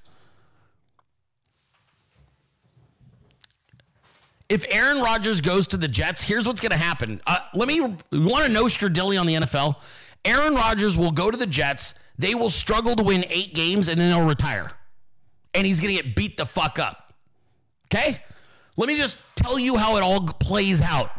If 4.52 4.66
Aaron 4.68 5.00
Rodgers 5.00 5.40
goes 5.40 5.66
to 5.68 5.78
the 5.78 5.88
Jets, 5.88 6.22
here's 6.22 6.46
what's 6.46 6.60
going 6.60 6.74
to 6.74 6.78
happen. 6.78 7.22
Uh, 7.26 7.40
let 7.54 7.70
me, 7.70 7.76
you 7.76 7.98
want 8.12 8.44
to 8.44 8.50
know 8.50 8.66
Stradilly 8.66 9.18
on 9.18 9.26
the 9.26 9.36
NFL? 9.36 9.78
Aaron 10.26 10.56
Rodgers 10.56 10.98
will 10.98 11.12
go 11.12 11.32
to 11.32 11.38
the 11.38 11.48
Jets. 11.48 11.94
They 12.20 12.36
will 12.36 12.50
struggle 12.50 12.98
to 12.98 13.02
win 13.02 13.24
eight 13.30 13.56
games 13.56 13.88
and 13.88 13.98
then 13.98 14.12
he'll 14.12 14.28
retire. 14.28 14.74
And 15.54 15.66
he's 15.66 15.80
going 15.80 15.96
to 15.96 16.04
get 16.04 16.18
beat 16.18 16.36
the 16.36 16.46
fuck 16.46 16.80
up. 16.80 17.14
Okay? 17.86 18.22
Let 18.76 18.90
me 18.90 18.98
just 18.98 19.20
tell 19.36 19.58
you 19.58 19.78
how 19.78 19.96
it 19.96 20.04
all 20.04 20.28
plays 20.28 20.82
out. 20.82 21.12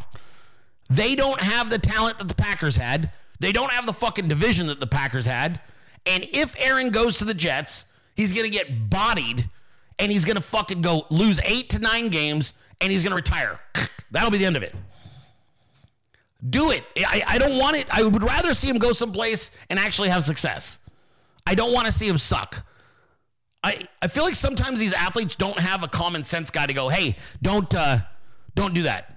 They 0.91 1.15
don't 1.15 1.41
have 1.41 1.71
the 1.71 1.79
talent 1.79 2.19
that 2.19 2.29
the 2.29 2.35
Packers 2.35 2.77
had. 2.77 3.13
They 3.41 3.53
don't 3.53 3.73
have 3.73 3.87
the 3.87 3.95
fucking 3.95 4.29
division 4.29 4.67
that 4.67 4.79
the 4.79 4.87
Packers 4.87 5.25
had. 5.25 5.59
And 6.05 6.29
if 6.35 6.55
Aaron 6.59 6.91
goes 6.91 7.17
to 7.17 7.25
the 7.25 7.33
Jets, 7.33 7.87
he's 8.15 8.31
going 8.31 8.45
to 8.45 8.51
get 8.51 8.91
bodied 8.91 9.49
and 9.99 10.13
he's 10.13 10.27
going 10.27 10.37
to 10.37 10.43
fucking 10.43 10.83
go 10.83 11.07
lose 11.09 11.41
eight 11.45 11.71
to 11.71 11.79
nine 11.79 12.11
games 12.11 12.53
and 12.83 12.93
he's 12.93 13.03
going 13.03 13.11
to 13.11 13.17
retire. 13.17 13.59
That'll 14.11 14.31
be 14.31 14.39
the 14.39 14.47
end 14.47 14.57
of 14.57 14.63
it. 14.63 14.75
Do 16.51 16.73
it. 16.73 16.85
I, 16.97 17.23
I 17.27 17.39
don't 17.39 17.57
want 17.57 17.77
it. 17.77 17.87
I 17.91 18.03
would 18.03 18.23
rather 18.23 18.53
see 18.53 18.69
him 18.69 18.79
go 18.79 18.93
someplace 18.93 19.53
and 19.71 19.79
actually 19.79 20.09
have 20.09 20.25
success. 20.25 20.79
I 21.47 21.55
don't 21.55 21.73
want 21.73 21.87
to 21.87 21.93
see 21.93 22.09
him 22.09 22.19
suck. 22.19 22.65
I, 23.65 23.87
I 24.01 24.09
feel 24.09 24.25
like 24.25 24.35
sometimes 24.35 24.81
these 24.81 24.93
athletes 24.93 25.37
don't 25.37 25.59
have 25.59 25.85
a 25.85 25.89
common 25.89 26.25
sense 26.25 26.51
guy 26.51 26.67
to 26.67 26.73
go, 26.73 26.89
hey, 26.89 27.17
don't 27.43 27.73
uh, 27.75 27.99
don't 28.57 28.75
do 28.75 28.83
that. 28.83 29.17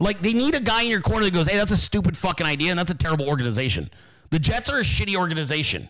Like 0.00 0.20
they 0.20 0.32
need 0.32 0.56
a 0.56 0.60
guy 0.60 0.82
in 0.82 0.90
your 0.90 1.00
corner 1.00 1.24
that 1.24 1.32
goes, 1.32 1.46
hey, 1.46 1.56
that's 1.56 1.70
a 1.70 1.76
stupid 1.76 2.16
fucking 2.16 2.46
idea 2.46 2.70
and 2.70 2.78
that's 2.78 2.90
a 2.90 2.94
terrible 2.94 3.28
organization. 3.28 3.88
The 4.30 4.40
Jets 4.40 4.68
are 4.68 4.78
a 4.78 4.82
shitty 4.82 5.14
organization. 5.14 5.88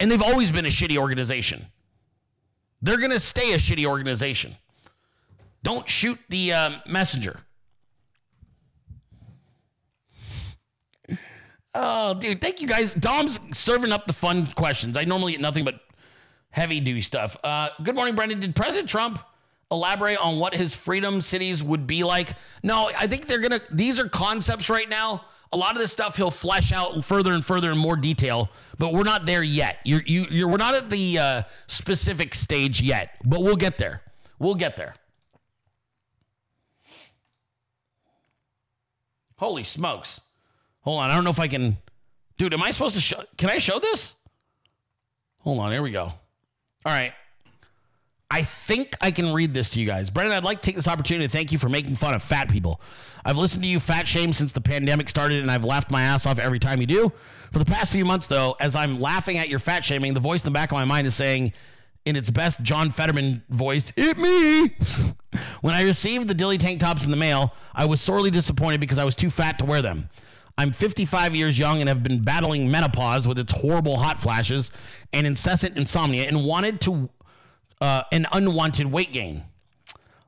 And 0.00 0.10
they've 0.10 0.22
always 0.22 0.50
been 0.50 0.64
a 0.64 0.70
shitty 0.70 0.96
organization. 0.96 1.66
They're 2.80 2.98
going 2.98 3.10
to 3.10 3.20
stay 3.20 3.52
a 3.52 3.58
shitty 3.58 3.84
organization. 3.84 4.56
Don't 5.64 5.88
shoot 5.88 6.18
the 6.28 6.52
um, 6.52 6.82
messenger. 6.86 7.40
Oh, 11.74 12.12
dude, 12.14 12.42
thank 12.42 12.60
you 12.60 12.68
guys. 12.68 12.92
Dom's 12.92 13.40
serving 13.52 13.90
up 13.90 14.06
the 14.06 14.12
fun 14.12 14.46
questions. 14.46 14.96
I 14.96 15.04
normally 15.04 15.32
get 15.32 15.40
nothing 15.40 15.64
but 15.64 15.80
heavy 16.50 16.80
duty 16.80 17.00
stuff. 17.00 17.36
Uh, 17.42 17.70
good 17.82 17.94
morning, 17.94 18.14
Brenden. 18.14 18.40
Did 18.40 18.54
President 18.54 18.90
Trump 18.90 19.18
elaborate 19.70 20.18
on 20.18 20.38
what 20.38 20.54
his 20.54 20.74
freedom 20.74 21.22
cities 21.22 21.62
would 21.62 21.86
be 21.86 22.04
like? 22.04 22.34
No, 22.62 22.90
I 22.96 23.06
think 23.06 23.26
they're 23.26 23.40
gonna. 23.40 23.60
These 23.72 23.98
are 23.98 24.08
concepts 24.08 24.68
right 24.68 24.88
now. 24.88 25.24
A 25.52 25.56
lot 25.56 25.72
of 25.72 25.78
this 25.78 25.90
stuff 25.90 26.16
he'll 26.16 26.30
flesh 26.30 26.72
out 26.72 27.02
further 27.04 27.32
and 27.32 27.44
further 27.44 27.72
in 27.72 27.78
more 27.78 27.96
detail, 27.96 28.50
but 28.78 28.92
we're 28.92 29.02
not 29.02 29.24
there 29.24 29.42
yet. 29.42 29.78
You're, 29.84 30.02
you, 30.02 30.26
you're, 30.30 30.48
we're 30.48 30.58
not 30.58 30.74
at 30.74 30.90
the 30.90 31.18
uh, 31.18 31.42
specific 31.68 32.34
stage 32.34 32.82
yet, 32.82 33.16
but 33.24 33.40
we'll 33.40 33.56
get 33.56 33.78
there. 33.78 34.02
We'll 34.38 34.56
get 34.56 34.76
there. 34.76 34.94
Holy 39.36 39.64
smokes. 39.64 40.20
Hold 40.82 41.00
on. 41.00 41.10
I 41.10 41.14
don't 41.14 41.24
know 41.24 41.30
if 41.30 41.40
I 41.40 41.48
can. 41.48 41.76
Dude, 42.38 42.52
am 42.52 42.62
I 42.62 42.70
supposed 42.70 42.94
to 42.94 43.00
show? 43.00 43.22
Can 43.36 43.50
I 43.50 43.58
show 43.58 43.78
this? 43.78 44.14
Hold 45.40 45.58
on. 45.60 45.72
Here 45.72 45.82
we 45.82 45.90
go. 45.90 46.04
All 46.04 46.16
right. 46.86 47.12
I 48.30 48.42
think 48.42 48.96
I 49.00 49.10
can 49.10 49.32
read 49.32 49.54
this 49.54 49.70
to 49.70 49.80
you 49.80 49.86
guys. 49.86 50.10
Brenden, 50.10 50.32
I'd 50.32 50.44
like 50.44 50.60
to 50.60 50.66
take 50.66 50.76
this 50.76 50.88
opportunity 50.88 51.26
to 51.26 51.30
thank 51.30 51.52
you 51.52 51.58
for 51.58 51.68
making 51.68 51.94
fun 51.94 52.14
of 52.14 52.22
fat 52.22 52.50
people. 52.50 52.80
I've 53.24 53.36
listened 53.36 53.62
to 53.62 53.68
you 53.68 53.78
fat 53.78 54.08
shame 54.08 54.32
since 54.32 54.50
the 54.50 54.60
pandemic 54.60 55.08
started, 55.08 55.38
and 55.38 55.50
I've 55.50 55.64
laughed 55.64 55.90
my 55.90 56.02
ass 56.02 56.26
off 56.26 56.38
every 56.38 56.58
time 56.58 56.80
you 56.80 56.86
do. 56.86 57.12
For 57.52 57.58
the 57.60 57.64
past 57.64 57.92
few 57.92 58.04
months, 58.04 58.26
though, 58.26 58.56
as 58.60 58.74
I'm 58.74 59.00
laughing 59.00 59.38
at 59.38 59.48
your 59.48 59.60
fat 59.60 59.84
shaming, 59.84 60.14
the 60.14 60.20
voice 60.20 60.42
in 60.42 60.46
the 60.46 60.54
back 60.54 60.72
of 60.72 60.74
my 60.74 60.84
mind 60.84 61.06
is 61.06 61.14
saying, 61.14 61.52
in 62.04 62.16
its 62.16 62.30
best 62.30 62.60
John 62.62 62.90
Fetterman 62.90 63.42
voice, 63.48 63.92
hit 63.96 64.18
me. 64.18 64.76
when 65.62 65.74
I 65.74 65.82
received 65.82 66.28
the 66.28 66.34
Dilley 66.34 66.58
tank 66.58 66.80
tops 66.80 67.04
in 67.04 67.10
the 67.10 67.16
mail, 67.16 67.54
I 67.74 67.86
was 67.86 68.00
sorely 68.00 68.30
disappointed 68.30 68.80
because 68.80 68.98
I 68.98 69.04
was 69.04 69.14
too 69.14 69.30
fat 69.30 69.58
to 69.58 69.64
wear 69.64 69.82
them. 69.82 70.08
I'm 70.56 70.70
55 70.70 71.34
years 71.34 71.58
young 71.58 71.80
and 71.80 71.88
have 71.88 72.02
been 72.02 72.22
battling 72.22 72.70
menopause 72.70 73.26
with 73.26 73.38
its 73.38 73.52
horrible 73.52 73.96
hot 73.96 74.20
flashes 74.20 74.70
and 75.12 75.26
incessant 75.26 75.76
insomnia 75.76 76.28
and 76.28 76.44
wanted 76.44 76.80
to 76.82 77.08
uh, 77.80 78.04
an 78.12 78.26
unwanted 78.32 78.86
weight 78.86 79.12
gain. 79.12 79.42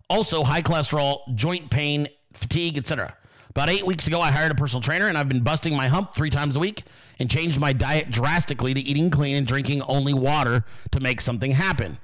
Also, 0.09 0.43
high 0.43 0.63
cholesterol, 0.63 1.21
joint 1.35 1.71
pain, 1.71 2.09
fatigue, 2.33 2.77
etc. 2.77 3.17
About 3.51 3.71
eight 3.71 3.87
weeks 3.87 4.07
ago, 4.07 4.21
I 4.21 4.31
hired 4.31 4.51
a 4.51 4.55
personal 4.55 4.83
trainer 4.83 5.07
and 5.09 5.17
I've 5.17 5.29
been 5.29 5.43
busting 5.43 5.77
my 5.77 5.89
hump 5.89 6.15
three 6.15 6.31
times 6.31 6.57
a 6.57 6.61
week 6.61 6.83
and 7.19 7.31
changed 7.31 7.61
my 7.61 7.73
diet 7.73 8.11
drastically 8.11 8.75
to 8.75 8.81
eating 8.81 9.11
clean 9.11 9.37
and 9.37 9.47
drinking 9.47 9.83
only 9.83 10.15
water 10.15 10.65
to 10.91 11.01
make 11.01 11.21
something 11.21 11.53
happen. 11.53 11.99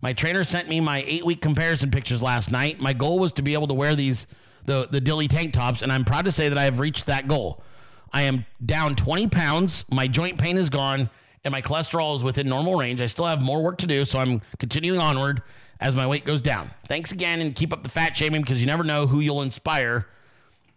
My 0.00 0.12
trainer 0.12 0.44
sent 0.44 0.68
me 0.68 0.80
my 0.80 1.04
eight 1.06 1.24
week 1.24 1.40
comparison 1.40 1.90
pictures 1.90 2.22
last 2.22 2.50
night. 2.50 2.80
My 2.80 2.92
goal 2.92 3.18
was 3.18 3.32
to 3.32 3.42
be 3.42 3.54
able 3.54 3.68
to 3.68 3.74
wear 3.74 3.94
these 3.94 4.26
the 4.64 4.86
the 4.90 5.00
dilley 5.00 5.28
tank 5.28 5.52
tops, 5.52 5.82
and 5.82 5.92
I'm 5.92 6.04
proud 6.04 6.24
to 6.26 6.32
say 6.32 6.48
that 6.48 6.58
I 6.58 6.64
have 6.64 6.78
reached 6.78 7.06
that 7.06 7.26
goal. 7.26 7.62
I 8.12 8.22
am 8.22 8.46
down 8.64 8.96
20 8.96 9.28
pounds. 9.28 9.84
My 9.90 10.06
joint 10.06 10.38
pain 10.38 10.56
is 10.56 10.70
gone, 10.70 11.10
and 11.44 11.52
my 11.52 11.62
cholesterol 11.62 12.14
is 12.16 12.22
within 12.22 12.48
normal 12.48 12.76
range. 12.76 13.00
I 13.00 13.06
still 13.06 13.26
have 13.26 13.42
more 13.42 13.62
work 13.62 13.78
to 13.78 13.86
do, 13.86 14.04
so 14.04 14.18
I'm 14.18 14.40
continuing 14.58 15.00
onward 15.00 15.42
as 15.80 15.94
my 15.94 16.06
weight 16.06 16.24
goes 16.24 16.42
down. 16.42 16.70
Thanks 16.88 17.12
again, 17.12 17.40
and 17.40 17.54
keep 17.54 17.72
up 17.72 17.82
the 17.82 17.88
fat 17.88 18.16
shaming 18.16 18.42
because 18.42 18.60
you 18.60 18.66
never 18.66 18.84
know 18.84 19.06
who 19.06 19.20
you'll 19.20 19.42
inspire. 19.42 20.06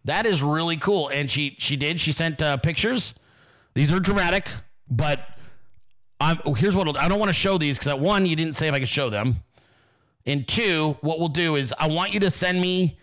That 0.05 0.25
is 0.25 0.41
really 0.41 0.77
cool, 0.77 1.09
and 1.09 1.29
she 1.29 1.55
she 1.59 1.75
did. 1.75 1.99
She 1.99 2.11
sent 2.11 2.41
uh, 2.41 2.57
pictures. 2.57 3.13
These 3.73 3.91
are 3.93 3.99
dramatic, 3.99 4.49
but 4.89 5.19
I'm 6.19 6.39
oh, 6.45 6.53
here's 6.53 6.75
what 6.75 6.95
I 6.97 7.07
don't 7.07 7.19
want 7.19 7.29
to 7.29 7.33
show 7.33 7.57
these 7.57 7.79
because 7.79 7.99
one, 7.99 8.25
you 8.25 8.35
didn't 8.35 8.55
say 8.55 8.67
if 8.67 8.73
I 8.73 8.79
could 8.79 8.89
show 8.89 9.09
them, 9.09 9.37
and 10.25 10.47
two, 10.47 10.97
what 11.01 11.19
we'll 11.19 11.29
do 11.29 11.55
is 11.55 11.73
I 11.79 11.87
want 11.87 12.13
you 12.13 12.19
to 12.21 12.31
send 12.31 12.61
me. 12.61 12.97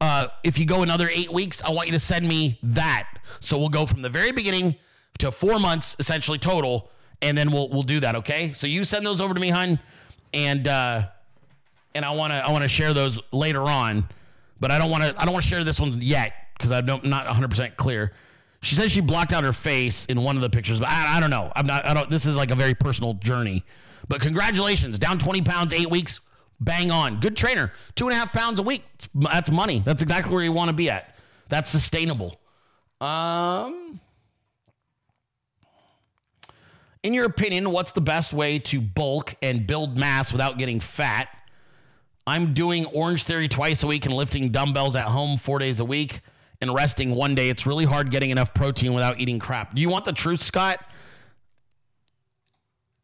Uh, 0.00 0.28
if 0.42 0.58
you 0.58 0.66
go 0.66 0.82
another 0.82 1.08
eight 1.08 1.32
weeks, 1.32 1.62
I 1.62 1.70
want 1.70 1.86
you 1.86 1.92
to 1.92 2.00
send 2.00 2.26
me 2.28 2.58
that. 2.62 3.08
So 3.40 3.58
we'll 3.58 3.68
go 3.68 3.86
from 3.86 4.02
the 4.02 4.10
very 4.10 4.32
beginning 4.32 4.76
to 5.18 5.30
four 5.30 5.58
months 5.58 5.94
essentially 5.98 6.38
total, 6.38 6.90
and 7.22 7.38
then 7.38 7.52
we'll 7.52 7.68
we'll 7.68 7.84
do 7.84 8.00
that. 8.00 8.16
Okay. 8.16 8.52
So 8.54 8.66
you 8.66 8.84
send 8.84 9.06
those 9.06 9.20
over 9.20 9.34
to 9.34 9.40
me, 9.40 9.50
hun, 9.50 9.78
and 10.32 10.66
uh, 10.66 11.08
and 11.94 12.04
I 12.04 12.10
want 12.10 12.32
to 12.32 12.36
I 12.36 12.50
want 12.50 12.62
to 12.62 12.68
share 12.68 12.92
those 12.92 13.20
later 13.30 13.62
on, 13.62 14.08
but 14.58 14.70
I 14.70 14.78
don't 14.78 14.90
want 14.90 15.04
to 15.04 15.14
I 15.16 15.24
don't 15.24 15.32
want 15.32 15.44
to 15.44 15.48
share 15.48 15.64
this 15.64 15.78
one 15.78 16.00
yet 16.00 16.32
because 16.56 16.72
I'm 16.72 16.86
not 16.86 17.26
100 17.26 17.50
percent 17.50 17.76
clear. 17.76 18.12
She 18.64 18.74
said 18.74 18.90
she 18.90 19.02
blocked 19.02 19.32
out 19.34 19.44
her 19.44 19.52
face 19.52 20.06
in 20.06 20.22
one 20.22 20.36
of 20.36 20.42
the 20.42 20.48
pictures, 20.48 20.80
but 20.80 20.88
I, 20.88 21.18
I 21.18 21.20
don't 21.20 21.28
know. 21.28 21.52
I'm 21.54 21.66
not. 21.66 21.84
I 21.84 21.92
don't. 21.92 22.08
This 22.08 22.24
is 22.24 22.34
like 22.34 22.50
a 22.50 22.54
very 22.54 22.74
personal 22.74 23.12
journey. 23.14 23.62
But 24.08 24.22
congratulations, 24.22 24.98
down 24.98 25.18
20 25.18 25.42
pounds, 25.42 25.74
eight 25.74 25.90
weeks, 25.90 26.20
bang 26.60 26.90
on. 26.90 27.20
Good 27.20 27.36
trainer, 27.36 27.72
two 27.94 28.06
and 28.06 28.14
a 28.14 28.18
half 28.18 28.32
pounds 28.32 28.60
a 28.60 28.62
week. 28.62 28.84
That's 29.14 29.50
money. 29.50 29.82
That's 29.84 30.02
exactly 30.02 30.32
where 30.32 30.42
you 30.42 30.52
want 30.52 30.68
to 30.70 30.72
be 30.72 30.88
at. 30.88 31.14
That's 31.50 31.68
sustainable. 31.68 32.40
Um, 33.02 34.00
in 37.02 37.12
your 37.12 37.26
opinion, 37.26 37.70
what's 37.70 37.92
the 37.92 38.00
best 38.00 38.32
way 38.32 38.58
to 38.60 38.80
bulk 38.80 39.34
and 39.42 39.66
build 39.66 39.98
mass 39.98 40.32
without 40.32 40.56
getting 40.56 40.80
fat? 40.80 41.28
I'm 42.26 42.54
doing 42.54 42.86
Orange 42.86 43.24
Theory 43.24 43.48
twice 43.48 43.82
a 43.82 43.86
week 43.86 44.06
and 44.06 44.14
lifting 44.14 44.48
dumbbells 44.48 44.96
at 44.96 45.04
home 45.04 45.36
four 45.36 45.58
days 45.58 45.80
a 45.80 45.84
week 45.84 46.22
and 46.60 46.74
resting 46.74 47.14
one 47.14 47.34
day. 47.34 47.48
It's 47.48 47.66
really 47.66 47.84
hard 47.84 48.10
getting 48.10 48.30
enough 48.30 48.54
protein 48.54 48.94
without 48.94 49.20
eating 49.20 49.38
crap. 49.38 49.74
Do 49.74 49.82
you 49.82 49.88
want 49.88 50.04
the 50.04 50.12
truth, 50.12 50.40
Scott? 50.40 50.84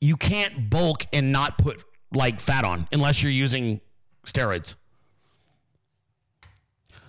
You 0.01 0.17
can't 0.17 0.71
bulk 0.71 1.07
and 1.13 1.31
not 1.33 1.59
put 1.59 1.83
like 2.13 2.41
fat 2.41 2.65
on 2.65 2.89
unless 2.93 3.23
you're 3.23 3.33
using 3.33 3.81
steroids. 4.25 4.75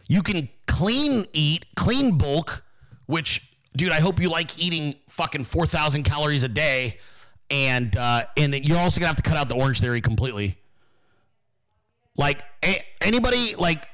You 0.07 0.21
can 0.21 0.49
clean 0.67 1.25
eat, 1.31 1.65
clean 1.75 2.17
bulk, 2.17 2.65
which, 3.05 3.49
dude, 3.75 3.93
I 3.93 4.01
hope 4.01 4.19
you 4.19 4.29
like 4.29 4.59
eating 4.59 4.95
fucking 5.07 5.45
4,000 5.45 6.03
calories 6.03 6.43
a 6.43 6.49
day. 6.49 6.99
And, 7.49 7.95
uh, 7.95 8.25
and 8.35 8.53
then 8.53 8.63
you're 8.63 8.77
also 8.77 8.99
gonna 8.99 9.07
have 9.07 9.15
to 9.17 9.23
cut 9.23 9.37
out 9.37 9.47
the 9.47 9.55
Orange 9.55 9.79
Theory 9.79 10.01
completely. 10.01 10.57
Like 12.17 12.43
a- 12.63 12.83
anybody 12.99 13.55
like 13.55 13.87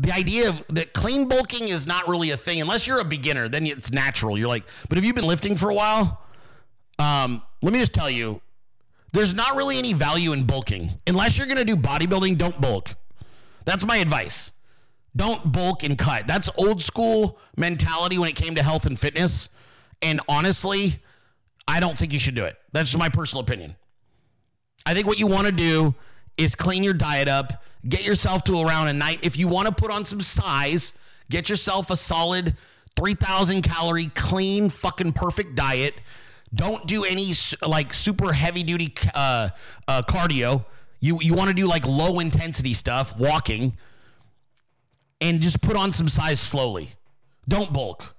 the 0.00 0.12
idea 0.12 0.48
of 0.48 0.64
that 0.68 0.92
clean 0.92 1.26
bulking 1.26 1.68
is 1.68 1.86
not 1.86 2.06
really 2.06 2.30
a 2.30 2.36
thing 2.36 2.60
unless 2.60 2.86
you're 2.86 3.00
a 3.00 3.04
beginner. 3.04 3.48
Then 3.48 3.66
it's 3.66 3.90
natural. 3.90 4.38
You're 4.38 4.48
like, 4.48 4.64
but 4.88 4.96
if 4.96 5.04
you've 5.04 5.16
been 5.16 5.26
lifting 5.26 5.56
for 5.56 5.70
a 5.70 5.74
while, 5.74 6.20
um, 7.00 7.42
let 7.62 7.72
me 7.72 7.80
just 7.80 7.92
tell 7.92 8.08
you, 8.08 8.40
there's 9.12 9.34
not 9.34 9.56
really 9.56 9.76
any 9.76 9.94
value 9.94 10.32
in 10.32 10.44
bulking 10.44 11.00
unless 11.06 11.36
you're 11.36 11.48
gonna 11.48 11.64
do 11.64 11.74
bodybuilding. 11.76 12.38
Don't 12.38 12.60
bulk. 12.60 12.94
That's 13.64 13.84
my 13.84 13.96
advice. 13.96 14.52
Don't 15.16 15.50
bulk 15.50 15.82
and 15.82 15.98
cut. 15.98 16.28
That's 16.28 16.48
old 16.56 16.80
school 16.80 17.38
mentality 17.56 18.18
when 18.18 18.28
it 18.28 18.36
came 18.36 18.54
to 18.54 18.62
health 18.62 18.86
and 18.86 18.96
fitness. 18.96 19.48
And 20.00 20.20
honestly, 20.28 21.02
I 21.66 21.80
don't 21.80 21.98
think 21.98 22.12
you 22.12 22.20
should 22.20 22.36
do 22.36 22.44
it. 22.44 22.56
That's 22.72 22.90
just 22.90 22.98
my 22.98 23.08
personal 23.08 23.42
opinion. 23.42 23.74
I 24.86 24.94
think 24.94 25.08
what 25.08 25.18
you 25.18 25.26
want 25.26 25.46
to 25.46 25.52
do 25.52 25.94
is 26.36 26.54
clean 26.54 26.84
your 26.84 26.94
diet 26.94 27.26
up, 27.26 27.64
get 27.86 28.04
yourself 28.04 28.44
to 28.44 28.60
around 28.60 28.88
a 28.88 28.92
night. 28.92 29.20
If 29.22 29.36
you 29.36 29.48
want 29.48 29.68
to 29.68 29.74
put 29.74 29.90
on 29.90 30.04
some 30.04 30.20
size, 30.20 30.92
get 31.30 31.48
yourself 31.48 31.90
a 31.90 31.96
solid 31.96 32.56
3,000 32.96 33.62
calorie, 33.62 34.08
clean, 34.14 34.70
fucking 34.70 35.12
perfect 35.12 35.54
diet. 35.54 35.94
Don't 36.52 36.86
do 36.86 37.04
any 37.04 37.32
like 37.62 37.94
super 37.94 38.32
heavy 38.32 38.62
duty 38.62 38.92
uh, 39.14 39.50
uh, 39.86 40.02
cardio. 40.02 40.64
You 41.00 41.18
you 41.20 41.34
want 41.34 41.48
to 41.48 41.54
do 41.54 41.66
like 41.66 41.86
low 41.86 42.18
intensity 42.18 42.74
stuff, 42.74 43.16
walking, 43.16 43.76
and 45.20 45.40
just 45.40 45.60
put 45.60 45.76
on 45.76 45.92
some 45.92 46.08
size 46.08 46.40
slowly. 46.40 46.92
Don't 47.46 47.72
bulk. 47.72 48.16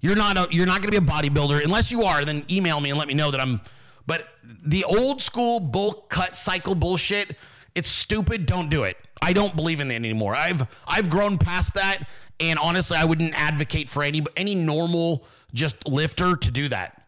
You're 0.00 0.16
not 0.16 0.36
a, 0.36 0.48
you're 0.50 0.66
not 0.66 0.82
going 0.82 0.92
to 0.92 1.00
be 1.00 1.06
a 1.06 1.10
bodybuilder 1.10 1.62
unless 1.62 1.90
you 1.90 2.02
are. 2.02 2.24
Then 2.24 2.44
email 2.50 2.80
me 2.80 2.90
and 2.90 2.98
let 2.98 3.08
me 3.08 3.14
know 3.14 3.30
that 3.30 3.40
I'm. 3.40 3.60
But 4.06 4.28
the 4.42 4.84
old 4.84 5.22
school 5.22 5.60
bulk 5.60 6.10
cut 6.10 6.34
cycle 6.34 6.74
bullshit, 6.74 7.36
it's 7.74 7.88
stupid. 7.88 8.46
Don't 8.46 8.68
do 8.68 8.84
it. 8.84 8.96
I 9.22 9.32
don't 9.32 9.54
believe 9.54 9.80
in 9.80 9.88
that 9.88 9.94
anymore. 9.94 10.34
I've 10.34 10.66
I've 10.86 11.10
grown 11.10 11.38
past 11.38 11.74
that, 11.74 12.08
and 12.38 12.58
honestly, 12.58 12.96
I 12.96 13.04
wouldn't 13.04 13.34
advocate 13.34 13.88
for 13.88 14.02
any 14.02 14.22
any 14.36 14.54
normal 14.54 15.24
just 15.52 15.86
lifter 15.86 16.36
to 16.36 16.50
do 16.50 16.68
that. 16.68 17.00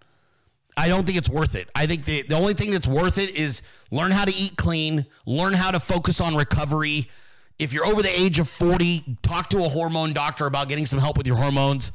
I 0.76 0.88
don't 0.88 1.04
think 1.04 1.18
it's 1.18 1.28
worth 1.28 1.54
it. 1.54 1.68
I 1.74 1.86
think 1.86 2.06
the, 2.06 2.22
the 2.22 2.34
only 2.34 2.54
thing 2.54 2.70
that's 2.70 2.86
worth 2.86 3.18
it 3.18 3.36
is 3.36 3.62
learn 3.90 4.10
how 4.10 4.24
to 4.24 4.34
eat 4.34 4.56
clean, 4.56 5.06
learn 5.26 5.52
how 5.52 5.70
to 5.70 5.78
focus 5.78 6.20
on 6.20 6.34
recovery. 6.34 7.10
If 7.58 7.72
you're 7.72 7.86
over 7.86 8.02
the 8.02 8.20
age 8.20 8.38
of 8.38 8.48
40, 8.48 9.18
talk 9.22 9.50
to 9.50 9.64
a 9.64 9.68
hormone 9.68 10.14
doctor 10.14 10.46
about 10.46 10.68
getting 10.68 10.86
some 10.86 10.98
help 10.98 11.18
with 11.18 11.26
your 11.26 11.36
hormones 11.36 11.92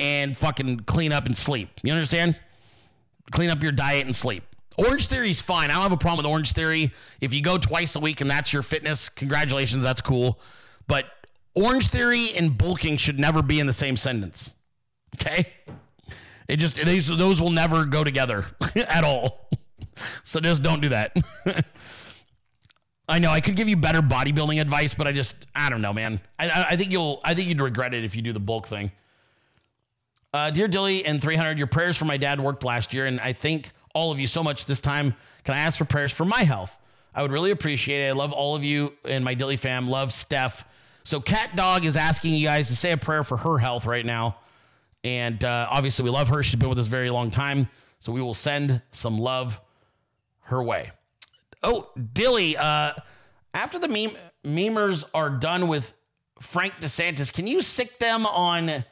and 0.00 0.36
fucking 0.36 0.80
clean 0.80 1.12
up 1.12 1.26
and 1.26 1.38
sleep. 1.38 1.68
You 1.82 1.92
understand? 1.92 2.38
Clean 3.30 3.50
up 3.50 3.62
your 3.62 3.72
diet 3.72 4.06
and 4.06 4.14
sleep. 4.14 4.42
Orange 4.78 5.08
Theory 5.08 5.30
is 5.30 5.42
fine. 5.42 5.70
I 5.70 5.74
don't 5.74 5.82
have 5.82 5.92
a 5.92 5.96
problem 5.96 6.18
with 6.18 6.26
Orange 6.26 6.52
Theory. 6.52 6.92
If 7.20 7.34
you 7.34 7.42
go 7.42 7.58
twice 7.58 7.96
a 7.96 8.00
week 8.00 8.20
and 8.20 8.30
that's 8.30 8.52
your 8.52 8.62
fitness, 8.62 9.08
congratulations, 9.08 9.82
that's 9.82 10.00
cool. 10.00 10.38
But 10.86 11.06
Orange 11.54 11.88
Theory 11.88 12.32
and 12.34 12.56
bulking 12.56 12.96
should 12.96 13.18
never 13.18 13.42
be 13.42 13.58
in 13.58 13.66
the 13.66 13.72
same 13.72 13.96
sentence. 13.96 14.54
Okay? 15.16 15.48
It 16.46 16.58
just 16.58 16.76
these 16.76 17.08
those 17.08 17.42
will 17.42 17.50
never 17.50 17.84
go 17.84 18.04
together 18.04 18.46
at 18.76 19.04
all. 19.04 19.50
So 20.22 20.38
just 20.40 20.62
don't 20.62 20.80
do 20.80 20.90
that. 20.90 21.16
I 23.08 23.18
know 23.18 23.30
I 23.30 23.40
could 23.40 23.56
give 23.56 23.68
you 23.68 23.76
better 23.76 24.00
bodybuilding 24.00 24.60
advice, 24.60 24.94
but 24.94 25.06
I 25.06 25.12
just 25.12 25.46
I 25.54 25.70
don't 25.70 25.82
know, 25.82 25.92
man. 25.92 26.20
I, 26.38 26.66
I, 26.70 26.76
think 26.76 26.92
you'll 26.92 27.20
I 27.24 27.34
think 27.34 27.48
you'd 27.48 27.60
regret 27.60 27.94
it 27.94 28.04
if 28.04 28.14
you 28.14 28.22
do 28.22 28.32
the 28.32 28.40
bulk 28.40 28.68
thing. 28.68 28.92
Uh, 30.32 30.50
dear 30.50 30.68
Dilley 30.68 31.02
and 31.04 31.20
300, 31.20 31.58
your 31.58 31.66
prayers 31.66 31.96
for 31.96 32.04
my 32.04 32.18
dad 32.18 32.38
worked 32.38 32.62
last 32.62 32.92
year, 32.92 33.06
and 33.06 33.18
I 33.18 33.32
thank 33.32 33.72
all 33.94 34.12
of 34.12 34.20
you 34.20 34.26
so 34.26 34.42
much 34.42 34.66
this 34.66 34.80
time. 34.80 35.14
Can 35.44 35.54
I 35.54 35.58
ask 35.58 35.78
for 35.78 35.84
prayers 35.84 36.12
for 36.12 36.24
my 36.24 36.42
health? 36.42 36.78
I 37.14 37.22
would 37.22 37.32
really 37.32 37.50
appreciate 37.50 38.06
it. 38.06 38.08
I 38.08 38.12
love 38.12 38.32
all 38.32 38.54
of 38.54 38.62
you 38.62 38.92
and 39.04 39.24
my 39.24 39.34
Dilley 39.34 39.58
fam. 39.58 39.88
Love 39.88 40.12
Steph. 40.12 40.64
So 41.04 41.20
Cat 41.20 41.56
Dog 41.56 41.84
is 41.84 41.96
asking 41.96 42.34
you 42.34 42.46
guys 42.46 42.68
to 42.68 42.76
say 42.76 42.92
a 42.92 42.96
prayer 42.96 43.24
for 43.24 43.36
her 43.36 43.58
health 43.58 43.86
right 43.86 44.04
now. 44.04 44.36
And 45.04 45.42
uh, 45.42 45.66
obviously, 45.70 46.04
we 46.04 46.10
love 46.10 46.28
her. 46.28 46.42
She's 46.42 46.56
been 46.56 46.68
with 46.68 46.78
us 46.78 46.86
a 46.86 46.90
very 46.90 47.10
long 47.10 47.30
time. 47.30 47.68
So 48.00 48.12
we 48.12 48.20
will 48.20 48.34
send 48.34 48.82
some 48.92 49.18
love 49.18 49.60
her 50.42 50.62
way. 50.62 50.92
Oh, 51.62 51.90
Dilley, 51.96 52.56
uh, 52.56 52.94
after 53.54 53.78
the 53.78 53.88
meme 53.88 54.16
memers 54.44 55.04
are 55.14 55.30
done 55.30 55.68
with 55.68 55.92
Frank 56.40 56.74
DeSantis, 56.80 57.32
can 57.32 57.46
you 57.46 57.62
sick 57.62 57.98
them 57.98 58.26
on 58.26 58.84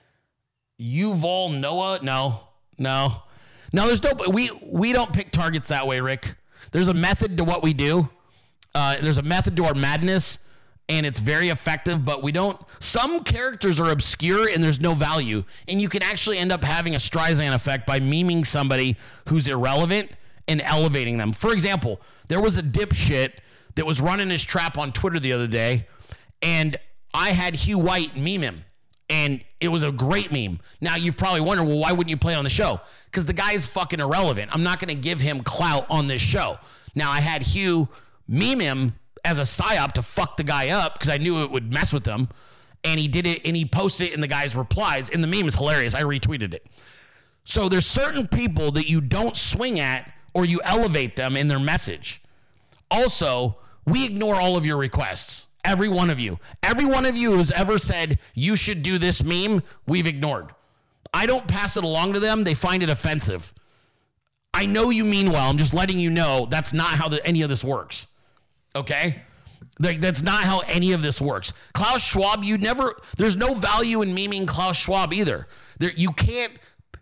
Yuval 0.81 1.59
Noah? 1.59 2.01
No, 2.03 2.41
no, 2.79 3.23
no. 3.73 3.87
There's 3.87 4.03
no. 4.03 4.13
We 4.31 4.51
we 4.63 4.93
don't 4.93 5.13
pick 5.13 5.31
targets 5.31 5.69
that 5.69 5.87
way, 5.87 6.01
Rick. 6.01 6.37
There's 6.73 6.89
a 6.89 6.95
method 6.95 7.37
to 7.39 7.45
what 7.45 7.63
we 7.63 7.73
do. 7.73 8.09
Uh, 8.75 9.01
there's 9.01 9.19
a 9.19 9.23
method 9.23 9.57
to 9.57 9.65
our 9.65 9.75
madness, 9.75 10.39
and 10.89 11.07
it's 11.07 11.21
very 11.21 11.49
effective. 11.49 12.05
But 12.05 12.23
we 12.23 12.33
don't. 12.33 12.61
Some 12.81 13.21
characters 13.25 13.81
are 13.81 13.91
obscure, 13.91 14.49
and 14.49 14.63
there's 14.63 14.81
no 14.81 14.95
value, 14.95 15.45
and 15.69 15.81
you 15.81 15.89
can 15.89 16.03
actually 16.03 16.39
end 16.39 16.53
up 16.53 16.63
having 16.63 16.95
a 16.95 16.99
Streisand 16.99 17.55
effect 17.55 17.87
by 17.87 18.01
memeing 18.01 18.47
somebody 18.47 18.97
who's 19.29 19.49
irrelevant 19.49 20.11
and 20.49 20.61
elevating 20.61 21.19
them. 21.19 21.33
For 21.33 21.53
example, 21.53 22.01
there 22.29 22.41
was 22.41 22.57
a 22.57 22.63
dipshit 22.63 23.33
that 23.75 23.87
was 23.87 24.01
running 24.01 24.31
his 24.31 24.45
trap 24.45 24.79
on 24.79 24.93
Twitter 24.93 25.21
the 25.21 25.33
other 25.33 25.47
day, 25.47 25.87
and 26.43 26.79
I 27.15 27.31
had 27.31 27.55
Hugh 27.55 27.79
White 27.79 28.17
meme 28.17 28.43
him, 28.43 28.65
and 29.09 29.43
it 29.61 29.69
was 29.69 29.83
a 29.83 29.93
great 29.93 30.33
meme. 30.33 30.61
Now 30.81 30.97
you've 30.97 31.17
probably 31.17 31.41
wondered, 31.41 31.65
well, 31.65 31.79
why 31.79 31.93
wouldn't 31.93 32.11
you 32.11 32.17
play 32.17 32.35
on 32.35 32.45
the 32.45 32.51
show? 32.51 32.81
Because 33.07 33.27
the 33.27 33.33
guy 33.33 33.53
is 33.53 33.67
fucking 33.67 34.01
irrelevant. 34.01 34.51
I'm 34.53 34.63
not 34.63 34.81
going 34.81 34.89
to 34.89 35.01
give 35.01 35.21
him 35.21 35.43
clout 35.43 35.87
on 35.89 36.07
this 36.07 36.21
show. 36.21 36.59
Now 36.95 37.11
I 37.11 37.21
had 37.21 37.43
Hugh 37.43 37.89
meme 38.29 38.61
him 38.61 38.95
as 39.25 39.39
a 39.39 39.43
psyop 39.43 39.93
to 39.93 40.03
fuck 40.03 40.37
the 40.37 40.45
guy 40.45 40.71
up 40.71 40.95
because 40.95 41.09
I 41.09 41.19
knew 41.19 41.43
it 41.45 41.51
would 41.51 41.73
mess 41.73 41.93
with 41.93 42.05
them, 42.05 42.29
and 42.85 42.99
he 43.01 43.09
did 43.09 43.27
it, 43.27 43.43
and 43.45 43.57
he 43.57 43.65
posted 43.65 44.09
it 44.09 44.15
in 44.15 44.21
the 44.21 44.29
guy's 44.29 44.55
replies, 44.55 45.11
and 45.11 45.23
the 45.23 45.29
meme 45.29 45.47
is 45.47 45.55
hilarious. 45.55 45.95
I 45.95 46.03
retweeted 46.03 46.55
it. 46.55 46.67
So 47.45 47.69
there's 47.69 47.87
certain 47.87 48.27
people 48.27 48.73
that 48.73 48.89
you 48.89 49.01
don't 49.01 49.37
swing 49.37 49.79
at 49.79 50.13
or 50.35 50.45
you 50.45 50.61
elevate 50.65 51.17
them 51.17 51.37
in 51.37 51.49
their 51.49 51.59
message. 51.59 52.21
Also, 52.91 53.57
we 53.87 54.05
ignore 54.05 54.35
all 54.35 54.57
of 54.57 54.67
your 54.67 54.77
requests. 54.77 55.47
Every 55.67 55.89
one 55.89 56.11
of 56.11 56.21
you. 56.21 56.39
Every 56.63 56.85
one 56.85 57.05
of 57.05 57.17
you 57.17 57.33
who's 57.33 57.51
ever 57.51 57.79
said 57.79 58.21
you 58.35 58.55
should 58.57 58.83
do 58.83 58.99
this 58.99 59.23
meme, 59.23 59.63
we've 59.87 60.07
ignored. 60.07 60.55
I 61.13 61.27
don't 61.27 61.49
pass 61.49 61.77
it 61.77 61.83
along 61.85 62.13
to 62.13 62.21
them. 62.21 62.45
They 62.45 62.55
find 62.55 62.83
it 62.83 62.89
offensive. 62.89 63.53
I 64.55 64.65
know 64.65 64.91
you 64.91 65.05
mean 65.05 65.33
well. 65.33 65.51
I'm 65.51 65.59
just 65.59 65.75
letting 65.75 65.99
you 65.99 66.09
know 66.09 66.47
that's 66.49 66.73
not 66.73 66.91
how 66.91 67.09
the, 67.09 67.25
any 67.27 67.43
of 67.43 67.51
this 67.51 67.65
works. 67.65 68.07
Okay? 68.75 69.23
Like 69.79 70.01
that's 70.01 70.23
not 70.23 70.45
how 70.45 70.61
any 70.61 70.93
of 70.93 71.03
this 71.03 71.21
works. 71.21 71.53
Klaus 71.75 72.03
Schwab, 72.03 72.45
you 72.45 72.57
never 72.57 72.97
there's 73.19 73.37
no 73.37 73.55
value 73.55 74.03
in 74.03 74.15
memeing 74.15 74.47
Klaus 74.47 74.77
Schwab 74.77 75.13
either. 75.13 75.49
There 75.79 75.91
you 75.91 76.13
can't 76.13 76.53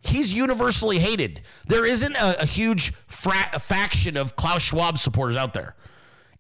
he's 0.01 0.32
universally 0.32 0.99
hated. 0.99 1.43
There 1.66 1.86
isn't 1.86 2.16
a, 2.16 2.43
a 2.43 2.47
huge 2.47 2.93
fra- 3.07 3.59
faction 3.61 4.16
of 4.16 4.36
Klaus 4.36 4.62
Schwab 4.62 4.99
supporters 4.99 5.36
out 5.36 5.55
there. 5.55 5.77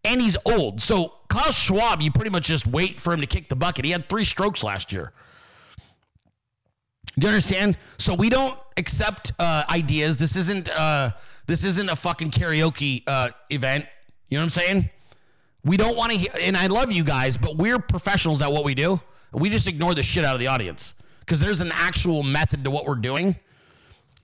And 0.04 0.20
he's 0.20 0.36
old. 0.44 0.82
So 0.82 1.14
Klaus 1.28 1.56
Schwab, 1.56 2.02
you 2.02 2.12
pretty 2.12 2.30
much 2.30 2.46
just 2.46 2.66
wait 2.66 3.00
for 3.00 3.12
him 3.12 3.20
to 3.20 3.26
kick 3.26 3.48
the 3.48 3.56
bucket. 3.56 3.84
He 3.84 3.90
had 3.90 4.08
three 4.08 4.24
strokes 4.24 4.62
last 4.62 4.92
year. 4.92 5.12
Do 7.18 7.26
you 7.26 7.28
understand? 7.28 7.78
So 7.98 8.14
we 8.14 8.28
don't 8.28 8.58
accept 8.76 9.32
uh, 9.38 9.64
ideas. 9.70 10.16
This 10.16 10.36
isn't 10.36 10.68
uh, 10.68 11.12
this 11.46 11.64
isn't 11.64 11.88
a 11.88 11.96
fucking 11.96 12.30
karaoke 12.30 13.02
uh, 13.06 13.30
event. 13.50 13.86
You 14.28 14.38
know 14.38 14.42
what 14.42 14.44
I'm 14.44 14.50
saying? 14.50 14.90
We 15.64 15.76
don't 15.76 15.96
want 15.96 16.12
to 16.12 16.18
hear, 16.18 16.30
and 16.42 16.56
I 16.56 16.66
love 16.66 16.92
you 16.92 17.04
guys, 17.04 17.36
but 17.36 17.56
we're 17.56 17.78
professionals 17.78 18.42
at 18.42 18.50
what 18.52 18.64
we 18.64 18.74
do. 18.74 19.00
We 19.32 19.48
just 19.48 19.66
ignore 19.66 19.94
the 19.94 20.02
shit 20.02 20.24
out 20.24 20.34
of 20.34 20.40
the 20.40 20.48
audience 20.48 20.94
because 21.20 21.40
there's 21.40 21.60
an 21.60 21.72
actual 21.72 22.22
method 22.22 22.64
to 22.64 22.70
what 22.70 22.84
we're 22.84 22.96
doing, 22.96 23.36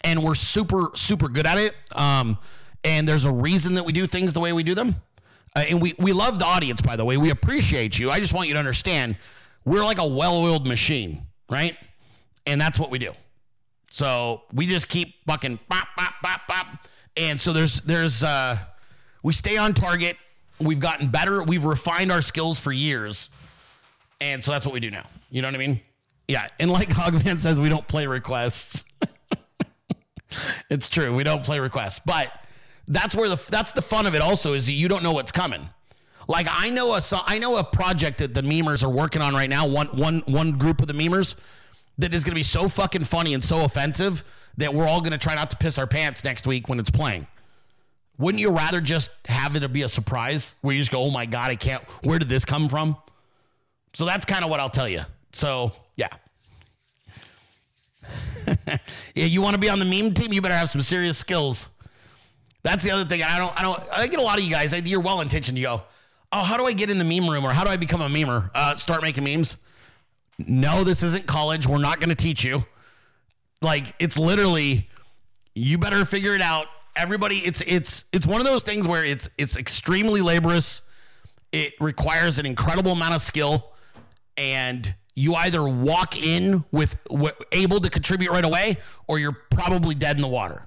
and 0.02 0.23
we're 0.23 0.35
super 0.35 0.86
super 0.94 1.28
good 1.28 1.47
at 1.47 1.59
it. 1.59 1.74
Um, 1.93 2.39
and 2.82 3.09
there's 3.09 3.24
a 3.24 3.32
reason 3.32 3.74
that 3.74 3.85
we 3.85 3.93
do 3.93 4.07
things 4.07 4.32
the 4.32 4.40
way 4.40 4.52
we 4.52 4.62
do 4.62 4.74
them. 4.74 4.97
Uh, 5.56 5.64
and 5.68 5.82
we 5.82 5.94
we 5.98 6.12
love 6.12 6.39
the 6.39 6.44
audience, 6.44 6.81
by 6.81 6.97
the 6.97 7.05
way. 7.05 7.16
We 7.16 7.31
appreciate 7.31 7.98
you. 7.98 8.10
I 8.10 8.20
just 8.20 8.32
want 8.32 8.48
you 8.48 8.55
to 8.55 8.59
understand, 8.59 9.16
we're 9.64 9.85
like 9.85 9.98
a 9.98 10.06
well-oiled 10.06 10.66
machine, 10.66 11.27
right? 11.51 11.77
And 12.47 12.60
that's 12.60 12.78
what 12.78 12.90
we 12.90 12.98
do. 12.98 13.12
So 13.90 14.43
we 14.52 14.66
just 14.66 14.89
keep 14.89 15.14
fucking 15.27 15.59
bop 15.68 15.89
bop 15.97 16.14
bop 16.22 16.43
bop. 16.47 16.66
And 17.16 17.40
so 17.40 17.52
there's 17.52 17.82
there's 17.82 18.22
uh, 18.22 18.59
we 19.22 19.32
stay 19.32 19.56
on 19.56 19.74
target. 19.74 20.16
We've 20.60 20.81
gotten 20.81 21.09
better. 21.09 21.43
We've 21.43 21.64
refined 21.64 22.12
our 22.12 22.22
skills 22.22 22.60
for 22.60 22.72
years. 22.72 23.31
And 24.20 24.44
so 24.44 24.52
that's 24.52 24.66
what 24.66 24.72
we 24.72 24.81
do 24.81 24.90
now. 24.90 25.06
You 25.31 25.43
know 25.43 25.48
what 25.48 25.55
I 25.55 25.59
mean? 25.59 25.81
Yeah. 26.28 26.47
And 26.59 26.70
like 26.70 26.89
Hogman 26.90 27.40
says, 27.40 27.60
we 27.60 27.68
don't 27.68 27.86
play 27.89 28.06
requests. 28.06 28.85
it's 30.70 30.89
true. 30.89 31.14
We 31.14 31.24
don't 31.24 31.43
play 31.43 31.59
requests. 31.59 32.01
But 32.05 32.31
that's 32.91 33.15
where 33.15 33.29
the 33.29 33.43
that's 33.51 33.73
the 33.73 33.83
fun 33.83 34.07
of 34.07 34.15
it 34.15 34.21
also 34.21 34.53
is 34.53 34.69
you 34.69 34.89
don't 34.89 35.03
know 35.03 35.12
what's 35.12 35.33
coming. 35.33 35.69
Like 36.29 36.47
I 36.51 36.69
know 36.71 36.95
a 36.95 37.01
I 37.25 37.39
know 37.39 37.57
a 37.57 37.65
project 37.65 38.19
that 38.19 38.35
the 38.35 38.43
memers 38.43 38.85
are 38.85 38.91
working 38.91 39.23
on 39.23 39.33
right 39.33 39.49
now, 39.49 39.67
one 39.67 39.87
one 39.89 40.23
one 40.27 40.59
group 40.59 40.83
of 40.83 40.89
the 40.89 40.93
memers 40.93 41.37
that 41.99 42.12
is 42.12 42.25
going 42.25 42.33
to 42.33 42.39
be 42.39 42.43
so 42.43 42.69
fucking 42.69 43.05
funny 43.05 43.33
and 43.33 43.43
so 43.43 43.65
offensive 43.65 44.25
that 44.57 44.75
we're 44.75 44.87
all 44.87 45.01
going 45.01 45.12
to 45.12 45.19
try 45.19 45.35
not 45.35 45.51
to 45.51 45.57
piss 45.57 45.79
our 45.79 45.87
pants 45.87 46.25
next 46.25 46.47
week 46.47 46.69
when 46.69 46.79
it's 46.79 46.91
playing. 46.91 47.27
Wouldn't 48.19 48.41
you 48.41 48.51
rather 48.51 48.81
just 48.81 49.11
have 49.27 49.57
it 49.57 49.73
be 49.73 49.83
a 49.83 49.89
surprise 49.89 50.55
where 50.61 50.75
you 50.75 50.81
just 50.81 50.91
go, 50.91 51.03
"Oh 51.03 51.11
my 51.11 51.27
god, 51.27 51.51
I 51.51 51.57
can't. 51.57 51.83
Where 52.03 52.19
did 52.19 52.29
this 52.29 52.45
come 52.45 52.69
from?" 52.69 52.97
So 53.93 54.05
that's 54.05 54.25
kind 54.25 54.45
of 54.45 54.51
what 54.51 54.61
I'll 54.61 54.71
tell 54.71 54.89
you. 54.89 55.03
So, 55.33 55.73
yeah. 55.97 56.09
yeah, 59.15 59.25
you 59.27 59.43
want 59.43 59.55
to 59.55 59.61
be 59.61 59.69
on 59.69 59.79
the 59.79 59.85
meme 59.85 60.15
team, 60.15 60.33
you 60.33 60.43
better 60.43 60.55
have 60.55 60.71
some 60.71 60.83
serious 60.83 61.19
skills. 61.19 61.69
That's 62.62 62.85
the 62.85 62.91
other 62.91 63.05
thing. 63.05 63.23
I 63.23 63.39
don't 63.39 63.59
I 63.59 63.62
don't 63.62 63.81
I 63.93 64.07
get 64.07 64.20
a 64.20 64.23
lot 64.23 64.39
of 64.39 64.45
you 64.45 64.51
guys, 64.51 64.73
you're 64.87 65.01
well 65.01 65.20
intentioned. 65.20 65.59
You 65.59 65.65
go, 65.65 65.82
"Oh, 66.32 66.43
how 66.43 66.57
do 66.57 66.66
I 66.66 66.73
get 66.73 66.91
in 66.91 66.99
the 66.99 67.05
meme 67.05 67.28
room 67.28 67.45
or 67.45 67.53
how 67.53 67.65
do 67.65 67.70
I 67.70 67.77
become 67.77 68.03
a 68.03 68.09
memer?" 68.09 68.51
Uh, 68.55 68.77
start 68.77 69.03
making 69.03 69.24
memes. 69.24 69.57
No, 70.39 70.85
this 70.85 71.03
isn't 71.03 71.27
college. 71.27 71.66
We're 71.66 71.78
not 71.78 72.01
going 72.01 72.11
to 72.11 72.15
teach 72.15 72.45
you. 72.45 72.65
Like 73.62 73.95
it's 73.99 74.19
literally 74.19 74.89
you 75.55 75.78
better 75.78 76.05
figure 76.05 76.35
it 76.35 76.43
out. 76.43 76.66
Everybody 76.97 77.39
it's 77.39 77.61
it's 77.62 78.05
it's 78.12 78.27
one 78.27 78.41
of 78.41 78.47
those 78.47 78.62
things 78.62 78.87
where 78.87 79.05
it's 79.05 79.28
it's 79.39 79.57
extremely 79.57 80.20
laborious. 80.20 80.82
It 81.53 81.74
requires 81.81 82.39
an 82.39 82.47
incredible 82.47 82.93
amount 82.93 83.15
of 83.15 83.20
skill 83.20 83.73
and 84.37 84.95
you 85.15 85.35
either 85.35 85.66
walk 85.69 86.16
in 86.23 86.65
with 86.70 86.97
able 87.53 87.81
to 87.81 87.91
contribute 87.91 88.31
right 88.31 88.45
away 88.45 88.77
or 89.07 89.19
you're 89.19 89.37
probably 89.51 89.95
dead 89.95 90.16
in 90.16 90.23
the 90.23 90.28
water. 90.28 90.66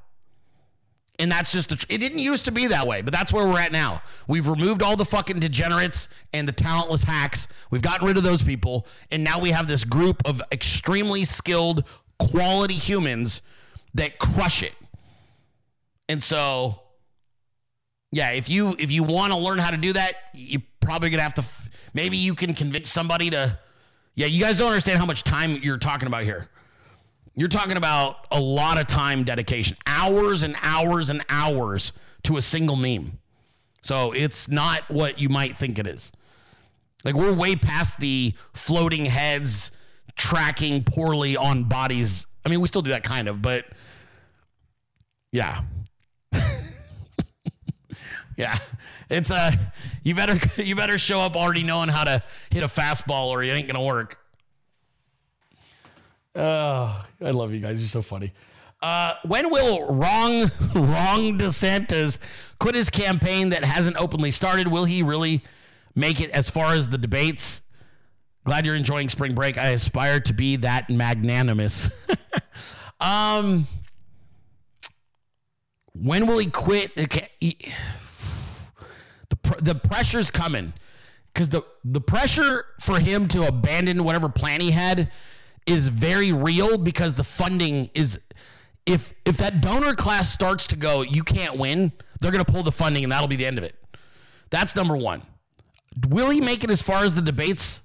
And 1.24 1.32
that's 1.32 1.54
just 1.54 1.70
the. 1.70 1.78
Tr- 1.78 1.86
it 1.88 2.00
didn't 2.00 2.20
used 2.20 2.44
to 2.44 2.52
be 2.52 2.68
that 2.68 2.86
way, 2.86 3.02
but 3.02 3.14
that's 3.14 3.32
where 3.32 3.48
we're 3.48 3.58
at 3.62 3.72
now. 3.72 4.02
We've 4.28 4.46
removed 4.46 4.84
all 4.84 4.98
the 4.98 5.06
fucking 5.06 5.40
degenerates 5.40 6.10
and 6.34 6.46
the 6.46 6.52
talentless 6.52 7.06
hacks. 7.06 7.48
We've 7.72 7.82
gotten 7.82 8.06
rid 8.06 8.18
of 8.18 8.24
those 8.24 8.42
people, 8.42 8.86
and 9.10 9.24
now 9.24 9.40
we 9.40 9.52
have 9.52 9.70
this 9.70 9.86
group 9.86 10.22
of 10.26 10.42
extremely 10.52 11.24
skilled, 11.24 11.86
quality 12.20 12.74
humans 12.74 13.42
that 13.94 14.20
crush 14.20 14.64
it. 14.64 14.74
And 16.10 16.22
so, 16.22 16.82
yeah, 18.12 18.32
if 18.32 18.50
you 18.50 18.76
if 18.78 18.92
you 18.92 19.04
want 19.04 19.32
to 19.32 19.40
learn 19.40 19.60
how 19.60 19.72
to 19.72 19.78
do 19.78 19.94
that, 19.94 20.16
you're 20.34 20.62
probably 20.82 21.10
gonna 21.10 21.24
have 21.24 21.36
to. 21.36 21.42
f- 21.44 21.70
Maybe 21.94 22.18
you 22.18 22.36
can 22.36 22.54
convince 22.54 22.92
somebody 22.92 23.30
to. 23.30 23.58
Yeah, 24.16 24.26
you 24.28 24.44
guys 24.44 24.58
don't 24.58 24.68
understand 24.68 25.00
how 25.00 25.06
much 25.06 25.24
time 25.24 25.56
you're 25.64 25.78
talking 25.78 26.08
about 26.08 26.24
here. 26.24 26.50
You're 27.36 27.50
talking 27.50 27.78
about 27.78 28.28
a 28.32 28.40
lot 28.40 28.80
of 28.80 28.88
time 28.88 29.24
dedication, 29.24 29.76
hours 29.88 30.44
and 30.44 30.56
hours 30.62 31.10
and 31.10 31.24
hours 31.30 31.92
to 32.24 32.38
a 32.38 32.42
single 32.42 32.76
meme. 32.76 33.18
So 33.82 34.12
it's 34.12 34.50
not 34.50 34.90
what 34.90 35.20
you 35.20 35.30
might 35.30 35.58
think 35.58 35.80
it 35.80 35.88
is. 35.88 36.12
Like 37.04 37.16
we're 37.16 37.34
way 37.34 37.56
past 37.56 38.00
the 38.00 38.34
floating 38.54 39.06
heads 39.06 39.72
tracking 40.16 40.84
poorly 40.84 41.36
on 41.36 41.66
bodies. 41.66 42.28
I 42.46 42.50
mean, 42.50 42.62
we 42.62 42.68
still 42.68 42.82
do 42.82 42.92
that 42.92 43.04
kind 43.04 43.28
of, 43.28 43.42
but 43.42 43.66
yeah. 45.32 45.64
yeah. 48.38 48.60
It's 49.10 49.32
uh 49.32 49.52
you 50.04 50.16
better 50.16 50.40
you 50.62 50.76
better 50.76 50.98
show 50.98 51.20
up 51.20 51.36
already 51.36 51.64
knowing 51.64 51.90
how 51.90 52.04
to 52.04 52.24
hit 52.52 52.64
a 52.64 52.68
fastball 52.68 53.28
or 53.28 53.44
it 53.44 53.50
ain't 53.50 53.68
gonna 53.68 53.84
work. 53.84 54.20
Oh, 56.36 57.06
I 57.22 57.32
love 57.32 57.54
you 57.54 57.60
guys. 57.60 57.80
You're 57.80 57.88
so 57.88 58.02
funny. 58.02 58.34
Uh, 58.82 59.16
when 59.24 59.50
will 59.50 59.86
wrong, 59.94 60.42
wrong 60.76 61.38
DeSantis 61.38 62.20
quit 62.60 62.76
his 62.76 62.90
campaign 62.90 63.50
that 63.50 63.64
hasn't 63.64 63.96
openly 63.98 64.32
started? 64.32 64.68
Will 64.68 64.86
he 64.86 65.04
really 65.04 65.42
make 65.96 66.20
it 66.20 66.30
as 66.32 66.50
far 66.50 66.74
as 66.74 66.90
the 66.90 66.98
debates? 66.98 67.62
Glad 68.46 68.66
you're 68.66 68.76
enjoying 68.76 69.08
spring 69.10 69.36
break. 69.36 69.58
I 69.58 69.70
aspire 69.70 70.20
to 70.22 70.34
be 70.34 70.58
that 70.58 70.90
magnanimous. 70.90 71.90
um, 73.00 73.68
when 75.94 76.28
will 76.28 76.40
he 76.40 76.48
quit? 76.48 76.92
Okay, 76.98 77.30
he- 77.40 77.72
the 79.30 79.36
pr- 79.38 79.62
the 79.62 79.76
pressure's 79.76 80.30
coming 80.30 80.74
because 81.34 81.50
the 81.50 81.62
the 81.86 82.02
pressure 82.02 82.66
for 82.82 83.00
him 83.00 83.28
to 83.30 83.48
abandon 83.48 84.04
whatever 84.04 84.28
plan 84.28 84.60
he 84.60 84.72
had 84.72 85.10
is 85.66 85.88
very 85.88 86.32
real 86.32 86.78
because 86.78 87.16
the 87.16 87.24
funding 87.24 87.90
is 87.94 88.20
if 88.86 89.14
if 89.26 89.38
that 89.38 89.62
donor 89.62 89.96
class 89.96 90.32
starts 90.32 90.68
to 90.68 90.76
go 90.76 91.02
you 91.02 91.24
can't 91.24 91.58
win 91.58 91.92
they're 92.20 92.32
going 92.32 92.44
to 92.44 92.52
pull 92.52 92.64
the 92.64 92.72
funding 92.72 93.04
and 93.04 93.12
that'll 93.12 93.28
be 93.28 93.36
the 93.36 93.46
end 93.46 93.58
of 93.58 93.64
it. 93.64 93.76
That's 94.50 94.76
number 94.76 94.96
one. 94.96 95.24
Will 96.08 96.30
he 96.30 96.42
make 96.42 96.64
it 96.64 96.72
as 96.72 96.82
far 96.82 97.04
as 97.04 97.16
the 97.16 97.22
debates? 97.22 97.82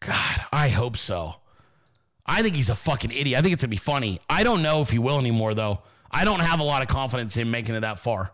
God 0.00 0.42
i 0.52 0.68
hope 0.68 0.96
so. 0.96 1.36
I 2.24 2.42
think 2.42 2.54
he's 2.54 2.70
a 2.70 2.74
fucking 2.74 3.10
idiot. 3.10 3.38
I 3.38 3.42
think 3.42 3.54
it's 3.54 3.62
going 3.62 3.70
to 3.70 3.74
be 3.74 3.78
funny. 3.78 4.20
I 4.28 4.44
don't 4.44 4.62
know 4.62 4.80
if 4.80 4.90
he 4.90 4.98
will 4.98 5.18
anymore 5.18 5.54
though. 5.54 5.80
I 6.10 6.24
don't 6.24 6.40
have 6.40 6.60
a 6.60 6.62
lot 6.62 6.82
of 6.82 6.88
confidence 6.88 7.36
in 7.36 7.50
making 7.50 7.74
it 7.74 7.80
that 7.80 7.98
far. 7.98 8.32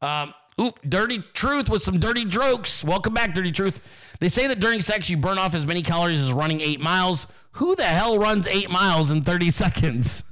Um, 0.00 0.34
oop, 0.60 0.78
dirty 0.88 1.22
truth 1.34 1.68
with 1.68 1.82
some 1.82 1.98
dirty 1.98 2.24
jokes. 2.24 2.84
Welcome 2.84 3.14
back, 3.14 3.34
dirty 3.34 3.52
truth. 3.52 3.80
They 4.20 4.28
say 4.28 4.46
that 4.46 4.60
during 4.60 4.80
sex 4.82 5.10
you 5.10 5.16
burn 5.16 5.38
off 5.38 5.54
as 5.54 5.66
many 5.66 5.82
calories 5.82 6.20
as 6.20 6.32
running 6.32 6.60
eight 6.60 6.80
miles. 6.80 7.26
Who 7.52 7.74
the 7.76 7.84
hell 7.84 8.18
runs 8.18 8.46
eight 8.46 8.70
miles 8.70 9.10
in 9.10 9.24
30 9.24 9.50
seconds? 9.52 10.22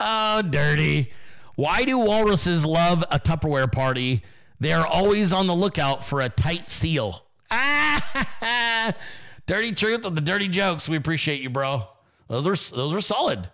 oh, 0.00 0.42
dirty. 0.42 1.12
Why 1.56 1.84
do 1.84 1.98
walruses 1.98 2.66
love 2.66 3.04
a 3.10 3.18
Tupperware 3.18 3.70
party? 3.70 4.22
They 4.60 4.72
are 4.72 4.86
always 4.86 5.32
on 5.32 5.46
the 5.46 5.54
lookout 5.54 6.04
for 6.04 6.20
a 6.22 6.28
tight 6.28 6.68
seal. 6.68 7.24
Ah, 7.50 8.94
dirty 9.46 9.72
truth 9.72 10.04
with 10.04 10.14
the 10.14 10.20
dirty 10.20 10.48
jokes. 10.48 10.88
We 10.88 10.96
appreciate 10.96 11.40
you, 11.40 11.50
bro. 11.50 11.86
Those 12.28 12.46
are 12.46 12.74
those 12.74 12.92
are 12.92 13.00
solid. 13.00 13.48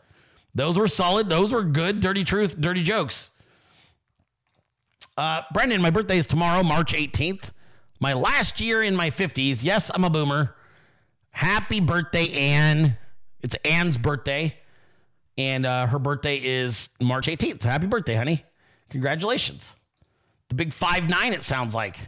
Those 0.55 0.78
were 0.78 0.89
solid. 0.89 1.28
Those 1.28 1.52
were 1.52 1.62
good. 1.62 2.01
Dirty 2.01 2.24
truth, 2.24 2.61
dirty 2.61 2.82
jokes. 2.82 3.31
Uh, 5.21 5.43
Brenden, 5.55 5.83
my 5.83 5.91
birthday 5.91 6.17
is 6.17 6.27
tomorrow, 6.27 6.63
March 6.63 6.95
18th. 6.95 7.51
My 8.01 8.15
last 8.15 8.59
year 8.59 8.83
in 8.83 8.97
my 8.97 9.11
50s. 9.11 9.63
Yes, 9.63 9.91
I'm 9.93 10.03
a 10.03 10.09
boomer. 10.09 10.57
Happy 11.29 11.79
birthday, 11.79 12.33
Anne. 12.33 12.97
It's 13.43 13.55
Anne's 13.57 13.99
birthday. 13.99 14.57
And 15.37 15.67
uh, 15.67 15.89
her 15.89 15.99
birthday 15.99 16.39
is 16.39 16.89
March 17.03 17.27
18th. 17.27 17.65
Happy 17.65 17.87
birthday, 17.87 18.15
honey. 18.15 18.47
Congratulations. 18.89 19.71
The 20.49 20.55
big 20.55 20.73
five 20.73 21.07
nine, 21.07 21.35
it 21.35 21.43
sounds 21.43 21.75
like. 21.75 21.99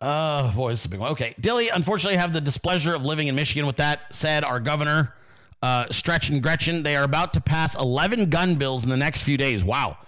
Oh, 0.00 0.52
boy, 0.54 0.70
this 0.70 0.82
is 0.82 0.86
a 0.86 0.88
big 0.88 1.00
one. 1.00 1.10
Okay. 1.10 1.34
Dilley, 1.40 1.68
unfortunately, 1.74 2.16
I 2.16 2.20
have 2.20 2.32
the 2.32 2.40
displeasure 2.40 2.94
of 2.94 3.02
living 3.02 3.26
in 3.26 3.34
Michigan. 3.34 3.66
With 3.66 3.78
that 3.78 4.14
said, 4.14 4.44
our 4.44 4.60
governor, 4.60 5.16
uh, 5.62 5.88
Stretch 5.90 6.28
and 6.28 6.40
Gretchen, 6.40 6.84
they 6.84 6.94
are 6.94 7.02
about 7.02 7.34
to 7.34 7.40
pass 7.40 7.74
11 7.74 8.30
gun 8.30 8.54
bills 8.54 8.84
in 8.84 8.88
the 8.88 8.96
next 8.96 9.22
few 9.22 9.36
days. 9.36 9.64
Wow. 9.64 9.98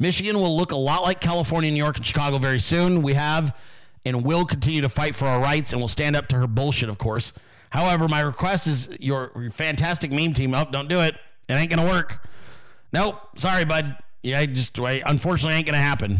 Michigan 0.00 0.40
will 0.40 0.56
look 0.56 0.72
a 0.72 0.76
lot 0.76 1.02
like 1.02 1.20
California, 1.20 1.70
New 1.70 1.76
York, 1.76 1.98
and 1.98 2.06
Chicago 2.06 2.38
very 2.38 2.58
soon. 2.58 3.02
We 3.02 3.12
have 3.14 3.54
and 4.06 4.24
will 4.24 4.46
continue 4.46 4.80
to 4.80 4.88
fight 4.88 5.14
for 5.14 5.26
our 5.26 5.40
rights 5.40 5.72
and 5.72 5.80
will 5.80 5.88
stand 5.88 6.16
up 6.16 6.26
to 6.28 6.36
her 6.36 6.46
bullshit, 6.46 6.88
of 6.88 6.96
course. 6.96 7.34
However, 7.68 8.08
my 8.08 8.20
request 8.20 8.66
is 8.66 8.88
your, 8.98 9.30
your 9.36 9.50
fantastic 9.50 10.10
meme 10.10 10.32
team. 10.32 10.54
Oh, 10.54 10.64
don't 10.64 10.88
do 10.88 11.00
it. 11.00 11.16
It 11.48 11.52
ain't 11.52 11.70
going 11.70 11.86
to 11.86 11.92
work. 11.92 12.26
Nope. 12.94 13.38
Sorry, 13.38 13.66
bud. 13.66 13.96
Yeah, 14.22 14.40
I 14.40 14.46
just, 14.46 14.78
I, 14.80 15.02
unfortunately, 15.04 15.54
ain't 15.54 15.66
going 15.66 15.74
to 15.74 15.80
happen. 15.80 16.18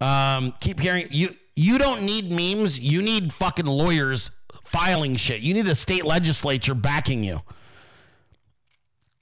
Um, 0.00 0.54
keep 0.60 0.78
hearing 0.78 1.08
you. 1.10 1.34
You 1.56 1.78
don't 1.78 2.02
need 2.02 2.30
memes. 2.30 2.78
You 2.78 3.02
need 3.02 3.32
fucking 3.32 3.66
lawyers 3.66 4.30
filing 4.64 5.16
shit. 5.16 5.40
You 5.40 5.54
need 5.54 5.66
a 5.66 5.74
state 5.74 6.04
legislature 6.04 6.74
backing 6.74 7.24
you. 7.24 7.42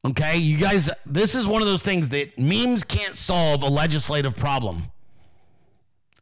Okay, 0.07 0.37
you 0.37 0.59
guys, 0.59 0.91
this 1.07 1.35
is 1.35 1.47
one 1.47 1.63
of 1.63 1.69
those 1.69 1.83
things 1.83 2.11
that 2.11 2.39
memes 2.39 2.85
can't 2.85 3.17
solve 3.17 3.63
a 3.63 3.69
legislative 3.69 4.37
problem. 4.37 4.85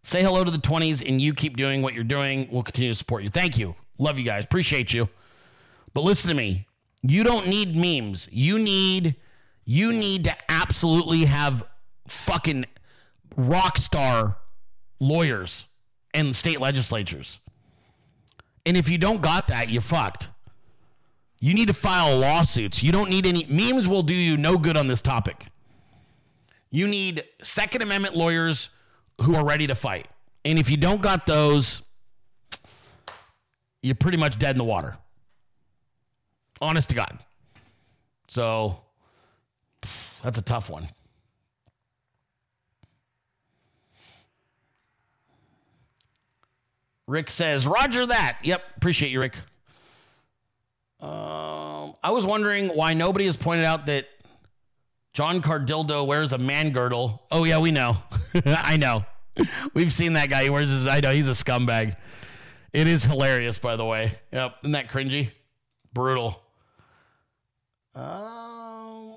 Say 0.05 0.23
hello 0.23 0.45
to 0.45 0.51
the 0.51 0.59
20s 0.59 1.07
and 1.07 1.21
you 1.21 1.35
keep 1.35 1.57
doing 1.57 1.83
what 1.83 1.93
you're 1.93 2.05
doing. 2.05 2.49
We'll 2.51 2.63
continue 2.63 2.93
to 2.93 2.99
support 2.99 3.25
you. 3.25 3.29
Thank 3.29 3.59
you. 3.59 3.75
Love 3.99 4.19
you 4.19 4.25
guys. 4.25 4.45
Appreciate 4.45 4.93
you. 4.93 5.09
But 5.95 6.03
listen 6.03 6.29
to 6.29 6.35
me. 6.35 6.67
You 7.03 7.25
don't 7.25 7.49
need 7.49 7.75
memes. 7.75 8.29
You 8.31 8.59
need 8.59 9.17
you 9.65 9.93
need 9.93 10.25
to 10.25 10.37
absolutely 10.49 11.25
have 11.25 11.65
fucking 12.09 12.67
rock 13.37 13.79
star 13.79 14.37
lawyers 14.99 15.67
and 16.15 16.35
state 16.35 16.61
legislatures. 16.61 17.39
And 18.67 18.77
if 18.77 18.89
you 18.89 18.99
don't 18.99 19.23
got 19.23 19.49
that, 19.49 19.69
you're 19.69 19.83
fucked. 19.83 20.29
You 21.43 21.55
need 21.55 21.67
to 21.67 21.75
file 21.75 22.19
lawsuits. 22.19 22.85
You 22.85 22.93
don't 22.93 23.11
need 23.11 23.27
any 23.27 23.45
memes 23.47 23.89
will 23.89 24.05
do 24.05 24.15
you 24.15 24.37
no 24.37 24.57
good 24.57 24.77
on 24.77 24.87
this 24.87 25.03
topic. 25.03 25.47
You 26.71 26.87
need 26.87 27.25
Second 27.43 27.83
Amendment 27.83 28.17
lawyers 28.17 28.71
who 29.21 29.35
are 29.35 29.45
ready 29.45 29.67
to 29.67 29.75
fight. 29.75 30.07
And 30.45 30.57
if 30.57 30.71
you 30.71 30.77
don't 30.77 31.03
got 31.03 31.27
those, 31.27 31.83
you're 33.83 33.97
pretty 33.97 34.19
much 34.19 34.39
dead 34.39 34.53
in 34.53 34.59
the 34.59 34.65
water. 34.65 34.97
Honest 36.61 36.91
to 36.91 36.95
God. 36.95 37.19
So 38.29 38.81
that's 40.23 40.39
a 40.39 40.43
tough 40.43 40.71
one. 40.71 40.89
Rick 47.09 47.31
says, 47.31 47.67
Roger 47.67 48.07
that. 48.07 48.39
Yep. 48.45 48.63
Appreciate 48.77 49.11
you, 49.11 49.19
Rick. 49.19 49.35
Um, 51.03 51.95
I 52.01 52.13
was 52.13 52.25
wondering 52.25 52.69
why 52.69 52.95
nobody 52.95 53.27
has 53.27 53.37
pointed 53.37 53.65
out 53.65 53.87
that 53.87 54.07
John 55.15 55.43
Cardillo 55.43 56.07
wears 56.07 56.33
a 56.33 56.39
man 56.39 56.71
girdle. 56.71 57.25
Oh, 57.31 57.43
yeah, 57.43 57.59
we 57.59 57.73
know. 57.73 57.97
I 58.47 58.77
know. 58.77 59.05
We've 59.75 59.93
seen 59.93 60.13
that 60.13 60.31
guy. 60.31 60.45
He 60.45 60.51
wears 60.51 60.71
his, 60.71 60.87
I 60.87 61.01
know, 61.01 61.13
he's 61.13 61.27
a 61.27 61.33
scumbag. 61.33 61.97
It 62.73 62.87
is 62.87 63.05
hilarious, 63.05 63.59
by 63.59 63.75
the 63.77 63.85
way. 63.85 64.17
Yep. 64.33 64.59
Isn't 64.63 64.73
that 64.73 64.89
cringy? 64.89 65.31
Brutal. 65.93 66.41
Um, 67.95 69.13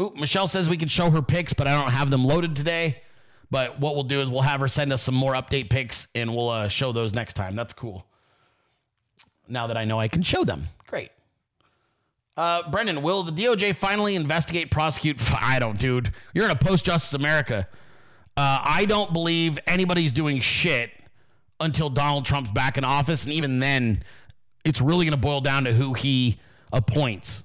ooh, 0.00 0.12
Michelle 0.16 0.48
says 0.48 0.68
we 0.68 0.78
can 0.78 0.88
show 0.88 1.10
her 1.10 1.22
pics, 1.22 1.52
but 1.52 1.68
I 1.68 1.80
don't 1.80 1.92
have 1.92 2.10
them 2.10 2.24
loaded 2.24 2.56
today. 2.56 3.02
But 3.50 3.78
what 3.78 3.94
we'll 3.94 4.04
do 4.04 4.22
is 4.22 4.30
we'll 4.30 4.40
have 4.40 4.60
her 4.60 4.68
send 4.68 4.94
us 4.94 5.02
some 5.02 5.14
more 5.14 5.34
update 5.34 5.68
pics 5.68 6.08
and 6.14 6.34
we'll 6.34 6.48
uh, 6.48 6.68
show 6.68 6.90
those 6.90 7.12
next 7.12 7.34
time. 7.34 7.54
That's 7.54 7.74
cool. 7.74 8.06
Now 9.52 9.66
that 9.66 9.76
I 9.76 9.84
know 9.84 10.00
I 10.00 10.08
can 10.08 10.22
show 10.22 10.44
them. 10.44 10.66
Great. 10.86 11.10
Uh, 12.38 12.62
Brenden, 12.70 13.02
will 13.02 13.22
the 13.22 13.32
DOJ 13.32 13.76
finally 13.76 14.16
investigate, 14.16 14.70
prosecute? 14.70 15.20
I 15.40 15.58
don't, 15.58 15.78
dude. 15.78 16.10
You're 16.32 16.46
in 16.46 16.50
a 16.50 16.56
post 16.56 16.86
Justice 16.86 17.12
America. 17.12 17.68
Uh, 18.34 18.62
I 18.64 18.86
don't 18.86 19.12
believe 19.12 19.58
anybody's 19.66 20.10
doing 20.10 20.40
shit 20.40 20.90
until 21.60 21.90
Donald 21.90 22.24
Trump's 22.24 22.50
back 22.50 22.78
in 22.78 22.84
office. 22.84 23.24
And 23.24 23.34
even 23.34 23.58
then, 23.58 24.02
it's 24.64 24.80
really 24.80 25.04
going 25.04 25.12
to 25.12 25.20
boil 25.20 25.42
down 25.42 25.64
to 25.64 25.72
who 25.74 25.92
he 25.92 26.40
appoints. 26.72 27.42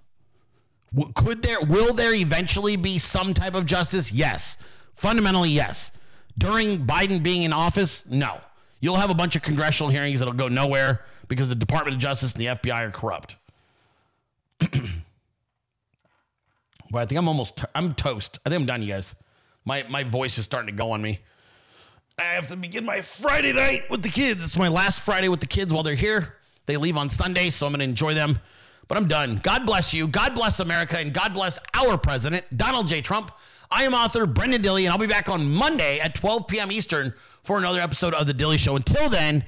Could 1.16 1.42
there, 1.42 1.60
will 1.60 1.94
there 1.94 2.16
eventually 2.16 2.78
be 2.78 2.98
some 2.98 3.34
type 3.34 3.54
of 3.54 3.66
justice? 3.66 4.14
Yes. 4.14 4.56
Fundamentally, 4.96 5.50
yes. 5.50 5.92
During 6.38 6.88
Biden 6.88 7.22
being 7.22 7.44
in 7.44 7.52
office, 7.52 8.06
no. 8.08 8.40
You'll 8.80 8.96
have 8.96 9.10
a 9.10 9.14
bunch 9.14 9.36
of 9.36 9.42
congressional 9.42 9.92
hearings 9.92 10.20
that'll 10.20 10.34
go 10.34 10.48
nowhere 10.48 11.02
because 11.28 11.50
the 11.50 11.56
Department 11.56 11.96
of 11.96 12.02
Justice 12.02 12.34
and 12.34 12.42
the 12.42 12.48
FBI 12.48 12.88
are 12.88 12.92
corrupt. 12.92 13.36
but 14.60 14.72
I 16.94 17.06
think 17.06 17.20
I'm 17.20 17.28
almost, 17.28 17.64
i 17.64 17.68
I'm 17.76 17.94
toast. 17.94 18.40
I 18.46 18.50
think 18.50 18.62
I'm 18.62 18.66
done, 18.66 18.82
you 18.82 18.90
guys. 18.90 19.16
My, 19.66 19.84
my 19.90 20.04
voice 20.04 20.38
is 20.38 20.46
starting 20.46 20.68
to 20.68 20.78
go 20.78 20.92
on 20.92 21.02
me. 21.02 21.20
I 22.18 22.24
have 22.24 22.48
to 22.48 22.56
begin 22.56 22.84
my 22.84 23.02
Friday 23.02 23.54
night 23.54 23.90
with 23.90 24.02
the 24.02 24.10
kids. 24.10 24.44
It's 24.44 24.58
my 24.58 24.70
last 24.70 25.02
Friday 25.02 25.30
with 25.30 25.40
the 25.40 25.46
kids 25.46 25.74
while 25.74 25.84
they're 25.84 25.94
here. 25.94 26.38
They 26.66 26.76
leave 26.78 26.98
on 26.98 27.10
Sunday, 27.10 27.50
so 27.50 27.68
I'm 27.68 27.74
going 27.74 27.80
to 27.80 27.84
enjoy 27.84 28.14
them. 28.14 28.40
But 28.88 28.98
I'm 28.98 29.08
done. 29.08 29.40
God 29.44 29.66
bless 29.66 29.94
you. 29.94 30.08
God 30.08 30.34
bless 30.34 30.60
America. 30.60 30.98
And 30.98 31.14
God 31.14 31.34
bless 31.34 31.60
our 31.74 31.98
president, 31.98 32.46
Donald 32.56 32.88
J. 32.88 33.02
Trump. 33.02 33.32
I 33.70 33.84
am 33.84 33.94
author 33.94 34.26
Brenden 34.26 34.64
Dilley, 34.64 34.84
and 34.84 34.92
I'll 34.92 34.98
be 34.98 35.08
back 35.08 35.30
on 35.30 35.48
Monday 35.50 36.00
at 36.00 36.16
12 36.16 36.48
p.m. 36.48 36.72
Eastern 36.72 37.14
for 37.44 37.58
another 37.58 37.82
episode 37.82 38.14
of 38.14 38.26
The 38.26 38.34
Dilley 38.34 38.58
Show. 38.58 38.78
Until 38.78 39.10
then, 39.10 39.44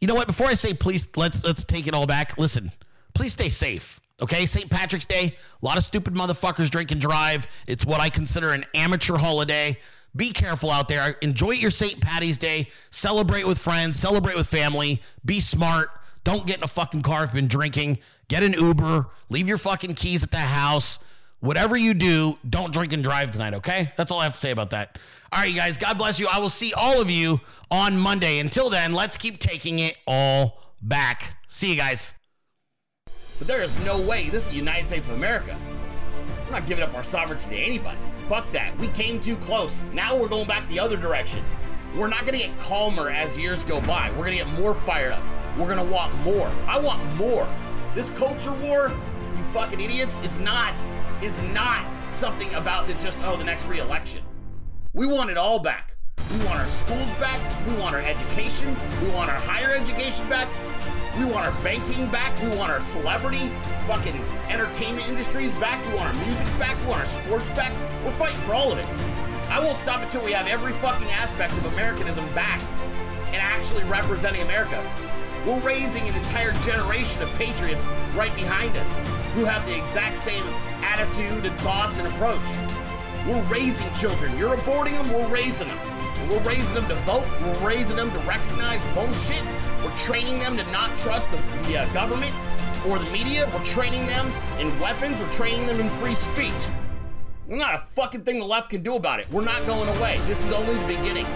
you 0.00 0.08
know 0.08 0.14
what? 0.14 0.26
Before 0.26 0.46
I 0.46 0.54
say 0.54 0.74
please, 0.74 1.08
let's 1.16 1.44
let's 1.44 1.64
take 1.64 1.86
it 1.86 1.94
all 1.94 2.06
back. 2.06 2.36
Listen, 2.38 2.70
please 3.14 3.32
stay 3.32 3.48
safe. 3.48 4.00
Okay, 4.22 4.46
St. 4.46 4.70
Patrick's 4.70 5.06
Day, 5.06 5.36
a 5.60 5.66
lot 5.66 5.76
of 5.76 5.82
stupid 5.82 6.14
motherfuckers 6.14 6.70
drink 6.70 6.92
and 6.92 7.00
drive. 7.00 7.48
It's 7.66 7.84
what 7.84 8.00
I 8.00 8.10
consider 8.10 8.52
an 8.52 8.64
amateur 8.72 9.16
holiday. 9.16 9.76
Be 10.14 10.30
careful 10.30 10.70
out 10.70 10.86
there. 10.86 11.16
Enjoy 11.20 11.50
your 11.50 11.72
St. 11.72 12.00
Patty's 12.00 12.38
Day. 12.38 12.68
Celebrate 12.90 13.44
with 13.44 13.58
friends, 13.58 13.98
celebrate 13.98 14.36
with 14.36 14.46
family. 14.46 15.02
Be 15.24 15.40
smart. 15.40 15.88
Don't 16.22 16.46
get 16.46 16.58
in 16.58 16.62
a 16.62 16.68
fucking 16.68 17.02
car 17.02 17.24
if 17.24 17.30
you've 17.30 17.34
been 17.34 17.48
drinking. 17.48 17.98
Get 18.28 18.44
an 18.44 18.52
Uber. 18.52 19.06
Leave 19.28 19.48
your 19.48 19.58
fucking 19.58 19.94
keys 19.94 20.22
at 20.22 20.30
the 20.30 20.38
house. 20.38 21.00
Whatever 21.44 21.76
you 21.76 21.92
do, 21.92 22.38
don't 22.48 22.72
drink 22.72 22.94
and 22.94 23.04
drive 23.04 23.30
tonight, 23.30 23.52
okay? 23.52 23.92
That's 23.98 24.10
all 24.10 24.18
I 24.18 24.24
have 24.24 24.32
to 24.32 24.38
say 24.38 24.50
about 24.50 24.70
that. 24.70 24.98
All 25.30 25.40
right, 25.40 25.50
you 25.50 25.54
guys, 25.54 25.76
God 25.76 25.98
bless 25.98 26.18
you. 26.18 26.26
I 26.26 26.38
will 26.38 26.48
see 26.48 26.72
all 26.72 27.02
of 27.02 27.10
you 27.10 27.38
on 27.70 27.98
Monday. 27.98 28.38
Until 28.38 28.70
then, 28.70 28.94
let's 28.94 29.18
keep 29.18 29.38
taking 29.40 29.78
it 29.78 29.94
all 30.06 30.62
back. 30.80 31.36
See 31.46 31.68
you 31.68 31.76
guys. 31.76 32.14
But 33.38 33.46
there 33.46 33.62
is 33.62 33.78
no 33.84 34.00
way. 34.00 34.30
This 34.30 34.44
is 34.44 34.52
the 34.52 34.56
United 34.56 34.86
States 34.86 35.10
of 35.10 35.16
America. 35.16 35.54
We're 36.46 36.52
not 36.52 36.66
giving 36.66 36.82
up 36.82 36.94
our 36.94 37.04
sovereignty 37.04 37.50
to 37.50 37.56
anybody. 37.56 37.98
Fuck 38.26 38.50
that. 38.52 38.74
We 38.78 38.88
came 38.88 39.20
too 39.20 39.36
close. 39.36 39.84
Now 39.92 40.18
we're 40.18 40.28
going 40.28 40.48
back 40.48 40.66
the 40.68 40.80
other 40.80 40.96
direction. 40.96 41.44
We're 41.94 42.08
not 42.08 42.20
going 42.24 42.40
to 42.40 42.46
get 42.46 42.58
calmer 42.58 43.10
as 43.10 43.36
years 43.36 43.64
go 43.64 43.82
by. 43.82 44.08
We're 44.12 44.24
going 44.24 44.38
to 44.38 44.44
get 44.44 44.48
more 44.58 44.72
fired 44.72 45.12
up. 45.12 45.22
We're 45.58 45.66
going 45.66 45.86
to 45.86 45.92
want 45.92 46.14
more. 46.20 46.50
I 46.66 46.78
want 46.78 47.04
more. 47.16 47.46
This 47.94 48.08
culture 48.08 48.54
war, 48.54 48.90
you 49.36 49.44
fucking 49.44 49.80
idiots, 49.80 50.20
is 50.20 50.38
not 50.38 50.82
is 51.22 51.42
not 51.42 51.86
something 52.10 52.52
about 52.54 52.86
the 52.86 52.94
just 52.94 53.18
oh 53.22 53.36
the 53.36 53.44
next 53.44 53.66
re-election. 53.66 54.22
We 54.92 55.06
want 55.06 55.30
it 55.30 55.36
all 55.36 55.58
back. 55.58 55.96
We 56.32 56.38
want 56.44 56.58
our 56.58 56.68
schools 56.68 57.12
back. 57.14 57.40
We 57.66 57.74
want 57.74 57.94
our 57.94 58.00
education. 58.00 58.76
We 59.02 59.10
want 59.10 59.30
our 59.30 59.38
higher 59.40 59.70
education 59.74 60.28
back. 60.28 60.48
We 61.18 61.24
want 61.24 61.46
our 61.46 61.62
banking 61.62 62.08
back. 62.08 62.40
We 62.42 62.48
want 62.56 62.72
our 62.72 62.80
celebrity 62.80 63.52
fucking 63.86 64.20
entertainment 64.48 65.08
industries 65.08 65.52
back. 65.54 65.84
We 65.86 65.94
want 65.94 66.16
our 66.16 66.24
music 66.26 66.46
back. 66.58 66.76
We 66.80 66.88
want 66.88 67.00
our 67.00 67.06
sports 67.06 67.50
back. 67.50 67.72
We're 68.04 68.10
fighting 68.10 68.40
for 68.40 68.54
all 68.54 68.72
of 68.72 68.78
it. 68.78 68.86
I 69.48 69.60
won't 69.60 69.78
stop 69.78 70.02
until 70.02 70.24
we 70.24 70.32
have 70.32 70.46
every 70.46 70.72
fucking 70.72 71.08
aspect 71.08 71.52
of 71.52 71.64
Americanism 71.66 72.26
back 72.34 72.60
and 73.26 73.36
actually 73.36 73.84
representing 73.84 74.42
America. 74.42 74.80
We're 75.46 75.60
raising 75.60 76.08
an 76.08 76.14
entire 76.14 76.52
generation 76.62 77.20
of 77.22 77.28
patriots 77.34 77.84
right 78.14 78.34
behind 78.34 78.74
us 78.78 78.98
who 79.34 79.44
have 79.44 79.66
the 79.66 79.76
exact 79.76 80.16
same 80.16 80.42
attitude 80.82 81.44
and 81.44 81.60
thoughts 81.60 81.98
and 81.98 82.08
approach. 82.08 82.40
We're 83.26 83.42
raising 83.42 83.92
children. 83.92 84.38
You're 84.38 84.56
aborting 84.56 84.92
them, 84.92 85.12
we're 85.12 85.28
raising 85.28 85.68
them. 85.68 85.78
And 85.78 86.30
we're 86.30 86.40
raising 86.40 86.74
them 86.74 86.88
to 86.88 86.94
vote. 87.04 87.26
We're 87.42 87.68
raising 87.68 87.96
them 87.96 88.10
to 88.12 88.18
recognize 88.20 88.82
bullshit. 88.94 89.42
We're 89.84 89.94
training 89.98 90.38
them 90.38 90.56
to 90.56 90.64
not 90.72 90.96
trust 90.96 91.30
the, 91.30 91.36
the 91.66 91.80
uh, 91.80 91.92
government 91.92 92.34
or 92.86 92.98
the 92.98 93.10
media. 93.10 93.50
We're 93.52 93.64
training 93.64 94.06
them 94.06 94.32
in 94.58 94.78
weapons. 94.80 95.20
We're 95.20 95.32
training 95.32 95.66
them 95.66 95.78
in 95.78 95.90
free 95.90 96.14
speech. 96.14 96.52
There's 97.46 97.60
not 97.60 97.74
a 97.74 97.78
fucking 97.78 98.22
thing 98.22 98.38
the 98.38 98.46
left 98.46 98.70
can 98.70 98.82
do 98.82 98.96
about 98.96 99.20
it. 99.20 99.30
We're 99.30 99.44
not 99.44 99.66
going 99.66 99.90
away. 99.98 100.18
This 100.26 100.42
is 100.42 100.52
only 100.52 100.74
the 100.74 100.86
beginning. 100.86 101.26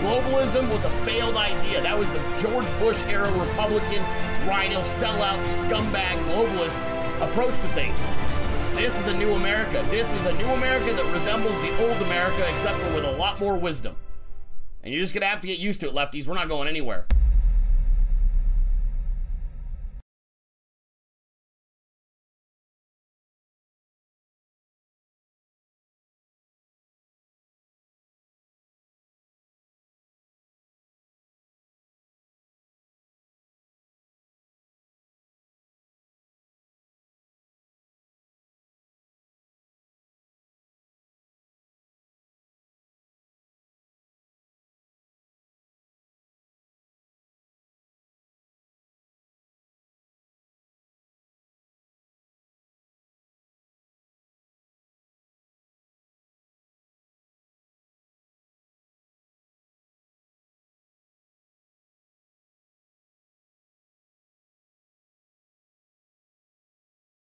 Globalism 0.00 0.70
was 0.70 0.84
a 0.84 0.90
failed 1.04 1.36
idea. 1.36 1.82
That 1.82 1.98
was 1.98 2.08
the 2.12 2.20
George 2.38 2.66
Bush 2.78 3.02
era 3.08 3.30
Republican, 3.32 4.02
RINO, 4.46 4.80
sellout, 4.80 5.42
scumbag, 5.42 6.16
globalist 6.30 6.78
approach 7.20 7.56
to 7.56 7.68
things. 7.68 7.98
this 8.76 8.98
is 9.00 9.08
a 9.08 9.16
new 9.16 9.34
America. 9.34 9.84
This 9.90 10.12
is 10.14 10.26
a 10.26 10.32
new 10.34 10.46
America 10.46 10.92
that 10.92 11.12
resembles 11.12 11.56
the 11.62 11.76
old 11.84 12.00
America, 12.02 12.48
except 12.48 12.78
for 12.78 12.94
with 12.94 13.04
a 13.04 13.10
lot 13.12 13.40
more 13.40 13.56
wisdom. 13.56 13.96
And 14.84 14.94
you're 14.94 15.02
just 15.02 15.14
gonna 15.14 15.26
have 15.26 15.40
to 15.40 15.48
get 15.48 15.58
used 15.58 15.80
to 15.80 15.88
it, 15.88 15.94
lefties. 15.94 16.28
We're 16.28 16.34
not 16.34 16.48
going 16.48 16.68
anywhere. 16.68 17.06